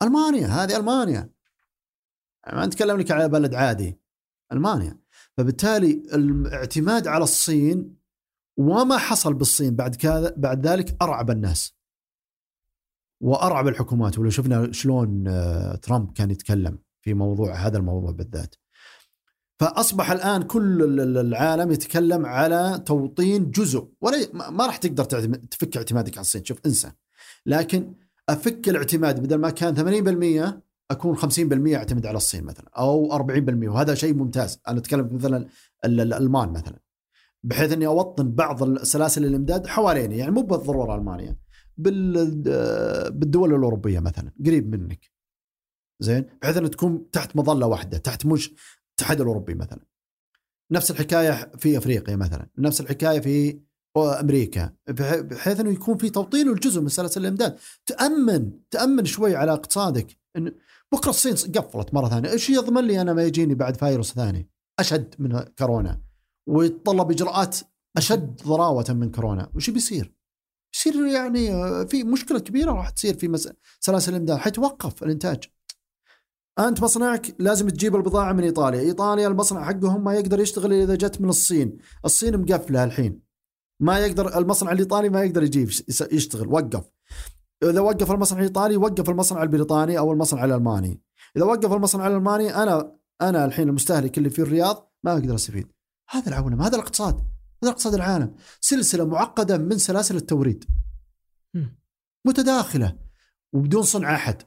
ألمانيا 0.02 0.46
هذه 0.46 0.76
ألمانيا. 0.76 1.30
ما 2.52 2.66
نتكلم 2.66 2.96
لك 2.96 3.10
على 3.10 3.28
بلد 3.28 3.54
عادي 3.54 4.00
ألمانيا. 4.52 5.00
فبالتالي 5.36 5.90
الاعتماد 6.14 7.06
على 7.06 7.24
الصين 7.24 7.96
وما 8.56 8.98
حصل 8.98 9.34
بالصين 9.34 9.76
بعد 9.76 9.96
كذا 9.96 10.34
بعد 10.36 10.66
ذلك 10.66 10.96
أرعب 11.02 11.30
الناس. 11.30 11.74
وأرعب 13.20 13.68
الحكومات. 13.68 14.18
ولو 14.18 14.30
شفنا 14.30 14.72
شلون 14.72 15.28
آه، 15.28 15.74
ترامب 15.74 16.12
كان 16.12 16.30
يتكلم 16.30 16.78
في 17.00 17.14
موضوع 17.14 17.54
هذا 17.54 17.78
الموضوع 17.78 18.10
بالذات. 18.10 18.54
فأصبح 19.60 20.10
الآن 20.10 20.42
كل 20.42 20.82
ال- 20.82 21.00
ال- 21.00 21.18
العالم 21.18 21.70
يتكلم 21.70 22.26
على 22.26 22.82
توطين 22.86 23.50
جزء. 23.50 23.92
ولا 24.00 24.16
ما 24.50 24.66
راح 24.66 24.76
تقدر 24.76 25.04
تفك 25.04 25.76
اعتمادك 25.76 26.12
على 26.12 26.20
الصين. 26.20 26.44
شوف 26.44 26.58
انسى. 26.66 26.92
لكن 27.46 27.94
أفك 28.32 28.68
الاعتماد 28.68 29.20
بدل 29.22 29.36
ما 29.36 29.50
كان 29.50 29.74
80% 29.74 30.62
أكون 30.90 31.16
50% 31.16 31.74
أعتمد 31.74 32.06
على 32.06 32.16
الصين 32.16 32.44
مثلا 32.44 32.70
أو 32.78 33.12
40% 33.18 33.68
وهذا 33.68 33.94
شيء 33.94 34.14
ممتاز. 34.14 34.60
أنا 34.68 34.78
أتكلم 34.78 35.08
مثلا 35.12 35.36
ال- 35.36 35.46
ال- 35.84 36.00
الألمان 36.00 36.48
مثلا. 36.48 36.78
بحيث 37.42 37.72
إني 37.72 37.86
أوطن 37.86 38.32
بعض 38.32 38.78
سلاسل 38.82 39.24
الإمداد 39.24 39.66
حواليني 39.66 40.18
يعني 40.18 40.30
مو 40.30 40.42
بالضرورة 40.42 40.94
المانيا 40.94 41.36
بال 41.76 42.12
بالدول 43.10 43.54
الأوروبية 43.54 44.00
مثلا 44.00 44.32
قريب 44.46 44.76
منك. 44.76 45.10
زين؟ 46.00 46.24
بحيث 46.42 46.56
ان 46.56 46.70
تكون 46.70 47.10
تحت 47.10 47.36
مظلة 47.36 47.66
واحدة 47.66 47.98
تحت 47.98 48.26
مش 48.26 48.54
الاتحاد 48.88 49.20
الأوروبي 49.20 49.54
مثلا. 49.54 49.86
نفس 50.72 50.90
الحكاية 50.90 51.50
في 51.58 51.78
أفريقيا 51.78 52.16
مثلا 52.16 52.48
نفس 52.58 52.80
الحكاية 52.80 53.20
في 53.20 53.60
أمريكا 53.96 54.72
بح- 54.88 55.20
بحيث 55.20 55.60
إنه 55.60 55.70
يكون 55.70 55.98
في 55.98 56.10
توطين 56.10 56.48
الجزء 56.48 56.80
من 56.80 56.88
سلاسل 56.88 57.20
الإمداد. 57.20 57.58
تأمن 57.86 58.50
تأمن 58.70 59.04
شوي 59.04 59.36
على 59.36 59.52
اقتصادك 59.52 60.18
إن 60.36 60.52
بكرة 60.92 61.10
الصين 61.10 61.34
قفلت 61.52 61.94
مرة 61.94 62.08
ثانية. 62.08 62.30
إيش 62.30 62.50
يضمن 62.50 62.84
لي 62.84 63.00
أنا 63.00 63.12
ما 63.12 63.22
يجيني 63.22 63.54
بعد 63.54 63.76
فيروس 63.76 64.12
ثاني؟ 64.12 64.50
أشد 64.78 65.14
من 65.18 65.40
كورونا. 65.58 66.00
ويتطلب 66.48 67.10
إجراءات 67.10 67.56
أشد 67.96 68.36
ضراوة 68.46 68.84
من 68.88 69.10
كورونا. 69.10 69.50
وش 69.54 69.70
بيصير؟ 69.70 70.14
يصير 70.74 71.06
يعني 71.06 71.52
آه، 71.54 71.84
في 71.84 72.04
مشكلة 72.04 72.38
كبيرة 72.38 72.72
راح 72.72 72.90
تصير 72.90 73.14
في 73.14 73.52
سلاسل 73.80 74.12
الإمداد. 74.12 74.38
حيتوقف 74.38 75.02
الإنتاج. 75.02 75.44
أنت 76.58 76.82
مصنعك 76.82 77.34
لازم 77.38 77.68
تجيب 77.68 77.96
البضاعة 77.96 78.32
من 78.32 78.44
إيطاليا، 78.44 78.80
إيطاليا 78.80 79.28
المصنع 79.28 79.64
حقهم 79.64 80.04
ما 80.04 80.14
يقدر 80.14 80.40
يشتغل 80.40 80.72
إذا 80.72 80.94
جت 80.94 81.20
من 81.20 81.28
الصين، 81.28 81.78
الصين 82.04 82.40
مقفلة 82.40 82.84
الحين. 82.84 83.29
ما 83.80 83.98
يقدر 83.98 84.38
المصنع 84.38 84.72
الإيطالي 84.72 85.08
ما 85.08 85.22
يقدر 85.22 85.42
يجيب 85.42 85.70
يشتغل 86.12 86.48
وقف. 86.48 86.90
إذا 87.62 87.80
وقف 87.80 88.10
المصنع 88.10 88.38
الإيطالي 88.38 88.76
وقف 88.76 89.10
المصنع 89.10 89.42
البريطاني 89.42 89.98
أو 89.98 90.12
المصنع 90.12 90.44
الألماني. 90.44 91.02
إذا 91.36 91.44
وقف 91.44 91.72
المصنع 91.72 92.06
الألماني 92.06 92.54
أنا 92.54 92.96
أنا 93.22 93.44
الحين 93.44 93.68
المستهلك 93.68 94.18
اللي 94.18 94.30
في 94.30 94.42
الرياض 94.42 94.92
ما 95.04 95.12
أقدر 95.12 95.34
أستفيد. 95.34 95.72
هذا 96.10 96.28
العولمه 96.28 96.66
هذا 96.66 96.76
الاقتصاد 96.76 97.14
هذا 97.62 97.72
اقتصاد 97.72 97.94
العالم. 97.94 98.34
سلسلة 98.60 99.04
معقدة 99.04 99.58
من 99.58 99.78
سلاسل 99.78 100.16
التوريد. 100.16 100.64
متداخلة 102.26 102.98
وبدون 103.52 103.82
صنع 103.82 104.14
أحد. 104.14 104.42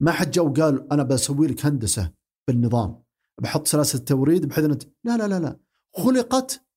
ما 0.00 0.12
حد 0.12 0.30
جو 0.30 0.52
قال 0.52 0.92
أنا 0.92 1.02
بسوي 1.02 1.46
لك 1.46 1.66
هندسة 1.66 2.12
بالنظام. 2.48 3.02
بحط 3.40 3.66
سلاسل 3.66 3.98
التوريد 3.98 4.46
بحيث 4.46 4.64
انت 4.64 4.82
لا 5.04 5.16
لا 5.16 5.28
لا 5.28 5.40
لا. 5.40 5.60
خلقت 5.96 6.67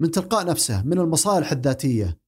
من 0.00 0.10
تلقاء 0.10 0.46
نفسها 0.46 0.82
من 0.82 0.98
المصالح 0.98 1.52
الذاتية. 1.52 2.20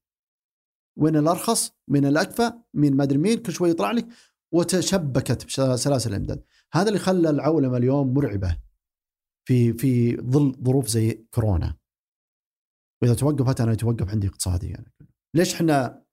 وين 0.96 1.16
الأرخص؟ 1.16 1.72
من 1.88 2.06
الاكفى 2.06 2.52
من 2.74 2.96
ما 2.96 3.04
أدري 3.04 3.18
مين؟ 3.18 3.42
كل 3.42 3.52
شوي 3.52 3.70
يطلع 3.70 3.90
لك. 3.90 4.08
وتشبكت 4.52 5.46
بسلاسل 5.46 6.10
الإمداد. 6.10 6.44
هذا 6.72 6.88
اللي 6.88 6.98
خلى 6.98 7.30
العولمة 7.30 7.76
اليوم 7.76 8.14
مرعبة 8.14 8.60
في 9.48 9.72
في 9.72 10.16
ظل 10.16 10.56
ظروف 10.64 10.88
زي 10.88 11.26
كورونا. 11.30 11.76
وإذا 13.02 13.14
توقفت 13.14 13.60
أنا 13.60 13.72
يتوقف 13.72 14.08
عندي 14.08 14.28
اقتصادي 14.28 14.70
يعني. 14.70 14.92
ليش 15.34 15.54
إحنا 15.54 16.04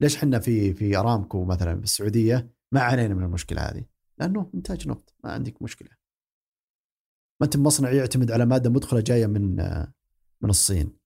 ليش 0.00 0.16
إحنا 0.16 0.38
في 0.38 0.74
في 0.74 0.96
أرامكو 0.96 1.44
مثلا 1.44 1.78
في 1.78 1.84
السعودية 1.84 2.50
ما 2.72 2.80
عانينا 2.80 3.14
من 3.14 3.22
المشكلة 3.22 3.62
هذه؟ 3.62 3.84
لأنه 4.18 4.50
إنتاج 4.54 4.88
نفط 4.88 5.14
ما 5.24 5.32
عندك 5.32 5.62
مشكلة. 5.62 5.90
ما 7.40 7.44
أنت 7.46 7.56
مصنع 7.56 7.92
يعتمد 7.92 8.30
على 8.30 8.46
مادة 8.46 8.70
مدخلة 8.70 9.00
جاية 9.00 9.26
من 9.26 9.56
من 10.42 10.50
الصين. 10.50 10.96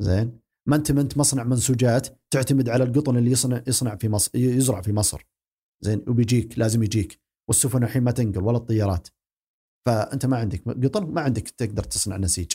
زين؟ 0.00 0.40
ما 0.68 0.76
انت 0.76 0.92
ما 0.92 1.00
أنت 1.00 1.18
مصنع 1.18 1.44
منسوجات 1.44 2.08
تعتمد 2.30 2.68
على 2.68 2.84
القطن 2.84 3.16
اللي 3.16 3.30
يصنع 3.30 3.62
يصنع 3.66 3.96
في 3.96 4.08
مصر 4.08 4.30
يزرع 4.34 4.80
في 4.80 4.92
مصر. 4.92 5.26
زين 5.80 6.04
وبيجيك 6.08 6.58
لازم 6.58 6.82
يجيك 6.82 7.20
والسفن 7.48 7.84
الحين 7.84 8.02
ما 8.02 8.10
تنقل 8.10 8.42
ولا 8.42 8.56
الطيارات. 8.56 9.08
فأنت 9.86 10.26
ما 10.26 10.36
عندك 10.36 10.68
قطن 10.68 11.06
ما 11.06 11.20
عندك 11.20 11.48
تقدر 11.48 11.82
تصنع 11.82 12.16
نسيج. 12.16 12.52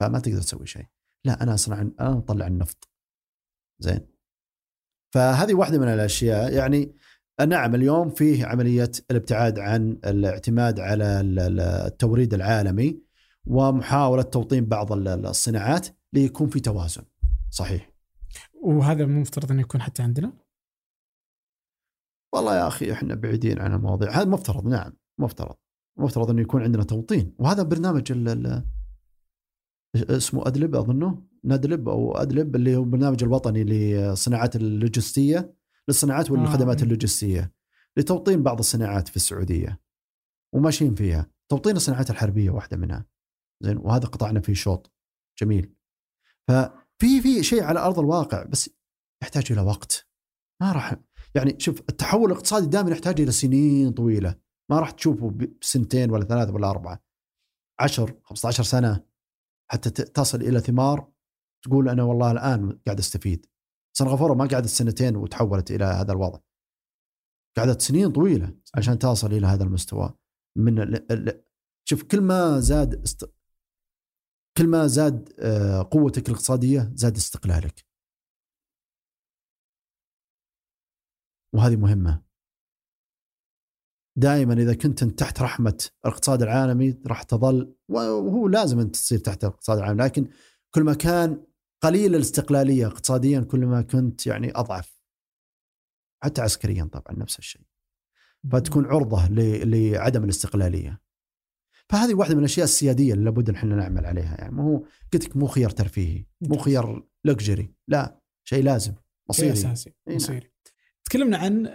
فما 0.00 0.18
تقدر 0.18 0.40
تسوي 0.40 0.66
شيء. 0.66 0.86
لا 1.26 1.42
أنا 1.42 1.54
أصنع 1.54 1.80
أنا 1.80 2.18
أطلع 2.18 2.46
النفط. 2.46 2.88
زين؟ 3.82 4.00
فهذه 5.14 5.54
واحدة 5.54 5.78
من 5.78 5.88
الأشياء 5.88 6.52
يعني 6.52 6.96
نعم 7.48 7.74
اليوم 7.74 8.10
فيه 8.10 8.46
عملية 8.46 8.90
الابتعاد 9.10 9.58
عن 9.58 9.90
الاعتماد 10.04 10.80
على 10.80 11.20
ال- 11.20 11.38
ال- 11.38 11.60
التوريد 11.60 12.34
العالمي 12.34 13.02
ومحاولة 13.46 14.22
توطين 14.22 14.66
بعض 14.66 14.92
ال- 14.92 15.26
الصناعات 15.26 15.88
ليكون 16.12 16.48
في 16.48 16.60
توازن. 16.60 17.02
صحيح. 17.50 17.90
وهذا 18.62 19.06
مو 19.06 19.20
مفترض 19.20 19.50
إنه 19.50 19.60
يكون 19.60 19.82
حتى 19.82 20.02
عندنا؟ 20.02 20.32
والله 22.34 22.56
يا 22.56 22.66
أخي 22.68 22.92
إحنا 22.92 23.14
بعيدين 23.14 23.58
عن 23.58 23.74
المواضيع. 23.74 24.10
هذا 24.10 24.24
مفترض 24.28 24.66
نعم 24.66 24.92
مفترض. 25.18 25.54
مفترض 25.98 26.30
إنه 26.30 26.40
يكون 26.42 26.62
عندنا 26.62 26.82
توطين. 26.84 27.34
وهذا 27.38 27.62
برنامج 27.62 28.12
ال 28.12 28.28
ال 28.28 28.64
اسمه 29.96 30.46
أدلب 30.46 30.74
أظنه؟ 30.74 31.22
ندلب 31.44 31.88
أو 31.88 32.16
أدلب 32.16 32.56
اللي 32.56 32.76
هو 32.76 32.82
البرنامج 32.82 33.22
الوطني 33.22 33.64
للصناعات 33.64 34.56
اللوجستية 34.56 35.54
للصناعات 35.88 36.30
والخدمات 36.30 36.80
آه. 36.80 36.84
اللوجستية 36.84 37.52
لتوطين 37.96 38.42
بعض 38.42 38.58
الصناعات 38.58 39.08
في 39.08 39.16
السعودية. 39.16 39.80
وماشيين 40.52 40.94
فيها. 40.94 41.30
توطين 41.48 41.76
الصناعات 41.76 42.10
الحربية 42.10 42.50
واحدة 42.50 42.76
منها. 42.76 43.06
زين؟ 43.62 43.78
وهذا 43.78 44.06
قطعنا 44.06 44.40
فيه 44.40 44.54
شوط. 44.54 44.92
جميل. 45.40 45.76
ففي 46.48 47.20
في 47.22 47.42
شيء 47.42 47.62
على 47.62 47.80
أرض 47.80 47.98
الواقع 47.98 48.42
بس 48.42 48.70
يحتاج 49.22 49.52
إلى 49.52 49.60
وقت. 49.60 50.08
ما 50.62 50.72
راح 50.72 50.96
يعني 51.34 51.60
شوف 51.60 51.80
التحول 51.80 52.30
الاقتصادي 52.30 52.66
دائما 52.66 52.90
يحتاج 52.90 53.20
إلى 53.20 53.32
سنين 53.32 53.92
طويلة. 53.92 54.40
ما 54.70 54.80
راح 54.80 54.90
تشوفه 54.90 55.30
بسنتين 55.30 56.10
ولا 56.10 56.24
ثلاثة 56.24 56.54
ولا 56.54 56.70
أربعة. 56.70 57.04
10 57.80 58.20
15 58.24 58.62
سنة 58.62 59.04
حتى 59.70 59.90
تصل 59.90 60.40
إلى 60.40 60.60
ثمار 60.60 61.12
تقول 61.64 61.88
أنا 61.88 62.02
والله 62.02 62.30
الآن 62.30 62.80
قاعد 62.86 62.98
أستفيد. 62.98 63.46
سنغافورة 63.96 64.34
ما 64.34 64.46
قعدت 64.46 64.66
سنتين 64.66 65.16
وتحولت 65.16 65.70
إلى 65.70 65.84
هذا 65.84 66.12
الوضع. 66.12 66.38
قعدت 67.56 67.80
سنين 67.80 68.12
طويلة 68.12 68.58
عشان 68.74 68.98
تصل 68.98 69.32
إلى 69.32 69.46
هذا 69.46 69.64
المستوى. 69.64 70.14
من 70.58 70.78
ال... 70.78 71.12
ال... 71.12 71.44
شوف 71.88 72.02
كل 72.02 72.20
ما 72.20 72.60
زاد 72.60 72.94
است... 72.94 73.35
كل 74.58 74.66
ما 74.66 74.86
زاد 74.86 75.32
آه، 75.38 75.88
قوتك 75.90 76.28
الاقتصادية 76.28 76.92
زاد 76.94 77.16
استقلالك. 77.16 77.86
وهذه 81.54 81.76
مهمة. 81.76 82.26
دائما 84.18 84.54
إذا 84.54 84.74
كنت 84.74 85.02
أنت 85.02 85.18
تحت 85.18 85.40
رحمة 85.42 85.88
الاقتصاد 86.04 86.42
العالمي 86.42 87.00
راح 87.06 87.22
تظل 87.22 87.74
وهو 87.88 88.48
لازم 88.48 88.78
أنت 88.78 88.94
تصير 88.94 89.18
تحت 89.18 89.44
الاقتصاد 89.44 89.78
العالمي 89.78 90.04
لكن 90.04 90.30
كل 90.74 90.82
ما 90.82 90.94
كان 90.94 91.46
قليل 91.82 92.14
الاستقلالية 92.14 92.86
اقتصاديا 92.86 93.40
كل 93.40 93.66
ما 93.66 93.82
كنت 93.82 94.26
يعني 94.26 94.52
أضعف. 94.54 95.00
حتى 96.22 96.42
عسكريا 96.42 96.84
طبعا 96.92 97.18
نفس 97.18 97.38
الشيء. 97.38 97.62
فتكون 98.52 98.86
عرضة 98.86 99.28
لعدم 99.64 100.24
الاستقلالية. 100.24 101.05
فهذه 101.88 102.14
واحدة 102.14 102.34
من 102.34 102.40
الأشياء 102.40 102.64
السيادية 102.64 103.12
اللي 103.12 103.24
لابد 103.24 103.48
إن 103.48 103.54
إحنا 103.54 103.76
نعمل 103.76 104.06
عليها. 104.06 104.36
يعني 104.38 104.54
مو 104.54 104.86
قلت 105.12 105.24
لك 105.24 105.36
مو 105.36 105.46
خيار 105.46 105.70
ترفيهي 105.70 106.24
مو 106.40 106.58
خيار 106.58 107.08
لكجري 107.24 107.74
لا 107.88 108.20
شيء 108.44 108.64
لازم 108.64 108.92
شيء 108.92 109.02
مصيري. 109.28 109.52
أساسي 109.52 109.94
نعم. 110.06 110.16
مصيري. 110.16 110.50
تكلمنا 111.04 111.38
عن 111.38 111.66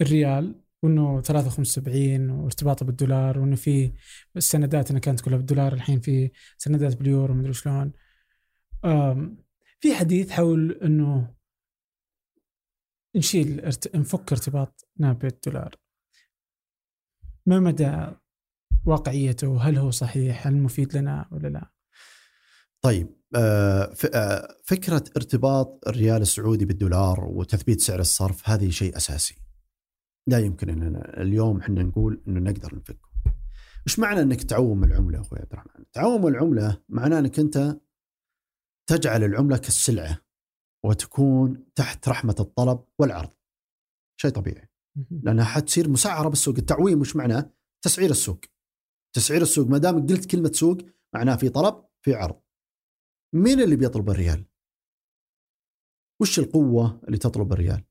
الريال 0.00 0.62
وإنه 0.82 1.22
3.75 1.22 2.30
وارتباطه 2.30 2.86
بالدولار 2.86 3.38
وإنه 3.38 3.56
في 3.56 3.92
السندات 4.36 4.90
انها 4.90 5.00
كانت 5.00 5.20
كلها 5.20 5.36
بالدولار 5.36 5.72
الحين 5.72 6.00
في 6.00 6.30
سندات 6.56 6.96
باليورو 6.96 7.34
مدري 7.34 7.52
شلون. 7.52 7.92
في 9.80 9.94
حديث 9.94 10.30
حول 10.30 10.72
إنه 10.72 11.34
نشيل. 13.16 13.70
نفك 13.94 14.32
ارتباطنا 14.32 15.12
بالدولار. 15.12 15.74
ما 17.46 17.60
مدى 17.60 18.06
واقعيته 18.86 19.62
هل 19.62 19.78
هو 19.78 19.90
صحيح 19.90 20.46
هل 20.46 20.56
مفيد 20.56 20.96
لنا 20.96 21.28
ولا 21.32 21.48
لا 21.48 21.70
طيب 22.82 23.18
آه، 23.36 23.94
آه، 24.14 24.56
فكرة 24.64 25.04
ارتباط 25.16 25.88
الريال 25.88 26.22
السعودي 26.22 26.64
بالدولار 26.64 27.24
وتثبيت 27.24 27.80
سعر 27.80 28.00
الصرف 28.00 28.48
هذه 28.48 28.70
شيء 28.70 28.96
أساسي. 28.96 29.34
لا 30.26 30.38
يمكن 30.38 30.70
إننا 30.70 31.22
اليوم 31.22 31.60
إحنا 31.60 31.82
نقول 31.82 32.22
إنه 32.28 32.40
نقدر 32.40 32.74
نفكه. 32.74 33.08
إيش 33.86 33.98
معنى 33.98 34.20
إنك 34.20 34.42
تعوم 34.42 34.84
العملة 34.84 35.20
أخوي 35.20 35.38
عبد 35.38 35.52
الرحمن؟ 35.52 35.84
تعوم 35.92 36.26
العملة 36.26 36.82
معناه 36.88 37.18
إنك 37.18 37.38
أنت 37.38 37.78
تجعل 38.86 39.24
العملة 39.24 39.56
كالسلعة 39.56 40.18
وتكون 40.84 41.64
تحت 41.74 42.08
رحمة 42.08 42.36
الطلب 42.40 42.84
والعرض. 42.98 43.30
شيء 44.16 44.30
طبيعي. 44.30 44.68
مهم. 44.96 45.20
لأنها 45.24 45.44
حتصير 45.44 45.88
مسعرة 45.88 46.28
بالسوق، 46.28 46.56
التعويم 46.58 47.00
وش 47.00 47.16
معناه؟ 47.16 47.50
تسعير 47.82 48.10
السوق. 48.10 48.40
تسعير 49.12 49.42
السوق 49.42 49.66
ما 49.66 49.78
دام 49.78 50.06
قلت 50.06 50.30
كلمة 50.30 50.52
سوق 50.52 50.78
معناه 51.14 51.36
في 51.36 51.48
طلب 51.48 51.84
في 52.04 52.14
عرض. 52.14 52.40
مين 53.34 53.60
اللي 53.60 53.76
بيطلب 53.76 54.10
الريال؟ 54.10 54.44
وش 56.20 56.38
القوة 56.38 57.00
اللي 57.04 57.18
تطلب 57.18 57.52
الريال؟ 57.52 57.84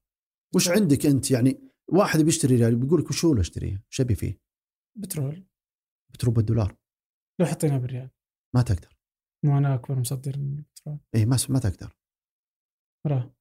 وش 0.55 0.69
عندك 0.69 1.05
أنت 1.05 1.31
يعني 1.31 1.71
واحد 1.87 2.19
بيشتري 2.19 2.55
ريال 2.55 2.75
بيقول 2.75 3.01
لك 3.01 3.09
وش 3.09 3.25
هو 3.25 3.31
اللي 3.31 3.41
أشتريه؟ 3.41 3.83
وش 3.91 4.01
أبي 4.01 4.15
فيه؟ 4.15 4.39
بترول 4.97 5.45
بترول 6.13 6.39
بالدولار 6.39 6.77
لو 7.39 7.45
حطينا 7.45 7.77
بالريال 7.77 8.09
ما 8.55 8.61
تقدر 8.61 8.97
مو 9.43 9.57
أنا 9.57 9.75
أكبر 9.75 9.99
مصدر 9.99 10.37
من 10.37 10.57
البترول 10.57 10.99
اي 11.15 11.25
ما 11.25 11.37
ما 11.49 11.59
تقدر 11.59 11.97
وراه 13.05 13.35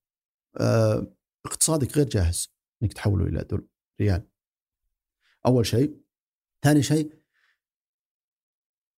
آه 0.60 1.16
اقتصادك 1.46 1.96
غير 1.96 2.08
جاهز 2.08 2.54
إنك 2.82 2.92
تحوله 2.92 3.24
إلى 3.24 3.44
دول 3.44 3.68
ريال 4.00 4.28
أول 5.46 5.66
شيء 5.66 6.00
ثاني 6.64 6.82
شيء 6.82 7.15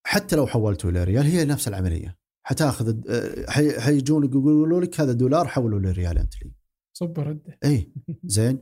حتى 0.09 0.35
لو 0.35 0.47
حولته 0.47 0.89
إلى 0.89 1.03
ريال 1.03 1.25
هي 1.25 1.45
نفس 1.45 1.67
العملية. 1.67 2.17
حتأخذ 2.43 3.01
آه، 3.09 3.51
حي- 3.51 3.79
حيجون 3.79 4.23
يقولوا 4.25 4.81
لك 4.81 5.01
هذا 5.01 5.11
دولار 5.13 5.47
حوله 5.47 5.79
للريال 5.79 6.17
أنت 6.17 6.33
لي. 6.43 6.51
صب 6.93 7.19
ردة. 7.19 7.57
إي 7.65 7.91
زين. 8.23 8.59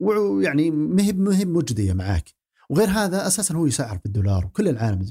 ويعني 0.00 0.70
مهب 0.70 1.18
مهب 1.18 1.46
مجدية 1.48 1.92
معاك. 1.92 2.34
وغير 2.70 2.88
هذا 2.88 3.26
أساسا 3.26 3.54
هو 3.54 3.66
يسعر 3.66 3.98
بالدولار 4.04 4.46
وكل 4.46 4.68
العالم. 4.68 5.06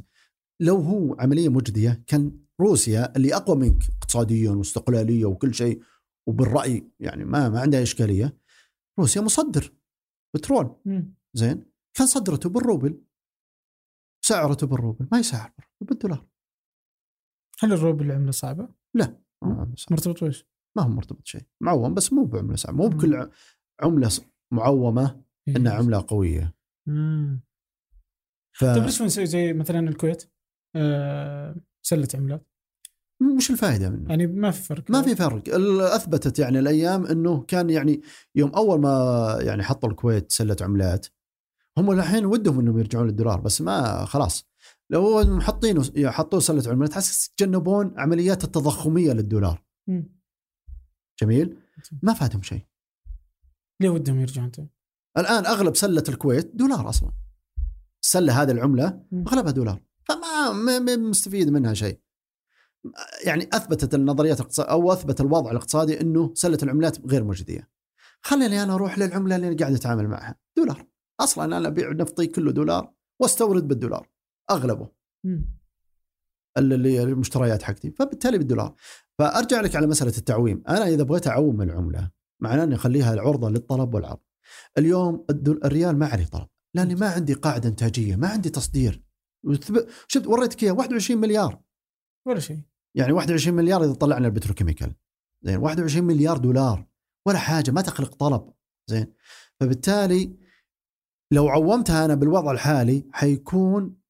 لو 0.59 0.75
هو 0.77 1.15
عملية 1.19 1.49
مجدية 1.49 2.03
كان 2.07 2.31
روسيا 2.61 3.15
اللي 3.15 3.35
أقوى 3.35 3.55
منك 3.57 3.83
اقتصاديا 4.01 4.51
واستقلاليه 4.51 5.25
وكل 5.25 5.53
شيء 5.53 5.81
وبالرأي 6.27 6.91
يعني 6.99 7.25
ما 7.25 7.49
ما 7.49 7.59
عندها 7.59 7.81
إشكالية 7.83 8.37
روسيا 8.99 9.21
مصدر 9.21 9.73
بترول. 10.35 10.75
زين. 11.33 11.65
كان 11.93 12.07
صدرته 12.07 12.49
بالروبل. 12.49 13.01
سعرته 14.27 14.67
بالروبل 14.67 15.07
ما 15.11 15.19
يسعر 15.19 15.51
بالروبل، 15.57 15.75
بالدولار 15.81 16.25
هل 17.59 17.73
الروبل 17.73 18.11
عملة 18.11 18.31
صعبة؟ 18.31 18.69
يسعر. 18.95 19.91
مرتبط 19.91 20.23
وش؟ 20.23 20.45
ما 20.77 20.83
هو 20.83 20.89
مرتبط 20.89 21.27
شيء 21.27 21.41
معوم 21.61 21.93
بس 21.93 22.13
مو 22.13 22.25
بعملة 22.25 22.55
صعبة 22.55 22.77
مو. 22.77 22.89
بكل 22.89 23.29
عملة 23.81 24.09
معومة 24.51 25.21
إنها 25.47 25.73
عملة 25.73 26.05
قوية 26.07 26.55
مم. 26.87 27.41
ف... 28.57 28.65
طيب 28.65 28.83
ليش 28.83 29.01
ما 29.01 29.07
نسوي 29.07 29.25
زي 29.25 29.53
مثلا 29.53 29.79
الكويت 29.79 30.31
آه 30.75 31.55
سلة 31.85 32.07
عملات 32.15 32.47
وش 33.35 33.51
الفائدة 33.51 33.89
منه؟ 33.89 34.09
يعني 34.09 34.27
ما 34.27 34.51
في 34.51 34.61
فرق 34.61 34.91
ما 34.91 35.01
في 35.01 35.15
فرق 35.15 35.43
أثبتت 35.95 36.39
يعني 36.39 36.59
الأيام 36.59 37.05
إنه 37.05 37.41
كان 37.43 37.69
يعني 37.69 38.01
يوم 38.35 38.49
أول 38.49 38.79
ما 38.79 39.37
يعني 39.41 39.63
حطوا 39.63 39.89
الكويت 39.89 40.31
سلة 40.31 40.55
عملات 40.61 41.07
هم 41.77 41.91
الحين 41.91 42.25
ودهم 42.25 42.59
إنهم 42.59 42.79
يرجعون 42.79 43.07
للدولار 43.07 43.39
بس 43.39 43.61
ما 43.61 44.05
خلاص. 44.05 44.45
لو 44.89 45.21
إنهم 45.21 45.41
حاطينه 45.41 46.11
حطوه 46.11 46.39
سلة 46.39 46.71
عملات 46.71 46.93
حس 46.93 47.27
يتجنبون 47.27 47.93
عمليات 47.97 48.43
التضخمية 48.43 49.13
للدولار. 49.13 49.63
مم. 49.87 50.15
جميل؟ 51.21 51.57
ما 52.03 52.13
فاتهم 52.13 52.41
شيء. 52.41 52.65
ليه 53.81 53.89
ودهم 53.89 54.19
يرجعون 54.19 54.51
تاني؟ 54.51 54.69
الآن 55.17 55.45
أغلب 55.45 55.75
سلة 55.75 56.03
الكويت 56.09 56.51
دولار 56.55 56.89
أصلا. 56.89 57.11
السلة 58.03 58.41
هذه 58.41 58.51
العملة. 58.51 59.03
أغلبها 59.27 59.51
دولار 59.51 59.81
فما 60.03 60.51
ما 60.51 60.79
ما 60.79 60.95
مستفيد 60.95 61.49
منها 61.49 61.73
شيء. 61.73 61.99
يعني 63.25 63.49
أثبتت 63.53 63.93
النظريات 63.93 64.39
الاقتصاديه 64.39 64.71
أو 64.71 64.93
أثبت 64.93 65.21
الوضع 65.21 65.51
الاقتصادي 65.51 66.01
إنه 66.01 66.31
سلة 66.33 66.57
العملات 66.63 67.05
غير 67.05 67.23
مجديه 67.23 67.69
خليني 68.21 68.63
أنا 68.63 68.73
أروح 68.75 68.99
للعملة 68.99 69.35
اللي 69.35 69.55
قاعد 69.55 69.73
أتعامل 69.73 70.07
معها 70.07 70.35
دولار. 70.57 70.87
أصلا 71.19 71.57
أنا 71.57 71.67
أبيع 71.67 71.91
نفطي 71.91 72.27
كله 72.27 72.51
دولار 72.51 72.93
وأستورد 73.19 73.67
بالدولار 73.67 74.09
أغلبه. 74.51 74.89
اللي 76.57 77.03
المشتريات 77.03 77.63
حقتي. 77.63 77.91
فبالتالي 77.91 78.37
بالدولار. 78.37 78.75
فأرجع 79.19 79.61
لك 79.61 79.75
على 79.75 79.87
مسألة 79.87 80.17
التعويم. 80.17 80.63
أنا 80.67 80.87
إذا 80.87 81.03
بغيت 81.03 81.27
أعوم 81.27 81.61
العملة 81.61 82.11
معناه 82.39 82.63
أني 82.63 82.75
أخليها 82.75 83.13
العرضة 83.13 83.49
للطلب 83.49 83.93
والعرض. 83.93 84.19
اليوم 84.77 85.25
الريال 85.65 85.97
ما 85.97 86.07
عليه 86.07 86.25
طلب 86.25 86.47
لأني 86.73 86.95
ما 86.95 87.09
عندي 87.09 87.33
قاعدة 87.33 87.69
إنتاجية 87.69 88.15
ما 88.15 88.27
عندي 88.27 88.49
تصدير. 88.49 89.03
شفت 90.07 90.27
وريتك 90.27 90.63
اياه 90.63 90.71
21 90.71 91.21
مليار. 91.21 91.61
ولا 92.27 92.39
شيء. 92.39 92.61
يعني 92.95 93.11
21 93.11 93.55
مليار 93.55 93.83
إذا 93.83 93.93
طلعنا 93.93 94.27
البتروكيميكال. 94.27 94.95
زين 95.41 95.57
21 95.57 96.05
مليار 96.07 96.37
دولار. 96.37 96.87
ولا 97.27 97.37
حاجة 97.37 97.71
ما 97.71 97.81
تخلق 97.81 98.15
طلب. 98.15 98.53
زين. 98.87 99.13
فبالتالي 99.59 100.44
لو 101.31 101.49
عومتها 101.49 102.05
أنا 102.05 102.15
بالوضع 102.15 102.51
الحالي 102.51 103.09
حيكون 103.13 104.01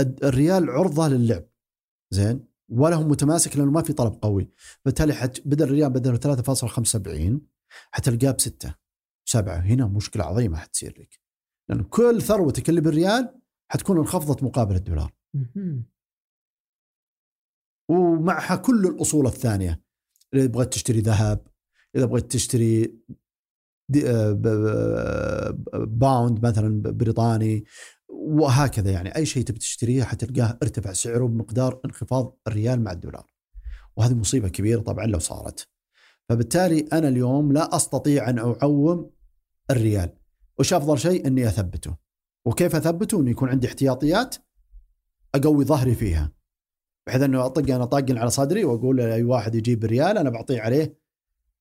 الريال 0.00 0.70
عرضة 0.70 1.08
للعب. 1.08 1.48
زين؟ 2.10 2.48
ولا 2.68 2.96
هو 2.96 3.08
متماسك 3.08 3.56
لأنه 3.56 3.70
ما 3.70 3.82
في 3.82 3.92
طلب 3.92 4.18
قوي. 4.22 4.50
بالتالي 4.84 5.14
حت 5.14 5.40
بدل 5.48 5.64
الريال 5.64 5.90
بدل 5.90 6.18
3.75 6.18 7.40
حتلقاه 7.90 8.30
بستة. 8.30 8.74
سبعة. 9.28 9.56
هنا 9.56 9.86
مشكلة 9.86 10.24
عظيمة 10.24 10.56
حتصير 10.56 11.00
لك. 11.00 11.20
لأن 11.68 11.82
كل 11.82 12.22
ثروتك 12.22 12.68
اللي 12.68 12.80
بالريال 12.80 13.40
حتكون 13.72 13.98
انخفضت 13.98 14.42
مقابل 14.42 14.76
الدولار. 14.76 15.12
ومعها 17.90 18.56
كل 18.56 18.86
الأصول 18.86 19.26
الثانية. 19.26 19.82
إذا 20.34 20.46
بغيت 20.46 20.72
تشتري 20.72 21.00
ذهب 21.00 21.46
إذا 21.96 22.04
بغيت 22.06 22.32
تشتري 22.32 22.86
ب- 22.86 22.90
ب- 23.08 23.16
باوند 25.74 26.46
مثلا 26.46 26.82
بريطاني 26.82 27.64
وهكذا 28.08 28.90
يعني. 28.90 29.16
أي 29.16 29.26
شيء 29.26 29.42
تبي 29.42 29.58
تشتريه 29.58 30.04
حتلقاه 30.04 30.58
ارتفع 30.62 30.92
سعره 30.92 31.26
بمقدار 31.26 31.80
انخفاض 31.84 32.38
الريال 32.46 32.84
مع 32.84 32.92
الدولار. 32.92 33.26
وهذه 33.96 34.14
مصيبة 34.14 34.48
كبيرة 34.48 34.80
طبعا 34.80 35.06
لو 35.06 35.18
صارت. 35.18 35.68
فبالتالي 36.28 36.80
أنا 36.92 37.08
اليوم 37.08 37.52
لا 37.52 37.76
أستطيع 37.76 38.30
أن 38.30 38.38
أعوم 38.38 39.10
الريال. 39.70 40.16
وش 40.58 40.72
أفضل 40.72 40.98
شيء؟ 40.98 41.26
إني 41.26 41.48
أثبته. 41.48 41.96
وكيف 42.44 42.76
أثبته؟ 42.76 43.20
انه 43.20 43.30
يكون 43.30 43.48
عندي 43.48 43.66
احتياطيات 43.66 44.36
أقوي 45.34 45.64
ظهري 45.64 45.94
فيها. 45.94 46.32
بحيث 47.06 47.22
إنه 47.22 47.46
اطق 47.46 47.74
أنا 47.74 47.84
طاقن 47.84 48.18
على 48.18 48.30
صدري 48.30 48.64
وأقول 48.64 49.00
اي 49.00 49.22
واحد 49.22 49.54
يجيب 49.54 49.84
ريال 49.84 50.18
أنا 50.18 50.30
بعطيه 50.30 50.60
عليه 50.60 50.98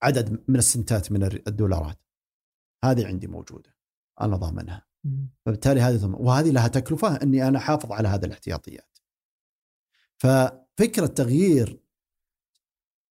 عدد 0.03 0.43
من 0.47 0.55
السنتات 0.55 1.11
من 1.11 1.23
الدولارات. 1.23 2.04
هذه 2.91 3.07
عندي 3.07 3.27
موجودة 3.27 3.75
أنا 4.21 4.35
ضامنها. 4.35 4.85
فبالتالي 5.45 5.81
هذه 5.81 6.05
وهذه 6.05 6.51
لها 6.51 6.67
تكلفة 6.67 7.15
إني 7.15 7.47
أنا 7.47 7.57
احافظ 7.57 7.91
على 7.91 8.07
هذه 8.07 8.25
الاحتياطيات. 8.25 8.97
ففكرة 10.17 11.05
تغيير 11.05 11.79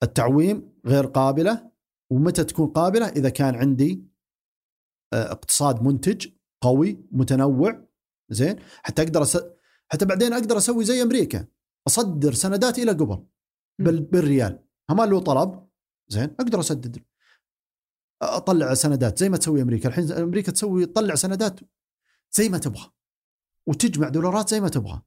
التعويم 0.02 0.72
غير 0.86 1.06
قابلة 1.06 1.70
ومتى 2.10 2.44
تكون 2.44 2.66
قابلة؟ 2.66 3.08
إذا 3.08 3.28
كان 3.28 3.54
عندي 3.54 4.04
آه، 5.12 5.32
اقتصاد 5.32 5.82
منتج 5.82 6.28
قوي 6.60 7.06
متنوع 7.12 7.84
زين؟ 8.30 8.56
حتى 8.82 9.02
أقدر 9.02 9.22
أس... 9.22 9.38
حتى 9.88 10.04
بعدين 10.04 10.32
أقدر 10.32 10.56
أسوي 10.56 10.84
زي 10.84 11.02
أمريكا 11.02 11.46
أصدر 11.86 12.32
سندات 12.32 12.78
إلى 12.78 12.92
قبل 12.92 13.26
بال... 13.78 14.00
بالريال. 14.00 14.64
ما 14.90 15.02
له 15.02 15.20
طلب 15.20 15.68
زين؟ 16.08 16.24
أقدر 16.40 16.60
أسدد. 16.60 17.04
أطلع 18.24 18.74
سندات 18.74 19.18
زي 19.18 19.28
ما 19.28 19.36
تسوي 19.36 19.62
أمريكا. 19.62 19.88
الحين 19.88 20.12
أمريكا 20.12 20.52
تسوي 20.52 20.86
تطلع 20.86 21.14
سندات 21.14 21.60
زي 22.30 22.48
ما 22.48 22.58
تبغى. 22.58 22.90
وتجمع 23.66 24.08
دولارات 24.08 24.48
زي 24.48 24.60
ما 24.60 24.68
تبغى. 24.68 25.02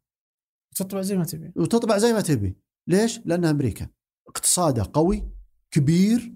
تطلع 0.76 1.02
زي 1.02 1.18
ما 1.18 1.26
تبي. 1.26 1.54
وتطبع 1.56 1.98
زي 1.98 2.14
ما 2.14 2.22
تبي. 2.22 2.58
ليش؟ 2.88 3.20
لانها 3.26 3.52
أمريكا 3.52 3.88
اقتصادها 4.28 4.84
قوي 4.84 5.32
كبير 5.72 6.34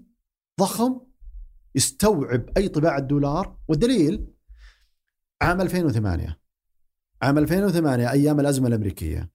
ضخم 0.60 1.00
يستوعب 1.74 2.50
أي 2.56 2.68
طباعة 2.68 3.00
دولار. 3.00 3.58
والدليل 3.68 4.32
عام 5.42 5.60
2008 5.60 6.40
عام 7.22 7.38
2008 7.38 8.10
أيام 8.10 8.40
الأزمة 8.40 8.68
الأمريكية. 8.68 9.32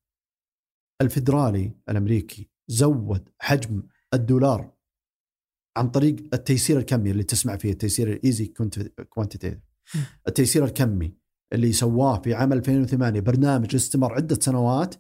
الفدرالي 1.02 1.72
الأمريكي 1.90 2.50
زود 2.68 3.30
حجم 3.40 3.84
الدولار 4.14 4.77
عن 5.78 5.90
طريق 5.90 6.16
التيسير 6.34 6.78
الكمي 6.78 7.12
اللي 7.12 7.24
تسمع 7.24 7.58
فيه 7.58 7.72
التيسير 7.72 8.12
ال 8.12 8.18
easing 8.18 8.54
quantitative. 9.10 9.58
التيسير 10.28 10.66
الكمي 10.66 11.18
اللي 11.54 11.72
سواه 11.72 12.22
في 12.22 12.34
عام 12.34 12.54
2008 12.54 13.20
برنامج 13.20 13.76
استمر 13.76 14.14
عدة 14.14 14.36
سنوات 14.42 14.96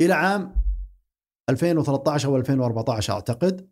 إلى 0.00 0.12
عام 0.12 0.62
2013 1.50 2.28
أو 2.28 2.36
2014 2.36 3.12
أعتقد. 3.12 3.70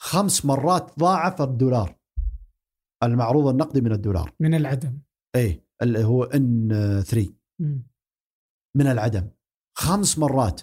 خمس 0.00 0.44
مرات 0.44 0.98
ضاعف 0.98 1.42
الدولار. 1.42 1.98
المعروض 3.02 3.46
النقدي 3.46 3.80
من 3.80 3.92
الدولار. 3.92 4.32
من 4.40 4.54
العدم. 4.54 4.98
اي 5.36 5.64
اللي 5.82 6.04
هو 6.04 6.24
إن 6.24 6.68
3 7.06 7.34
مم. 7.60 7.86
من 8.76 8.86
العدم. 8.86 9.28
خمس 9.78 10.18
مرات. 10.18 10.60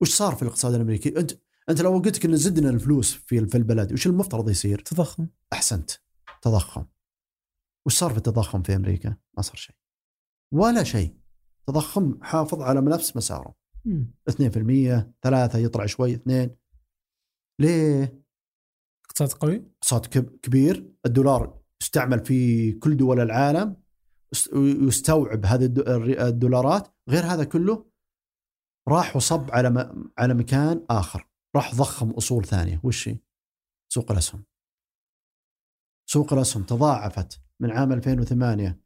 وش 0.00 0.14
صار 0.14 0.34
في 0.34 0.42
الاقتصاد 0.42 0.74
الأمريكي؟ 0.74 1.18
أنت 1.18 1.32
أنت 1.68 1.80
لو 1.80 1.98
قلت 1.98 2.16
لك 2.18 2.24
إن 2.24 2.36
زدنا 2.36 2.70
الفلوس 2.70 3.14
في 3.14 3.46
في 3.46 3.56
البلد 3.56 3.92
وش 3.92 4.06
المفترض 4.06 4.50
يصير؟ 4.50 4.78
تضخم. 4.78 5.26
أحسنت. 5.52 5.90
تضخم. 6.42 6.86
وش 7.86 7.94
صار 7.98 8.10
في 8.10 8.16
التضخم 8.16 8.62
في 8.62 8.76
أمريكا؟ 8.76 9.16
ما 9.36 9.42
صار 9.42 9.56
شيء. 9.56 9.76
ولا 10.54 10.82
شيء. 10.84 11.16
تضخم 11.66 12.18
حافظ 12.22 12.62
على 12.62 12.80
نفس 12.80 13.16
مساره. 13.16 13.54
مم. 13.84 14.14
2% 14.30 15.12
3 15.22 15.58
يطلع 15.58 15.86
شوي 15.86 16.14
2 16.14 16.56
ليه؟ 17.60 18.22
اقتصاد 19.06 19.32
قوي؟ 19.32 19.56
اقتصاد 19.56 20.06
كب- 20.06 20.36
كبير. 20.42 20.92
الدولار 21.06 21.60
يستعمل 21.82 22.24
في 22.24 22.72
كل 22.72 22.96
دول 22.96 23.20
العالم 23.20 23.76
يست- 24.34 24.52
يستوعب 24.82 25.46
هذه 25.46 25.64
الدولارات. 26.28 26.94
غير 27.08 27.24
هذا 27.24 27.44
كله 27.44 27.86
راح 28.88 29.16
وصب 29.16 29.50
على 29.50 29.70
م- 29.70 30.10
على 30.18 30.34
مكان 30.34 30.84
آخر. 30.90 31.28
راح 31.56 31.74
ضخم 31.74 32.10
أصول 32.10 32.44
ثانية. 32.44 32.80
وش 32.84 33.08
هي؟ 33.08 33.18
سوق 33.92 34.12
الأسهم. 34.12 34.44
سوق 36.08 36.32
الأسهم 36.32 36.62
تضاعفت 36.62 37.40
من 37.60 37.70
عام 37.70 37.92
2008 37.92 38.80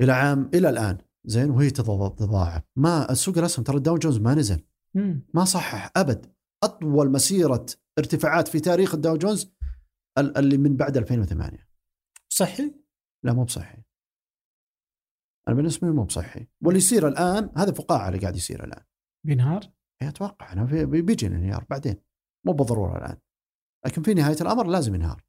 إلى 0.00 0.12
عام 0.12 0.50
إلى 0.54 0.68
الآن. 0.70 0.98
زين؟ 1.24 1.50
وهي 1.50 1.70
تتض- 1.70 2.14
تتضاعف 2.16 2.62
ما 2.76 3.14
سوق 3.14 3.38
الأسهم 3.38 3.64
ترى 3.64 3.76
الداو 3.76 3.98
جونز 3.98 4.18
ما 4.18 4.34
نزل. 4.34 4.64
ما 5.34 5.44
صحح 5.44 5.90
أبد. 5.96 6.34
أطول 6.64 7.10
مسيرة 7.12 7.66
ارتفاعات 7.98 8.48
في 8.48 8.60
تاريخ 8.60 8.94
الداو 8.94 9.16
جونز 9.16 9.52
ال- 10.18 10.38
اللي 10.38 10.56
من 10.56 10.76
بعد 10.76 10.96
2008 10.96 11.68
صحي 12.28 12.74
لا 13.24 13.32
مو 13.32 13.44
بصحي 13.44 13.82
أنا 15.48 15.56
بالنسبة 15.56 15.86
لي 15.88 15.94
مو 15.94 16.04
بصحي 16.04 16.46
واللي 16.62 16.78
يصير 16.78 17.08
الآن 17.08 17.50
هذا 17.56 17.72
فقاعة 17.72 18.08
اللي 18.08 18.18
قاعد 18.20 18.36
يصير 18.36 18.64
الآن. 18.64 18.84
بينهار؟ 19.26 19.72
أتوقع 20.08 20.52
أنا 20.52 20.64
بيجي 20.84 21.26
الانهيار 21.26 21.64
بعدين 21.70 21.96
مو 22.46 22.52
بالضرورة 22.52 22.98
الآن 22.98 23.16
لكن 23.86 24.02
في 24.02 24.14
نهاية 24.14 24.36
الأمر 24.40 24.66
لازم 24.66 24.94
ينهار. 24.94 25.24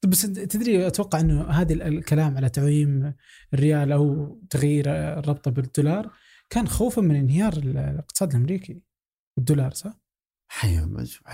طب 0.00 0.10
بس 0.10 0.22
تدري 0.22 0.86
أتوقع 0.86 1.20
إنه 1.20 1.42
هذا 1.50 1.72
ال- 1.72 1.82
الكلام 1.82 2.36
على 2.36 2.48
تعويم 2.48 3.14
الريال 3.54 3.92
أو 3.92 4.34
تغيير 4.50 4.84
الربطة 5.18 5.50
بالدولار 5.50 6.12
كان 6.50 6.68
خوفا 6.68 7.02
من 7.02 7.16
انهيار 7.16 7.52
ال- 7.52 7.76
الاقتصاد 7.76 8.30
الأمريكي 8.30 8.82
الدولار 9.38 9.70
صح؟ 9.72 10.00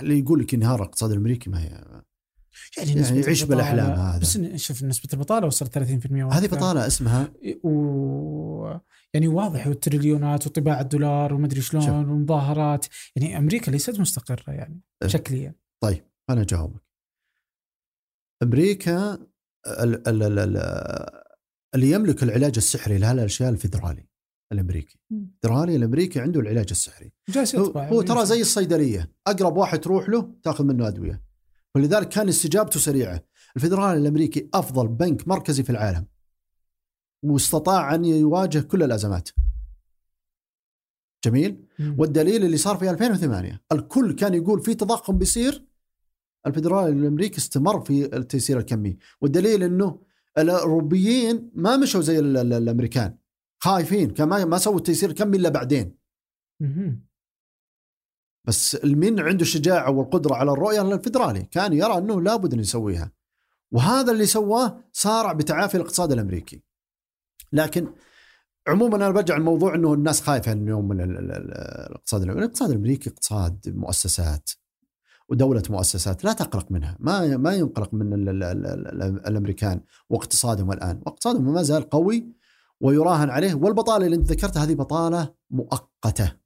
اللي 0.01 0.19
يقول 0.19 0.41
لك 0.41 0.55
انهار 0.55 0.83
الاقتصاد 0.83 1.11
الأمريكي 1.11 1.51
ما 1.51 1.63
هي 1.63 2.03
يعني, 2.79 2.91
يعني 3.01 3.21
يعيش 3.21 3.43
بالأحلام 3.43 3.91
هذا. 3.91 4.19
بس 4.19 4.39
شوف 4.57 4.83
نسبة 4.83 5.09
البطالة 5.13 5.47
وصلت 5.47 5.79
30% 5.79 5.81
هذه. 6.33 6.47
بطالة 6.47 6.87
اسمها 6.87 7.33
و 7.65 8.77
يعني 9.15 9.29
واضح 9.29 9.67
والتريليونات 9.67 10.47
وطباع 10.47 10.81
الدولار 10.81 11.35
ومدري 11.35 11.61
شلون 11.61 11.83
شوف. 11.83 11.91
ومظاهرات 11.91 12.87
يعني 13.17 13.39
أمريكا 13.39 13.71
ليست 13.71 14.01
مستقرة 14.01 14.53
يعني 14.53 14.81
أه. 15.03 15.07
شكليا 15.07 15.55
طيب 15.83 16.05
أنا 16.31 16.41
أجاوبك 16.41 16.83
أمريكا 18.43 19.15
ال- 19.67 20.09
ال- 20.09 20.23
ال- 20.23 20.39
ال- 20.39 21.23
اللي 21.75 21.91
يملك 21.91 22.23
العلاج 22.23 22.53
السحري 22.57 22.99
لهذه 22.99 23.13
الأشياء 23.13 23.51
الفدرالي 23.51 24.07
الأمريكي 24.53 24.99
مم. 25.11 25.31
الفدرالي 25.35 25.77
الأمريكي 25.77 26.21
عنده 26.21 26.41
العلاج 26.41 26.67
السحري 26.71 27.13
جالس 27.29 27.57
هو, 27.57 27.79
هو 27.79 28.03
ترى 28.03 28.27
زي 28.27 28.41
الصيدلية 28.41 29.13
أقرب 29.27 29.57
واحد 29.57 29.81
تروح 29.81 30.09
له 30.09 30.35
تاخذ 30.43 30.65
منه 30.65 30.89
أدوية 30.89 31.23
ولذلك 31.77 32.09
كان 32.09 32.29
استجابته 32.29 32.81
سريعة. 32.81 33.25
الفدرالي 33.57 33.99
الأمريكي 34.01 34.49
أفضل 34.55 34.89
بنك 34.89 35.29
مركزي 35.29 35.63
في 35.63 35.71
العالم. 35.71 36.07
واستطاع 37.25 37.95
أن 37.95 38.05
يواجه 38.05 38.59
كل 38.59 38.83
الأزمات. 38.83 39.29
جميل؟ 41.25 41.67
مم. 41.79 41.97
والدليل 41.99 42.45
اللي 42.45 42.57
صار 42.57 42.77
في 42.77 42.91
2008 42.91 43.61
الكل 43.73 44.13
كان 44.15 44.35
يقول 44.35 44.61
في 44.61 44.75
تضخم 44.75 45.19
بيصير. 45.19 45.67
الفدرالي 46.47 46.93
الأمريكي 46.93 47.39
استمر 47.39 47.81
في 47.85 48.17
التيسير 48.17 48.59
الكمي. 48.59 48.99
والدليل 49.21 49.63
إنه 49.63 50.03
الأوروبيين 50.39 51.51
ما 51.55 51.77
مشوا 51.77 52.01
زي 52.01 52.19
ال- 52.19 52.37
ال- 52.37 52.53
الأمريكان. 52.53 53.19
خايفين. 53.61 54.11
كان 54.11 54.29
ما 54.29 54.59
سووا 54.59 54.77
التيسير 54.77 55.11
الكمي 55.11 55.37
إلا 55.37 55.49
بعدين. 55.49 55.97
مهم. 56.61 57.05
بس 58.45 58.75
المين 58.75 59.21
عنده 59.21 59.43
الشجاعه 59.43 59.91
والقدره 59.91 60.35
على 60.35 60.53
الرؤية 60.53 60.83
الفدرالي. 60.95 61.43
كان 61.43 61.73
يرى 61.73 61.99
أنه 61.99 62.21
لابد 62.21 62.53
انه 62.53 62.63
يسويها. 62.63 63.13
وهذا 63.73 64.13
اللي 64.13 64.27
سواه 64.27 64.81
صارع 64.93 65.33
بتعافي 65.33 65.77
الاقتصاد 65.77 66.13
الأمريكي. 66.13 66.63
لكن 67.53 67.89
عموما 68.69 68.97
أنا 68.97 69.11
برجع 69.11 69.37
الموضوع 69.37 69.75
أنه 69.75 69.95
الناس 69.95 70.21
خايفة 70.21 70.53
انه 70.53 70.71
يوم 70.71 70.89
من 70.89 71.01
ال- 71.01 71.19
ال- 71.19 71.33
ال- 71.33 71.53
الاقتصاد 71.91 72.23
الأمريكي، 72.23 72.45
الاقتصاد 72.45 72.71
الأمريكي 72.71 73.11
اقتصاد 73.11 73.75
مؤسسات 73.77 74.51
ودولة 75.29 75.63
مؤسسات 75.71 76.25
لا 76.25 76.33
تقلق 76.33 76.73
منها، 76.73 76.97
ما 77.01 77.37
ما 77.37 77.55
ينقلق 77.55 77.95
من 77.95 78.13
ال 78.13 78.29
ال 78.29 78.43
ال 78.43 79.03
ال 79.03 79.27
الأمريكان 79.27 79.81
واقتصادهم 80.11 80.73
الآن، 80.73 81.01
واقتصادهم 81.07 81.53
ما 81.53 81.63
زال 81.63 81.91
قوي 81.91 82.33
ويراهن 82.81 83.31
عليه. 83.31 83.55
والبطالة 83.55 84.05
اللي 84.07 84.17
أنت 84.17 84.31
ذكرتها 84.31 84.65
هذه 84.65 84.75
بطالة 84.75 85.35
مؤقتة. 85.51 86.42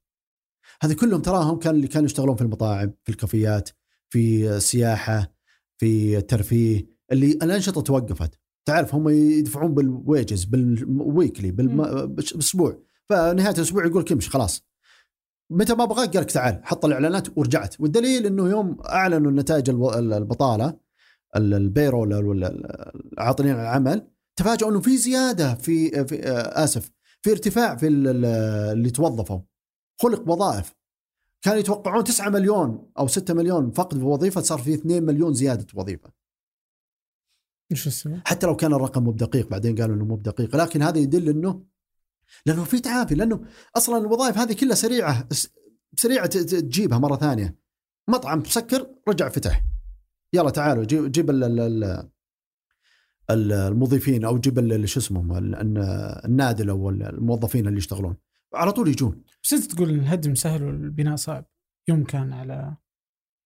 هذه 0.83 0.93
كلهم 0.93 1.21
تراهم 1.21 1.59
كان 1.59 1.75
اللي 1.75 1.87
كانوا 1.87 2.05
يشتغلون 2.05 2.35
في 2.35 2.41
المطاعم، 2.41 2.93
في 3.03 3.11
الكافيات، 3.11 3.69
في 4.09 4.49
السياحة، 4.49 5.33
في 5.77 6.17
الترفيه، 6.17 6.87
اللي 7.11 7.31
الأنشطة 7.31 7.81
توقفت. 7.81 8.39
تعرف 8.67 8.95
هم 8.95 9.09
يدفعون 9.09 9.73
بال 9.73 9.93
wages 9.93 10.43
بال 10.43 10.70
weekly 10.70 11.51
بالأسبوع. 11.51 12.79
فنهاية 13.09 13.55
الأسبوع 13.55 13.85
يقول 13.85 14.01
لك 14.01 14.11
امشي 14.11 14.29
خلاص. 14.29 14.63
متى 15.51 15.75
ما 15.75 15.85
بغاك 15.85 16.13
قال 16.13 16.21
لك 16.23 16.31
تعال 16.31 16.61
حط 16.63 16.85
الإعلانات 16.85 17.37
ورجعت. 17.37 17.79
والدليل 17.79 18.25
إنه 18.25 18.49
يوم 18.49 18.77
أعلنوا 18.89 19.31
نتائج 19.31 19.69
البطالة 19.69 20.77
ال- 21.35 21.53
ال 21.53 21.61
payroll 21.61 22.13
ولا 22.13 22.47
العاطلين 23.13 23.51
عن 23.51 23.59
العمل 23.61 24.07
تفاجئوا 24.35 24.71
إنه 24.71 24.79
في 24.81 24.97
زيادة 24.97 25.55
في, 25.55 26.05
في 26.05 26.19
آسف 26.63 26.91
في 27.21 27.31
ارتفاع 27.31 27.75
في 27.75 27.87
ال- 27.87 28.07
ال- 28.07 28.25
اللي 28.77 28.89
توظفوا. 28.89 29.39
خلق 30.01 30.29
وظائف. 30.29 30.75
كانوا 31.41 31.59
يتوقعون 31.59 32.03
9 32.03 32.29
مليون 32.29 32.91
أو 32.99 33.07
6 33.07 33.33
مليون 33.33 33.71
فقد 33.71 33.97
في 33.97 34.03
وظيفة 34.03 34.41
صار 34.41 34.59
في 34.59 34.73
2 34.73 35.03
مليون 35.03 35.33
زيادة 35.33 35.67
وظيفة. 35.73 36.11
إيش 37.71 37.87
السبب؟ 37.87 38.21
حتى 38.25 38.47
لو 38.47 38.55
كان 38.55 38.73
الرقم 38.73 39.03
مو 39.03 39.11
بدقيق 39.11 39.49
بعدين 39.49 39.75
قالوا 39.75 39.95
إنه 39.95 40.05
مو 40.05 40.15
بدقيق. 40.15 40.55
لكن 40.55 40.81
هذا 40.81 40.97
يدل 40.97 41.29
إنه 41.29 41.63
لأنه 42.45 42.63
في 42.63 42.79
تعافي 42.79 43.15
لأنه 43.15 43.45
أصلا 43.77 43.97
الوظائف 43.97 44.37
هذه 44.37 44.53
كلها 44.53 44.75
سريعة 44.75 45.27
سريعة 45.95 46.27
تجيبها 46.27 46.97
مرة 46.97 47.15
ثانية. 47.15 47.57
مطعم 48.07 48.43
سكر 48.43 48.95
رجع 49.07 49.29
فتح. 49.29 49.65
يلا 50.33 50.49
تعالوا 50.49 50.83
جيب 50.83 51.11
جيب 51.11 51.29
ال- 51.29 51.43
ال- 51.43 51.59
ال- 51.59 52.09
ال- 53.29 53.51
الموظفين 53.51 54.25
أو 54.25 54.37
جيب 54.39 54.59
ال- 54.59 54.89
شو 54.89 54.99
اسمهم 54.99 55.37
ال- 55.37 55.55
الن- 55.55 56.21
النادله 56.25 56.73
والموظفين 56.73 57.67
اللي 57.67 57.77
يشتغلون. 57.77 58.17
على 58.53 58.71
طول 58.71 58.87
يجون. 58.87 59.23
بس 59.43 59.53
أنت 59.53 59.63
تقول 59.71 59.89
الهدم 59.89 60.35
سهل 60.35 60.63
والبناء 60.63 61.15
صعب. 61.15 61.45
يوم 61.89 62.03
كان 62.03 62.33
على 62.33 62.77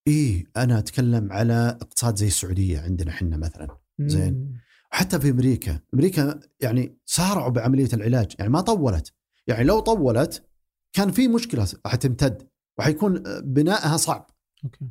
إيه 0.07 0.45
أنا 0.57 0.79
أتكلم 0.79 1.31
على 1.31 1.77
اقتصاد 1.81 2.15
زي 2.15 2.27
السعودية 2.27 2.79
عندنا 2.79 3.11
إحنا 3.11 3.37
مثلا. 3.37 3.77
زين. 3.99 4.57
حتى 4.89 5.19
في 5.19 5.29
أمريكا، 5.29 5.79
أمريكا 5.93 6.39
يعني 6.61 6.97
سارعوا 7.05 7.49
بعملية 7.49 7.89
العلاج، 7.93 8.35
يعني 8.39 8.51
ما 8.51 8.61
طولت، 8.61 9.13
يعني 9.47 9.63
لو 9.63 9.79
طولت 9.79 10.47
كان 10.93 11.11
في 11.11 11.27
مشكلة 11.27 11.67
حتمتد. 11.85 12.49
وحيكون 12.79 13.23
بنائها 13.41 13.97
صعب، 13.97 14.29
أوكي. 14.63 14.89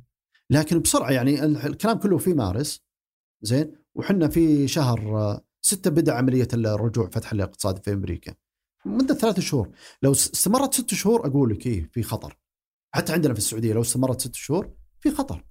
لكن 0.51 0.81
بسرعة 0.81 1.11
يعني 1.11 1.45
ال- 1.45 1.57
الكلام 1.57 1.99
كله 1.99 2.19
في 2.19 2.35
مارس. 2.35 2.85
زين. 3.43 3.74
وحنا 3.95 4.28
في 4.28 4.69
شهر 4.69 5.19
آه، 5.19 5.45
ستة 5.61 5.91
بدأ 5.91 6.12
عملية 6.15 6.49
الرجوع 6.55 7.11
فتح 7.11 7.32
الاقتصاد 7.32 7.85
في 7.85 7.93
أمريكا. 7.93 8.35
مدة 8.85 9.15
ثلاث 9.15 9.40
شهور، 9.40 9.70
لو 10.02 10.12
استمرت 10.12 10.74
ست 10.74 10.94
شهور 10.94 11.27
أقول 11.27 11.51
لك 11.51 11.66
إيه 11.66 11.90
في 11.93 12.02
خطر. 12.02 12.39
حتى 12.94 13.12
عندنا 13.12 13.35
في 13.35 13.39
السعودية 13.39 13.73
لو 13.73 13.81
استمرت 13.81 14.20
ست 14.20 14.35
شهور 14.35 14.74
في 15.01 15.11
خطر. 15.11 15.44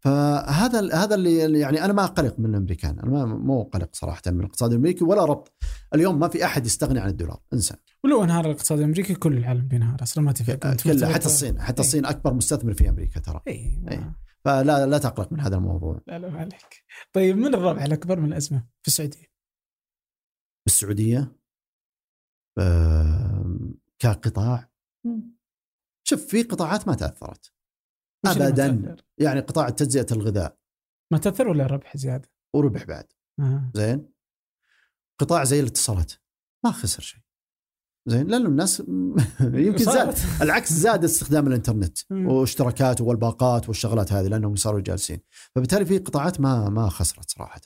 فهذا 0.00 0.94
هذا 0.94 1.14
اللي 1.14 1.60
يعني 1.60 1.84
أنا 1.84 1.92
ما 1.92 2.04
أقلق 2.04 2.38
من 2.38 2.50
الأمريكان، 2.50 2.98
أنا 2.98 3.10
ما 3.10 3.24
مو 3.24 3.62
قلق 3.62 3.88
صراحة 3.92 4.22
من 4.26 4.40
الاقتصاد 4.40 4.70
الأمريكي 4.70 5.04
ولا 5.04 5.24
ربط. 5.24 5.52
اليوم 5.94 6.18
ما 6.18 6.28
في 6.28 6.44
أحد 6.44 6.66
يستغني 6.66 7.00
عن 7.00 7.08
الدولار، 7.08 7.40
انسى. 7.52 7.74
ولو 8.04 8.24
أنهار 8.24 8.44
الاقتصاد 8.44 8.78
الأمريكي 8.78 9.14
كل 9.14 9.36
العالم 9.36 9.68
بينهار 9.68 10.02
أصلا 10.02 10.24
ما 10.24 10.32
تفرق 10.32 10.74
كله 10.74 11.12
حتى 11.12 11.26
الصين، 11.26 11.60
حتى 11.60 11.82
إيه. 11.82 11.86
الصين 11.86 12.06
أكبر 12.06 12.34
مستثمر 12.34 12.74
في 12.74 12.88
أمريكا 12.88 13.20
ترى. 13.20 13.40
اي 13.48 13.82
إيه. 13.90 14.16
فلا 14.44 14.86
لا 14.86 14.98
تقلق 14.98 15.32
من 15.32 15.40
هذا 15.40 15.56
الموضوع. 15.56 16.00
لا 16.06 16.18
لا 16.18 16.32
عليك 16.32 16.84
طيب 17.12 17.36
من 17.36 17.54
الرابع 17.54 17.84
الأكبر 17.84 18.20
من 18.20 18.28
الأزمة 18.32 18.66
في 18.82 18.88
السعودية؟ 18.88 19.34
بالسعوديه 20.66 21.18
آم، 21.18 21.43
كقطاع. 23.98 24.70
شوف 26.06 26.26
في 26.26 26.42
قطاعات 26.42 26.88
ما 26.88 26.94
تأثرت. 26.94 27.52
ابدا؟ 28.26 28.96
يعني 29.18 29.40
قطاع 29.40 29.68
تجزئة 29.68 30.06
الغذاء. 30.12 30.58
ما 31.12 31.18
تأثر 31.18 31.48
ولا 31.48 31.66
ربح 31.66 31.96
زيادة؟ 31.96 32.30
وربح 32.54 32.84
بعد. 32.84 33.06
آه. 33.40 33.70
زين؟ 33.74 34.12
قطاع 35.20 35.44
زي 35.44 35.60
الاتصالات. 35.60 36.12
ما 36.64 36.70
خسر 36.70 37.02
شيء. 37.02 37.20
زين؟ 38.06 38.26
لأنه 38.26 38.48
الناس 38.48 38.80
يمكن 39.40 39.84
زاد. 39.84 40.14
العكس 40.42 40.72
زاد 40.72 41.04
استخدام 41.04 41.46
الإنترنت. 41.46 41.98
واشتراكات 42.10 43.00
والباقات 43.00 43.68
والشغلات 43.68 44.12
هذه 44.12 44.26
لأنهم 44.26 44.56
صاروا 44.56 44.80
جالسين. 44.80 45.20
فبالتالي 45.54 45.84
في 45.84 45.98
قطاعات 45.98 46.40
ما 46.40 46.68
ما 46.68 46.88
خسرت 46.88 47.30
صراحة. 47.30 47.60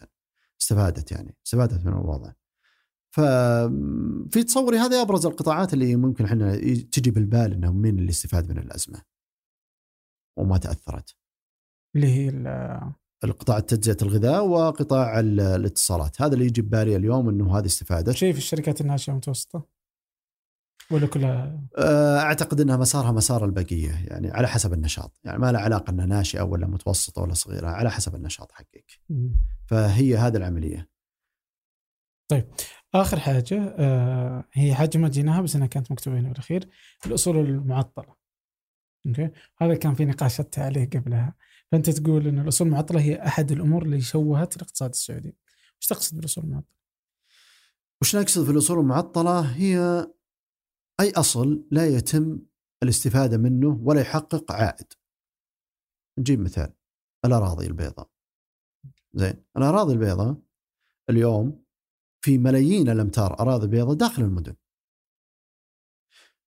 استفادت 0.61 1.13
يعني. 1.13 1.37
استفادت 1.47 1.87
من 1.87 1.93
الوضع. 1.93 2.33
ففي 3.15 4.45
تصوري 4.47 4.79
هذه 4.79 5.03
أبرز 5.03 5.27
القطاعات 5.27 5.75
اللي 5.75 5.97
ممكن 5.97 6.25
إحنا 6.25 6.57
تجي 6.93 7.11
بالبال 7.11 7.53
انه 7.53 7.73
مين 7.73 7.99
اللي 7.99 8.11
استفاد 8.11 8.49
من 8.53 8.59
الأزمة؟ 8.59 9.03
وما 10.39 10.59
تأثرت. 10.59 11.17
اللي 11.97 12.07
هي 12.07 12.29
ال- 12.29 12.93
القطاع 13.25 13.61
تجزئه 13.61 13.97
الغذاء 14.03 14.47
وقطاع 14.47 15.21
ال- 15.21 15.41
الاتصالات. 15.41 16.23
هذا 16.23 16.35
اللي 16.35 16.47
يجي 16.47 16.63
ببالي 16.63 16.97
اليوم 16.97 17.29
إنه 17.29 17.59
هذه 17.59 17.67
استفادت. 17.67 18.11
شيء 18.11 18.33
في 18.33 18.39
الشركات 18.39 18.81
الناشئه 18.81 19.13
والمتوسطه 19.13 19.67
ولا 20.91 21.07
كلها؟ 21.07 21.61
أعتقد 22.19 22.61
إنها 22.61 22.77
مسارها 22.77 23.13
مسار 23.13 23.45
البقية. 23.45 23.91
يعني 24.07 24.31
على 24.31 24.49
حسب 24.49 24.73
النشاط. 24.73 25.21
يعني 25.25 25.39
ما 25.39 25.53
لها 25.53 25.61
علاقة 25.61 25.91
إنها 25.91 26.07
ناشئة 26.07 26.43
ولا 26.43 26.67
متوسطة 26.67 27.23
ولا 27.23 27.35
صغيرة. 27.35 27.69
على 27.69 27.91
حسب 27.91 28.15
النشاط 28.15 28.53
حقك. 28.53 29.01
فهي 29.67 30.17
هذه 30.17 30.37
العملية. 30.37 30.89
آخر 32.95 33.21
حاجة 33.21 33.75
آه 33.79 34.45
هي 34.53 34.75
حاجة 34.75 34.99
ما 34.99 35.09
جيناها 35.09 35.41
بس 35.41 35.57
إنها 35.57 35.67
كانت 35.67 35.93
مكتوبة 35.93 36.19
هنا 36.19 36.29
بالأخير 36.29 36.69
الأصول 37.07 37.37
المعطلة. 37.37 38.15
أوكي؟ 39.07 39.31
هذا 39.59 39.75
كان 39.75 39.95
في 39.95 40.05
نقاشات 40.05 40.59
عليه 40.59 40.91
قبلها. 40.91 41.35
فأنت 41.73 41.91
تقول 41.91 42.27
إن 42.27 42.39
الأصول 42.39 42.67
المعطلة 42.69 43.01
هي 43.01 43.27
أحد 43.27 43.53
الأمور 43.53 43.83
اللي 43.83 44.01
شوهت 44.01 44.57
الاقتصاد 44.57 44.91
السعودي. 44.91 45.37
وش 45.81 45.87
تقصد 45.87 46.17
بالأصول 46.17 46.45
المعطلة؟ 46.45 46.79
وش 48.03 48.17
نقصد 48.17 48.45
في 48.45 48.51
الأصول 48.51 48.79
المعطلة؟ 48.79 49.41
هي 49.41 50.07
أي 51.01 51.11
أصل 51.11 51.67
لا 51.71 51.87
يتم 51.87 52.39
الاستفادة 52.83 53.39
منه 53.39 53.81
ولا 53.83 54.01
يحقق 54.01 54.53
عائد. 54.53 54.93
نجيب 56.19 56.41
مثال 56.41 56.73
الأراضي 57.25 57.67
البيضاء. 57.67 58.11
زين 59.15 59.45
الأراضي 59.57 59.93
البيضاء 59.93 60.37
اليوم 61.11 61.65
في 62.21 62.39
ملايين 62.39 62.89
الأمتار 62.89 63.41
أراضي 63.41 63.67
بيضاء 63.67 63.95
داخل 63.95 64.23
المدن. 64.23 64.55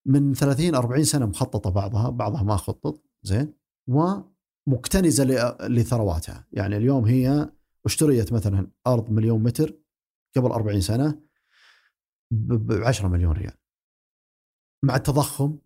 من 0.06 0.34
30 0.34 0.76
40 0.76 1.04
سنة 1.04 1.26
مخططة 1.26 1.70
بعضها 1.70 2.10
بعضها 2.10 2.44
ما 2.44 2.58
خطط 2.58 3.04
زين 3.24 3.54
ومكتنزة 3.88 5.24
لثرواتها. 5.68 6.48
يعني 6.52 6.78
اليوم 6.78 7.06
هي 7.06 7.52
اشتريت 7.86 8.34
مثلا 8.34 8.72
أرض 8.88 9.10
مليون 9.10 9.44
متر 9.44 9.78
قبل 10.36 10.52
40 10.52 10.82
سنة 10.82 11.22
ب 12.32 12.72
10 12.72 13.08
مليون 13.08 13.32
ريال. 13.32 13.58
مع 14.84 14.96
التضخم 14.96 15.58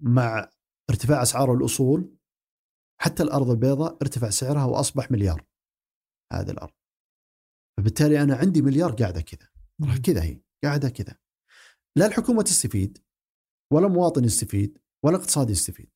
مع 0.00 0.50
ارتفاع 0.90 1.22
أسعار 1.22 1.54
الأصول 1.54 2.16
حتى 3.00 3.22
الأرض 3.22 3.50
البيضاء 3.50 3.98
ارتفع 4.02 4.30
سعرها 4.30 4.64
وأصبح 4.64 5.10
مليار. 5.10 5.44
هذه 6.32 6.50
الأرض. 6.50 6.72
فبالتالي 7.80 8.22
أنا 8.22 8.36
عندي 8.36 8.62
مليار 8.62 8.92
قاعدة 8.92 9.20
كذا 9.20 9.48
كذا 10.04 10.22
هي 10.22 10.40
قاعدة 10.64 10.88
كذا. 10.88 11.16
لا 11.96 12.06
الحكومة 12.06 12.42
تستفيد 12.42 12.98
ولا 13.72 13.88
مواطن 13.88 14.24
يستفيد 14.24 14.78
ولا 15.02 15.16
اقتصاد 15.16 15.50
يستفيد. 15.50 15.90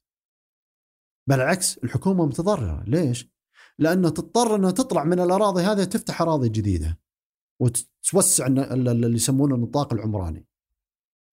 بل 1.29 1.35
العكس 1.35 1.79
الحكومة 1.79 2.27
متضررة. 2.27 2.85
ليش؟ 2.87 3.29
لأنه 3.79 4.09
تضطر 4.09 4.57
إنها 4.57 4.71
تطلع 4.71 5.05
من 5.05 5.21
الأراضي 5.21 5.63
هذه 5.63 5.85
تفتح 5.85 6.23
أراضي 6.23 6.49
جديدة 6.49 7.01
وتوسع 7.61 8.47
اللي 8.47 9.15
يسمونه 9.15 9.55
النطاق 9.55 9.93
العمراني. 9.93 10.47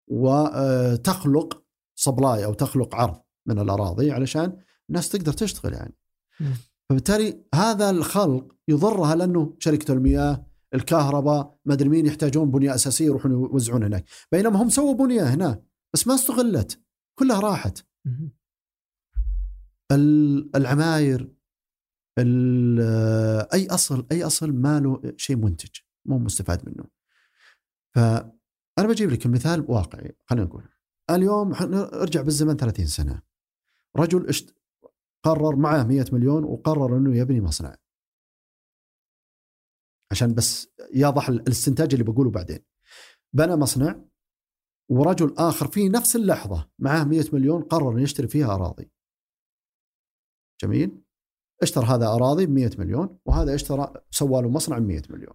وتخلق 0.07 1.64
سبلاي 1.95 2.45
أو 2.45 2.53
تخلق 2.53 2.95
عرض 2.95 3.22
من 3.45 3.60
الأراضي 3.60 4.11
علشان 4.11 4.64
الناس 4.90 5.10
تقدر 5.10 5.34
تشتغل 5.34 5.73
يعني. 5.73 5.98
فبالتالي 6.91 7.43
هذا 7.55 7.89
الخلق 7.89 8.55
يضرها 8.68 9.15
لأنه 9.15 9.55
شركة 9.59 9.91
المياه 9.93 10.45
الكهرباء 10.73 11.59
ما 11.65 11.73
أدري 11.73 11.89
مين 11.89 12.05
يحتاجون 12.05 12.51
بنية 12.51 12.76
أساسية 12.76 13.05
يروحون 13.05 13.31
يوزعون 13.31 13.84
هناك. 13.84 14.05
بينما 14.31 14.61
هم 14.61 14.69
سووا 14.69 14.93
بنية 14.93 15.22
هنا 15.23 15.63
بس 15.93 16.07
ما 16.07 16.13
استغلت 16.15 16.81
كلها 17.19 17.39
راحت. 17.39 17.85
العماير 20.55 21.31
ال- 22.19 23.47
أي 23.53 23.68
أصل 23.68 24.07
أي 24.11 24.23
أصل 24.23 24.51
ما 24.53 24.80
له 24.80 25.01
شيء 25.18 25.35
منتج 25.35 25.69
مو 26.05 26.19
مستفاد 26.19 26.69
منه. 26.69 26.84
فانا 27.95 28.88
بجيب 28.89 29.09
لك 29.11 29.27
مثال 29.27 29.65
واقعي 29.72 30.15
خلينا 30.26 30.45
نقول. 30.45 30.63
اليوم 31.09 31.53
ارجع 31.53 32.22
بالزمن 32.22 32.55
30 32.57 32.85
سنة. 32.85 33.22
رجل. 33.97 34.30
قرر 35.23 35.56
معه 35.56 35.84
100 35.84 36.06
مليون 36.11 36.43
وقرر 36.43 36.98
إنه 36.98 37.18
يبني 37.18 37.41
مصنع. 37.41 37.76
عشان 40.11 40.34
بس 40.34 40.68
يضح 40.93 41.30
ال- 41.30 41.41
الاستنتاج 41.41 41.93
اللي 41.93 42.03
بقوله 42.03 42.31
بعدين. 42.31 42.60
بنى 43.34 43.56
مصنع 43.56 44.02
ورجل 44.89 45.35
آخر 45.38 45.68
في 45.68 45.89
نفس 45.89 46.15
اللحظة 46.15 46.69
معاه 46.80 47.03
100 47.03 47.26
مليون 47.34 47.61
قرر 47.64 47.91
إنه 47.91 48.02
يشتري 48.02 48.27
فيها 48.27 48.56
أراضي. 48.56 48.91
جميل؟ 50.61 51.02
اشترى 51.61 51.85
هذا 51.85 52.07
أراضي 52.07 52.45
ب 52.45 52.49
100 52.49 52.69
مليون 52.77 53.19
وهذا 53.26 53.56
اشترى 53.56 53.93
سوى 54.11 54.41
له 54.41 54.49
مصنع 54.49 54.77
ب 54.77 54.81
100 54.81 55.02
مليون. 55.10 55.34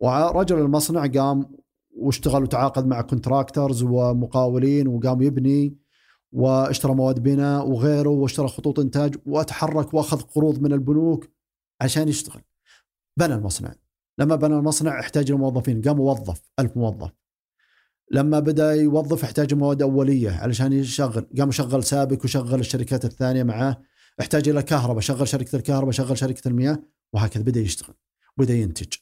ورجل 0.00 0.58
المصنع 0.58 1.06
قام 1.06 1.56
واشتغل 1.96 2.42
وتعاقد 2.42 2.86
مع 2.86 3.00
كونتراكترز 3.00 3.82
ومقاولين 3.82 4.88
وقام 4.88 5.22
يبني 5.22 5.78
واشترى 6.32 6.94
مواد 6.94 7.22
بناء 7.22 7.68
وغيره 7.68 8.08
واشترى 8.08 8.48
خطوط 8.48 8.80
إنتاج 8.80 9.14
وتحرك 9.26 9.94
وأخذ 9.94 10.20
قروض 10.20 10.62
من 10.62 10.72
البنوك 10.72 11.28
عشان 11.80 12.08
يشتغل. 12.08 12.42
بنى 13.16 13.34
المصنع. 13.34 13.74
لما 14.18 14.36
بنى 14.36 14.54
المصنع 14.54 15.00
احتاج 15.00 15.30
الموظفين. 15.30 15.82
قام 15.82 16.00
وظف 16.00 16.42
ألف 16.58 16.76
موظف. 16.76 17.10
لما 18.10 18.40
بدأ 18.40 18.72
يوظف 18.72 19.24
احتاج 19.24 19.54
مواد 19.54 19.82
أولية 19.82 20.30
علشان 20.30 20.72
يشغل. 20.72 21.26
قام 21.38 21.50
شغل 21.50 21.84
سابك 21.84 22.24
وشغل 22.24 22.60
الشركات 22.60 23.04
الثانية 23.04 23.42
معاه. 23.42 23.82
احتاج 24.20 24.48
إلى 24.48 24.62
كهرباء. 24.62 25.00
شغل 25.00 25.28
شركة 25.28 25.56
الكهرباء 25.56 25.90
شغل 25.90 26.18
شركة 26.18 26.48
المياه 26.48 26.78
وهكذا 27.12 27.42
بدأ 27.42 27.60
يشتغل 27.60 27.94
بدأ 28.36 28.54
ينتج. 28.54 28.92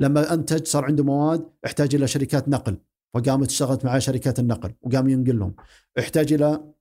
لما 0.00 0.34
أنتج 0.34 0.66
صار 0.66 0.84
عنده 0.84 1.04
مواد 1.04 1.50
احتاج 1.66 1.94
إلى 1.94 2.06
شركات 2.06 2.48
نقل. 2.48 2.76
فقامت 3.14 3.50
اشتغلت 3.50 3.84
معاه 3.84 3.98
شركات 3.98 4.38
النقل 4.38 4.74
وقام 4.82 5.08
ينقل 5.08 5.38
لهم. 5.38 5.54
احتاج 5.98 6.32
إلى 6.32 6.72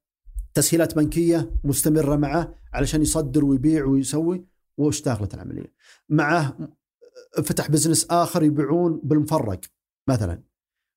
تسهيلات 0.54 0.96
بنكية 0.96 1.52
مستمرة 1.64 2.16
معه 2.16 2.56
علشان 2.74 3.02
يصدر 3.02 3.46
ويبيع 3.46 3.86
ويسوي 3.86 4.46
واشتغلت 4.78 5.34
العملية. 5.34 5.74
معه 6.10 6.58
فتح 7.44 7.70
بزنس 7.72 8.08
آخر 8.12 8.44
يبيعون 8.44 9.02
بالمفرق 9.04 9.62
مثلا. 10.10 10.44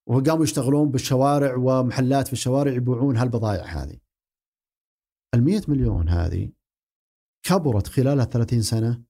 وقاموا 0.07 0.45
يشتغلون 0.45 0.91
بالشوارع 0.91 1.57
ومحلات 1.57 2.27
في 2.27 2.33
الشوارع 2.33 2.73
يبيعون 2.73 3.17
هالبضائع 3.17 3.65
هذه. 3.65 3.99
المية 5.35 5.63
مليون 5.69 6.09
هذه 6.09 6.53
كبرت 7.43 7.87
خلال 7.87 8.29
30 8.31 8.63
سنة 8.63 9.03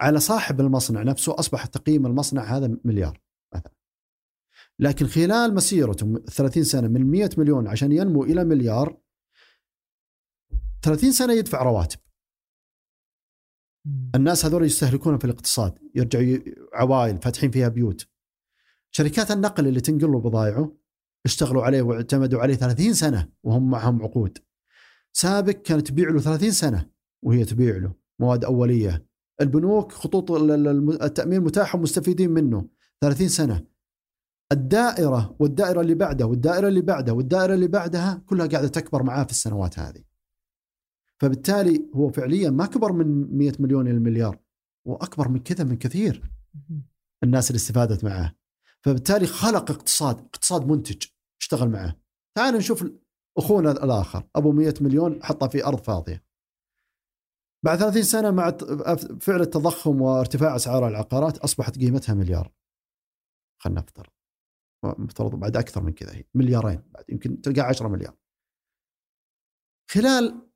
على 0.00 0.20
صاحب 0.20 0.60
المصنع 0.60 1.02
نفسه 1.02 1.38
أصبح 1.38 1.66
تقييم 1.66 2.06
المصنع 2.06 2.42
هذا 2.42 2.76
مليار. 2.84 3.27
لكن 4.80 5.06
خلال 5.06 5.54
مسيرته 5.54 6.18
30 6.18 6.64
سنة 6.64 6.88
من 6.88 7.06
100 7.10 7.30
مليون 7.38 7.66
عشان 7.68 7.92
ينمو 7.92 8.24
إلى 8.24 8.44
مليار 8.44 8.98
30 10.82 11.12
سنة 11.12 11.32
يدفع 11.32 11.62
رواتب. 11.62 11.98
الناس 14.14 14.44
هذول 14.44 14.64
يستهلكون 14.64 15.18
في 15.18 15.24
الاقتصاد 15.24 15.78
يرجعوا 15.94 16.38
عوائل 16.74 17.18
فاتحين 17.22 17.50
فيها 17.50 17.68
بيوت. 17.68 18.06
شركات 18.90 19.30
النقل 19.30 19.66
اللي 19.66 19.80
تنقل 19.80 20.12
له 20.12 20.20
بضائعه 20.20 20.76
اشتغلوا 21.26 21.62
عليه 21.62 21.82
واعتمدوا 21.82 22.40
عليه 22.40 22.54
30 22.54 22.94
سنة 22.94 23.28
وهم 23.42 23.70
معهم 23.70 24.02
عقود. 24.02 24.38
سابق 25.12 25.52
كانت 25.52 25.86
تبيع 25.88 26.08
له 26.10 26.20
30 26.20 26.50
سنة 26.50 26.90
وهي 27.24 27.44
تبيع 27.44 27.76
له 27.76 27.94
مواد 28.20 28.44
أولية. 28.44 29.06
البنوك 29.40 29.92
خطوط 29.92 30.30
ال- 30.30 30.50
ال- 30.50 30.68
الم- 30.68 30.90
التأمين 31.02 31.40
متاحة 31.40 31.78
مستفيدين 31.78 32.30
منه 32.30 32.68
30 33.00 33.28
سنة. 33.28 33.66
الدائرة 34.52 35.36
والدائرة 35.38 35.80
اللي 35.80 35.94
بعدها 35.94 36.26
والدائرة 36.26 36.68
اللي 36.68 36.80
بعدها 36.80 37.14
والدائرة 37.14 37.54
اللي 37.54 37.68
بعدها 37.68 38.22
كلها 38.26 38.46
قاعدة 38.46 38.68
تكبر 38.68 39.02
معاه 39.02 39.24
في 39.24 39.30
السنوات 39.30 39.78
هذه. 39.78 40.04
فبالتالي 41.20 41.90
هو 41.94 42.10
فعليا 42.10 42.50
ما 42.50 42.66
كبر 42.66 42.92
من 42.92 43.38
100 43.38 43.52
مليون 43.60 43.88
إلى 43.88 43.98
مليار 43.98 44.38
هو 44.86 44.96
أكبر 44.96 45.28
من 45.28 45.38
كذا 45.38 45.64
من 45.64 45.76
كثير. 45.76 46.32
الناس 47.24 47.50
اللي 47.50 47.56
استفادت 47.56 48.04
معاه. 48.04 48.34
فبالتالي 48.82 49.26
خلق 49.26 49.70
اقتصاد 49.70 50.18
اقتصاد 50.18 50.66
منتج 50.66 51.06
اشتغل 51.40 51.68
معاه. 51.68 51.94
تعال 52.36 52.54
نشوف 52.54 52.84
أخونا 53.38 53.70
الآخر 53.70 54.28
أبو 54.36 54.52
100 54.52 54.74
مليون 54.80 55.22
حطها 55.22 55.48
في 55.48 55.64
أرض 55.64 55.78
فاضية. 55.78 56.24
بعد 57.64 57.78
30 57.78 58.02
سنة 58.02 58.30
مع 58.30 58.50
فعل 59.20 59.40
التضخم 59.40 60.00
وارتفاع 60.00 60.56
أسعار 60.56 60.88
العقارات 60.88 61.38
أصبحت 61.38 61.78
قيمتها 61.78 62.14
مليار. 62.14 62.52
خلينا 63.58 63.80
نفترض. 63.80 64.17
مفترض 64.84 65.34
بعد 65.34 65.56
أكثر 65.56 65.82
من 65.82 65.92
كذا 65.92 66.14
هي 66.14 66.24
مليارين 66.34 66.82
بعد 66.86 67.04
يمكن 67.08 67.40
تلقى 67.40 67.60
10 67.60 67.88
مليار. 67.88 68.16
خلال 69.90 70.48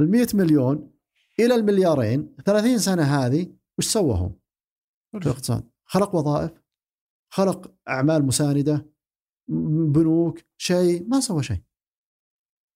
ال 0.00 0.10
100 0.10 0.26
مليون 0.34 0.92
إلى 1.38 1.54
المليارين 1.54 2.36
30 2.44 2.78
سنة 2.78 3.02
هذه 3.02 3.56
وش 3.78 3.86
سوى 3.86 4.14
هو 4.14 4.28
في 5.12 5.26
الاقتصاد؟ 5.26 5.70
خلق 5.84 6.14
وظائف 6.14 6.62
خلق 7.32 7.74
أعمال 7.88 8.26
مساندة 8.26 8.86
بنوك 9.92 10.40
شيء 10.56 11.08
ما 11.08 11.20
سوى 11.20 11.42
شيء. 11.42 11.62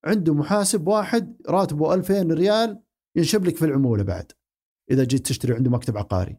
عنده 0.05 0.35
محاسب 0.35 0.87
واحد 0.87 1.43
راتبه 1.49 1.95
2000 1.95 2.23
ريال 2.23 2.83
ينشب 3.17 3.45
لك 3.45 3.57
في 3.57 3.65
العمولة 3.65 4.03
بعد 4.03 4.33
إذا 4.91 5.05
جيت 5.05 5.27
تشتري 5.27 5.55
عنده 5.55 5.71
مكتب 5.71 5.97
عقاري. 5.99 6.39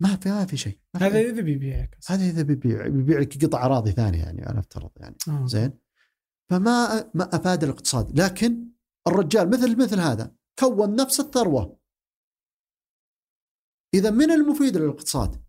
ما 0.00 0.16
في 0.16 0.28
ما 0.28 0.46
في 0.46 0.56
شيء 0.56 0.78
هذا 0.96 1.20
إذا 1.20 1.42
بيبيعك 1.42 1.98
هذا 2.08 2.24
إذا 2.24 2.42
بيبيع 2.42 2.88
بيبيع 2.88 3.18
لك 3.18 3.44
قطع 3.44 3.66
أراضي 3.66 3.92
ثانية 3.92 4.22
يعني 4.22 4.48
أنا 4.48 4.58
أفترض 4.58 4.90
يعني. 4.96 5.16
آه. 5.28 5.46
زين؟ 5.46 5.78
فما 6.50 7.10
ما 7.14 7.36
أفاد 7.36 7.64
الاقتصاد. 7.64 8.20
لكن 8.20 8.70
الرجال 9.08 9.50
مثل 9.50 9.82
مثل 9.82 10.00
هذا 10.00 10.34
كون 10.58 10.94
نفس 10.94 11.20
الثروة. 11.20 11.80
إذا 13.94 14.10
من 14.10 14.30
المفيد 14.30 14.76
للاقتصاد؟ 14.76 15.44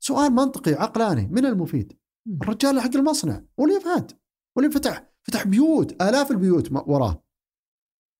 سؤال 0.00 0.32
منطقي 0.32 0.72
عقلاني. 0.72 1.26
من 1.26 1.46
المفيد. 1.46 1.98
الرجال 2.42 2.80
حق 2.80 2.96
المصنع 2.96 3.44
واللي 3.56 3.80
فات 3.80 4.12
واللي 4.56 4.70
فتح 4.70 5.12
فتح 5.22 5.46
بيوت 5.46 6.02
آلاف 6.02 6.30
البيوت 6.30 6.72
وراه 6.72 7.24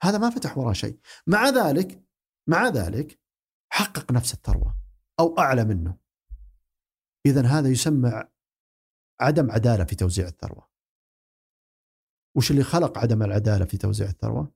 هذا 0.03 0.19
ما 0.19 0.31
فتح 0.31 0.59
وراه 0.59 0.73
شيء. 0.73 0.99
مع 1.27 1.49
ذلك 1.49 2.05
مع 2.49 2.69
ذلك 2.69 3.21
حقق 3.73 4.13
نفس 4.13 4.35
الثروة. 4.35 4.82
أو 5.23 5.39
أعلى 5.39 5.65
منه. 5.65 5.97
اذا 7.27 7.47
هذا 7.47 7.69
يسمى 7.69 8.25
عدم 9.21 9.51
عدالة 9.51 9.85
في 9.85 9.97
توزيع 9.97 10.29
الثروة. 10.29 10.69
وش 12.37 12.51
اللي 12.51 12.63
خلق 12.63 12.99
عدم 12.99 13.23
العدالة 13.23 13.65
في 13.65 13.77
توزيع 13.77 14.09
الثروة؟ 14.09 14.53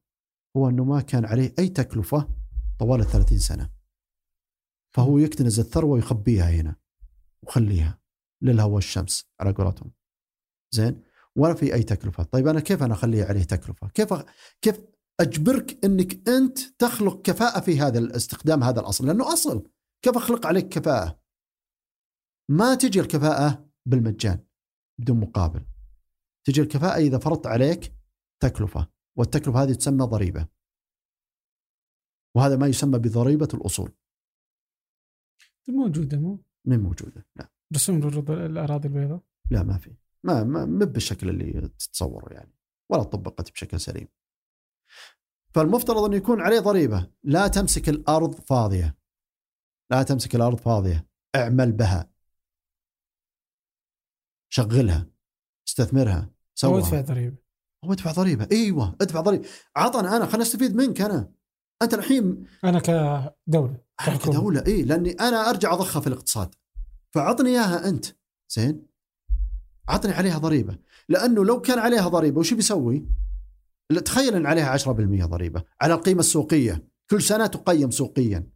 هو 0.56 0.68
أنه 0.68 0.84
ما 0.84 1.00
كان 1.00 1.24
عليه 1.24 1.54
أي 1.58 1.68
تكلفة 1.68 2.28
طوال 2.78 3.00
ال 3.00 3.06
30 3.06 3.38
سنة. 3.38 3.70
فهو 4.96 5.18
يكتنز 5.18 5.60
الثروة 5.60 5.90
ويخبيها 5.90 6.50
هنا 6.50 6.76
وخليها 7.42 7.98
للهواء 8.42 8.74
والشمس 8.74 9.30
على 9.40 9.52
قولتهم. 9.52 9.92
زين؟ 10.74 11.02
ولا 11.36 11.54
في 11.54 11.74
أي 11.74 11.82
تكلفة. 11.82 12.22
طيب 12.22 12.46
أنا 12.48 12.60
كيف 12.60 12.82
أنا 12.82 12.94
اخلي 12.94 13.22
عليه 13.22 13.42
تكلفة؟ 13.42 13.88
كيف 13.88 14.14
أ- 14.14 14.24
كيف 14.62 14.80
أجبرك 15.20 15.84
أنك 15.84 16.28
أنت 16.28 16.58
تخلق 16.58 17.22
كفاءة 17.22 17.60
في 17.60 17.80
هذا 17.80 17.98
الاستخدام 17.98 18.62
هذا 18.62 18.80
الأصل؟ 18.80 19.06
لأنه 19.06 19.32
أصل. 19.32 19.70
كيف 20.02 20.16
أخلق 20.16 20.46
عليك 20.46 20.68
كفاءة؟ 20.68 21.20
ما 22.50 22.74
تجي 22.74 23.00
الكفاءة 23.00 23.70
بالمجان 23.86 24.46
بدون 24.98 25.20
مقابل. 25.20 25.66
تجي 26.46 26.60
الكفاءة 26.60 26.98
إذا 26.98 27.18
فرضت 27.18 27.46
عليك 27.46 27.94
تكلفة 28.42 28.88
والتكلفة 29.16 29.62
هذه 29.62 29.72
تسمى 29.72 30.04
ضريبة. 30.04 30.48
وهذا 32.36 32.56
ما 32.56 32.66
يسمى 32.66 32.98
بضريبة 32.98 33.48
الأصول. 33.54 33.92
موجودة 35.68 36.18
مو؟ 36.18 36.44
من 36.64 36.80
موجودة 36.80 37.26
لا. 37.36 37.50
رسوم 37.74 38.08
الأراضي 38.28 38.88
البيضاء؟ 38.88 39.20
لا 39.50 39.62
ما 39.62 39.78
في. 39.78 39.96
ما 40.24 40.44
ما 40.44 40.84
بالشكل 40.84 41.28
اللي 41.28 41.68
تتصوره 41.68 42.32
يعني 42.32 42.52
ولا 42.90 43.02
طبقت 43.02 43.50
بشكل 43.52 43.80
سليم. 43.80 44.08
فالمفترض 45.54 46.04
انه 46.04 46.16
يكون 46.16 46.40
عليه 46.40 46.60
ضريبة 46.60 47.10
لا 47.22 47.48
تمسك 47.48 47.88
الأرض 47.88 48.34
فاضية. 48.34 48.96
لا 49.90 50.02
تمسك 50.02 50.34
الأرض 50.34 50.60
فاضية. 50.60 51.06
اعمل 51.36 51.72
بها. 51.72 52.10
شغلها. 54.52 55.06
استثمرها. 55.68 56.30
سوها. 56.54 56.78
ادفع 56.78 57.00
ضريبة. 57.00 57.36
هو 57.84 57.92
ادفع 57.92 58.12
ضريبة. 58.12 58.48
إيوه 58.52 58.96
ادفع 59.00 59.20
ضريبة. 59.20 59.48
عطنا 59.76 60.16
أنا 60.16 60.26
خلينا 60.26 60.44
نستفيد 60.44 60.76
منك 60.76 61.00
أنا. 61.00 61.32
أنت 61.82 61.94
الحين 61.94 62.46
أنا 62.64 62.80
كدولة 62.80 63.80
أنا. 64.08 64.16
كدولة 64.16 64.64
اي 64.66 64.82
لأني 64.82 65.10
أنا 65.10 65.50
أرجع 65.50 65.72
أضخها 65.72 66.00
في 66.00 66.06
الاقتصاد. 66.06 66.54
فعطني 67.14 67.50
إياها 67.50 67.88
أنت. 67.88 68.06
زين؟ 68.48 68.86
عطني 69.88 70.12
عليها 70.12 70.38
ضريبة. 70.38 70.78
لأنه 71.08 71.44
لو 71.44 71.60
كان 71.60 71.78
عليها 71.78 72.08
ضريبة 72.08 72.40
وش 72.40 72.54
بيسوي؟ 72.54 73.08
تخيل 74.04 74.34
إن 74.34 74.46
عليها 74.46 74.70
10% 74.70 75.24
ضريبة 75.24 75.64
على 75.80 75.94
القيمة 75.94 76.20
السوقية. 76.20 76.88
كل 77.10 77.22
سنة 77.22 77.46
تقيم 77.46 77.90
سوقيا. 77.90 78.55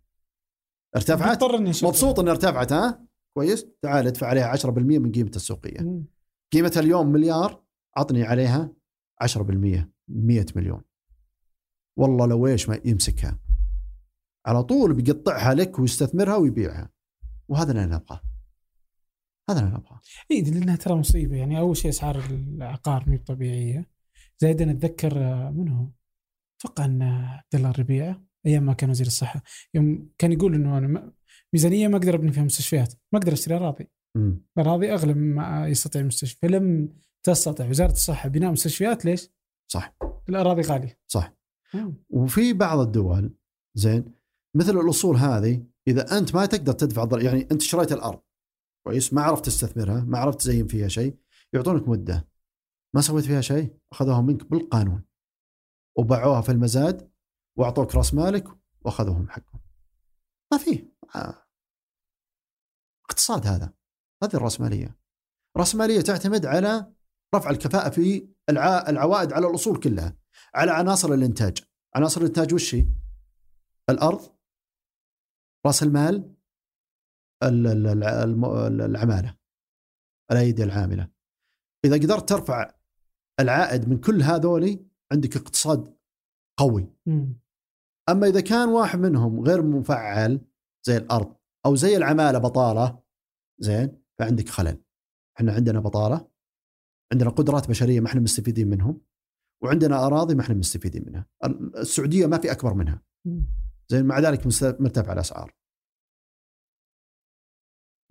ارتفعت. 0.96 1.44
مبسوط 1.84 2.20
انها 2.20 2.32
ارتفعت 2.32 2.72
ها؟ 2.72 3.06
كويس. 3.34 3.66
تعال 3.82 4.06
ادفع 4.06 4.26
عليها 4.26 4.46
10% 4.46 4.98
من 4.98 5.12
قيمتها 5.12 5.36
السوقية. 5.36 5.80
مم. 5.80 6.04
قيمتها 6.52 6.80
اليوم 6.80 7.06
مليار 7.06 7.64
عطني 7.96 8.22
عليها 8.22 8.72
10% 9.22 9.92
100 10.08 10.46
مليون. 10.56 10.82
والله 11.98 12.26
لو 12.26 12.46
إيش 12.46 12.68
ما 12.68 12.80
يمسكها. 12.84 13.38
على 14.46 14.62
طول 14.62 14.94
بيقطعها 14.94 15.54
لك 15.54 15.78
ويستثمرها 15.78 16.36
ويبيعها. 16.36 16.90
وهذا 17.48 17.72
اللي 17.72 17.86
نبغاه 17.86 18.20
هذا 19.50 19.60
اللي 19.60 19.70
نبغاه 19.70 20.00
إي 20.30 20.42
لأنها 20.42 20.76
ترى 20.76 20.94
مصيبة. 20.94 21.36
يعني 21.36 21.58
أول 21.58 21.76
شيء 21.76 21.90
أسعار 21.90 22.24
العقار 22.30 23.04
مي 23.08 23.18
طبيعية. 23.18 23.90
زائد 24.38 24.62
أنا 24.62 24.72
أتذكر 24.72 25.18
آه، 25.18 25.50
من 25.50 25.68
هو؟ 25.68 25.86
أتوقع 26.60 26.84
إن 26.84 27.02
عبد 27.02 27.54
الله 27.54 27.70
الربيعه 27.70 28.22
أيام 28.46 28.66
ما 28.66 28.72
كان 28.72 28.90
وزير 28.90 29.06
الصحة. 29.06 29.42
يوم 29.74 30.10
كان 30.18 30.32
يقول 30.32 30.54
إنه 30.54 30.78
أنا 30.78 31.12
ميزانية 31.52 31.88
ما 31.88 31.96
أقدر 31.96 32.14
أبني 32.14 32.32
فيها 32.32 32.42
مستشفيات. 32.42 32.94
ما 33.12 33.18
أقدر 33.18 33.32
أشتري 33.32 33.56
أراضي. 33.56 33.90
الاراضي 34.58 34.92
أغلى 34.92 35.14
مما 35.14 35.68
يستطيع 35.68 36.00
المستشفى 36.00 36.38
فلم 36.42 36.94
تستطع 37.26 37.68
وزارة 37.68 37.92
الصحة 37.92 38.28
بناء 38.28 38.52
مستشفيات 38.52 39.04
ليش؟ 39.04 39.28
صح. 39.72 39.96
الأراضي 40.28 40.62
غالية. 40.62 40.98
صح. 41.06 41.34
مم. 41.74 41.94
وفي 42.10 42.52
بعض 42.52 42.78
الدول 42.78 43.34
زين 43.74 44.14
مثل 44.56 44.78
الأصول 44.78 45.16
هذه 45.16 45.66
إذا 45.88 46.18
أنت 46.18 46.34
ما 46.34 46.46
تقدر 46.46 46.72
تدفع 46.72 47.04
ضر... 47.04 47.22
يعني 47.22 47.48
أنت 47.52 47.62
شريت 47.62 47.92
الأرض 47.92 48.20
كويس 48.86 49.12
ما 49.12 49.22
عرفت 49.22 49.46
تستثمرها 49.46 50.04
ما 50.04 50.18
عرفت 50.18 50.38
تزين 50.38 50.66
فيها 50.66 50.88
شيء 50.88 51.16
يعطونك 51.52 51.88
مدة. 51.88 52.28
ما 52.94 53.00
سويت 53.00 53.24
فيها 53.24 53.40
شيء؟ 53.40 53.76
أخذوها 53.92 54.20
منك 54.20 54.50
بالقانون. 54.50 55.04
وباعوها 55.98 56.40
في 56.40 56.52
المزاد 56.52 57.09
واعطوك 57.60 57.94
راس 57.94 58.14
مالك 58.14 58.48
واخذوهم 58.82 59.28
حقهم. 59.30 59.60
ما 60.52 60.58
فيه. 60.58 60.92
آه. 61.14 61.46
اقتصاد 63.04 63.46
هذا. 63.46 63.72
هذه 64.22 64.34
الرأسمالية. 64.34 64.98
الراسماليه 65.56 66.00
تعتمد 66.00 66.46
على 66.46 66.92
رفع 67.34 67.50
الكفاءة 67.50 67.90
في 67.90 68.28
الع... 68.48 68.88
العوائد 68.88 69.32
على 69.32 69.46
الأصول 69.46 69.80
كلها. 69.80 70.16
على 70.54 70.70
عناصر 70.70 71.12
الإنتاج. 71.12 71.58
عناصر 71.94 72.20
الإنتاج 72.20 72.54
وش 72.54 72.74
هي؟ 72.74 72.86
الأرض 73.90 74.36
رأس 75.66 75.82
المال 75.82 76.34
ال- 77.42 77.66
ال- 77.66 77.86
ال- 77.86 78.04
الم- 78.04 78.80
العمالة. 78.80 79.36
الأيدي 80.30 80.64
العاملة. 80.64 81.10
إذا 81.84 81.96
قدرت 81.96 82.28
ترفع 82.28 82.74
العائد 83.40 83.88
من 83.88 84.00
كل 84.00 84.22
هذولي 84.22 84.86
عندك 85.12 85.36
اقتصاد 85.36 85.96
قوي. 86.58 86.94
أما 88.10 88.26
إذا 88.26 88.40
كان 88.40 88.68
واحد 88.68 88.98
منهم 88.98 89.40
غير 89.40 89.62
مفعل 89.62 90.40
زي 90.86 90.96
الأرض 90.96 91.36
أو 91.66 91.74
زي 91.76 91.96
العمالة 91.96 92.38
بطالة 92.38 93.02
زين؟ 93.58 94.02
فعندك 94.18 94.48
خلل. 94.48 94.82
إحنا 95.36 95.52
عندنا 95.52 95.80
بطالة 95.80 96.28
عندنا 97.12 97.30
قدرات 97.30 97.68
بشرية 97.68 98.00
ما 98.00 98.06
إحنا 98.06 98.20
مستفيدين 98.20 98.68
منهم 98.70 99.00
وعندنا 99.62 100.06
أراضي 100.06 100.34
ما 100.34 100.40
إحنا 100.42 100.54
مستفيدين 100.54 101.04
منها. 101.06 101.26
السعودية 101.76 102.26
ما 102.26 102.38
في 102.38 102.52
أكبر 102.52 102.74
منها. 102.74 103.02
زين؟ 103.88 104.06
مع 104.06 104.18
ذلك 104.18 104.46
مست- 104.46 104.76
مرتفع 104.80 105.12
الأسعار. 105.12 105.54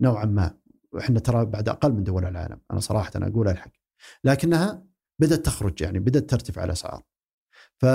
نوعا 0.02 0.24
ما. 0.24 0.58
وإحنا 0.92 1.20
ترى 1.20 1.44
بعد 1.44 1.68
أقل 1.68 1.92
من 1.92 2.04
دول 2.04 2.24
العالم. 2.24 2.60
أنا 2.70 2.80
صراحة 2.80 3.10
أنا 3.16 3.26
أقول 3.26 3.48
ألحق. 3.48 3.70
لكنها 4.24 4.86
بدأت 5.20 5.46
تخرج 5.46 5.80
يعني 5.82 5.98
بدأت 5.98 6.30
ترتفع 6.30 6.64
الأسعار. 6.64 7.02
ف 7.80 7.86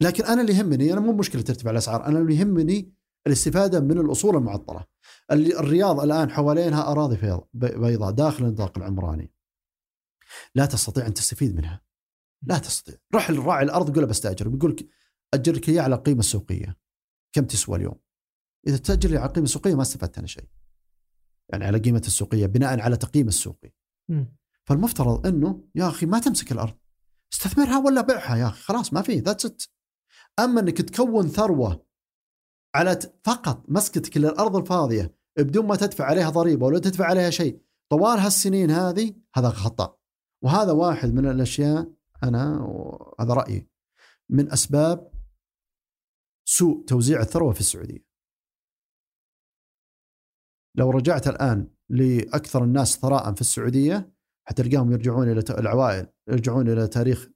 لكن 0.00 0.24
أنا 0.24 0.40
اللي 0.40 0.52
يهمني 0.52 0.92
أنا 0.92 1.00
مو 1.00 1.12
مشكلة 1.12 1.42
ترتفع 1.42 1.70
الأسعار 1.70 2.06
أنا 2.06 2.18
اللي 2.18 2.36
يهمني 2.36 2.92
الاستفادة 3.26 3.80
من 3.80 3.98
الأصول 3.98 4.36
المعطلة. 4.36 4.84
الرياض 5.32 6.00
الآن 6.00 6.30
حوالينها 6.30 6.90
أراضي 6.92 7.16
فيض- 7.16 7.46
بيضاء 7.54 8.10
داخل 8.10 8.44
النطاق 8.44 8.78
العمراني. 8.78 9.32
لا 10.54 10.66
تستطيع 10.66 11.06
أن 11.06 11.14
تستفيد 11.14 11.56
منها. 11.56 11.82
لا 12.42 12.58
تستطيع. 12.58 12.96
روح 13.14 13.30
لراعي 13.30 13.64
الأرض 13.64 13.90
قول 13.94 14.02
له 14.02 14.06
بستأجر 14.06 14.48
بيقول 14.48 14.70
لك 14.70 14.88
أجر 15.34 15.52
لك 15.52 15.68
إياه 15.68 15.82
على 15.82 15.94
القيمة 15.94 16.20
السوقية. 16.20 16.76
كم 17.32 17.44
تسوى 17.44 17.76
اليوم؟ 17.76 18.00
إذا 18.66 18.76
تأجر 18.76 19.10
لي 19.10 19.16
على 19.18 19.28
القيمة 19.28 19.44
السوقية 19.44 19.74
ما 19.74 19.82
استفدت 19.82 20.18
أنا 20.18 20.26
شيء. 20.26 20.48
يعني 21.48 21.64
على 21.64 21.78
قيمة 21.78 22.02
السوقية 22.06 22.46
بناء 22.46 22.80
على 22.80 22.96
تقييم 22.96 23.28
السوقي. 23.28 23.72
فالمفترض 24.64 25.26
إنه 25.26 25.64
يا 25.74 25.88
أخي 25.88 26.06
ما 26.06 26.18
تمسك 26.18 26.52
الأرض. 26.52 26.78
استثمرها 27.32 27.78
ولا 27.78 28.00
بيعها 28.00 28.36
يا 28.36 28.46
أخي 28.46 28.62
خلاص 28.62 28.92
ما 28.92 29.02
في 29.02 29.18
ذاتس 29.18 29.46
ات 29.46 29.62
أما 30.44 30.60
أنك 30.60 30.82
تكون 30.82 31.28
ثروة 31.28 31.86
على 32.74 32.98
فقط 33.24 33.64
مسكتك 33.68 34.16
للارض 34.16 34.56
الفاضية 34.56 35.14
بدون 35.38 35.66
ما 35.66 35.76
تدفع 35.76 36.04
عليها 36.04 36.30
ضريبة 36.30 36.66
ولا 36.66 36.78
تدفع 36.78 37.06
عليها 37.06 37.30
شيء 37.30 37.60
طوال 37.90 38.18
هالسنين 38.18 38.70
هذه 38.70 39.14
هذا 39.34 39.50
خطأ 39.50 39.96
وهذا 40.44 40.72
واحد 40.72 41.14
من 41.14 41.26
الأشياء 41.26 41.92
أنا 42.22 42.66
هذا 43.20 43.34
رأيي 43.34 43.68
من 44.30 44.52
أسباب 44.52 45.10
سوء 46.44 46.84
توزيع 46.84 47.20
الثروة 47.20 47.52
في 47.52 47.60
السعودية. 47.60 48.04
لو 50.76 50.90
رجعت 50.90 51.28
الآن 51.28 51.68
لأكثر 51.88 52.64
الناس 52.64 52.98
ثراء 52.98 53.34
في 53.34 53.40
السعودية 53.40 54.12
حتلقاهم 54.48 54.92
يرجعون 54.92 55.30
إلى 55.30 55.44
العوائل 55.50 56.06
يرجعون 56.28 56.68
إلى 56.68 56.88
تاريخ 56.88 57.30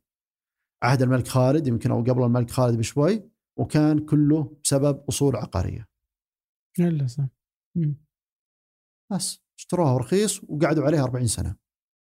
عهد 0.84 1.02
الملك 1.02 1.28
خالد 1.28 1.66
يمكن 1.66 1.90
أو 1.90 2.00
قبل 2.00 2.22
الملك 2.22 2.50
خالد 2.50 2.78
بشوي 2.78 3.30
وكان 3.58 3.98
كله 3.98 4.56
بسبب 4.64 5.04
أصول 5.08 5.36
عقارية. 5.36 5.88
للاسف 6.78 7.28
مم. 7.76 7.96
بس 9.12 9.40
اشتروها 9.58 9.98
رخيص 9.98 10.40
وقعدوا 10.48 10.84
عليها 10.84 11.02
40 11.02 11.26
سنة. 11.26 11.56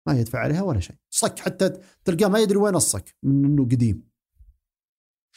ما 0.08 0.20
يدفع 0.20 0.38
عليها 0.38 0.62
ولا 0.62 0.80
شيء. 0.80 0.96
صك 1.10 1.38
حتى 1.38 1.68
تلقاه 2.04 2.28
ما 2.28 2.38
يدري 2.38 2.56
وين 2.56 2.74
الصك 2.74 3.16
من 3.22 3.44
إنه 3.44 3.64
قديم. 3.64 4.08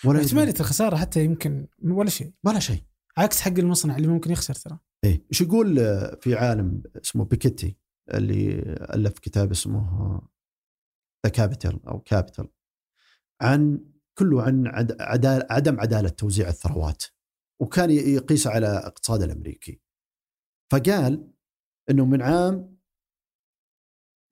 ولا. 0.06 0.20
احتماليه 0.22 0.54
الخساره 0.60 0.96
حتى 0.98 1.24
يمكن 1.24 1.68
ولا 1.84 2.10
شيء. 2.10 2.34
ولا 2.44 2.60
شيء. 2.60 2.84
عكس 3.18 3.42
حق 3.42 3.58
المصنع 3.58 3.98
اللي 3.98 4.08
ممكن 4.08 4.32
يخسر 4.32 4.54
ترى. 4.54 4.80
إيه. 5.04 5.26
إيش 5.32 5.42
يقول 5.42 5.76
في 6.22 6.36
عالم 6.36 6.84
اسمه 7.04 7.26
بيكيتي 7.26 7.78
اللي 8.14 8.62
ألف 8.94 9.20
كتاب 9.20 9.52
اسمه 9.52 10.22
the 11.26 11.32
capital 11.32 11.86
أو 11.88 12.00
capital؟ 12.00 12.48
عن 13.42 13.86
كله 14.18 14.42
عن 14.44 14.68
عد- 14.68 15.02
عدال 15.02 15.48
عدم 15.52 15.80
عدالة 15.80 16.10
توزيع 16.10 16.48
الثروات 16.50 17.04
وكان 17.62 17.90
يقيس 17.92 18.48
على 18.48 18.68
الاقتصاد 18.72 19.22
الأمريكي 19.22 19.82
فقال 20.72 21.32
إنه 21.90 22.06
من 22.06 22.22
عام 22.22 22.78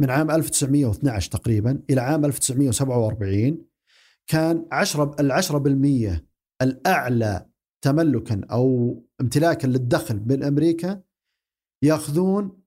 من 0.01 0.09
عام 0.09 0.31
1912 0.31 1.31
تقريبا 1.31 1.83
إلى 1.89 2.01
عام 2.01 2.25
1947 2.25 3.65
كان 4.27 4.67
10 4.71 5.15
ال 5.19 5.31
10% 5.31 6.25
الأعلى 6.61 7.49
تملكا 7.83 8.41
أو 8.51 8.95
امتلاكا 9.21 9.67
للدخل 9.67 10.19
من 10.27 10.43
أمريكا 10.43 11.03
يأخذون 11.83 12.63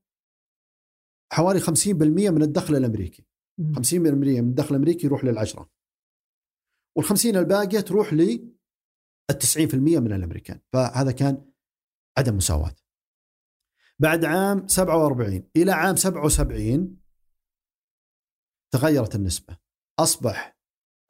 حوالي 1.33 1.61
50% 1.61 2.31
من 2.31 2.43
الدخل 2.43 2.77
الأمريكي، 2.77 3.27
مم. 3.59 3.75
50% 3.75 4.41
من 4.41 4.49
الدخل 4.49 4.75
الأمريكي 4.75 5.07
يروح 5.07 5.25
للعشرة. 5.25 5.71
وال50 7.01 7.27
الباقية 7.27 7.81
تروح 7.81 8.13
ل 8.13 8.53
90% 9.33 9.75
من 9.75 10.13
الأمريكان، 10.13 10.61
فهذا 10.73 11.13
كان 11.13 11.53
عدم 12.19 12.37
مساواة. 12.37 12.77
بعد 13.99 14.25
عام 14.25 14.69
47 14.69 15.51
إلى 15.57 15.73
عام 15.73 15.97
77 15.97 17.03
تغيرت 18.73 19.15
النسبة، 19.15 19.59
أصبح 19.99 20.59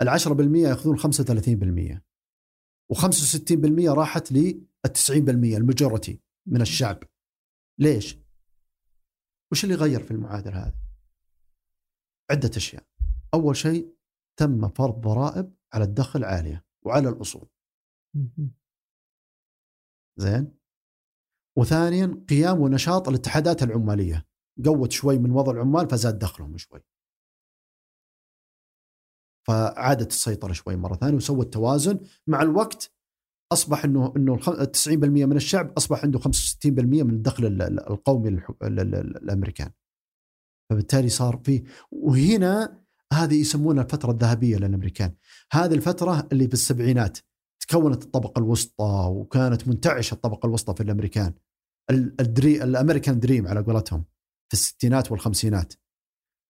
ال 0.03 0.09
10% 0.09 0.69
يأخذون 0.69 0.99
35% 0.99 2.03
و65% 2.93 3.89
راحت 3.89 4.33
لل 4.33 4.67
90% 4.87 5.57
المجورتي 5.57 6.21
من 6.47 6.61
الشعب. 6.61 7.03
ليش؟ 7.81 8.19
وش 9.53 9.65
اللي 9.65 9.75
غير 9.75 10.03
في 10.03 10.11
المعادلة 10.11 10.67
هذه؟ 10.67 10.83
عدة 12.31 12.51
أشياء. 12.57 12.87
أول 13.35 13.57
شيء 13.57 13.97
تم 14.39 14.69
فرض 14.69 15.01
ضرائب 15.01 15.55
على 15.75 15.85
الدخل 15.85 16.25
عالية 16.25 16.65
وعلى 16.87 17.09
الأصول،. 17.09 17.49
زين؟ 20.19 20.59
وثانيا 21.59 22.25
قيام 22.29 22.61
ونشاط 22.61 23.09
الاتحادات 23.09 23.63
العمالية، 23.63 24.27
قوت 24.65 24.93
شوي 24.93 25.19
من 25.19 25.31
وضع 25.31 25.53
العمال 25.53 25.89
فزاد 25.91 26.19
دخلهم 26.19 26.57
شوي. 26.57 26.81
فعادت 29.49 30.11
السيطرة 30.11 30.53
شوي 30.53 30.77
مرة 30.77 30.95
ثانية 30.95 31.17
وسوت 31.17 31.53
توازن 31.53 32.01
مع 32.27 32.43
الوقت 32.43 32.95
أصبح 33.53 33.85
إنه 33.85 34.13
إنه 34.17 34.35
الخ- 34.35 34.65
90% 34.65 35.27
من 35.27 35.37
الشعب 35.37 35.73
أصبح 35.73 36.03
عنده 36.05 36.19
65% 36.19 37.03
من 37.03 37.15
الدخل 37.15 37.47
ال- 37.47 37.63
ال- 37.63 37.91
القومي 37.91 38.29
الأمريكان. 38.63 39.71
فبالتالي 40.71 41.09
صار 41.09 41.37
في 41.45 41.65
وهنا 41.93 42.82
هذه 43.13 43.41
يسمونها 43.41 43.83
الفترة 43.83 44.11
الذهبية 44.11 44.57
للأمريكان. 44.57 45.15
هذه 45.53 45.75
الفترة 45.75 46.29
اللي 46.33 46.47
في 46.49 46.55
السبعينات 46.55 47.19
تكونت 47.69 48.03
الطبقة 48.05 48.39
الوسطى 48.39 49.07
وكانت 49.11 49.69
منتعشة 49.69 50.15
الطبقة 50.15 50.47
الوسطى 50.47 50.75
في 50.75 50.83
الأمريكان. 50.83 51.35
ال- 51.91 52.15
الدري 52.21 52.63
الأمريكان 52.63 53.21
دريم 53.21 53.49
على 53.49 53.61
قولتهم 53.61 54.05
في 54.49 54.55
الستينات 54.55 55.13
والخمسينات. 55.13 55.73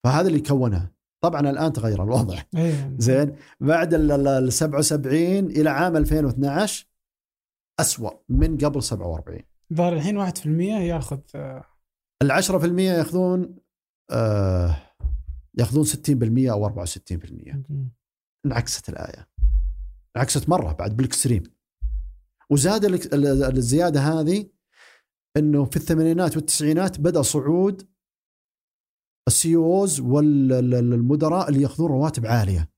فهذا 0.04 0.28
اللي 0.28 0.40
كونها. 0.40 0.92
طبعا 1.24 1.50
الآن 1.50 1.72
تغير 1.72 2.02
الوضع. 2.02 2.42
إيه 2.56 2.94
زين 2.98 3.36
بعد 3.60 3.94
ال 3.94 4.12
ال- 4.12 4.28
ال 4.28 4.52
77 4.52 5.46
إلى 5.46 5.70
عام 5.70 5.96
2012 5.96 6.86
أسوأ 7.80 8.10
من 8.28 8.58
قبل 8.58 8.82
47 8.82 9.40
ظهر 9.74 9.92
الحين 9.92 10.18
1% 10.32 10.46
ياخذ 10.80 11.20
آه، 11.34 11.64
ال 12.22 12.32
10% 12.32 12.80
ياخذون 12.80 13.56
آه 14.10 14.76
ياخذون 15.58 15.84
60% 15.84 16.50
أو 16.50 16.64
64% 16.64 17.62
انعكست 18.46 18.88
الآية. 18.88 19.28
انعكست 20.16 20.48
مرة 20.48 20.72
بعد 20.72 20.96
بال 20.96 21.05
extreme. 21.05 21.42
وزاد 22.50 22.84
ال- 22.84 23.14
ال- 23.14 23.56
الزيادة 23.56 24.00
هذه 24.00 24.46
إنه 25.36 25.64
في 25.64 25.76
الثمانينات 25.76 26.36
والتسعينات 26.36 27.00
بدأ 27.00 27.22
صعود 27.22 27.88
السي 29.28 29.56
اوز 29.56 30.00
والمدراء 30.00 31.48
اللي 31.48 31.62
ياخذون 31.62 31.90
رواتب 31.90 32.26
عالية. 32.26 32.70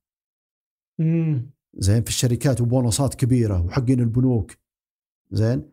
زين 1.75 2.03
في 2.03 2.09
الشركات 2.09 2.61
وبونصات 2.61 3.15
كبيرة 3.15 3.61
وحقين 3.67 4.01
البنوك. 4.01 4.53
زين 5.31 5.71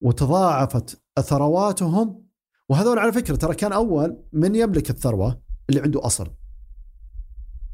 وتضاعفت 0.00 1.02
ثرواتهم 1.20 2.24
وهذول 2.68 2.98
على 2.98 3.12
فكرة 3.12 3.36
ترى 3.36 3.54
كان 3.54 3.72
أول 3.72 4.24
من 4.32 4.54
يملك 4.54 4.90
الثروة 4.90 5.42
اللي 5.70 5.80
عنده 5.80 6.06
أصل. 6.06 6.34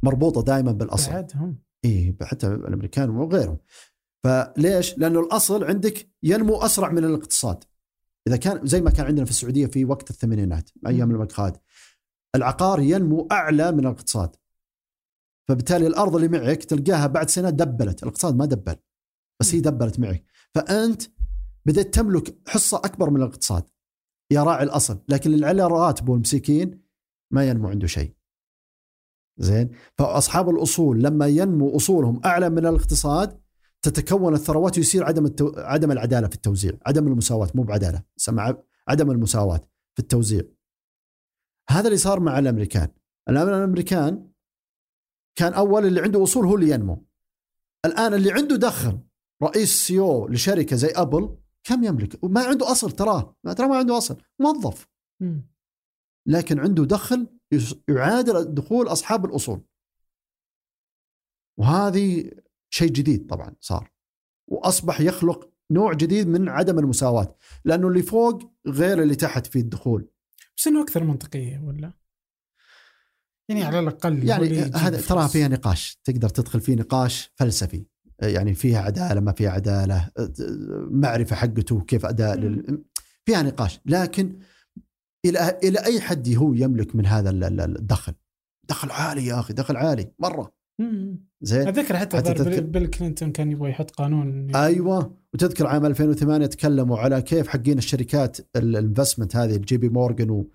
مربوطة 0.02 0.42
دائما 0.42 0.72
بالأصل. 0.72 1.12
بعد 1.12 1.32
هم 1.34 1.58
اي 1.84 2.16
حتى 2.22 2.46
الأمريكان 2.46 3.10
وغيرهم. 3.10 3.58
فليش؟ 4.24 4.98
لأنه 4.98 5.20
الأصل 5.20 5.64
عندك 5.64 6.10
ينمو 6.22 6.56
أسرع 6.56 6.90
من 6.90 7.04
الاقتصاد. 7.04 7.64
إذا 8.28 8.36
كان 8.36 8.66
زي 8.66 8.80
ما 8.80 8.90
كان 8.90 9.06
عندنا 9.06 9.24
في 9.24 9.30
السعودية 9.30 9.66
في 9.66 9.84
وقت 9.84 10.10
الثمانينات 10.10 10.70
أيام 10.86 11.10
الملك 11.10 11.32
خالد 11.32 11.56
العقار 12.34 12.80
ينمو 12.80 13.28
أعلى 13.32 13.72
من 13.72 13.80
الاقتصاد. 13.80 14.36
فبالتالي 15.48 15.86
الأرض 15.86 16.14
اللي 16.16 16.28
معك 16.28 16.64
تلقاها 16.64 17.06
بعد 17.06 17.30
سنة 17.30 17.50
دبلت. 17.50 18.02
الاقتصاد 18.02 18.36
ما 18.36 18.44
دبل 18.44 18.76
بس 19.40 19.54
هي 19.54 19.60
دبلت 19.60 20.00
معك. 20.00 20.24
فأنت 20.54 21.02
بدأت 21.66 21.94
تملك 21.94 22.48
حصة 22.48 22.76
أكبر 22.76 23.10
من 23.10 23.16
الاقتصاد. 23.16 23.64
يا 24.32 24.42
راعي 24.42 24.64
الأصل. 24.64 25.04
لكن 25.08 25.34
اللي 25.34 25.46
على 25.46 25.66
راتبه 25.66 26.14
المسكين 26.14 26.82
ما 27.32 27.48
ينمو 27.48 27.68
عنده 27.68 27.86
شيء. 27.86 28.19
زين 29.40 29.70
فأصحاب 29.98 30.50
الأصول 30.50 31.02
لما 31.02 31.26
ينمو 31.26 31.76
أصولهم 31.76 32.20
أعلى 32.24 32.50
من 32.50 32.66
الاقتصاد 32.66 33.40
تتكون 33.82 34.34
الثروات 34.34 34.78
ويصير 34.78 35.04
عدم 35.04 35.26
التو... 35.26 35.52
عدم 35.56 35.92
العدالة 35.92 36.28
في 36.28 36.34
التوزيع، 36.34 36.72
عدم 36.86 37.06
المساواة 37.06 37.50
مو 37.54 37.62
بعدالة، 37.62 38.02
سمع 38.16 38.56
عدم 38.88 39.10
المساواة 39.10 39.68
في 39.94 40.02
التوزيع. 40.02 40.42
هذا 41.70 41.86
اللي 41.86 41.98
صار 41.98 42.20
مع 42.20 42.38
الأمريكان، 42.38 42.88
الآن 43.28 43.48
الأمريكان 43.48 44.30
كان 45.36 45.52
أول 45.52 45.86
اللي 45.86 46.00
عنده 46.00 46.22
أصول 46.22 46.46
هو 46.46 46.54
اللي 46.54 46.70
ينمو. 46.70 47.06
الآن 47.84 48.14
اللي 48.14 48.32
عنده 48.32 48.56
دخل 48.56 48.98
رئيس 49.42 49.86
CEO 49.86 50.26
لشركة 50.28 50.76
زي 50.76 50.88
أبل 50.88 51.36
كم 51.64 51.84
يملك؟ 51.84 52.24
ما 52.24 52.44
عنده 52.44 52.70
أصل 52.70 52.90
تراه، 52.90 53.36
ترى 53.56 53.68
ما 53.68 53.76
عنده 53.76 53.98
أصل، 53.98 54.16
موظف. 54.38 54.88
لكن 56.26 56.60
عنده 56.60 56.84
دخل 56.84 57.39
يعادل 57.88 58.54
دخول 58.54 58.88
أصحاب 58.88 59.24
الأصول. 59.24 59.62
وهذه 61.58 62.30
شيء 62.70 62.90
جديد 62.90 63.26
طبعا 63.26 63.56
صار. 63.60 63.92
وأصبح 64.48 65.00
يخلق 65.00 65.50
نوع 65.70 65.92
جديد 65.92 66.28
من 66.28 66.48
عدم 66.48 66.78
المساواة، 66.78 67.36
لأنه 67.64 67.88
اللي 67.88 68.02
فوق 68.02 68.52
غير 68.66 69.02
اللي 69.02 69.14
تحت 69.14 69.46
في 69.46 69.58
الدخول. 69.58 70.08
بس 70.56 70.66
إنه 70.66 70.82
أكثر 70.82 71.04
منطقية 71.04 71.58
ولا؟ 71.58 71.92
يعني 73.48 73.62
على 73.62 73.78
الأقل 73.80 74.28
يعني 74.28 74.58
هذا 74.58 75.00
ترى 75.00 75.18
فلوس. 75.18 75.32
فيها 75.32 75.48
نقاش، 75.48 76.00
تقدر 76.04 76.28
تدخل 76.28 76.60
فيه 76.60 76.74
نقاش 76.74 77.32
فلسفي. 77.34 77.86
يعني 78.22 78.54
فيها 78.54 78.80
عدالة 78.80 79.20
ما 79.20 79.32
فيها 79.32 79.50
عدالة، 79.50 80.10
معرفة 80.90 81.36
حقته 81.36 81.80
كيف 81.80 82.06
أداء 82.06 82.36
لل... 82.36 82.84
فيها 83.24 83.42
نقاش، 83.42 83.80
لكن 83.86 84.38
إلى 85.26 85.58
إلى 85.64 85.78
أي 85.84 86.00
حد 86.00 86.34
هو 86.36 86.52
يملك 86.52 86.96
من 86.96 87.06
هذا 87.06 87.30
ال- 87.30 87.44
ال- 87.44 87.60
الدخل؟ 87.78 88.12
دخل 88.68 88.90
عالي 88.90 89.26
يا 89.26 89.40
أخي، 89.40 89.52
دخل 89.54 89.76
عالي 89.76 90.12
مرة. 90.18 90.52
زين 91.42 91.68
أتذكر 91.68 91.96
حتى, 91.96 92.16
حتى 92.16 92.34
تذكر- 92.34 92.60
بيل 92.60 92.86
كلينتون 92.86 93.32
كان 93.32 93.50
يبغى 93.50 93.70
يحط 93.70 93.90
قانون 93.90 94.56
أيوه 94.56 95.16
وتذكر 95.34 95.66
عام 95.66 95.86
2008 95.86 96.46
تكلموا 96.46 96.98
على 96.98 97.22
كيف 97.22 97.48
حقين 97.48 97.78
الشركات 97.78 98.36
ال 98.56 98.64
investment 98.64 99.36
هذه 99.36 99.56
جي 99.56 99.76
بي 99.76 99.88
مورجان 99.88 100.30
و-. 100.30 100.50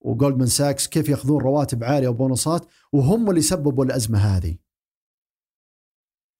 وجولدمان 0.00 0.46
ساكس 0.46 0.88
كيف 0.88 1.08
ياخذون 1.08 1.42
رواتب 1.42 1.84
عالية 1.84 2.08
وبونصات 2.08 2.66
وهم 2.92 3.30
اللي 3.30 3.40
سببوا 3.40 3.84
الأزمة 3.84 4.18
هذه. 4.18 4.56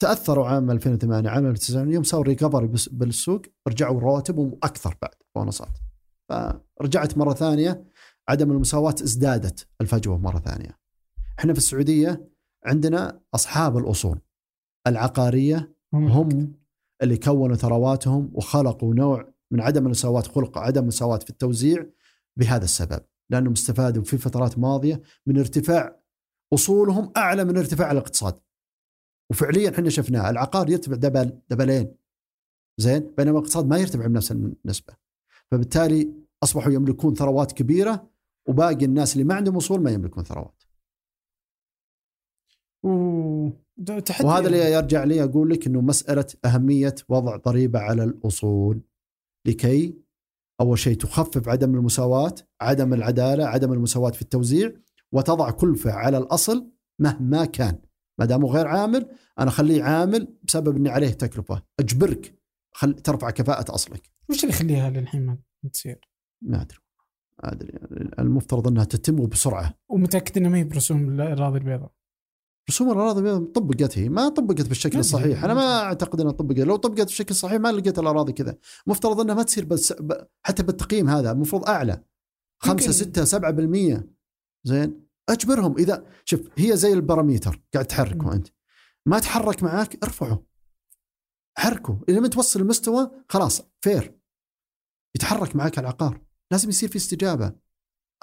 تأثروا 0.02 0.46
عام 0.48 0.70
2008 0.70 1.28
عام 1.30 1.46
2009 1.46 1.92
يوم 1.94 2.04
سووا 2.04 2.22
recovery 2.24 2.68
بالسوق 2.90 3.42
رجعوا 3.68 4.00
رواتبهم 4.00 4.58
أكثر 4.62 4.96
بعد 5.02 5.14
بونصات. 5.36 5.78
فرجعت 6.28 7.18
مرة 7.18 7.34
ثانية 7.34 7.84
عدم 8.28 8.52
المساواة 8.52 8.94
ازدادت 9.02 9.68
الفجوة 9.80 10.18
مرة 10.18 10.38
ثانية. 10.38 10.78
إحنا 11.38 11.52
في 11.52 11.58
السعودية 11.58 12.28
عندنا 12.64 13.20
أصحاب 13.34 13.78
الأصول. 13.78 14.20
العقارية 14.86 15.76
هم 15.94 16.54
اللي 17.02 17.16
كونوا 17.16 17.56
ثرواتهم 17.56 18.30
وخلقوا 18.34 18.94
نوع 18.94 19.34
من 19.50 19.60
عدم 19.60 19.84
المساواة 19.86 20.22
خلق 20.22 20.58
عدم 20.58 20.82
المساواة 20.82 21.18
في 21.18 21.30
التوزيع 21.30 21.86
بهذا 22.38 22.64
السبب. 22.64 23.00
لأنهم 23.30 23.52
استفادوا 23.52 24.02
في 24.02 24.18
فترات 24.18 24.58
ماضية 24.58 25.02
من 25.26 25.38
ارتفاع 25.38 26.00
أصولهم 26.54 27.12
أعلى 27.16 27.44
من 27.44 27.56
ارتفاع 27.56 27.90
الاقتصاد. 27.90 28.38
وفعليا 29.30 29.70
إحنا 29.70 29.90
شفناه 29.90 30.30
العقار 30.30 30.70
يرتفع 30.70 30.94
دبل 30.94 31.40
دبلين. 31.50 31.94
زين؟ 32.78 33.14
بينما 33.16 33.38
الاقتصاد 33.38 33.66
ما 33.66 33.78
يرتفع 33.78 34.06
بنفس 34.06 34.32
النسبة. 34.32 35.05
فبالتالي 35.50 36.12
أصبحوا 36.42 36.72
يملكون 36.72 37.14
ثروات 37.14 37.52
كبيرة 37.52 38.10
وباقي 38.48 38.84
الناس 38.84 39.12
اللي 39.12 39.24
ما 39.24 39.34
عندهم 39.34 39.56
أصول 39.56 39.82
ما 39.82 39.90
يملكون 39.90 40.24
ثروات. 40.24 40.62
تحدي 44.04 44.26
وهذا 44.26 44.46
اللي 44.46 44.72
يرجع 44.72 45.04
لي 45.04 45.24
أقول 45.24 45.50
لك 45.50 45.66
إنه 45.66 45.80
مسألة 45.80 46.26
أهمية 46.44 46.94
وضع 47.08 47.36
ضريبة 47.36 47.78
على 47.78 48.04
الأصول. 48.04 48.80
لكي 49.46 49.98
أول 50.60 50.78
شيء 50.78 50.96
تخفف 50.96 51.48
عدم 51.48 51.74
المساواة، 51.74 52.34
عدم 52.60 52.94
العدالة، 52.94 53.46
عدم 53.46 53.72
المساواة 53.72 54.10
في 54.10 54.22
التوزيع 54.22 54.72
وتضع 55.12 55.50
كلفة 55.50 55.92
على 55.92 56.18
الأصل 56.18 56.70
مهما 56.98 57.44
كان، 57.44 57.78
ما 58.18 58.24
دامه 58.24 58.48
غير 58.48 58.66
عامل 58.66 59.10
أنا 59.38 59.48
اخليه 59.48 59.82
عامل 59.82 60.36
بسبب 60.42 60.76
إني 60.76 60.88
عليه 60.88 61.10
تكلفة، 61.10 61.62
أجبرك 61.80 62.38
خل 62.72 62.94
ترفع 62.94 63.30
كفاءة 63.30 63.74
أصلك. 63.74 64.15
وش 64.30 64.44
اللي 64.44 64.54
يخليها 64.54 64.90
للحين 64.90 65.26
ما 65.26 65.38
تصير؟ 65.72 66.00
ما 66.42 66.62
أدري. 66.62 66.78
ما 67.44 67.52
أدري. 67.52 67.72
المفترض 68.18 68.68
أنها 68.68 68.84
تتم 68.84 69.20
وبسرعة. 69.20 69.74
ومتأكد 69.90 70.36
إنه 70.38 70.48
ما 70.48 70.58
هي 70.58 70.64
برسوم 70.64 71.20
الأراضي 71.20 71.58
البيضاء. 71.58 71.92
رسوم 72.70 72.92
الأراضي 72.92 73.46
طبقت 73.46 73.98
هي. 73.98 74.08
ما 74.08 74.28
طبقت 74.28 74.68
بالشكل 74.68 74.98
الصحيح. 74.98 75.44
أنا 75.44 75.54
ما 75.54 75.80
أعتقد 75.82 76.20
إنها 76.20 76.32
طبقت. 76.32 76.58
لو 76.58 76.76
طبقت 76.76 77.00
بالشكل 77.06 77.30
الصحيح 77.30 77.60
ما 77.60 77.72
لقيت 77.72 77.98
الأراضي 77.98 78.32
كذا. 78.32 78.56
مفترض 78.86 79.20
إنها 79.20 79.34
ما 79.34 79.42
تصير 79.42 79.64
بس 79.64 79.92
ب... 79.92 80.12
حتى 80.46 80.62
بالتقييم 80.62 81.08
هذا 81.08 81.30
المفروض 81.32 81.68
أعلى. 81.68 82.02
5 82.62 82.72
يمكن- 82.72 82.92
6 82.92 83.24
7% 83.24 84.04
زين؟ 84.64 85.06
أجبرهم. 85.28 85.76
إذا 85.78 86.04
شوف 86.24 86.40
هي 86.56 86.76
زي 86.76 86.92
ال 86.92 86.99
parameter. 86.99 87.62
قاعد 87.74 87.86
تحركه. 87.86 88.32
أنت. 88.32 88.48
ما 89.06 89.18
تحرك 89.18 89.62
معاك 89.62 90.04
ارفعه. 90.04 90.42
حركه. 91.58 91.98
إلى 92.08 92.20
ما 92.20 92.28
توصل 92.28 92.60
المستوى 92.60 93.10
خلاص 93.28 93.62
فير 93.80 94.14
يتحرك 95.16 95.56
معاك 95.56 95.78
العقار. 95.78 96.20
لازم 96.50 96.68
يصير 96.68 96.88
في 96.88 96.96
استجابة. 96.96 97.52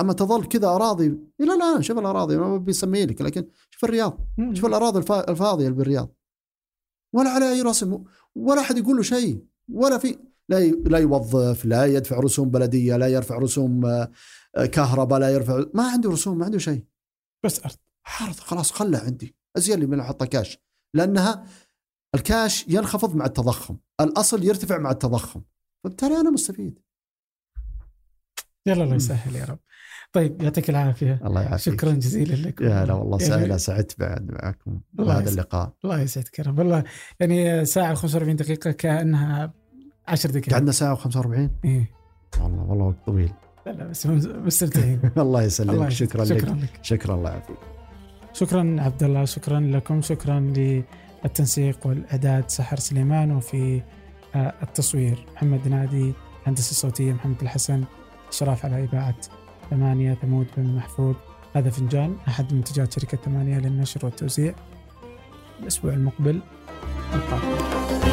أما 0.01 0.13
تظل 0.13 0.45
كذا 0.47 0.67
أراضي 0.67 1.07
لا 1.39 1.53
لا 1.57 1.81
شوف 1.81 1.97
الأراضي 1.97 2.37
ما 2.37 2.57
بيسمي 2.57 3.05
لك 3.05 3.21
لكن 3.21 3.47
شوف 3.69 3.83
الرياض. 3.85 4.19
شوف 4.53 4.65
الأراضي 4.65 4.99
الفا- 4.99 5.29
الفاضية 5.29 5.65
اللي 5.67 5.77
بالرياض. 5.77 6.09
ولا 7.15 7.29
على 7.29 7.51
أي 7.51 7.61
رسم 7.61 8.03
ولا 8.35 8.61
أحد 8.61 8.77
يقول 8.77 8.95
له 8.97 9.01
شيء. 9.03 9.45
ولا 9.69 9.97
في 9.97 10.19
لا 10.49 10.59
لا 10.69 10.97
يوظف 10.97 11.65
لا 11.65 11.85
يدفع 11.85 12.19
رسوم 12.19 12.49
بلدية 12.49 12.97
لا 12.97 13.07
يرفع 13.07 13.37
رسوم 13.37 13.85
آه، 13.85 14.11
آه، 14.55 14.65
كهرباء 14.65 15.19
لا 15.19 15.29
يرفع 15.29 15.63
ما 15.73 15.91
عنده 15.91 16.09
رسوم 16.09 16.37
ما 16.37 16.45
عنده 16.45 16.57
شيء. 16.57 16.83
بس 17.45 17.59
أرض. 17.59 17.75
حرط 18.05 18.35
خلاص 18.35 18.71
خله 18.71 18.97
عندي. 18.97 19.35
أزين 19.57 19.79
لي 19.79 19.85
من 19.85 19.99
احطه 19.99 20.25
كاش 20.25 20.57
لأنها 20.93 21.45
الكاش 22.15 22.65
ينخفض 22.67 23.15
مع 23.15 23.25
التضخم 23.25 23.77
الأصل 24.01 24.43
يرتفع 24.43 24.77
مع 24.77 24.91
التضخم. 24.91 25.41
فبالتالي 25.83 26.19
أنا 26.19 26.29
مستفيد. 26.31 26.79
يلا 28.65 28.83
الله 28.83 28.95
يسهل 28.95 29.35
يا 29.35 29.45
رب. 29.45 29.59
طيب 30.13 30.41
يعطيك 30.41 30.69
العافية. 30.69 31.19
الله 31.25 31.41
يعافيك. 31.41 31.73
شكرا 31.73 31.91
جزيلا 31.91 32.35
لك 32.47 32.61
يا 32.61 32.85
لا 32.85 32.93
والله 32.93 33.17
يعني- 33.21 33.33
سعيد 33.47 33.55
سعدت 33.55 33.99
بعد 33.99 34.31
معكم 34.31 34.79
الله 34.99 35.13
بهذا. 35.19 35.29
اللقاء. 35.29 35.73
الله 35.83 35.99
يسعدك 36.01 36.39
يا 36.39 36.43
رب. 36.43 36.59
والله 36.59 36.83
يعني 37.19 37.65
ساعة 37.65 37.95
و45 37.95 38.15
دقيقة 38.35 38.71
كأنها 38.71 39.53
10 40.07 40.31
دقائق 40.31 40.51
قعدنا 40.53 40.71
ساعة 40.71 40.95
و45 40.95 41.27
إيه. 41.65 41.91
والله 42.41 42.63
والله 42.63 42.85
وقت 42.85 43.05
طويل. 43.05 43.33
لا 43.65 43.71
لا 43.71 43.87
بس 43.87 44.05
مستمتعين. 44.07 44.99
الله 45.03 45.21
الله 45.27 45.43
يسلمك. 45.43 45.89
شكرا 45.89 46.25
شكرا 46.25 46.53
لك. 46.55 46.63
لك 46.73 46.79
شكرا 46.83 47.15
الله 47.15 47.29
يعافيك. 47.29 47.57
شكرا 48.33 48.77
عبد 48.79 49.03
الله 49.03 49.25
شكرا 49.25 49.59
لكم 49.59 50.01
شكرا 50.01 50.39
للتنسيق 51.25 51.87
والاعداد 51.87 52.49
سحر 52.49 52.79
سليمان 52.79 53.31
وفي 53.31 53.81
آه، 54.35 54.53
التصوير 54.63 55.25
محمد 55.35 55.67
نادي 55.67 56.13
الهندسه 56.41 56.71
الصوتيه 56.71 57.13
محمد 57.13 57.41
الحسن 57.41 57.83
اشراف 58.29 58.65
على 58.65 58.83
اذاعه 58.83 59.15
ثمانية 59.69 60.13
ثمود 60.13 60.47
بن 60.57 60.75
محفوظ. 60.75 61.15
هذا 61.55 61.69
فنجان 61.69 62.17
أحد 62.27 62.53
منتجات 62.53 62.93
شركة 62.93 63.17
ثمانية 63.17 63.59
للنشر 63.59 64.05
والتوزيع. 64.05 64.53
الأسبوع 65.59 65.93
المقبل. 65.93 66.41
القادم 67.13 68.12